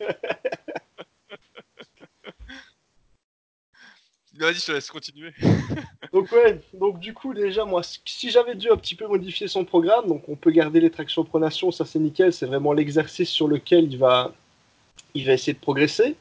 Vas-y, 4.38 4.54
je 4.54 4.66
te 4.66 4.72
laisse 4.72 4.90
continuer. 4.90 5.32
donc 6.12 6.30
ouais, 6.32 6.60
donc 6.72 7.00
du 7.00 7.12
coup 7.12 7.34
déjà 7.34 7.64
moi, 7.64 7.82
si 7.82 8.30
j'avais 8.30 8.54
dû 8.54 8.70
un 8.70 8.76
petit 8.76 8.94
peu 8.94 9.06
modifier 9.06 9.48
son 9.48 9.64
programme, 9.64 10.06
donc 10.06 10.28
on 10.28 10.36
peut 10.36 10.50
garder 10.50 10.80
les 10.80 10.90
tractions 10.90 11.24
pronation, 11.24 11.72
ça 11.72 11.84
c'est 11.84 11.98
nickel, 11.98 12.32
c'est 12.32 12.46
vraiment 12.46 12.72
l'exercice 12.72 13.28
sur 13.28 13.48
lequel 13.48 13.92
il 13.92 13.98
va, 13.98 14.32
il 15.14 15.26
va 15.26 15.32
essayer 15.32 15.54
de 15.54 15.58
progresser. 15.58 16.14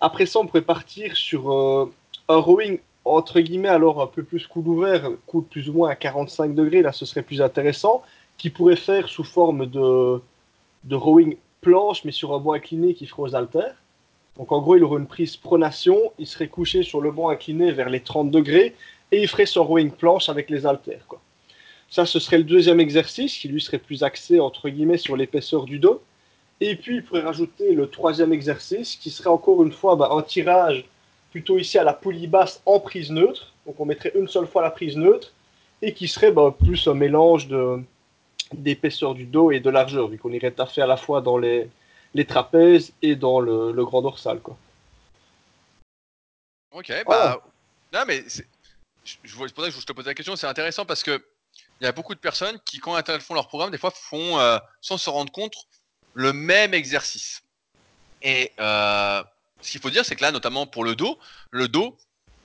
Après 0.00 0.26
ça, 0.26 0.38
on 0.38 0.46
pourrait 0.46 0.62
partir 0.62 1.16
sur 1.16 1.52
euh, 1.52 1.92
un 2.28 2.36
rowing 2.36 2.78
entre 3.04 3.40
guillemets, 3.40 3.68
alors 3.68 4.00
un 4.00 4.06
peu 4.06 4.22
plus 4.22 4.46
coude 4.46 4.66
ouvert, 4.66 5.10
coude 5.26 5.46
plus 5.46 5.68
ou 5.68 5.74
moins 5.74 5.90
à 5.90 5.96
45 5.96 6.54
degrés, 6.54 6.80
là 6.80 6.92
ce 6.92 7.04
serait 7.04 7.22
plus 7.22 7.42
intéressant, 7.42 8.02
qui 8.38 8.48
pourrait 8.48 8.76
faire 8.76 9.08
sous 9.08 9.24
forme 9.24 9.66
de, 9.66 10.20
de 10.84 10.96
rowing 10.96 11.36
planche, 11.60 12.04
mais 12.04 12.12
sur 12.12 12.34
un 12.34 12.38
banc 12.38 12.52
incliné 12.52 12.94
qui 12.94 13.06
ferait 13.06 13.22
aux 13.22 13.34
haltères. 13.34 13.76
Donc 14.36 14.50
en 14.52 14.60
gros, 14.60 14.76
il 14.76 14.84
aurait 14.84 15.00
une 15.00 15.06
prise 15.06 15.36
pronation, 15.36 16.12
il 16.18 16.26
serait 16.26 16.48
couché 16.48 16.82
sur 16.82 17.00
le 17.00 17.10
banc 17.10 17.28
incliné 17.28 17.70
vers 17.72 17.88
les 17.88 18.00
30 18.00 18.30
degrés, 18.30 18.74
et 19.12 19.22
il 19.22 19.28
ferait 19.28 19.46
son 19.46 19.64
rowing 19.64 19.90
planche 19.90 20.28
avec 20.28 20.50
les 20.50 20.66
haltères. 20.66 21.06
Quoi. 21.06 21.20
Ça, 21.88 22.06
ce 22.06 22.18
serait 22.18 22.38
le 22.38 22.44
deuxième 22.44 22.80
exercice, 22.80 23.36
qui 23.38 23.48
lui 23.48 23.60
serait 23.60 23.78
plus 23.78 24.02
axé, 24.02 24.40
entre 24.40 24.68
guillemets, 24.68 24.98
sur 24.98 25.16
l'épaisseur 25.16 25.64
du 25.64 25.78
dos. 25.78 26.02
Et 26.60 26.74
puis, 26.74 26.96
il 26.96 27.04
pourrait 27.04 27.20
rajouter 27.20 27.74
le 27.74 27.88
troisième 27.88 28.32
exercice, 28.32 28.96
qui 28.96 29.10
serait 29.10 29.30
encore 29.30 29.62
une 29.62 29.72
fois 29.72 29.94
bah, 29.94 30.08
un 30.12 30.22
tirage 30.22 30.84
plutôt 31.30 31.58
ici 31.58 31.78
à 31.78 31.84
la 31.84 31.98
basse 32.28 32.62
en 32.64 32.78
prise 32.78 33.10
neutre. 33.10 33.52
Donc 33.66 33.80
on 33.80 33.86
mettrait 33.86 34.12
une 34.14 34.28
seule 34.28 34.46
fois 34.46 34.62
la 34.62 34.70
prise 34.70 34.96
neutre 34.96 35.32
et 35.82 35.92
qui 35.92 36.06
serait 36.06 36.30
bah, 36.30 36.54
plus 36.56 36.86
un 36.86 36.94
mélange 36.94 37.48
d'épaisseur 38.52 39.14
du 39.14 39.24
dos 39.24 39.50
et 39.50 39.58
de 39.58 39.68
largeur, 39.68 40.06
vu 40.06 40.16
qu'on 40.16 40.32
irait 40.32 40.52
taffer 40.52 40.82
à 40.82 40.86
la 40.86 40.96
fois 40.96 41.20
dans 41.20 41.36
les, 41.36 41.68
les 42.14 42.24
trapèzes 42.24 42.92
et 43.02 43.16
dans 43.16 43.40
le, 43.40 43.72
le 43.72 43.84
grand 43.84 44.02
dorsal. 44.02 44.40
Quoi. 44.40 44.56
Ok, 46.72 46.92
bah. 47.06 47.42
Non, 47.92 48.04
mais 48.06 48.24
c'est 48.28 48.46
pour 49.54 49.64
ça 49.64 49.70
que 49.70 49.80
je 49.80 49.86
te 49.86 49.92
pose 49.92 50.06
la 50.06 50.14
question, 50.14 50.34
c'est 50.34 50.46
intéressant 50.46 50.84
parce 50.84 51.02
que 51.02 51.24
il 51.80 51.84
y 51.84 51.86
a 51.86 51.92
beaucoup 51.92 52.14
de 52.14 52.20
personnes 52.20 52.58
qui, 52.64 52.78
quand 52.78 52.96
elles 53.08 53.20
font 53.20 53.34
leur 53.34 53.48
programme, 53.48 53.70
des 53.70 53.78
fois 53.78 53.90
font, 53.90 54.38
euh, 54.38 54.58
sans 54.80 54.96
se 54.96 55.10
rendre 55.10 55.32
compte, 55.32 55.54
le 56.14 56.32
même 56.32 56.72
exercice. 56.72 57.42
Et 58.22 58.52
euh, 58.58 59.22
ce 59.60 59.72
qu'il 59.72 59.80
faut 59.80 59.90
dire, 59.90 60.04
c'est 60.04 60.16
que 60.16 60.22
là, 60.22 60.32
notamment 60.32 60.66
pour 60.66 60.84
le 60.84 60.94
dos, 60.94 61.18
le 61.50 61.68
dos, 61.68 61.96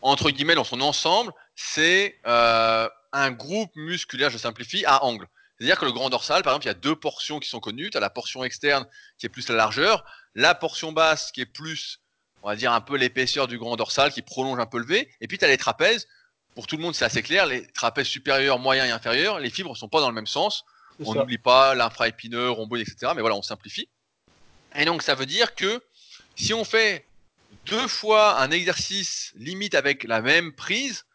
entre 0.02 0.32
guillemets, 0.32 0.56
dans 0.56 0.64
son 0.64 0.82
ensemble, 0.82 1.32
c'est 1.56 2.20
euh, 2.26 2.90
un 3.12 3.32
groupe 3.32 3.72
musculaire, 3.76 4.30
je 4.30 4.38
simplifie, 4.38 4.84
à 4.86 5.04
angle. 5.04 5.28
C'est-à-dire 5.60 5.78
que 5.78 5.86
le 5.86 5.92
grand 5.92 6.10
dorsal, 6.10 6.42
par 6.42 6.54
exemple, 6.54 6.66
il 6.66 6.70
y 6.70 6.72
a 6.72 6.76
deux 6.76 6.96
portions 6.96 7.40
qui 7.40 7.50
sont 7.50 7.60
connues. 7.60 7.90
Tu 7.90 7.98
as 7.98 8.00
la 8.00 8.10
portion 8.10 8.46
externe 8.46 8.88
qui 9.18 9.26
est 9.26 9.30
plus 9.30 9.50
la 9.50 9.56
largeur, 9.56 10.06
la 10.34 10.56
portion 10.56 10.94
basse 10.94 11.32
qui 11.34 11.42
est 11.42 11.46
plus, 11.46 12.00
on 12.44 12.48
va 12.48 12.56
dire, 12.56 12.72
un 12.72 12.80
peu 12.80 12.96
l'épaisseur 12.96 13.48
du 13.48 13.58
grand 13.58 13.76
dorsal 13.76 14.14
qui 14.14 14.22
prolonge 14.22 14.60
un 14.60 14.66
peu 14.66 14.78
le 14.78 14.86
V. 14.86 15.10
Et 15.20 15.28
puis 15.28 15.38
tu 15.38 15.44
as 15.44 15.50
les 15.50 15.58
trapèzes. 15.58 16.08
Pour 16.56 16.66
tout 16.66 16.78
le 16.78 16.82
monde, 16.82 16.96
c'est 16.96 17.06
assez 17.06 17.22
clair. 17.22 17.46
Les 17.46 17.68
trapèzes 17.68 18.08
supérieurs, 18.08 18.58
moyens 18.58 18.88
et 18.88 18.92
inférieurs, 18.92 19.40
les 19.40 19.50
fibres 19.50 19.72
ne 19.72 19.76
sont 19.76 19.90
pas 19.90 20.00
dans 20.00 20.10
le 20.10 20.16
même 20.16 20.28
sens. 20.28 20.64
On 21.04 21.14
n'oublie 21.14 21.38
pas 21.38 21.76
l'infraépineux, 21.76 22.50
rhomboïde, 22.50 22.88
etc. 22.88 23.12
Mais 23.16 23.22
voilà, 23.22 23.36
on 23.36 23.42
simplifie. 23.42 23.90
Et 24.76 24.86
donc, 24.86 25.02
ça 25.02 25.16
veut 25.16 25.26
dire 25.26 25.56
que 25.56 25.82
si 26.36 26.54
on 26.54 26.64
fait 26.64 27.06
deux 27.66 27.88
fois 27.88 28.40
un 28.40 28.52
exercice 28.52 29.34
limite 29.36 29.76
avec 29.76 30.04
la 30.04 30.22
même 30.22 30.54
prise, 30.54 31.06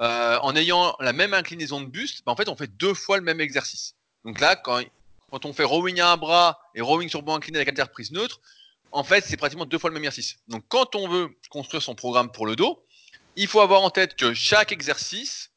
euh, 0.00 0.38
en 0.42 0.54
ayant 0.54 0.94
la 1.00 1.12
même 1.12 1.34
inclinaison 1.34 1.80
de 1.80 1.86
buste, 1.86 2.22
ben, 2.24 2.32
en 2.32 2.36
fait, 2.36 2.48
on 2.48 2.56
fait 2.56 2.68
deux 2.76 2.94
fois 2.94 3.16
le 3.16 3.24
même 3.24 3.40
exercice. 3.40 3.94
Donc 4.24 4.40
là, 4.40 4.54
quand, 4.54 4.82
on 5.44 5.52
fait 5.52 5.64
rowing 5.64 6.00
à 6.00 6.12
un 6.12 6.16
bras 6.16 6.60
et 6.74 6.80
rowing 6.80 7.08
sur 7.08 7.22
banc 7.22 7.34
incliné 7.34 7.58
avec 7.58 7.74
prise 7.92 8.12
neutre, 8.12 8.40
en 8.92 9.04
fait, 9.04 9.24
c'est 9.24 9.36
pratiquement 9.36 9.66
deux 9.66 9.78
fois 9.78 9.90
le 9.90 9.94
même 9.94 10.04
exercice. 10.04 10.38
Donc, 10.48 10.64
quand 10.68 10.94
on 10.94 11.08
veut 11.08 11.28
construire 11.50 11.82
son 11.82 11.94
programme 11.94 12.30
pour 12.30 12.46
le 12.46 12.56
dos, 12.56 12.82
il 13.36 13.46
faut 13.46 13.60
avoir 13.60 13.82
en 13.82 13.90
tête 13.90 14.14
que 14.16 14.34
chaque 14.34 14.72
exercice, 14.72 15.50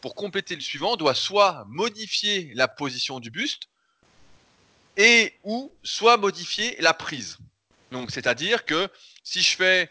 pour 0.00 0.14
compléter 0.14 0.54
le 0.54 0.60
suivant, 0.60 0.96
doit 0.96 1.14
soit 1.14 1.64
modifier 1.68 2.52
la 2.54 2.68
position 2.68 3.18
du 3.18 3.30
buste 3.30 3.68
et 4.96 5.34
ou 5.42 5.72
soit 5.82 6.16
modifier 6.16 6.76
la 6.80 6.94
prise. 6.94 7.38
Donc, 7.92 8.10
c'est-à-dire 8.10 8.64
que 8.64 8.88
si 9.24 9.42
je 9.42 9.56
fais, 9.56 9.90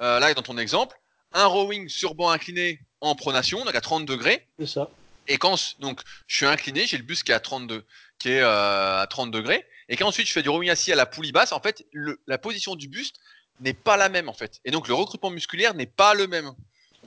euh, 0.00 0.18
là 0.18 0.32
dans 0.34 0.42
ton 0.42 0.58
exemple, 0.58 0.98
un 1.32 1.46
rowing 1.46 1.88
sur 1.88 2.14
banc 2.14 2.30
incliné 2.30 2.80
en 3.06 3.14
pronation, 3.14 3.64
donc 3.64 3.74
à 3.74 3.80
30 3.80 4.06
degrés. 4.06 4.46
C'est 4.58 4.66
ça. 4.66 4.90
Et 5.28 5.38
quand 5.38 5.56
donc 5.80 6.00
je 6.26 6.36
suis 6.36 6.46
incliné, 6.46 6.86
j'ai 6.86 6.98
le 6.98 7.02
buste 7.02 7.24
qui 7.24 7.32
est 7.32 7.34
à 7.34 7.40
32, 7.40 7.84
qui 8.18 8.30
est 8.30 8.40
euh, 8.40 9.02
à 9.02 9.06
30 9.08 9.30
degrés. 9.30 9.66
Et 9.88 9.96
qu'ensuite 9.96 10.26
je 10.26 10.32
fais 10.32 10.42
du 10.42 10.48
rowing 10.48 10.70
assis 10.70 10.92
à 10.92 10.96
la 10.96 11.06
poulie 11.06 11.32
basse, 11.32 11.52
en 11.52 11.60
fait, 11.60 11.86
la 12.26 12.38
position 12.38 12.74
du 12.74 12.88
buste 12.88 13.16
n'est 13.60 13.74
pas 13.74 13.96
la 13.96 14.08
même 14.08 14.28
en 14.28 14.32
fait. 14.32 14.60
Et 14.64 14.70
donc 14.70 14.88
le 14.88 14.94
recrutement 14.94 15.30
musculaire 15.30 15.74
n'est 15.74 15.86
pas 15.86 16.14
le 16.14 16.26
même. 16.26 16.52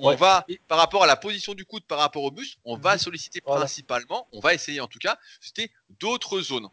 On 0.01 0.15
va, 0.15 0.45
par 0.69 0.77
rapport 0.77 1.03
à 1.03 1.07
la 1.07 1.17
position 1.17 1.53
du 1.53 1.65
coude, 1.65 1.83
par 1.83 1.99
rapport 1.99 2.23
au 2.23 2.31
buste, 2.31 2.57
on 2.63 2.77
va 2.77 2.93
mhm. 2.93 2.99
solliciter 2.99 3.41
principalement, 3.41 4.27
on 4.31 4.39
va 4.39 4.53
essayer 4.53 4.79
en 4.79 4.87
tout 4.87 4.99
cas, 4.99 5.17
c'était 5.41 5.69
d'autres 5.99 6.39
zones. 6.39 6.69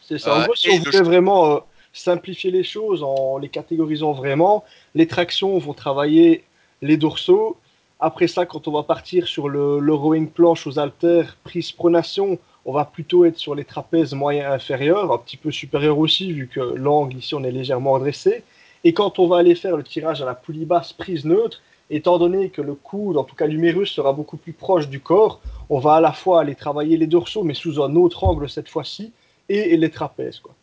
C'est 0.00 0.18
ça. 0.18 0.34
En 0.34 0.40
euh, 0.40 0.44
gros, 0.44 0.54
si 0.54 0.68
on 0.68 0.78
voulait 0.78 1.00
vraiment 1.00 1.56
euh, 1.56 1.60
simplifier 1.92 2.50
les 2.50 2.64
choses 2.64 3.02
en 3.02 3.38
les 3.38 3.48
catégorisant 3.48 4.12
vraiment, 4.12 4.64
les 4.94 5.06
tractions 5.06 5.56
vont 5.58 5.72
travailler 5.72 6.44
les 6.82 6.96
dorsaux. 6.96 7.58
Après 8.04 8.26
ça, 8.26 8.46
quand 8.46 8.66
on 8.66 8.72
va 8.72 8.82
partir 8.82 9.28
sur 9.28 9.48
le, 9.48 9.94
rowing 9.94 10.28
planche 10.28 10.66
aux 10.66 10.80
haltères, 10.80 11.36
prise 11.44 11.70
pronation, 11.70 12.36
on 12.64 12.72
va 12.72 12.84
plutôt 12.84 13.24
être 13.24 13.38
sur 13.38 13.54
les 13.54 13.64
trapèzes 13.64 14.12
moyens 14.12 14.52
inférieurs, 14.52 15.12
un 15.12 15.18
petit 15.18 15.36
peu 15.36 15.52
supérieurs 15.52 15.98
aussi, 15.98 16.32
vu 16.32 16.48
que 16.48 16.58
l'angle 16.58 17.16
ici 17.16 17.36
on 17.36 17.44
est 17.44 17.52
légèrement 17.52 17.92
redressé. 17.92 18.42
Et 18.82 18.92
quand 18.92 19.20
on 19.20 19.28
va 19.28 19.38
aller 19.38 19.54
faire 19.54 19.76
le 19.76 19.84
tirage 19.84 20.20
à 20.20 20.24
la 20.24 20.34
poulie 20.34 20.64
basse 20.64 20.92
prise 20.92 21.24
neutre, 21.24 21.62
étant 21.90 22.18
donné 22.18 22.50
que 22.50 22.60
le 22.60 22.74
coude, 22.74 23.16
en 23.16 23.22
tout 23.22 23.36
cas 23.36 23.46
l'humérus, 23.46 23.92
sera 23.92 24.12
beaucoup 24.12 24.36
plus 24.36 24.52
proche 24.52 24.88
du 24.88 24.98
corps, 24.98 25.40
on 25.70 25.78
va 25.78 25.94
à 25.94 26.00
la 26.00 26.12
fois 26.12 26.40
aller 26.40 26.56
travailler 26.56 26.96
les 26.96 27.06
dorsaux, 27.06 27.44
mais 27.44 27.54
sous 27.54 27.80
un 27.80 27.94
autre 27.94 28.24
angle 28.24 28.50
cette 28.50 28.68
fois-ci, 28.68 29.12
et, 29.48 29.76
les 29.76 29.90
trapèzes. 29.92 30.40
Quoi. 30.40 30.56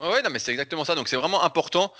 Ouais, 0.00 0.22
non, 0.22 0.30
mais 0.30 0.38
c'est 0.38 0.52
exactement 0.52 0.86
ça. 0.86 0.94
Donc 0.94 1.08
c'est 1.08 1.16
vraiment 1.16 1.42
important. 1.42 1.92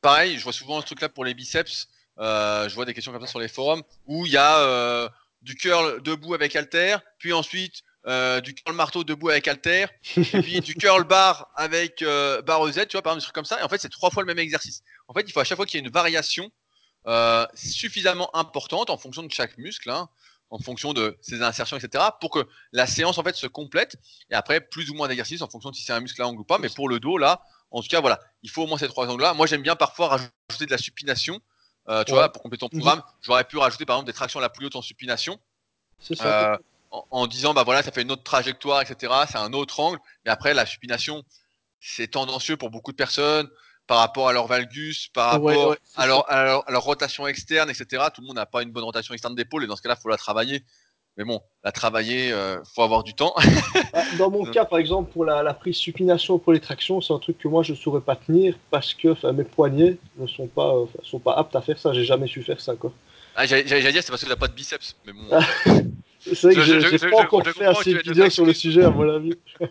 Pareil, 0.00 0.38
je 0.38 0.44
vois 0.44 0.54
souvent 0.54 0.80
ce 0.80 0.86
truc-là 0.86 1.10
pour 1.10 1.26
les 1.26 1.34
biceps. 1.34 1.88
Euh, 2.18 2.68
je 2.68 2.74
vois 2.74 2.84
des 2.84 2.94
questions 2.94 3.12
comme 3.12 3.20
ça 3.20 3.28
sur 3.28 3.38
les 3.38 3.48
forums 3.48 3.82
où 4.06 4.26
il 4.26 4.32
y 4.32 4.36
a 4.36 4.58
euh, 4.60 5.08
du 5.42 5.54
curl 5.54 6.02
debout 6.02 6.34
avec 6.34 6.56
halter, 6.56 6.96
puis 7.18 7.32
ensuite 7.32 7.82
euh, 8.06 8.40
du 8.40 8.54
curl 8.54 8.74
marteau 8.74 9.04
debout 9.04 9.28
avec 9.28 9.46
halter, 9.46 9.86
puis 10.02 10.60
du 10.60 10.74
curl 10.74 11.04
bar 11.04 11.50
avec 11.54 12.02
euh, 12.02 12.42
barre 12.42 12.66
Z, 12.72 12.86
tu 12.88 12.96
vois, 12.96 13.02
par 13.02 13.12
exemple, 13.12 13.20
des 13.20 13.22
trucs 13.24 13.34
comme 13.34 13.44
ça. 13.44 13.60
Et 13.60 13.62
en 13.62 13.68
fait, 13.68 13.78
c'est 13.80 13.88
trois 13.88 14.10
fois 14.10 14.22
le 14.22 14.26
même 14.26 14.38
exercice. 14.38 14.82
En 15.06 15.14
fait, 15.14 15.22
il 15.26 15.32
faut 15.32 15.40
à 15.40 15.44
chaque 15.44 15.56
fois 15.56 15.66
qu'il 15.66 15.78
y 15.78 15.82
ait 15.82 15.86
une 15.86 15.92
variation 15.92 16.50
suffisamment 17.54 18.34
importante 18.36 18.90
en 18.90 18.98
fonction 18.98 19.22
de 19.22 19.32
chaque 19.32 19.56
muscle, 19.56 19.88
hein, 19.88 20.10
en 20.50 20.58
fonction 20.58 20.92
de 20.92 21.16
ses 21.20 21.42
insertions, 21.42 21.76
etc., 21.76 22.04
pour 22.20 22.30
que 22.30 22.46
la 22.72 22.86
séance 22.86 23.18
en 23.18 23.22
fait 23.22 23.36
se 23.36 23.46
complète. 23.46 23.96
Et 24.30 24.34
après, 24.34 24.60
plus 24.60 24.90
ou 24.90 24.94
moins 24.94 25.08
d'exercices 25.08 25.42
en 25.42 25.48
fonction 25.48 25.70
de 25.70 25.76
si 25.76 25.82
c'est 25.82 25.92
un 25.92 26.00
muscle 26.00 26.20
à 26.20 26.26
angle 26.26 26.40
ou 26.40 26.44
pas. 26.44 26.58
Mais 26.58 26.68
pour 26.68 26.88
le 26.88 27.00
dos, 27.00 27.16
là, 27.18 27.42
en 27.70 27.82
tout 27.82 27.88
cas, 27.88 28.00
voilà, 28.00 28.20
il 28.42 28.50
faut 28.50 28.64
au 28.64 28.66
moins 28.66 28.78
ces 28.78 28.88
trois 28.88 29.06
angles-là. 29.08 29.34
Moi, 29.34 29.46
j'aime 29.46 29.62
bien 29.62 29.76
parfois 29.76 30.08
rajouter 30.08 30.66
de 30.66 30.70
la 30.70 30.78
supination. 30.78 31.40
Tu 32.06 32.12
vois, 32.12 32.30
pour 32.30 32.42
compléter 32.42 32.60
ton 32.60 32.68
programme, 32.68 33.02
j'aurais 33.22 33.44
pu 33.44 33.56
rajouter 33.56 33.86
par 33.86 33.96
exemple 33.96 34.06
des 34.06 34.16
tractions 34.16 34.40
la 34.40 34.48
plus 34.48 34.66
haute 34.66 34.76
en 34.76 34.82
supination. 34.82 35.38
C'est 36.00 36.14
ça. 36.14 36.58
En, 36.90 37.26
disant 37.26 37.52
bah 37.52 37.64
voilà 37.64 37.82
ça 37.82 37.92
fait 37.92 38.00
une 38.00 38.10
autre 38.10 38.22
trajectoire 38.22 38.80
etc 38.80 39.12
c'est 39.30 39.36
un 39.36 39.52
autre 39.52 39.78
angle. 39.80 39.98
Mais 40.24 40.30
après 40.30 40.54
la 40.54 40.64
supination 40.64 41.22
c'est 41.80 42.08
tendancieux 42.08 42.56
pour 42.56 42.70
beaucoup 42.70 42.92
de 42.92 42.96
personnes 42.96 43.48
par 43.86 43.98
rapport 43.98 44.28
à 44.28 44.32
leur 44.32 44.46
valgus 44.46 45.08
par 45.08 45.32
rapport 45.32 45.76
à, 45.96 46.06
leur, 46.06 46.82
rotation 46.82 47.26
externe 47.26 47.68
etc 47.68 48.04
tout 48.14 48.22
le 48.22 48.26
monde 48.26 48.36
n'a 48.36 48.46
pas 48.46 48.62
une 48.62 48.70
bonne 48.70 48.84
rotation 48.84 49.12
externe 49.12 49.34
d'épaule 49.34 49.64
et 49.64 49.66
dans 49.66 49.76
ce 49.76 49.82
cas 49.82 49.90
là 49.90 49.96
il 49.98 50.02
faut 50.02 50.08
la 50.08 50.16
travailler 50.16 50.64
mais 51.18 51.24
bon 51.24 51.42
la 51.64 51.72
travailler 51.72 52.32
euh, 52.32 52.62
faut 52.64 52.82
avoir 52.82 53.02
du 53.02 53.12
temps. 53.12 53.34
Bah, 53.92 54.02
dans 54.16 54.30
mon 54.30 54.44
cas 54.50 54.64
par 54.64 54.78
exemple 54.78 55.12
pour 55.12 55.24
la, 55.24 55.52
prise 55.52 55.76
supination 55.76 56.38
pour 56.38 56.52
les 56.52 56.60
tractions 56.60 57.00
c'est 57.00 57.12
un 57.12 57.18
truc 57.18 57.36
que 57.38 57.48
moi 57.48 57.62
je 57.62 57.72
ne 57.72 57.76
saurais 57.76 58.00
pas 58.00 58.16
tenir 58.16 58.54
parce 58.70 58.94
que 58.94 59.30
mes 59.32 59.44
poignets 59.44 59.98
ne 60.16 60.26
sont 60.26 60.46
pas 60.46 60.74
euh, 60.74 60.86
sont 61.02 61.18
pas 61.18 61.34
aptes 61.34 61.56
à 61.56 61.60
faire 61.60 61.78
ça. 61.78 61.92
J'ai 61.92 62.04
jamais 62.04 62.28
su 62.28 62.42
faire 62.42 62.60
ça 62.60 62.76
quoi. 62.76 62.92
Ah, 63.34 63.44
j'allais 63.44 63.92
dire 63.92 64.02
c'est 64.02 64.10
parce 64.10 64.22
que 64.22 64.26
tu 64.26 64.30
n'as 64.30 64.36
pas 64.36 64.48
de 64.48 64.54
biceps 64.54 64.96
mais 65.04 65.12
bon. 65.12 65.28
C'est 66.20 66.42
vrai 66.42 66.54
que 66.56 66.62
je 66.62 67.04
n'ai 67.04 67.10
pas 67.10 67.22
encore 67.22 67.46
fait 67.46 67.64
assez 67.64 67.94
de 67.94 68.00
vidéos 68.00 68.28
sur 68.28 68.44
le 68.44 68.52
sujet, 68.52 68.82
à 68.82 68.90
mon 68.90 69.08
avis. 69.08 69.34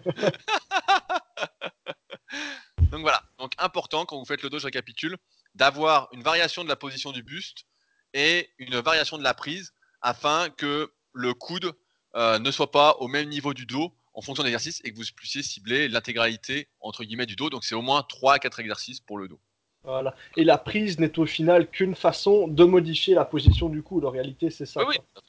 Donc 2.91 3.01
voilà, 3.01 3.21
donc 3.37 3.51
important 3.57 4.05
quand 4.05 4.17
vous 4.17 4.23
faites 4.25 4.41
le 4.43 4.49
dos, 4.49 4.59
je 4.59 4.65
récapitule, 4.65 5.17
d'avoir 5.55 6.07
une 6.13 6.23
variation 6.23 6.63
de 6.63 6.69
la 6.69 6.77
position 6.77 7.11
du 7.11 7.21
buste 7.21 7.65
et 8.13 8.49
une 8.59 8.79
variation 8.79 9.17
de 9.17 9.23
la 9.23 9.33
prise 9.33 9.73
afin 10.01 10.49
que 10.49 10.89
le 11.17 11.33
coude 11.33 11.73
euh, 12.15 12.39
ne 12.39 12.51
soit 12.51 12.71
pas 12.71 12.95
au 12.99 13.07
même 13.07 13.27
niveau 13.27 13.53
du 13.53 13.65
dos 13.65 13.91
en 14.13 14.21
fonction 14.21 14.43
de 14.43 14.47
l'exercice 14.47 14.81
et 14.83 14.91
que 14.91 14.97
vous 14.97 15.03
puissiez 15.15 15.43
cibler 15.43 15.87
l'intégralité 15.87 16.69
entre 16.79 17.03
guillemets 17.03 17.25
du 17.25 17.35
dos. 17.35 17.49
Donc 17.49 17.65
c'est 17.65 17.75
au 17.75 17.81
moins 17.81 18.03
3 18.03 18.35
à 18.35 18.39
4 18.39 18.59
exercices 18.59 18.99
pour 18.99 19.17
le 19.17 19.27
dos. 19.27 19.39
Voilà. 19.83 20.15
Et 20.35 20.43
la 20.43 20.57
prise 20.57 20.99
n'est 20.99 21.17
au 21.19 21.25
final 21.25 21.67
qu'une 21.67 21.95
façon 21.95 22.47
de 22.47 22.63
modifier 22.65 23.13
la 23.15 23.25
position 23.25 23.69
du 23.69 23.81
coude. 23.81 24.05
En 24.05 24.09
réalité, 24.09 24.49
c'est 24.49 24.65
ça. 24.65 24.81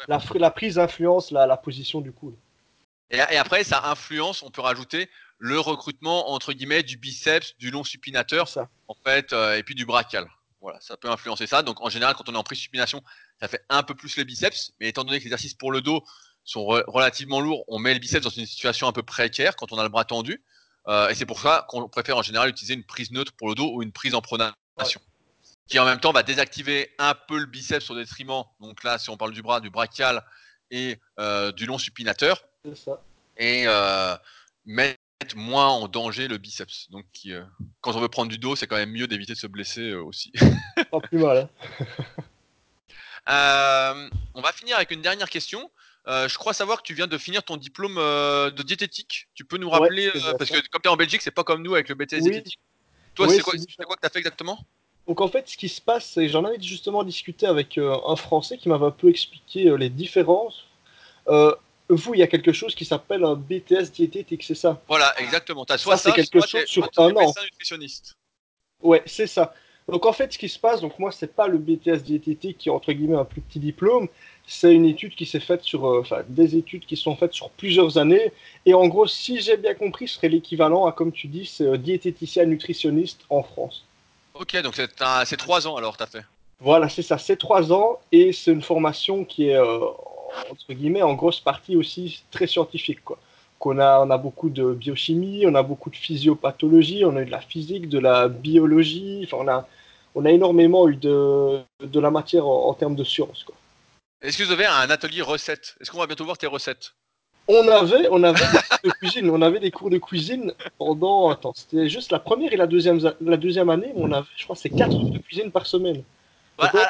la, 0.08 0.20
la, 0.34 0.50
prise 0.50 0.78
influence 0.78 1.30
la, 1.30 1.46
la 1.46 1.56
position 1.56 2.00
du 2.00 2.12
coude. 2.12 2.34
Et, 3.10 3.20
après, 3.20 3.64
ça 3.64 3.88
influence, 3.88 4.42
on 4.42 4.50
peut 4.50 4.60
rajouter 4.60 5.08
le 5.38 5.58
recrutement 5.60 6.30
entre 6.30 6.52
guillemets 6.52 6.82
du 6.82 6.96
biceps, 6.96 7.56
du 7.58 7.70
long 7.70 7.84
supinateur, 7.84 8.48
en 8.88 8.94
fait, 9.04 9.32
euh, 9.32 9.56
et 9.56 9.62
puis 9.62 9.74
du 9.74 9.86
brachial. 9.86 10.26
Voilà, 10.60 10.80
ça 10.80 10.96
peut 10.96 11.08
influencer 11.08 11.46
ça. 11.46 11.62
Donc 11.62 11.80
en 11.80 11.88
général, 11.88 12.14
quand 12.16 12.28
on 12.28 12.34
est 12.34 12.38
en 12.38 12.42
prise 12.42 12.58
supination, 12.58 13.02
ça 13.40 13.48
fait 13.48 13.64
un 13.68 13.82
peu 13.82 13.94
plus 13.94 14.16
les 14.16 14.24
biceps. 14.24 14.72
Mais 14.80 14.88
étant 14.88 15.04
donné 15.04 15.18
que 15.18 15.24
les 15.24 15.28
exercices 15.28 15.54
pour 15.54 15.72
le 15.72 15.80
dos 15.80 16.02
sont 16.44 16.64
relativement 16.64 17.40
lourds, 17.40 17.64
on 17.68 17.78
met 17.78 17.92
le 17.92 18.00
biceps 18.00 18.24
dans 18.24 18.30
une 18.30 18.46
situation 18.46 18.88
un 18.88 18.92
peu 18.92 19.02
précaire 19.02 19.56
quand 19.56 19.72
on 19.72 19.78
a 19.78 19.82
le 19.82 19.88
bras 19.88 20.04
tendu. 20.04 20.42
Euh, 20.88 21.08
et 21.08 21.14
c'est 21.14 21.26
pour 21.26 21.40
ça 21.40 21.66
qu'on 21.68 21.88
préfère 21.88 22.16
en 22.16 22.22
général 22.22 22.48
utiliser 22.48 22.74
une 22.74 22.84
prise 22.84 23.10
neutre 23.10 23.32
pour 23.36 23.48
le 23.48 23.54
dos 23.54 23.70
ou 23.74 23.82
une 23.82 23.92
prise 23.92 24.14
en 24.14 24.22
pronation. 24.22 24.54
Qui 25.66 25.78
en 25.78 25.84
même 25.84 26.00
temps 26.00 26.12
va 26.12 26.22
désactiver 26.22 26.94
un 26.98 27.14
peu 27.14 27.38
le 27.38 27.44
biceps 27.44 27.90
au 27.90 27.94
détriment, 27.94 28.44
donc 28.58 28.82
là 28.84 28.96
si 28.96 29.10
on 29.10 29.18
parle 29.18 29.32
du 29.32 29.42
bras, 29.42 29.60
du 29.60 29.68
brachial 29.68 30.24
et 30.70 30.98
euh, 31.20 31.52
du 31.52 31.66
long 31.66 31.76
supinateur. 31.76 32.42
Ça. 32.74 33.02
Et 33.36 33.64
euh, 33.66 34.16
mettre 34.64 34.96
moins 35.36 35.68
en 35.68 35.88
danger 35.88 36.26
le 36.26 36.38
biceps. 36.38 36.90
Donc 36.90 37.04
quand 37.82 37.94
on 37.94 38.00
veut 38.00 38.08
prendre 38.08 38.30
du 38.30 38.38
dos, 38.38 38.56
c'est 38.56 38.66
quand 38.66 38.76
même 38.76 38.92
mieux 38.92 39.06
d'éviter 39.06 39.34
de 39.34 39.38
se 39.38 39.46
blesser 39.46 39.92
aussi. 39.92 40.32
Pas 40.90 41.00
plus 41.00 41.18
mal. 41.18 41.50
Hein. 41.80 41.86
on 43.28 44.40
va 44.40 44.52
finir 44.52 44.76
avec 44.76 44.90
une 44.90 45.02
dernière 45.02 45.30
question. 45.30 45.70
Euh, 46.08 46.26
je 46.26 46.38
crois 46.38 46.54
savoir 46.54 46.78
que 46.78 46.86
tu 46.86 46.94
viens 46.94 47.06
de 47.06 47.18
finir 47.18 47.42
ton 47.42 47.58
diplôme 47.58 47.98
euh, 47.98 48.50
de 48.50 48.62
diététique. 48.62 49.28
Tu 49.34 49.44
peux 49.44 49.58
nous 49.58 49.68
rappeler, 49.68 50.08
euh, 50.08 50.32
parce 50.38 50.50
que 50.50 50.56
comme 50.68 50.80
tu 50.80 50.88
es 50.88 50.92
en 50.92 50.96
Belgique, 50.96 51.20
c'est 51.20 51.30
pas 51.30 51.44
comme 51.44 51.62
nous 51.62 51.74
avec 51.74 51.88
le 51.90 51.94
BTS 51.94 52.20
diététique. 52.20 52.58
Toi, 53.14 53.28
c'est 53.28 53.40
quoi, 53.40 53.52
quoi, 53.84 53.96
que 53.96 54.00
tu 54.00 54.06
as 54.06 54.10
fait 54.10 54.18
exactement? 54.20 54.58
Donc 55.06 55.20
en 55.20 55.28
fait, 55.28 55.48
ce 55.48 55.56
qui 55.56 55.68
se 55.68 55.80
passe, 55.80 56.12
c'est 56.14 56.28
j'en 56.28 56.44
avais 56.44 56.60
justement 56.60 57.02
discuté 57.02 57.46
avec 57.46 57.78
un 57.78 58.16
Français 58.16 58.56
qui 58.56 58.68
m'avait 58.68 58.86
un 58.86 58.90
peu 58.90 59.08
expliqué 59.08 59.74
les 59.76 59.90
différences. 59.90 60.66
vous, 61.26 62.14
il 62.14 62.20
y 62.20 62.22
a 62.22 62.26
quelque 62.26 62.52
chose 62.52 62.74
qui 62.74 62.86
s'appelle 62.86 63.24
un 63.24 63.34
BTS 63.34 63.90
diététique, 63.92 64.44
c'est 64.44 64.54
ça? 64.54 64.80
Voilà, 64.88 65.14
exactement. 65.20 65.66
Tu 65.66 65.72
as 65.74 65.78
soit 65.78 65.98
ça, 65.98 66.12
quelque 66.12 66.40
chose 66.46 66.64
sur 66.64 66.88
un 66.96 67.10
an. 67.16 67.34
nutritionniste. 67.42 68.16
Ouais, 68.80 69.02
c'est 69.04 69.26
ça. 69.26 69.52
Donc 69.88 70.04
en 70.04 70.12
fait, 70.12 70.32
ce 70.32 70.38
qui 70.38 70.48
se 70.48 70.58
passe, 70.58 70.82
donc 70.82 70.98
moi, 70.98 71.10
c'est 71.10 71.34
pas 71.34 71.48
le 71.48 71.56
BTS 71.56 72.02
diététique 72.04 72.58
qui 72.58 72.68
est 72.68 72.72
entre 72.72 72.92
guillemets 72.92 73.16
un 73.16 73.24
plus 73.24 73.40
petit 73.40 73.58
diplôme, 73.58 74.08
c'est 74.46 74.74
une 74.74 74.84
étude 74.84 75.14
qui 75.14 75.24
s'est 75.24 75.40
faite 75.40 75.62
sur, 75.62 75.86
euh, 75.86 76.00
enfin, 76.00 76.22
des 76.28 76.56
études 76.56 76.84
qui 76.84 76.96
sont 76.96 77.16
faites 77.16 77.32
sur 77.32 77.50
plusieurs 77.50 77.96
années. 77.96 78.32
Et 78.66 78.74
en 78.74 78.86
gros, 78.86 79.06
si 79.06 79.40
j'ai 79.40 79.56
bien 79.56 79.74
compris, 79.74 80.08
ce 80.08 80.16
serait 80.16 80.28
l'équivalent 80.28 80.86
à, 80.86 80.92
comme 80.92 81.12
tu 81.12 81.26
dis, 81.26 81.46
c'est 81.46 81.64
euh, 81.64 81.76
diététicien 81.78 82.44
nutritionniste 82.44 83.22
en 83.30 83.42
France. 83.42 83.84
Ok, 84.34 84.60
donc 84.62 84.74
c'est 84.76 85.36
trois 85.36 85.66
ans 85.66 85.76
alors, 85.76 85.96
tu 85.96 86.02
as 86.02 86.06
fait. 86.06 86.24
Voilà, 86.60 86.88
c'est 86.88 87.02
ça, 87.02 87.18
c'est 87.18 87.36
trois 87.36 87.72
ans 87.72 87.98
et 88.12 88.32
c'est 88.32 88.52
une 88.52 88.62
formation 88.62 89.24
qui 89.24 89.48
est, 89.48 89.56
euh, 89.56 89.78
entre 90.50 90.72
guillemets, 90.72 91.02
en 91.02 91.14
grosse 91.14 91.40
partie 91.40 91.76
aussi 91.76 92.22
très 92.30 92.46
scientifique. 92.46 93.04
Quoi. 93.04 93.18
Qu'on 93.58 93.78
a, 93.78 94.00
on 94.00 94.10
a 94.10 94.18
beaucoup 94.18 94.50
de 94.50 94.72
biochimie, 94.72 95.44
on 95.46 95.54
a 95.54 95.62
beaucoup 95.62 95.90
de 95.90 95.96
physiopathologie, 95.96 97.04
on 97.04 97.16
a 97.16 97.22
eu 97.22 97.26
de 97.26 97.30
la 97.30 97.40
physique, 97.40 97.88
de 97.88 97.98
la 97.98 98.28
biologie, 98.28 99.22
enfin, 99.24 99.38
on 99.40 99.48
a, 99.48 99.66
on 100.14 100.24
a 100.24 100.30
énormément 100.30 100.88
eu 100.88 100.96
de, 100.96 101.60
de 101.80 102.00
la 102.00 102.10
matière 102.10 102.46
en, 102.46 102.68
en 102.68 102.74
termes 102.74 102.96
de 102.96 103.04
sciences. 103.04 103.44
Quoi. 103.44 103.54
Est-ce 104.20 104.36
que 104.36 104.42
vous 104.42 104.52
avez 104.52 104.66
un 104.66 104.90
atelier 104.90 105.22
recette 105.22 105.76
Est-ce 105.80 105.90
qu'on 105.90 105.98
va 105.98 106.06
bientôt 106.06 106.24
voir 106.24 106.38
tes 106.38 106.48
recettes? 106.48 106.94
On 107.46 107.66
avait, 107.68 108.08
on 108.10 108.22
avait 108.24 108.44
des 108.44 108.58
cours 108.58 108.78
de 108.84 108.90
cuisine. 108.90 109.30
On 109.30 109.42
avait 109.42 109.60
des 109.60 109.70
cours 109.70 109.90
de 109.90 109.98
cuisine 109.98 110.52
pendant. 110.76 111.30
Attends, 111.30 111.54
c'était 111.54 111.88
juste 111.88 112.12
la 112.12 112.18
première 112.18 112.52
et 112.52 112.56
la 112.56 112.66
deuxième, 112.66 113.00
la 113.20 113.36
deuxième 113.36 113.70
année. 113.70 113.92
On 113.94 114.12
avait, 114.12 114.26
je 114.36 114.44
crois, 114.44 114.56
c'est 114.56 114.70
quatre 114.70 114.90
cours 114.90 115.10
de 115.10 115.18
cuisine 115.18 115.50
par 115.50 115.66
semaine. 115.66 116.02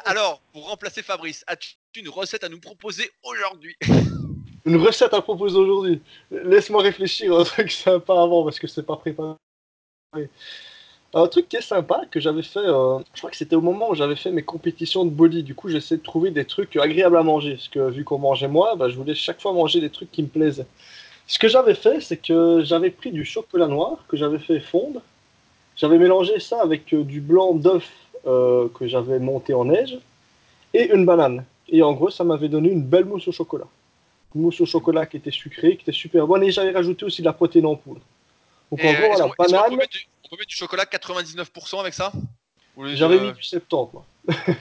alors, 0.07 0.41
pour 0.53 0.69
remplacer 0.69 1.03
Fabrice, 1.03 1.45
as-tu 1.47 1.77
une 1.97 2.09
recette 2.09 2.43
à 2.43 2.49
nous 2.49 2.61
proposer 2.61 3.11
aujourd'hui? 3.23 3.77
Une 4.65 4.77
recette 4.77 5.15
à 5.15 5.23
proposer 5.23 5.57
aujourd'hui 5.57 6.03
Laisse-moi 6.31 6.83
réfléchir 6.83 7.35
à 7.35 7.41
un 7.41 7.45
truc 7.45 7.71
sympa 7.71 8.13
avant 8.13 8.45
parce 8.45 8.59
que 8.59 8.67
c'est 8.67 8.83
pas 8.83 8.97
préparé. 8.97 9.37
Un 11.15 11.27
truc 11.27 11.49
qui 11.49 11.57
est 11.57 11.63
sympa, 11.63 12.03
que 12.11 12.21
j'avais 12.21 12.43
fait, 12.43 12.59
euh, 12.59 12.99
je 13.15 13.21
crois 13.21 13.31
que 13.31 13.37
c'était 13.37 13.57
au 13.57 13.63
moment 13.63 13.91
où 13.91 13.95
j'avais 13.95 14.17
fait 14.17 14.31
mes 14.31 14.43
compétitions 14.43 15.07
de 15.07 15.11
body. 15.11 15.43
Du 15.43 15.55
coup, 15.55 15.71
j'essayais 15.71 15.97
de 15.97 16.03
trouver 16.03 16.31
des 16.31 16.45
trucs 16.45 16.77
agréables 16.77 17.17
à 17.17 17.23
manger. 17.23 17.55
Parce 17.55 17.69
que 17.69 17.89
vu 17.89 18.05
qu'on 18.05 18.19
mangeait 18.19 18.49
moi, 18.49 18.77
bah, 18.77 18.91
je 18.91 18.97
voulais 18.97 19.15
chaque 19.15 19.41
fois 19.41 19.55
manger 19.55 19.81
des 19.81 19.89
trucs 19.89 20.13
qui 20.13 20.23
me 20.23 20.29
plaisaient. 20.29 20.67
Ce 21.27 21.39
que 21.39 21.49
j'avais 21.49 21.75
fait, 21.75 22.01
c'est 22.01 22.19
que 22.19 22.63
j'avais 22.63 22.91
pris 22.91 23.11
du 23.11 23.25
chocolat 23.25 23.69
noir 23.69 24.05
que 24.09 24.17
j'avais 24.19 24.39
fait 24.39 24.61
fondre. 24.61 25.01
J'avais 25.77 25.99
mélangé 25.99 26.41
ça 26.41 26.61
avec 26.61 26.93
euh, 26.93 27.05
du 27.05 27.21
blanc 27.23 27.55
d'œuf 27.55 27.91
euh, 28.27 28.69
que 28.75 28.87
j'avais 28.87 29.19
monté 29.19 29.55
en 29.55 29.65
neige 29.65 29.99
et 30.75 30.93
une 30.93 31.07
banane. 31.07 31.45
Et 31.71 31.83
en 31.83 31.95
gros, 31.95 32.11
ça 32.11 32.25
m'avait 32.25 32.49
donné 32.49 32.71
une 32.71 32.83
belle 32.83 33.07
mousse 33.07 33.29
au 33.29 33.33
chocolat. 33.33 33.67
Une 34.35 34.43
mousse 34.43 34.61
au 34.61 34.67
chocolat 34.67 35.07
qui 35.07 35.17
était 35.17 35.31
sucrée, 35.31 35.77
qui 35.77 35.83
était 35.83 35.93
super 35.93 36.27
bonne. 36.27 36.43
Et 36.43 36.51
j'avais 36.51 36.73
rajouté 36.73 37.07
aussi 37.07 37.23
de 37.23 37.27
la 37.27 37.33
protéine 37.33 37.67
en 37.67 37.77
poudre. 37.77 38.01
Donc 38.71 38.85
en 38.85 38.93
gros, 38.93 39.07
voilà, 39.15 39.33
banane. 39.39 39.63
On 39.67 39.71
peut, 39.71 39.77
mettre 39.77 39.91
du, 39.91 40.07
on 40.25 40.29
peut 40.29 40.37
mettre 40.37 40.49
du 40.49 40.57
chocolat 40.57 40.85
99% 40.85 41.81
avec 41.81 41.95
ça 41.95 42.13
J'avais 42.77 43.21
mis 43.21 43.33
du 43.33 43.43
70, 43.43 43.93
moi. 43.93 44.05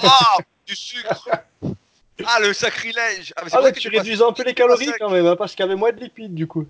Ah 0.02 0.38
Du 0.66 0.76
sucre 0.76 1.30
Ah, 2.26 2.40
le 2.40 2.52
sacrilège 2.52 3.34
Ah, 3.36 3.44
mais, 3.46 3.52
ah, 3.54 3.72
tu 3.72 3.90
réduisais 3.90 4.24
un 4.24 4.34
peu 4.34 4.44
les 4.44 4.54
calories 4.54 4.92
quand 5.00 5.12
même, 5.12 5.26
hein, 5.26 5.36
parce 5.36 5.54
qu'il 5.54 5.64
y 5.64 5.68
avait 5.68 5.76
moins 5.76 5.92
de 5.92 6.00
lipides 6.00 6.34
du 6.34 6.48
coup. 6.48 6.66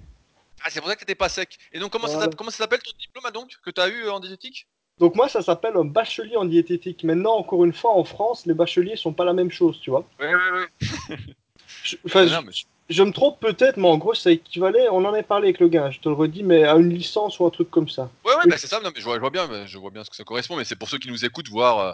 Ah, 0.63 0.69
c'est 0.69 0.81
pour 0.81 0.89
ça 0.89 0.95
que 0.95 1.01
t'étais 1.01 1.15
pas 1.15 1.29
sec. 1.29 1.57
Et 1.71 1.79
donc, 1.79 1.91
comment, 1.91 2.07
ça, 2.07 2.19
s'appelle 2.51 2.81
ton 2.81 2.91
diplôme 2.99 3.31
donc 3.31 3.51
que 3.63 3.69
tu 3.69 3.79
as 3.79 3.87
eu 3.87 4.03
euh, 4.03 4.11
en 4.11 4.19
diététique? 4.19 4.67
Donc, 4.99 5.15
moi, 5.15 5.29
ça 5.29 5.41
s'appelle 5.41 5.77
un 5.77 5.85
bachelier 5.85 6.35
en 6.35 6.45
diététique. 6.45 7.03
Maintenant, 7.03 7.35
encore 7.35 7.63
une 7.63 7.73
fois, 7.73 7.91
en 7.91 8.03
France, 8.03 8.45
les 8.45 8.55
bacheliers 8.55 8.95
sont 8.95 9.13
pas 9.13 9.23
la 9.25 9.33
même 9.33 9.51
chose, 9.51 9.79
tu 9.79 9.91
vois. 9.91 10.05
Oui, 10.19 10.27
oui, 10.27 10.65
oui. 11.09 11.15
je, 11.83 11.97
me 13.03 13.11
trompe 13.11 13.39
peut-être, 13.39 13.77
mais 13.77 13.87
en 13.87 13.97
gros, 13.97 14.13
ça 14.13 14.31
équivalait, 14.31 14.87
on 14.89 15.03
en 15.05 15.13
a 15.13 15.23
parlé 15.23 15.47
avec 15.47 15.59
le 15.59 15.67
gars, 15.67 15.91
je 15.91 15.99
te 15.99 16.07
le 16.07 16.15
redis, 16.15 16.43
mais 16.43 16.63
à 16.63 16.75
une 16.75 16.89
licence 16.89 17.39
ou 17.39 17.45
un 17.45 17.49
truc 17.49 17.69
comme 17.69 17.89
ça. 17.89 18.09
Ouais, 18.25 18.33
ouais, 18.35 18.43
bah, 18.47 18.55
c'est 18.57 18.67
ça, 18.67 18.79
non, 18.79 18.91
mais 18.93 19.01
je 19.01 19.05
vois, 19.05 19.29
bien, 19.29 19.65
je 19.65 19.77
vois 19.77 19.91
bien 19.91 20.03
ce 20.03 20.09
que 20.09 20.15
ça 20.15 20.23
correspond, 20.23 20.55
mais 20.55 20.63
c'est 20.63 20.75
pour 20.75 20.89
ceux 20.89 20.97
qui 20.97 21.09
nous 21.09 21.25
écoutent, 21.25 21.49
voir, 21.49 21.79
euh, 21.79 21.93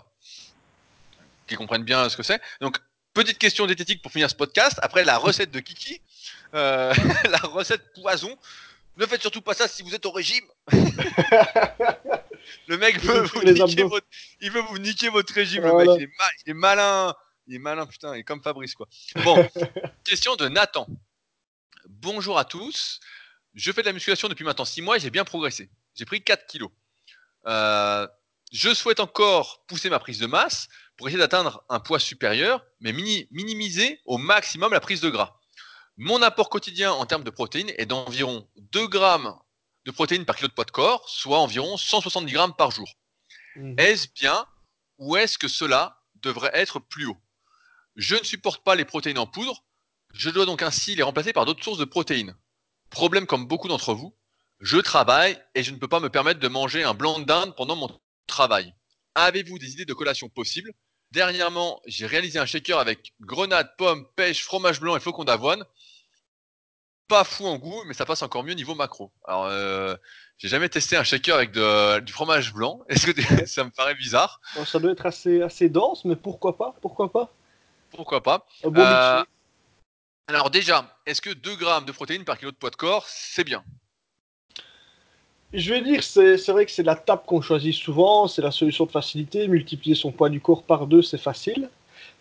qui 1.48 1.56
comprennent 1.56 1.84
bien 1.84 2.10
ce 2.10 2.18
que 2.18 2.24
c'est. 2.24 2.40
Donc, 2.62 2.78
Petite 3.14 3.38
question 3.38 3.68
diététique 3.68 4.02
pour 4.02 4.12
finir 4.12 4.28
ce 4.30 4.36
podcast. 4.36 4.80
Après 4.82 5.04
la 5.04 5.20
recette 5.20 5.52
de 5.52 5.60
Kiki, 5.60 6.02
euh, 6.56 6.92
la 7.30 7.38
recette 7.38 7.94
poison. 7.94 8.36
Ne 8.98 9.06
faites 9.06 9.22
surtout 9.22 9.42
pas 9.42 9.54
ça 9.54 9.68
si 9.68 9.84
vous 9.84 9.94
êtes 9.94 10.06
au 10.06 10.12
régime. 10.12 10.46
le 12.68 12.78
mec 12.78 13.00
veut 13.00 13.22
vous, 13.22 13.44
niquer 13.44 13.84
votre... 13.84 14.06
il 14.40 14.52
veut 14.52 14.62
vous 14.62 14.78
niquer 14.80 15.10
votre 15.10 15.34
régime. 15.34 15.64
Le 15.64 15.74
mec, 15.74 15.90
il 16.46 16.52
est, 16.52 16.54
malin. 16.54 17.16
Il 17.48 17.56
est 17.56 17.60
malin, 17.60 17.86
putain. 17.86 18.16
Il 18.16 18.20
est 18.20 18.24
comme 18.24 18.42
Fabrice, 18.42 18.76
quoi. 18.76 18.88
Bon, 19.24 19.48
question 20.06 20.36
de 20.36 20.48
Nathan. 20.48 20.88
Bonjour 21.88 22.38
à 22.38 22.46
tous. 22.46 23.00
Je 23.54 23.72
fais 23.72 23.82
de 23.82 23.88
la 23.88 23.94
musculation 23.94 24.28
depuis 24.30 24.46
maintenant 24.46 24.66
6 24.66 24.82
mois 24.82 24.98
et 24.98 25.00
j'ai 25.00 25.10
bien 25.10 25.26
progressé. 25.26 25.70
J'ai 25.96 26.06
pris 26.06 26.24
4 26.24 26.48
kilos. 26.48 26.72
Euh, 27.46 28.08
je 28.52 28.74
souhaite 28.74 29.00
encore 29.00 29.66
pousser 29.68 29.90
ma 29.90 30.00
prise 30.00 30.20
de 30.20 30.28
masse 30.28 30.70
pour 30.96 31.08
essayer 31.08 31.20
d'atteindre 31.20 31.64
un 31.70 31.80
poids 31.80 32.00
supérieur, 32.00 32.66
mais 32.80 32.94
minimiser 32.94 34.00
au 34.06 34.18
maximum 34.18 34.72
la 34.72 34.80
prise 34.80 35.02
de 35.02 35.10
gras. 35.10 35.40
Mon 35.98 36.22
apport 36.22 36.50
quotidien 36.50 36.92
en 36.92 37.06
termes 37.06 37.24
de 37.24 37.30
protéines 37.30 37.72
est 37.78 37.86
d'environ 37.86 38.48
2 38.56 38.88
grammes 38.88 39.38
de 39.86 39.92
protéines 39.92 40.26
par 40.26 40.36
kilo 40.36 40.48
de 40.48 40.54
poids 40.54 40.66
de 40.66 40.72
corps, 40.72 41.08
soit 41.10 41.40
environ 41.40 41.78
170 41.78 42.32
grammes 42.32 42.56
par 42.56 42.72
jour. 42.72 42.90
Mhm. 43.56 43.76
Est-ce 43.78 44.08
bien 44.08 44.48
ou 44.98 45.18
est-ce 45.18 45.38
que 45.38 45.48
cela 45.48 46.02
devrait 46.16 46.52
être 46.54 46.80
plus 46.80 47.06
haut? 47.06 47.18
Je 47.96 48.16
ne 48.16 48.24
supporte 48.24 48.64
pas 48.64 48.76
les 48.76 48.86
protéines 48.86 49.20
en 49.20 49.28
poudre, 49.28 49.64
je 50.14 50.30
dois 50.30 50.46
donc 50.46 50.62
ainsi 50.62 50.96
les 50.96 51.04
remplacer 51.04 51.34
par 51.34 51.46
d'autres 51.46 51.64
sources 51.64 51.80
de 51.80 51.86
protéines. 51.86 52.36
Problème 52.90 53.26
comme 53.26 53.48
beaucoup 53.48 53.68
d'entre 53.68 53.94
vous, 53.94 54.16
je 54.60 54.78
travaille 54.78 55.38
et 55.56 55.64
je 55.64 55.72
ne 55.72 55.78
peux 55.78 55.88
pas 55.88 56.00
me 56.00 56.10
permettre 56.10 56.40
de 56.40 56.48
manger 56.48 56.84
un 56.84 56.94
blanc 56.94 57.20
de 57.20 57.26
dinde 57.26 57.56
pendant 57.56 57.76
mon 57.76 57.90
travail. 58.28 58.74
Avez-vous 59.16 59.60
des 59.60 59.74
idées 59.74 59.86
de 59.86 59.94
collation 59.94 60.30
possibles? 60.30 60.72
Dernièrement, 61.12 61.82
j'ai 61.86 62.08
réalisé 62.08 62.40
un 62.40 62.46
shaker 62.46 62.80
avec 62.80 63.14
grenade, 63.22 63.70
pomme, 63.78 64.08
pêche, 64.16 64.44
fromage 64.44 64.80
blanc 64.80 64.96
et 64.96 65.00
flocons 65.00 65.24
d'avoine. 65.24 65.64
Pas 67.08 67.24
fou 67.24 67.46
en 67.46 67.58
goût, 67.58 67.84
mais 67.86 67.94
ça 67.94 68.06
passe 68.06 68.24
encore 68.24 68.44
mieux 68.44 68.54
niveau 68.54 68.74
macro. 68.74 69.12
Alors, 69.26 69.46
euh, 69.46 69.96
j'ai 70.38 70.48
jamais 70.48 70.70
testé 70.70 70.96
un 70.96 71.04
shaker 71.04 71.36
avec 71.36 71.52
du 71.52 72.14
fromage 72.14 72.54
blanc. 72.54 72.82
Est-ce 72.90 73.12
que 73.12 73.46
ça 73.48 73.64
me 73.64 73.70
paraît 73.70 73.96
bizarre? 73.96 74.40
Ça 74.66 74.80
doit 74.80 74.92
être 74.92 75.06
assez, 75.06 75.42
assez 75.42 75.70
dense, 75.70 76.06
mais 76.06 76.16
pourquoi 76.16 76.58
pas? 76.58 76.76
Pourquoi 76.82 77.12
pas? 77.12 77.32
Pourquoi 77.96 78.22
pas 78.22 78.46
euh, 78.66 79.24
Alors 80.28 80.50
déjà, 80.50 80.86
est-ce 81.06 81.22
que 81.22 81.30
2 81.30 81.56
grammes 81.56 81.86
de 81.86 81.92
protéines 81.92 82.24
par 82.24 82.38
kilo 82.38 82.52
de 82.52 82.56
poids 82.56 82.70
de 82.70 82.76
corps, 82.76 83.06
c'est 83.08 83.44
bien? 83.44 83.64
Je 85.54 85.72
vais 85.72 85.82
dire, 85.82 86.04
c'est 86.04 86.48
vrai 86.48 86.66
que 86.66 86.72
c'est 86.72 86.84
la 86.84 86.96
table 86.96 87.22
qu'on 87.28 87.42
choisit 87.42 87.76
souvent, 87.76 88.28
c'est 88.28 88.42
la 88.42 88.50
solution 88.50 88.86
de 88.86 88.92
facilité. 88.92 89.48
Multiplier 89.48 89.94
son 89.94 90.12
poids 90.12 90.30
du 90.30 90.42
corps 90.42 90.64
par 90.64 90.88
deux, 90.88 91.04
c'est 91.04 91.20
facile. 91.20 91.70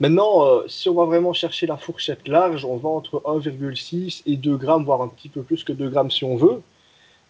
Maintenant, 0.00 0.44
euh, 0.44 0.64
si 0.68 0.88
on 0.90 0.94
va 0.94 1.06
vraiment 1.06 1.32
chercher 1.32 1.66
la 1.66 1.78
fourchette 1.78 2.28
large, 2.28 2.64
on 2.64 2.76
va 2.76 2.90
entre 2.90 3.22
1,6 3.24 4.22
et 4.26 4.36
2 4.36 4.56
grammes, 4.56 4.84
voire 4.84 5.00
un 5.00 5.08
petit 5.08 5.30
peu 5.30 5.42
plus 5.42 5.64
que 5.64 5.72
2 5.72 5.88
grammes 5.88 6.10
si 6.10 6.24
on 6.24 6.36
veut. 6.36 6.60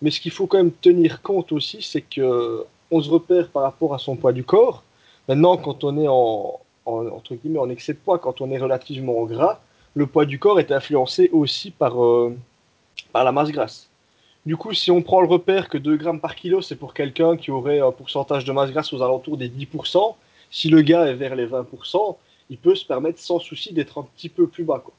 Mais 0.01 0.11
ce 0.11 0.21
qu'il 0.21 0.33
faut 0.33 0.49
quand 0.49 0.59
même 0.59 0.73
tenir 0.73 1.23
compte 1.23 1.53
aussi, 1.53 1.83
c'est 1.83 2.03
que 2.03 2.67
on 2.91 3.01
se 3.01 3.09
repère 3.09 3.49
par 3.49 3.63
rapport 3.63 3.95
à 3.95 3.99
son 3.99 4.17
poids 4.17 4.33
du 4.33 4.43
corps. 4.43 4.83
Maintenant, 5.29 5.57
quand 5.57 5.85
on 5.85 5.97
est 5.99 6.09
en, 6.09 6.61
entre 6.87 7.35
guillemets, 7.35 7.59
en 7.59 7.71
excès 7.71 7.93
de 7.93 7.99
poids, 7.99 8.19
quand 8.19 8.41
on 8.41 8.51
est 8.51 8.59
relativement 8.59 9.25
gras, 9.25 9.61
le 9.95 10.07
poids 10.07 10.25
du 10.25 10.39
corps 10.39 10.59
est 10.61 10.73
influencé 10.73 11.31
aussi 11.33 11.71
par, 11.71 12.03
euh, 12.03 12.37
par 13.13 13.25
la 13.25 13.33
masse 13.33 13.51
grasse. 13.51 13.89
Du 14.45 14.57
coup, 14.57 14.73
si 14.73 14.91
on 14.91 15.03
prend 15.03 15.21
le 15.21 15.29
repère 15.29 15.69
que 15.69 15.79
2 15.79 15.97
grammes 15.97 16.21
par 16.21 16.35
kilo, 16.35 16.63
c'est 16.63 16.77
pour 16.77 16.95
quelqu'un 16.95 17.37
qui 17.37 17.51
aurait 17.51 17.81
un 17.81 17.93
pourcentage 17.93 18.45
de 18.45 18.53
masse 18.53 18.71
grasse 18.71 18.93
aux 18.93 19.03
alentours 19.03 19.37
des 19.37 19.49
10%, 19.49 20.17
si 20.51 20.69
le 20.69 20.83
gars 20.83 21.07
est 21.07 21.15
vers 21.15 21.37
les 21.37 21.47
20%, 21.47 22.17
il 22.51 22.59
peut 22.59 22.75
se 22.75 22.85
permettre 22.85 23.21
sans 23.21 23.39
souci 23.39 23.73
d'être 23.73 23.99
un 23.99 24.07
petit 24.17 24.29
peu 24.29 24.47
plus 24.49 24.65
bas. 24.65 24.83
Quoi. 24.85 24.93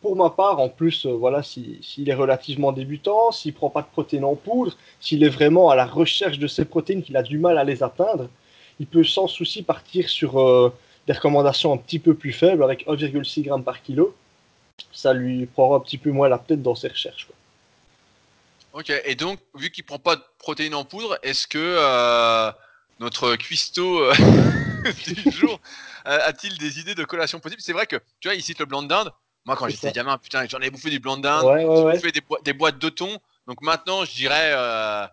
pour 0.00 0.14
ma 0.14 0.30
part, 0.30 0.60
en 0.60 0.68
plus, 0.68 1.06
euh, 1.06 1.12
voilà, 1.12 1.42
s'il 1.42 2.08
est 2.08 2.14
relativement 2.14 2.70
débutant, 2.70 3.32
s'il 3.32 3.52
prend 3.52 3.68
pas 3.68 3.82
de 3.82 3.88
protéines 3.88 4.24
en 4.24 4.36
poudre, 4.36 4.76
s'il 5.00 5.24
est 5.24 5.28
vraiment 5.28 5.70
à 5.70 5.76
la 5.76 5.86
recherche 5.86 6.38
de 6.38 6.46
ces 6.46 6.64
protéines, 6.64 7.02
qu'il 7.02 7.16
a 7.16 7.22
du 7.22 7.38
mal 7.38 7.58
à 7.58 7.64
les 7.64 7.82
atteindre, 7.82 8.28
il 8.78 8.86
peut 8.86 9.04
sans 9.04 9.26
souci 9.26 9.62
partir 9.62 10.08
sur 10.08 10.40
euh, 10.40 10.72
des 11.08 11.14
recommandations 11.14 11.72
un 11.72 11.78
petit 11.78 11.98
peu 11.98 12.14
plus 12.14 12.32
faibles 12.32 12.62
avec 12.62 12.86
1,6 12.86 13.44
g 13.44 13.50
par 13.64 13.82
kilo. 13.82 14.14
Ça 14.92 15.14
lui 15.14 15.46
prendra 15.46 15.78
un 15.78 15.80
petit 15.80 15.96
peu 15.96 16.10
moins 16.10 16.28
la 16.28 16.38
tête 16.38 16.62
dans 16.62 16.74
ses 16.74 16.88
recherches. 16.88 17.26
Quoi. 17.26 18.80
Ok, 18.80 18.92
et 19.04 19.14
donc, 19.14 19.40
vu 19.54 19.70
qu'il 19.70 19.84
prend 19.84 19.98
pas 19.98 20.16
de 20.16 20.22
protéines 20.38 20.74
en 20.74 20.84
poudre, 20.84 21.18
est-ce 21.22 21.46
que 21.46 21.58
euh, 21.58 22.52
notre 23.00 23.36
cuistot 23.36 24.02
euh, 24.02 24.12
du 25.06 25.30
jour 25.30 25.58
a-t-il 26.04 26.56
des 26.58 26.78
idées 26.78 26.94
de 26.94 27.04
collation 27.04 27.38
possible 27.38 27.60
C'est 27.60 27.74
vrai 27.74 27.86
que, 27.86 27.96
tu 28.20 28.28
vois, 28.28 28.34
il 28.34 28.42
cite 28.42 28.60
le 28.60 28.66
blanc 28.66 28.82
de 28.82 28.88
dinde. 28.88 29.10
Moi, 29.44 29.56
quand 29.56 29.68
j'étais 29.68 29.92
gamin, 29.92 30.16
putain, 30.16 30.46
j'en 30.48 30.60
ai 30.60 30.70
bouffé 30.70 30.90
du 30.90 31.00
blanc 31.00 31.16
de 31.16 31.22
dinde, 31.22 31.44
j'ai 31.58 31.64
bouffé 31.66 32.12
des, 32.44 32.52
boîtes 32.52 32.78
de 32.78 32.88
thon. 32.88 33.18
Donc 33.46 33.62
maintenant, 33.62 34.04
je 34.04 34.12
dirais. 34.14 34.52
Euh, 34.54 35.06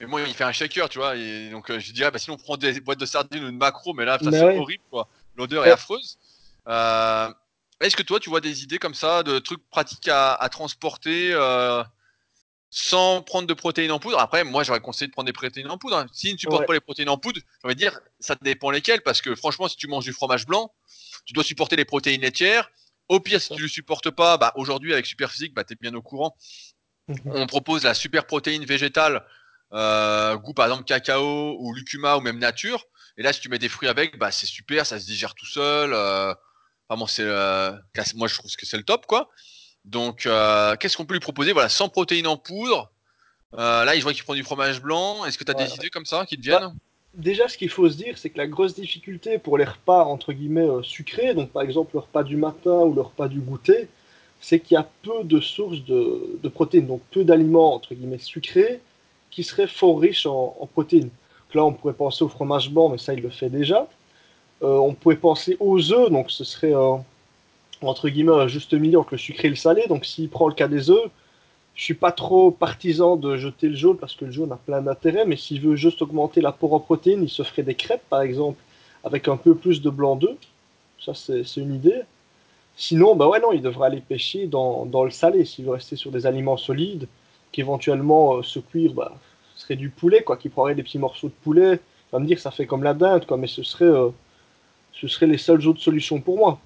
mais 0.00 0.06
moi, 0.06 0.20
il 0.26 0.34
fait 0.34 0.44
un 0.44 0.52
shaker, 0.52 0.88
tu 0.88 0.98
vois. 0.98 1.14
donc, 1.50 1.70
je 1.78 1.92
dirais, 1.92 2.10
bah, 2.10 2.18
si 2.18 2.30
on 2.30 2.36
prend 2.36 2.56
des 2.56 2.80
boîtes 2.80 3.00
de 3.00 3.06
sardines 3.06 3.44
ou 3.44 3.50
de 3.50 3.56
macro, 3.56 3.94
mais 3.94 4.04
là, 4.04 4.18
ça 4.22 4.30
c'est 4.30 4.58
horrible, 4.58 4.82
quoi. 4.90 5.08
L'odeur 5.36 5.66
est 5.66 5.70
affreuse. 5.70 6.18
Est-ce 6.66 7.94
que 7.94 8.02
toi, 8.02 8.18
tu 8.18 8.30
vois 8.30 8.40
des 8.40 8.62
idées 8.62 8.78
comme 8.78 8.94
ça, 8.94 9.22
de 9.22 9.38
trucs 9.38 9.68
pratiques 9.68 10.08
à, 10.08 10.34
à 10.34 10.48
transporter 10.48 11.32
sans 12.70 13.22
prendre 13.22 13.46
de 13.46 13.54
protéines 13.54 13.92
en 13.92 13.98
poudre? 13.98 14.18
Après, 14.18 14.44
moi, 14.44 14.62
j'aurais 14.62 14.80
conseillé 14.80 15.06
de 15.06 15.12
prendre 15.12 15.26
des 15.26 15.32
protéines 15.32 15.70
en 15.70 15.78
poudre. 15.78 15.96
Hein. 15.98 16.06
S'ils 16.12 16.32
ne 16.32 16.38
supportent 16.38 16.66
pas 16.66 16.72
les 16.72 16.80
protéines 16.80 17.08
en 17.08 17.18
poudre, 17.18 17.40
j'ai 17.40 17.66
envie 17.66 17.74
de 17.74 17.80
dire, 17.80 17.98
ça 18.20 18.34
dépend 18.42 18.70
lesquelles, 18.70 19.02
parce 19.02 19.22
que 19.22 19.34
franchement, 19.34 19.68
si 19.68 19.76
tu 19.76 19.88
manges 19.88 20.04
du 20.04 20.12
fromage 20.12 20.46
blanc, 20.46 20.72
tu 21.24 21.32
dois 21.32 21.44
supporter 21.44 21.76
les 21.76 21.84
protéines 21.84 22.20
laitières. 22.20 22.70
Au 23.08 23.20
pire, 23.20 23.40
si 23.40 23.48
tu 23.48 23.56
ne 23.56 23.62
le 23.62 23.68
supportes 23.68 24.10
pas, 24.10 24.36
bah, 24.36 24.52
aujourd'hui, 24.56 24.92
avec 24.92 25.06
Superphysique, 25.06 25.54
bah, 25.54 25.64
tu 25.64 25.74
es 25.74 25.76
bien 25.80 25.94
au 25.94 26.02
courant. 26.02 26.36
Mhm. 27.08 27.20
On 27.26 27.46
propose 27.46 27.84
la 27.84 27.94
super 27.94 28.26
protéine 28.26 28.64
végétale, 28.64 29.24
euh, 29.72 30.36
goût 30.36 30.54
par 30.54 30.66
exemple 30.66 30.84
cacao 30.84 31.56
ou 31.60 31.72
lucuma 31.72 32.16
ou 32.16 32.20
même 32.20 32.38
nature. 32.38 32.84
Et 33.18 33.22
là, 33.22 33.32
si 33.32 33.40
tu 33.40 33.48
mets 33.48 33.58
des 33.58 33.68
fruits 33.68 33.88
avec, 33.88 34.18
bah, 34.18 34.30
c'est 34.30 34.46
super, 34.46 34.86
ça 34.86 35.00
se 35.00 35.06
digère 35.06 35.34
tout 35.34 35.46
seul. 35.46 35.92
Euh, 35.92 36.34
c'est, 37.08 37.22
euh, 37.22 37.72
moi, 38.14 38.28
je 38.28 38.34
trouve 38.34 38.54
que 38.54 38.66
c'est 38.66 38.76
le 38.76 38.82
top, 38.82 39.06
quoi. 39.06 39.28
Donc, 39.84 40.26
euh, 40.26 40.76
qu'est-ce 40.76 40.96
qu'on 40.96 41.06
peut 41.06 41.14
lui 41.14 41.20
proposer? 41.20 41.52
Voilà, 41.52 41.68
sans 41.68 41.88
protéines 41.88 42.26
en 42.26 42.36
poudre. 42.36 42.90
Euh, 43.54 43.84
là, 43.84 43.96
je 43.96 44.02
vois 44.02 44.12
qu'il 44.12 44.24
prend 44.24 44.34
du 44.34 44.42
fromage 44.42 44.82
blanc. 44.82 45.24
Est-ce 45.24 45.38
que 45.38 45.44
tu 45.44 45.50
as 45.50 45.54
des 45.54 45.72
idées 45.74 45.90
comme 45.90 46.04
ça 46.04 46.26
qui 46.26 46.36
te 46.36 46.42
viennent? 46.42 46.60
bah, 46.60 46.72
Déjà, 47.14 47.48
ce 47.48 47.56
qu'il 47.56 47.70
faut 47.70 47.88
se 47.88 47.96
dire, 47.96 48.18
c'est 48.18 48.30
que 48.30 48.38
la 48.38 48.46
grosse 48.46 48.74
difficulté 48.74 49.38
pour 49.38 49.56
les 49.56 49.64
repas 49.64 50.04
entre 50.04 50.34
guillemets 50.34 50.68
sucrés, 50.82 51.32
donc 51.32 51.50
par 51.50 51.62
exemple 51.62 51.92
le 51.94 52.00
repas 52.00 52.22
du 52.22 52.36
matin 52.36 52.80
ou 52.80 52.92
le 52.92 53.00
repas 53.00 53.28
du 53.28 53.40
goûter, 53.40 53.88
c'est 54.40 54.60
qu'il 54.60 54.74
y 54.74 54.78
a 54.78 54.88
peu 55.02 55.24
de 55.24 55.40
sources 55.40 55.82
de, 55.84 56.48
protéines, 56.52 56.86
donc 56.86 57.02
peu 57.10 57.24
d'aliments 57.24 57.74
entre 57.74 57.94
guillemets 57.94 58.18
sucrés 58.18 58.80
qui 59.30 59.44
seraient 59.44 59.66
fort 59.66 60.00
riches 60.00 60.26
en, 60.26 60.68
protéines. 60.72 61.10
Là, 61.56 61.64
on 61.64 61.72
pourrait 61.72 61.94
penser 61.94 62.22
au 62.22 62.28
fromage 62.28 62.70
blanc, 62.70 62.90
mais 62.90 62.98
ça, 62.98 63.14
il 63.14 63.22
le 63.22 63.30
fait 63.30 63.50
déjà. 63.50 63.88
on 64.60 64.94
pourrait 64.94 65.16
penser 65.16 65.56
aux 65.58 65.92
œufs, 65.92 66.10
donc 66.10 66.30
ce 66.30 66.44
serait 66.44 66.74
entre 67.82 68.08
guillemets 68.08 68.48
juste 68.48 68.72
milieu 68.74 68.98
entre 68.98 69.12
le 69.12 69.18
sucré 69.18 69.48
et 69.48 69.50
le 69.50 69.56
salé. 69.56 69.86
Donc 69.88 70.04
s'il 70.04 70.28
prend 70.28 70.48
le 70.48 70.54
cas 70.54 70.68
des 70.68 70.90
œufs, 70.90 71.10
je 71.74 71.82
suis 71.82 71.94
pas 71.94 72.12
trop 72.12 72.50
partisan 72.50 73.16
de 73.16 73.36
jeter 73.36 73.68
le 73.68 73.76
jaune 73.76 73.98
parce 73.98 74.14
que 74.14 74.24
le 74.24 74.32
jaune 74.32 74.52
a 74.52 74.56
plein 74.56 74.80
d'intérêt, 74.80 75.26
mais 75.26 75.36
s'il 75.36 75.60
veut 75.60 75.76
juste 75.76 76.00
augmenter 76.02 76.40
l'apport 76.40 76.72
en 76.72 76.80
protéines, 76.80 77.22
il 77.22 77.28
se 77.28 77.42
ferait 77.42 77.62
des 77.62 77.74
crêpes 77.74 78.08
par 78.08 78.22
exemple, 78.22 78.62
avec 79.04 79.28
un 79.28 79.36
peu 79.36 79.54
plus 79.54 79.82
de 79.82 79.90
blanc 79.90 80.16
d'œuf. 80.16 80.38
Ça, 80.98 81.12
c'est 81.14 81.44
une 81.56 81.74
idée. 81.74 82.02
Sinon, 82.76 83.14
bah 83.14 83.28
ouais, 83.28 83.40
non, 83.40 83.52
il 83.52 83.62
devrait 83.62 83.86
aller 83.86 84.00
pêcher 84.00 84.46
dans, 84.46 84.86
dans 84.86 85.04
le 85.04 85.10
salé 85.10 85.44
s'il 85.44 85.64
veut 85.64 85.72
rester 85.72 85.96
sur 85.96 86.10
des 86.10 86.26
aliments 86.26 86.56
solides, 86.56 87.06
qu'éventuellement 87.52 88.36
euh, 88.36 88.42
se 88.42 88.58
cuire, 88.58 88.92
bah, 88.92 89.12
ce 89.56 89.62
serait 89.62 89.76
du 89.76 89.90
poulet, 89.90 90.22
quoi, 90.22 90.36
qui 90.36 90.48
prendrait 90.48 90.74
des 90.74 90.82
petits 90.82 90.98
morceaux 90.98 91.28
de 91.28 91.34
poulet. 91.42 91.72
Il 91.72 92.12
va 92.12 92.18
me 92.18 92.26
dire 92.26 92.36
que 92.36 92.42
ça 92.42 92.50
fait 92.50 92.66
comme 92.66 92.84
la 92.84 92.94
dinde, 92.94 93.26
quoi, 93.26 93.36
mais 93.36 93.46
ce 93.46 93.62
serait, 93.62 93.86
euh, 93.86 94.10
ce 94.92 95.08
serait 95.08 95.26
les 95.26 95.38
seules 95.38 95.66
autres 95.66 95.80
solutions 95.80 96.20
pour 96.20 96.36
moi. 96.36 96.60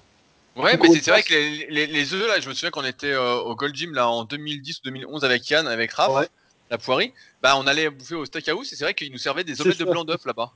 Ouais, 0.57 0.77
mais 0.77 0.89
c'est 0.99 1.09
vrai 1.09 1.23
que 1.23 1.33
les, 1.33 1.67
les, 1.69 1.87
les, 1.87 2.13
œufs, 2.13 2.27
là, 2.27 2.39
je 2.41 2.49
me 2.49 2.53
souviens 2.53 2.69
qu'on 2.69 2.83
était 2.83 3.13
euh, 3.13 3.35
au 3.35 3.55
Gold 3.55 3.73
Gym 3.73 3.93
là, 3.93 4.09
en 4.09 4.25
2010 4.25 4.79
ou 4.79 4.81
2011 4.83 5.23
avec 5.23 5.49
Yann, 5.49 5.65
avec 5.65 5.93
Raph, 5.93 6.29
la 6.69 6.77
poirie. 6.77 7.13
Bah, 7.41 7.55
on 7.57 7.65
allait 7.65 7.89
bouffer 7.89 8.15
au 8.15 8.25
steakhouse 8.25 8.71
et 8.73 8.75
c'est 8.75 8.83
vrai 8.83 8.93
qu'ils 8.93 9.11
nous 9.13 9.17
servaient 9.17 9.45
des 9.45 9.61
omelettes 9.61 9.79
de 9.79 9.85
blanc 9.85 10.03
d'œuf 10.03 10.25
là-bas. 10.25 10.51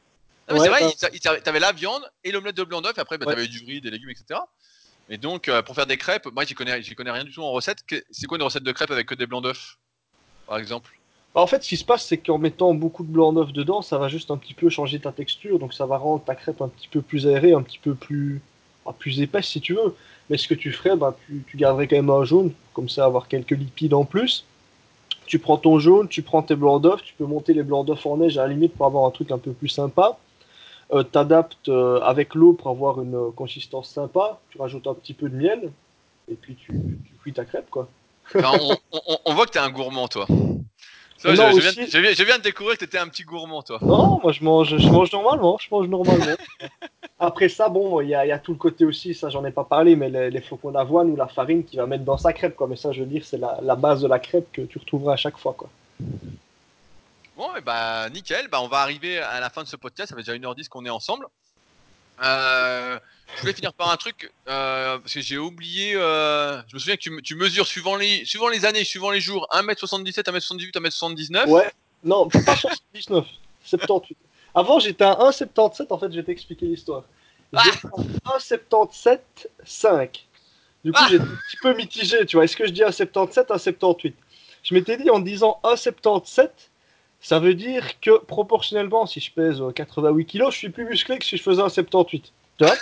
c'est 0.49 0.67
vrai, 0.67 0.93
t'avais 1.43 1.59
la 1.61 1.71
viande 1.71 2.03
et 2.25 2.31
l'omelette 2.31 2.57
de 2.57 2.63
blanc 2.65 2.81
d'œuf, 2.81 2.99
après, 2.99 3.17
bah, 3.17 3.25
t'avais 3.25 3.47
du 3.47 3.63
riz, 3.63 3.79
des 3.79 3.89
légumes, 3.89 4.09
etc. 4.09 4.41
Et 5.09 5.17
donc, 5.17 5.47
euh, 5.47 5.61
pour 5.61 5.75
faire 5.75 5.87
des 5.87 5.97
crêpes, 5.97 6.27
moi, 6.33 6.43
j'y 6.43 6.55
connais, 6.55 6.81
connais 6.95 7.11
rien 7.11 7.23
du 7.23 7.31
tout 7.31 7.41
en 7.41 7.51
recette. 7.51 7.79
C'est 8.11 8.27
quoi 8.27 8.37
une 8.37 8.43
recette 8.43 8.63
de 8.63 8.71
crêpes 8.73 8.91
avec 8.91 9.07
que 9.07 9.15
des 9.15 9.27
blancs 9.27 9.43
d'œuf, 9.43 9.77
par 10.45 10.57
exemple? 10.57 10.91
bah, 10.91 11.04
en 11.41 11.47
fait, 11.47 11.63
ce 11.63 11.69
qui 11.69 11.77
se 11.77 11.83
passe, 11.83 12.05
c'est 12.05 12.17
qu'en 12.17 12.37
mettant 12.37 12.73
beaucoup 12.73 13.03
de 13.03 13.11
blanc 13.11 13.33
d'œuf 13.33 13.51
dedans, 13.51 13.81
ça 13.81 13.97
va 13.97 14.07
juste 14.07 14.31
un 14.31 14.37
petit 14.37 14.53
peu 14.53 14.69
changer 14.69 14.99
ta 14.99 15.11
texture, 15.11 15.59
donc 15.59 15.73
ça 15.73 15.85
va 15.85 15.97
rendre 15.97 16.23
ta 16.23 16.33
crêpe 16.33 16.61
un 16.61 16.69
petit 16.69 16.87
peu 16.87 17.01
plus 17.01 17.27
aérée, 17.27 17.51
un 17.51 17.61
petit 17.61 17.79
peu 17.79 17.93
plus, 17.93 18.41
plus 18.99 19.21
épaisse 19.21 19.47
si 19.47 19.59
tu 19.59 19.73
veux. 19.73 19.95
Mais 20.29 20.37
ce 20.37 20.47
que 20.47 20.53
tu 20.53 20.71
ferais, 20.71 20.95
bah, 20.95 21.15
tu, 21.27 21.57
garderais 21.57 21.87
quand 21.87 21.97
même 21.97 22.09
un 22.09 22.23
jaune, 22.23 22.53
comme 22.73 22.87
ça 22.87 23.05
avoir 23.05 23.27
quelques 23.27 23.51
lipides 23.51 23.93
en 23.93 24.05
plus. 24.05 24.45
Tu 25.25 25.39
prends 25.39 25.57
ton 25.57 25.77
jaune, 25.77 26.07
tu 26.07 26.21
prends 26.21 26.41
tes 26.41 26.55
blancs 26.55 26.81
d'œuf, 26.81 27.03
tu 27.03 27.13
peux 27.15 27.25
monter 27.25 27.53
les 27.53 27.63
blancs 27.63 27.85
d'œuf 27.85 28.05
en 28.05 28.17
neige 28.17 28.37
à 28.37 28.43
la 28.43 28.53
limite 28.53 28.73
pour 28.73 28.85
avoir 28.85 29.05
un 29.05 29.11
truc 29.11 29.31
un 29.31 29.37
peu 29.37 29.51
plus 29.51 29.69
sympa. 29.69 30.17
Euh, 30.93 31.03
T'adaptes 31.03 31.67
euh, 31.67 31.99
avec 32.01 32.35
l'eau 32.35 32.53
pour 32.53 32.69
avoir 32.69 33.01
une 33.01 33.31
consistance 33.35 33.89
sympa. 33.89 34.39
Tu 34.51 34.59
rajoutes 34.59 34.87
un 34.87 34.93
petit 34.93 35.13
peu 35.13 35.29
de 35.29 35.35
miel 35.35 35.71
et 36.31 36.35
puis 36.35 36.55
tu, 36.55 36.71
tu 36.71 37.13
cuis 37.21 37.33
ta 37.33 37.43
crêpe 37.43 37.69
quoi. 37.69 37.87
on, 38.35 38.75
on, 39.25 39.33
voit 39.33 39.45
que 39.45 39.51
tu 39.51 39.57
es 39.57 39.61
un 39.61 39.69
gourmand 39.69 40.07
toi 40.07 40.25
je, 41.33 42.23
viens, 42.23 42.37
de 42.37 42.43
découvrir 42.43 42.75
que 42.75 42.79
tu 42.79 42.85
étais 42.85 42.97
un 42.97 43.07
petit 43.07 43.23
gourmand, 43.23 43.61
toi. 43.61 43.79
Non, 43.81 44.19
moi 44.21 44.31
je 44.31 44.43
mange, 44.43 44.77
je 44.77 44.89
mange 44.89 45.11
normalement. 45.11 45.57
Je 45.59 45.67
mange 45.71 45.87
normalement. 45.87 46.25
Après 47.19 47.49
ça, 47.49 47.69
bon, 47.69 48.01
il 48.01 48.09
y, 48.09 48.15
a, 48.15 48.39
tout 48.39 48.51
le 48.51 48.57
côté 48.57 48.85
aussi, 48.85 49.13
ça 49.15 49.29
j'en 49.29 49.45
ai 49.45 49.51
pas 49.51 49.63
parlé, 49.63 49.95
mais 49.95 50.09
les, 50.29 50.41
flocons 50.41 50.71
d'avoine 50.71 51.09
ou 51.09 51.15
la 51.15 51.27
farine 51.27 51.63
qui 51.63 51.77
va 51.77 51.85
mettre 51.85 52.03
dans 52.03 52.17
sa 52.17 52.33
crêpe, 52.33 52.55
quoi. 52.55 52.67
Mais 52.67 52.75
ça, 52.75 52.91
je 52.91 53.01
veux 53.01 53.05
dire, 53.05 53.23
c'est 53.25 53.39
la, 53.39 53.75
base 53.75 54.01
de 54.01 54.07
la 54.07 54.19
crêpe 54.19 54.51
que 54.51 54.61
tu 54.61 54.77
retrouveras 54.77 55.13
à 55.13 55.17
chaque 55.17 55.37
fois, 55.37 55.53
quoi. 55.53 55.69
Bon, 57.37 57.53
et 57.57 57.61
bah 57.61 58.09
nickel, 58.09 58.47
bah, 58.49 58.61
on 58.61 58.67
va 58.67 58.77
arriver 58.77 59.19
à 59.19 59.39
la 59.39 59.49
fin 59.49 59.63
de 59.63 59.67
ce 59.67 59.75
podcast, 59.75 60.09
ça 60.09 60.15
fait 60.15 60.23
déjà 60.23 60.37
1h10 60.37 60.69
qu'on 60.69 60.85
est 60.85 60.89
ensemble. 60.89 61.27
Euh, 62.23 62.97
je 63.35 63.41
voulais 63.41 63.53
finir 63.53 63.73
par 63.73 63.91
un 63.91 63.97
truc, 63.97 64.31
euh, 64.47 64.97
parce 64.97 65.13
que 65.13 65.21
j'ai 65.21 65.37
oublié. 65.37 65.93
Euh, 65.95 66.61
je 66.67 66.75
me 66.75 66.79
souviens 66.79 66.95
que 66.95 67.21
tu, 67.21 67.35
mesures 67.35 67.67
suivant 67.67 67.95
les, 67.95 68.23
suivant 68.25 68.47
les 68.47 68.65
années, 68.65 68.83
suivant 68.83 69.11
les 69.11 69.19
jours, 69.19 69.47
1m77, 69.51 70.23
1m78, 70.23 70.71
1m79. 70.73 71.49
Ouais, 71.49 71.71
non, 72.03 72.29
pas 72.29 72.55
79, 72.55 73.25
78. 73.63 74.17
Avant, 74.53 74.79
j'étais 74.79 75.03
à 75.03 75.13
1,77, 75.13 75.87
en 75.89 75.97
fait, 75.97 76.11
je 76.11 76.17
vais 76.17 76.23
t'expliquer 76.23 76.65
l'histoire. 76.65 77.03
J'étais 77.51 77.87
à 78.25 78.37
1,77, 78.37 79.19
5. 79.65 80.27
Du 80.83 80.91
coup, 80.91 80.99
ah 81.01 81.07
j'étais 81.09 81.23
un 81.23 81.27
petit 81.27 81.57
peu 81.61 81.75
mitigé, 81.75 82.25
tu 82.25 82.37
vois. 82.37 82.45
Est-ce 82.45 82.55
que 82.55 82.65
je 82.65 82.71
dis 82.71 82.81
1,77, 82.81 83.47
1,78 83.47 84.13
Je 84.63 84.73
m'étais 84.73 84.97
dit 84.97 85.09
en 85.09 85.19
disant 85.19 85.59
1,77, 85.63 86.49
ça 87.19 87.39
veut 87.39 87.55
dire 87.55 87.99
que 87.99 88.19
proportionnellement, 88.19 89.07
si 89.07 89.19
je 89.19 89.31
pèse 89.31 89.61
88 89.73 90.25
kg, 90.25 90.51
je 90.51 90.57
suis 90.57 90.69
plus 90.69 90.85
musclé 90.85 91.17
que 91.17 91.25
si 91.25 91.37
je 91.37 91.43
faisais 91.43 91.61
un 91.61 91.69
78. 91.69 92.31
Tu 92.57 92.65
vois 92.65 92.75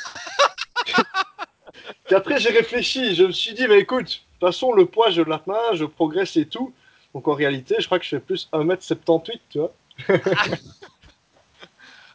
Puis 2.06 2.16
après, 2.16 2.40
j'ai 2.40 2.50
réfléchi. 2.50 3.16
Je 3.16 3.24
me 3.24 3.32
suis 3.32 3.54
dit, 3.54 3.68
mais 3.68 3.80
écoute, 3.80 4.06
de 4.06 4.10
toute 4.10 4.40
façon, 4.40 4.74
le 4.74 4.86
poids, 4.86 5.10
je 5.10 5.22
l'atteins, 5.22 5.74
je 5.74 5.86
progresse 5.86 6.36
et 6.38 6.48
tout. 6.48 6.74
Donc 7.14 7.28
en 7.28 7.34
réalité, 7.34 7.76
je 7.80 7.86
crois 7.86 8.00
que 8.00 8.06
je 8.06 8.10
fais 8.10 8.20
plus 8.20 8.50
1m78, 8.52 9.40
tu 9.50 9.60
vois. 9.60 9.74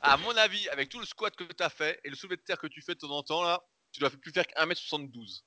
à 0.03 0.17
mon 0.19 0.37
avis, 0.37 0.69
avec 0.71 0.89
tout 0.89 0.99
le 0.99 1.07
squat 1.07 1.35
que 1.37 1.45
tu 1.45 1.63
as 1.63 1.71
fait 1.71 2.01
et 2.05 2.11
le 2.11 2.17
soulevé 2.17 2.37
de 2.37 2.43
terre 2.43 2.59
que 2.59 2.67
tu 2.67 2.83
fais 2.83 2.95
de 2.95 2.99
temps 2.99 3.11
en 3.11 3.23
temps, 3.23 3.43
là, 3.43 3.63
tu 3.93 4.01
dois 4.01 4.11
plus 4.11 4.33
faire 4.33 4.47
qu'1m72. 4.47 5.43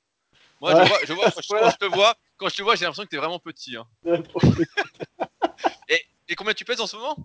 Moi, 0.62 0.72
je 0.72 0.88
vois, 0.88 1.00
je 1.06 1.14
vois 1.14 1.32
quand, 1.32 1.42
je, 1.42 1.78
te 1.78 1.86
vois, 1.86 2.16
quand 2.38 2.50
je 2.50 2.56
te 2.56 2.62
vois, 2.62 2.76
j'ai 2.76 2.86
l'impression 2.86 3.04
que 3.04 3.10
tu 3.10 3.16
es 3.18 3.20
vraiment 3.20 3.40
petit. 3.40 3.76
Hein. 3.76 3.86
Et 6.32 6.36
combien 6.36 6.54
tu 6.54 6.64
pèses 6.64 6.80
en 6.80 6.88
ce 6.88 6.96
moment? 6.96 7.18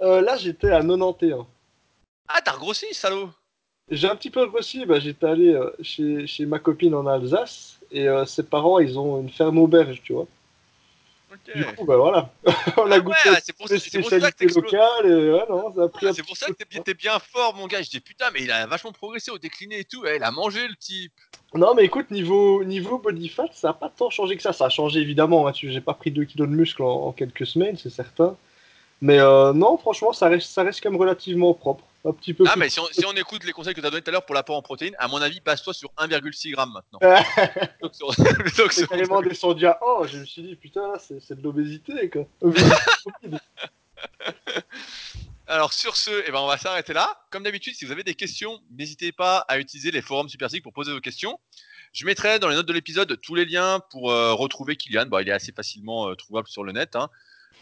Euh, 0.00 0.20
Là, 0.20 0.36
j'étais 0.36 0.72
à 0.72 0.80
91. 0.80 1.46
Ah, 2.26 2.40
t'as 2.42 2.50
regrossi, 2.50 2.92
salaud 2.92 3.30
J'ai 3.90 4.08
un 4.08 4.16
petit 4.16 4.30
peu 4.30 4.42
regrossi. 4.42 4.86
Bah, 4.86 4.98
j'étais 4.98 5.26
allé 5.26 5.54
euh, 5.54 5.70
chez, 5.82 6.26
chez, 6.26 6.46
ma 6.46 6.58
copine 6.58 6.94
en 6.94 7.06
Alsace 7.06 7.78
et 7.90 8.08
euh, 8.08 8.24
ses 8.24 8.42
parents, 8.42 8.78
ils 8.78 8.98
ont 8.98 9.20
une 9.20 9.30
ferme 9.30 9.58
auberge, 9.58 10.00
tu 10.02 10.12
vois. 10.12 10.26
Du 11.54 11.64
coup, 11.64 11.84
bah 11.84 11.96
voilà. 11.96 12.30
On 12.76 12.90
a 12.90 12.94
ah 12.94 13.00
goûté 13.00 13.28
ouais, 13.28 13.38
c'est 13.42 13.56
pour, 13.56 13.66
les 13.68 13.78
spécialités 13.78 14.46
locales. 14.46 15.06
Et, 15.06 15.32
ouais, 15.32 15.44
non, 15.48 15.74
ça 15.74 15.82
a 15.82 15.88
pris 15.88 16.06
c'est 16.14 16.22
pour 16.22 16.36
ça 16.36 16.46
que 16.46 16.78
t'es, 16.78 16.94
bien 16.94 17.18
fort, 17.18 17.54
mon 17.54 17.66
gars. 17.66 17.82
Je 17.82 17.90
dis 17.90 18.00
putain, 18.00 18.26
mais 18.32 18.42
il 18.42 18.50
a 18.52 18.66
vachement 18.66 18.92
progressé 18.92 19.30
au 19.30 19.38
décliné 19.38 19.80
et 19.80 19.84
tout. 19.84 20.04
il 20.06 20.22
a 20.22 20.30
mangé 20.30 20.66
le 20.66 20.76
type. 20.76 21.12
Non, 21.52 21.74
mais 21.74 21.84
écoute, 21.84 22.10
niveau, 22.10 22.64
niveau 22.64 22.98
body 22.98 23.28
fat, 23.28 23.48
ça 23.52 23.68
n'a 23.68 23.74
pas 23.74 23.88
tant 23.88 24.10
changé 24.10 24.36
que 24.36 24.42
ça. 24.42 24.52
Ça 24.52 24.66
a 24.66 24.68
changé 24.68 25.00
évidemment. 25.00 25.48
Hein. 25.48 25.52
J'ai 25.54 25.80
pas 25.80 25.94
pris 25.94 26.10
2 26.10 26.24
kilos 26.24 26.48
de 26.48 26.54
muscle 26.54 26.82
en, 26.82 27.12
quelques 27.12 27.46
semaines, 27.46 27.76
c'est 27.76 27.90
certain. 27.90 28.36
Mais 29.00 29.18
euh, 29.18 29.52
non, 29.52 29.76
franchement, 29.76 30.12
ça 30.12 30.28
reste, 30.28 30.48
ça 30.50 30.62
reste 30.62 30.82
quand 30.82 30.90
même 30.90 31.00
relativement 31.00 31.52
propre. 31.52 31.84
Un 32.06 32.12
petit 32.12 32.34
peu 32.34 32.44
ah, 32.46 32.54
mais 32.56 32.68
si 32.68 32.80
on, 32.80 32.86
si 32.92 33.06
on, 33.06 33.12
écoute 33.12 33.44
les 33.44 33.52
conseils 33.52 33.72
que 33.72 33.80
tu 33.80 33.86
as 33.86 33.90
donnés 33.90 34.02
tout 34.02 34.10
à 34.10 34.12
l'heure 34.12 34.26
pour 34.26 34.34
l'apport 34.34 34.56
en 34.56 34.62
protéines, 34.62 34.94
à 34.98 35.08
mon 35.08 35.22
avis, 35.22 35.40
passe-toi 35.40 35.72
sur 35.72 35.90
1,6 35.96 36.50
g 36.50 36.54
maintenant. 36.56 36.98
c'est 38.70 38.86
carrément 38.86 39.22
descendu 39.22 39.66
à 39.66 39.78
1. 40.02 40.06
Je 40.08 40.18
me 40.18 40.24
suis 40.26 40.42
dit, 40.42 40.54
putain, 40.54 40.92
c'est 40.98 41.34
de 41.34 41.42
l'obésité, 41.42 42.10
quoi. 42.10 42.26
Alors 45.46 45.72
sur 45.72 45.96
ce, 45.96 46.10
eh 46.26 46.30
ben, 46.30 46.40
on 46.40 46.46
va 46.46 46.58
s'arrêter 46.58 46.92
là. 46.92 47.18
Comme 47.30 47.42
d'habitude, 47.42 47.74
si 47.74 47.84
vous 47.84 47.92
avez 47.92 48.02
des 48.02 48.14
questions, 48.14 48.60
n'hésitez 48.70 49.12
pas 49.12 49.38
à 49.48 49.58
utiliser 49.58 49.90
les 49.90 50.02
forums 50.02 50.28
Superphysique 50.28 50.62
pour 50.62 50.72
poser 50.72 50.92
vos 50.92 51.00
questions. 51.00 51.38
Je 51.92 52.06
mettrai 52.06 52.38
dans 52.38 52.48
les 52.48 52.54
notes 52.54 52.66
de 52.66 52.72
l'épisode 52.72 53.18
tous 53.20 53.34
les 53.34 53.44
liens 53.44 53.80
pour 53.90 54.10
euh, 54.10 54.34
retrouver 54.34 54.76
Kylian. 54.76 55.06
Bon, 55.06 55.20
il 55.20 55.28
est 55.28 55.32
assez 55.32 55.52
facilement 55.52 56.08
euh, 56.08 56.14
trouvable 56.14 56.48
sur 56.48 56.64
le 56.64 56.72
net, 56.72 56.96
hein, 56.96 57.08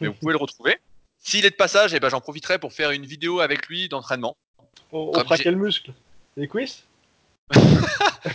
mais 0.00 0.08
vous 0.08 0.14
pouvez 0.14 0.32
le 0.32 0.38
retrouver. 0.38 0.78
S'il 1.22 1.46
est 1.46 1.50
de 1.50 1.56
passage, 1.56 1.94
eh 1.94 2.00
ben, 2.00 2.08
j'en 2.08 2.20
profiterai 2.20 2.58
pour 2.58 2.72
faire 2.72 2.90
une 2.90 3.06
vidéo 3.06 3.40
avec 3.40 3.68
lui 3.68 3.88
d'entraînement. 3.88 4.36
On, 4.90 5.12
fera 5.14 5.38
quel 5.38 5.56
muscle? 5.56 5.92
Les 6.36 6.48
cuisses? 6.48 6.84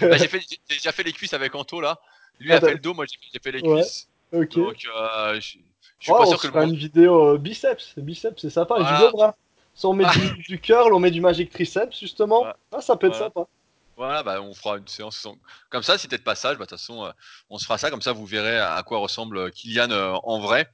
Bah, 0.01 0.17
J'ai 0.17 0.27
déjà 0.67 0.91
fait 0.91 1.03
les 1.03 1.13
cuisses 1.13 1.31
avec 1.31 1.55
Anto 1.55 1.79
là. 1.79 1.97
Lui 2.41 2.51
ah, 2.51 2.57
a 2.57 2.59
fait 2.59 2.73
le 2.73 2.79
dos, 2.79 2.93
moi 2.93 3.05
j'ai 3.05 3.39
fait 3.39 3.51
les 3.53 3.61
cuisses. 3.61 4.09
Ok. 4.33 4.55
Donc, 4.55 4.85
euh, 4.93 5.35
je 5.35 5.39
suis 5.39 6.11
pas 6.11 6.25
sûr 6.25 6.41
que 6.41 6.47
le 6.47 6.63
une 6.63 6.75
vidéo 6.75 7.35
euh, 7.35 7.37
biceps. 7.37 7.93
Biceps, 7.97 8.41
c'est 8.41 8.49
sympa. 8.49 8.75
Voilà. 8.77 9.09
Bras. 9.11 9.35
On 9.83 9.93
met 9.93 10.05
du, 10.05 10.43
du, 10.49 10.59
curl, 10.59 10.93
on 10.93 10.99
met 10.99 11.09
du 11.09 11.21
magic 11.21 11.51
triceps, 11.51 11.97
justement. 11.97 12.45
Ah, 12.73 12.81
ça 12.81 12.97
peut 12.97 13.07
être 13.07 13.15
sympa. 13.15 13.47
Voilà, 13.95 14.23
bah, 14.23 14.41
on 14.41 14.53
fera 14.53 14.77
une 14.77 14.87
séance 14.87 15.25
comme 15.69 15.83
ça. 15.83 15.97
Si 15.97 16.09
t'es 16.09 16.17
de 16.17 16.23
passage, 16.23 16.57
bah, 16.57 16.65
de 16.65 16.69
toute 16.69 16.77
façon, 16.77 17.05
euh, 17.05 17.11
on 17.49 17.57
se 17.57 17.63
fera 17.63 17.77
ça. 17.77 17.89
Comme 17.89 18.01
ça, 18.01 18.11
vous 18.11 18.25
verrez 18.25 18.59
à 18.59 18.83
quoi 18.85 18.97
ressemble 18.99 19.51
Kylian 19.51 20.19
en 20.23 20.39
vrai. 20.41 20.69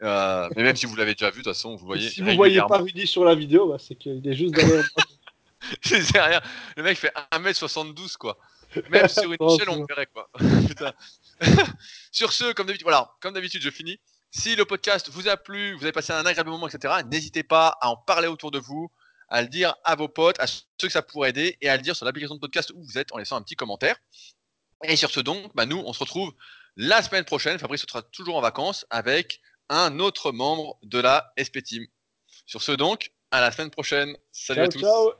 Mais 0.00 0.62
même 0.62 0.76
si 0.76 0.86
vous 0.86 0.96
l'avez 0.96 1.14
déjà 1.14 1.30
vu, 1.30 1.38
de 1.38 1.44
toute 1.44 1.52
façon, 1.52 1.76
vous 1.76 1.86
voyez. 1.86 2.08
Si 2.08 2.20
vous 2.20 2.34
voyez 2.34 2.60
pas 2.68 2.78
Rudy 2.78 3.06
sur 3.06 3.24
la 3.24 3.34
vidéo, 3.34 3.68
bah, 3.68 3.76
c'est 3.78 3.94
qu'il 3.94 4.26
est 4.26 4.34
juste 4.34 4.54
derrière. 4.54 4.84
c'est 5.82 6.20
rien. 6.20 6.40
Le 6.76 6.82
mec 6.82 6.98
fait 6.98 7.12
1m72, 7.32 8.16
quoi. 8.16 8.38
Même 8.90 9.08
sur 9.08 9.32
une 9.32 9.38
chaîne, 9.58 9.68
on 9.68 9.84
verrait, 9.84 10.06
quoi. 10.06 10.30
sur 12.10 12.32
ce, 12.32 12.52
comme 12.52 12.66
d'habitude, 12.66 12.84
voilà, 12.84 13.14
comme 13.20 13.34
d'habitude, 13.34 13.62
je 13.62 13.70
finis. 13.70 13.98
Si 14.30 14.54
le 14.56 14.64
podcast 14.64 15.08
vous 15.10 15.28
a 15.28 15.36
plu, 15.36 15.74
vous 15.74 15.84
avez 15.84 15.92
passé 15.92 16.12
un 16.12 16.26
agréable 16.26 16.50
moment, 16.50 16.68
etc., 16.68 16.94
n'hésitez 17.10 17.42
pas 17.42 17.78
à 17.80 17.88
en 17.88 17.96
parler 17.96 18.28
autour 18.28 18.50
de 18.50 18.58
vous, 18.58 18.90
à 19.28 19.40
le 19.42 19.48
dire 19.48 19.74
à 19.84 19.96
vos 19.96 20.08
potes, 20.08 20.38
à 20.40 20.46
ceux 20.46 20.62
que 20.82 20.90
ça 20.90 21.02
pourrait 21.02 21.30
aider, 21.30 21.56
et 21.60 21.68
à 21.68 21.76
le 21.76 21.82
dire 21.82 21.96
sur 21.96 22.04
l'application 22.04 22.34
de 22.34 22.40
podcast 22.40 22.70
où 22.74 22.82
vous 22.82 22.98
êtes 22.98 23.12
en 23.12 23.18
laissant 23.18 23.36
un 23.36 23.42
petit 23.42 23.56
commentaire. 23.56 23.96
Et 24.84 24.96
sur 24.96 25.10
ce 25.10 25.20
donc, 25.20 25.54
bah 25.54 25.64
nous, 25.64 25.82
on 25.86 25.92
se 25.92 26.00
retrouve 26.00 26.34
la 26.76 27.02
semaine 27.02 27.24
prochaine. 27.24 27.58
Fabrice 27.58 27.86
sera 27.88 28.02
toujours 28.02 28.36
en 28.36 28.42
vacances 28.42 28.84
avec 28.90 29.40
un 29.68 29.98
autre 29.98 30.32
membre 30.32 30.78
de 30.82 30.98
la 30.98 31.32
SP 31.36 31.62
Team. 31.62 31.86
Sur 32.46 32.62
ce 32.62 32.72
donc, 32.72 33.12
à 33.30 33.40
la 33.40 33.50
semaine 33.50 33.70
prochaine. 33.70 34.16
Salut 34.32 34.62
à 34.62 34.68
tous. 34.68 34.80
Ciao. 34.80 35.12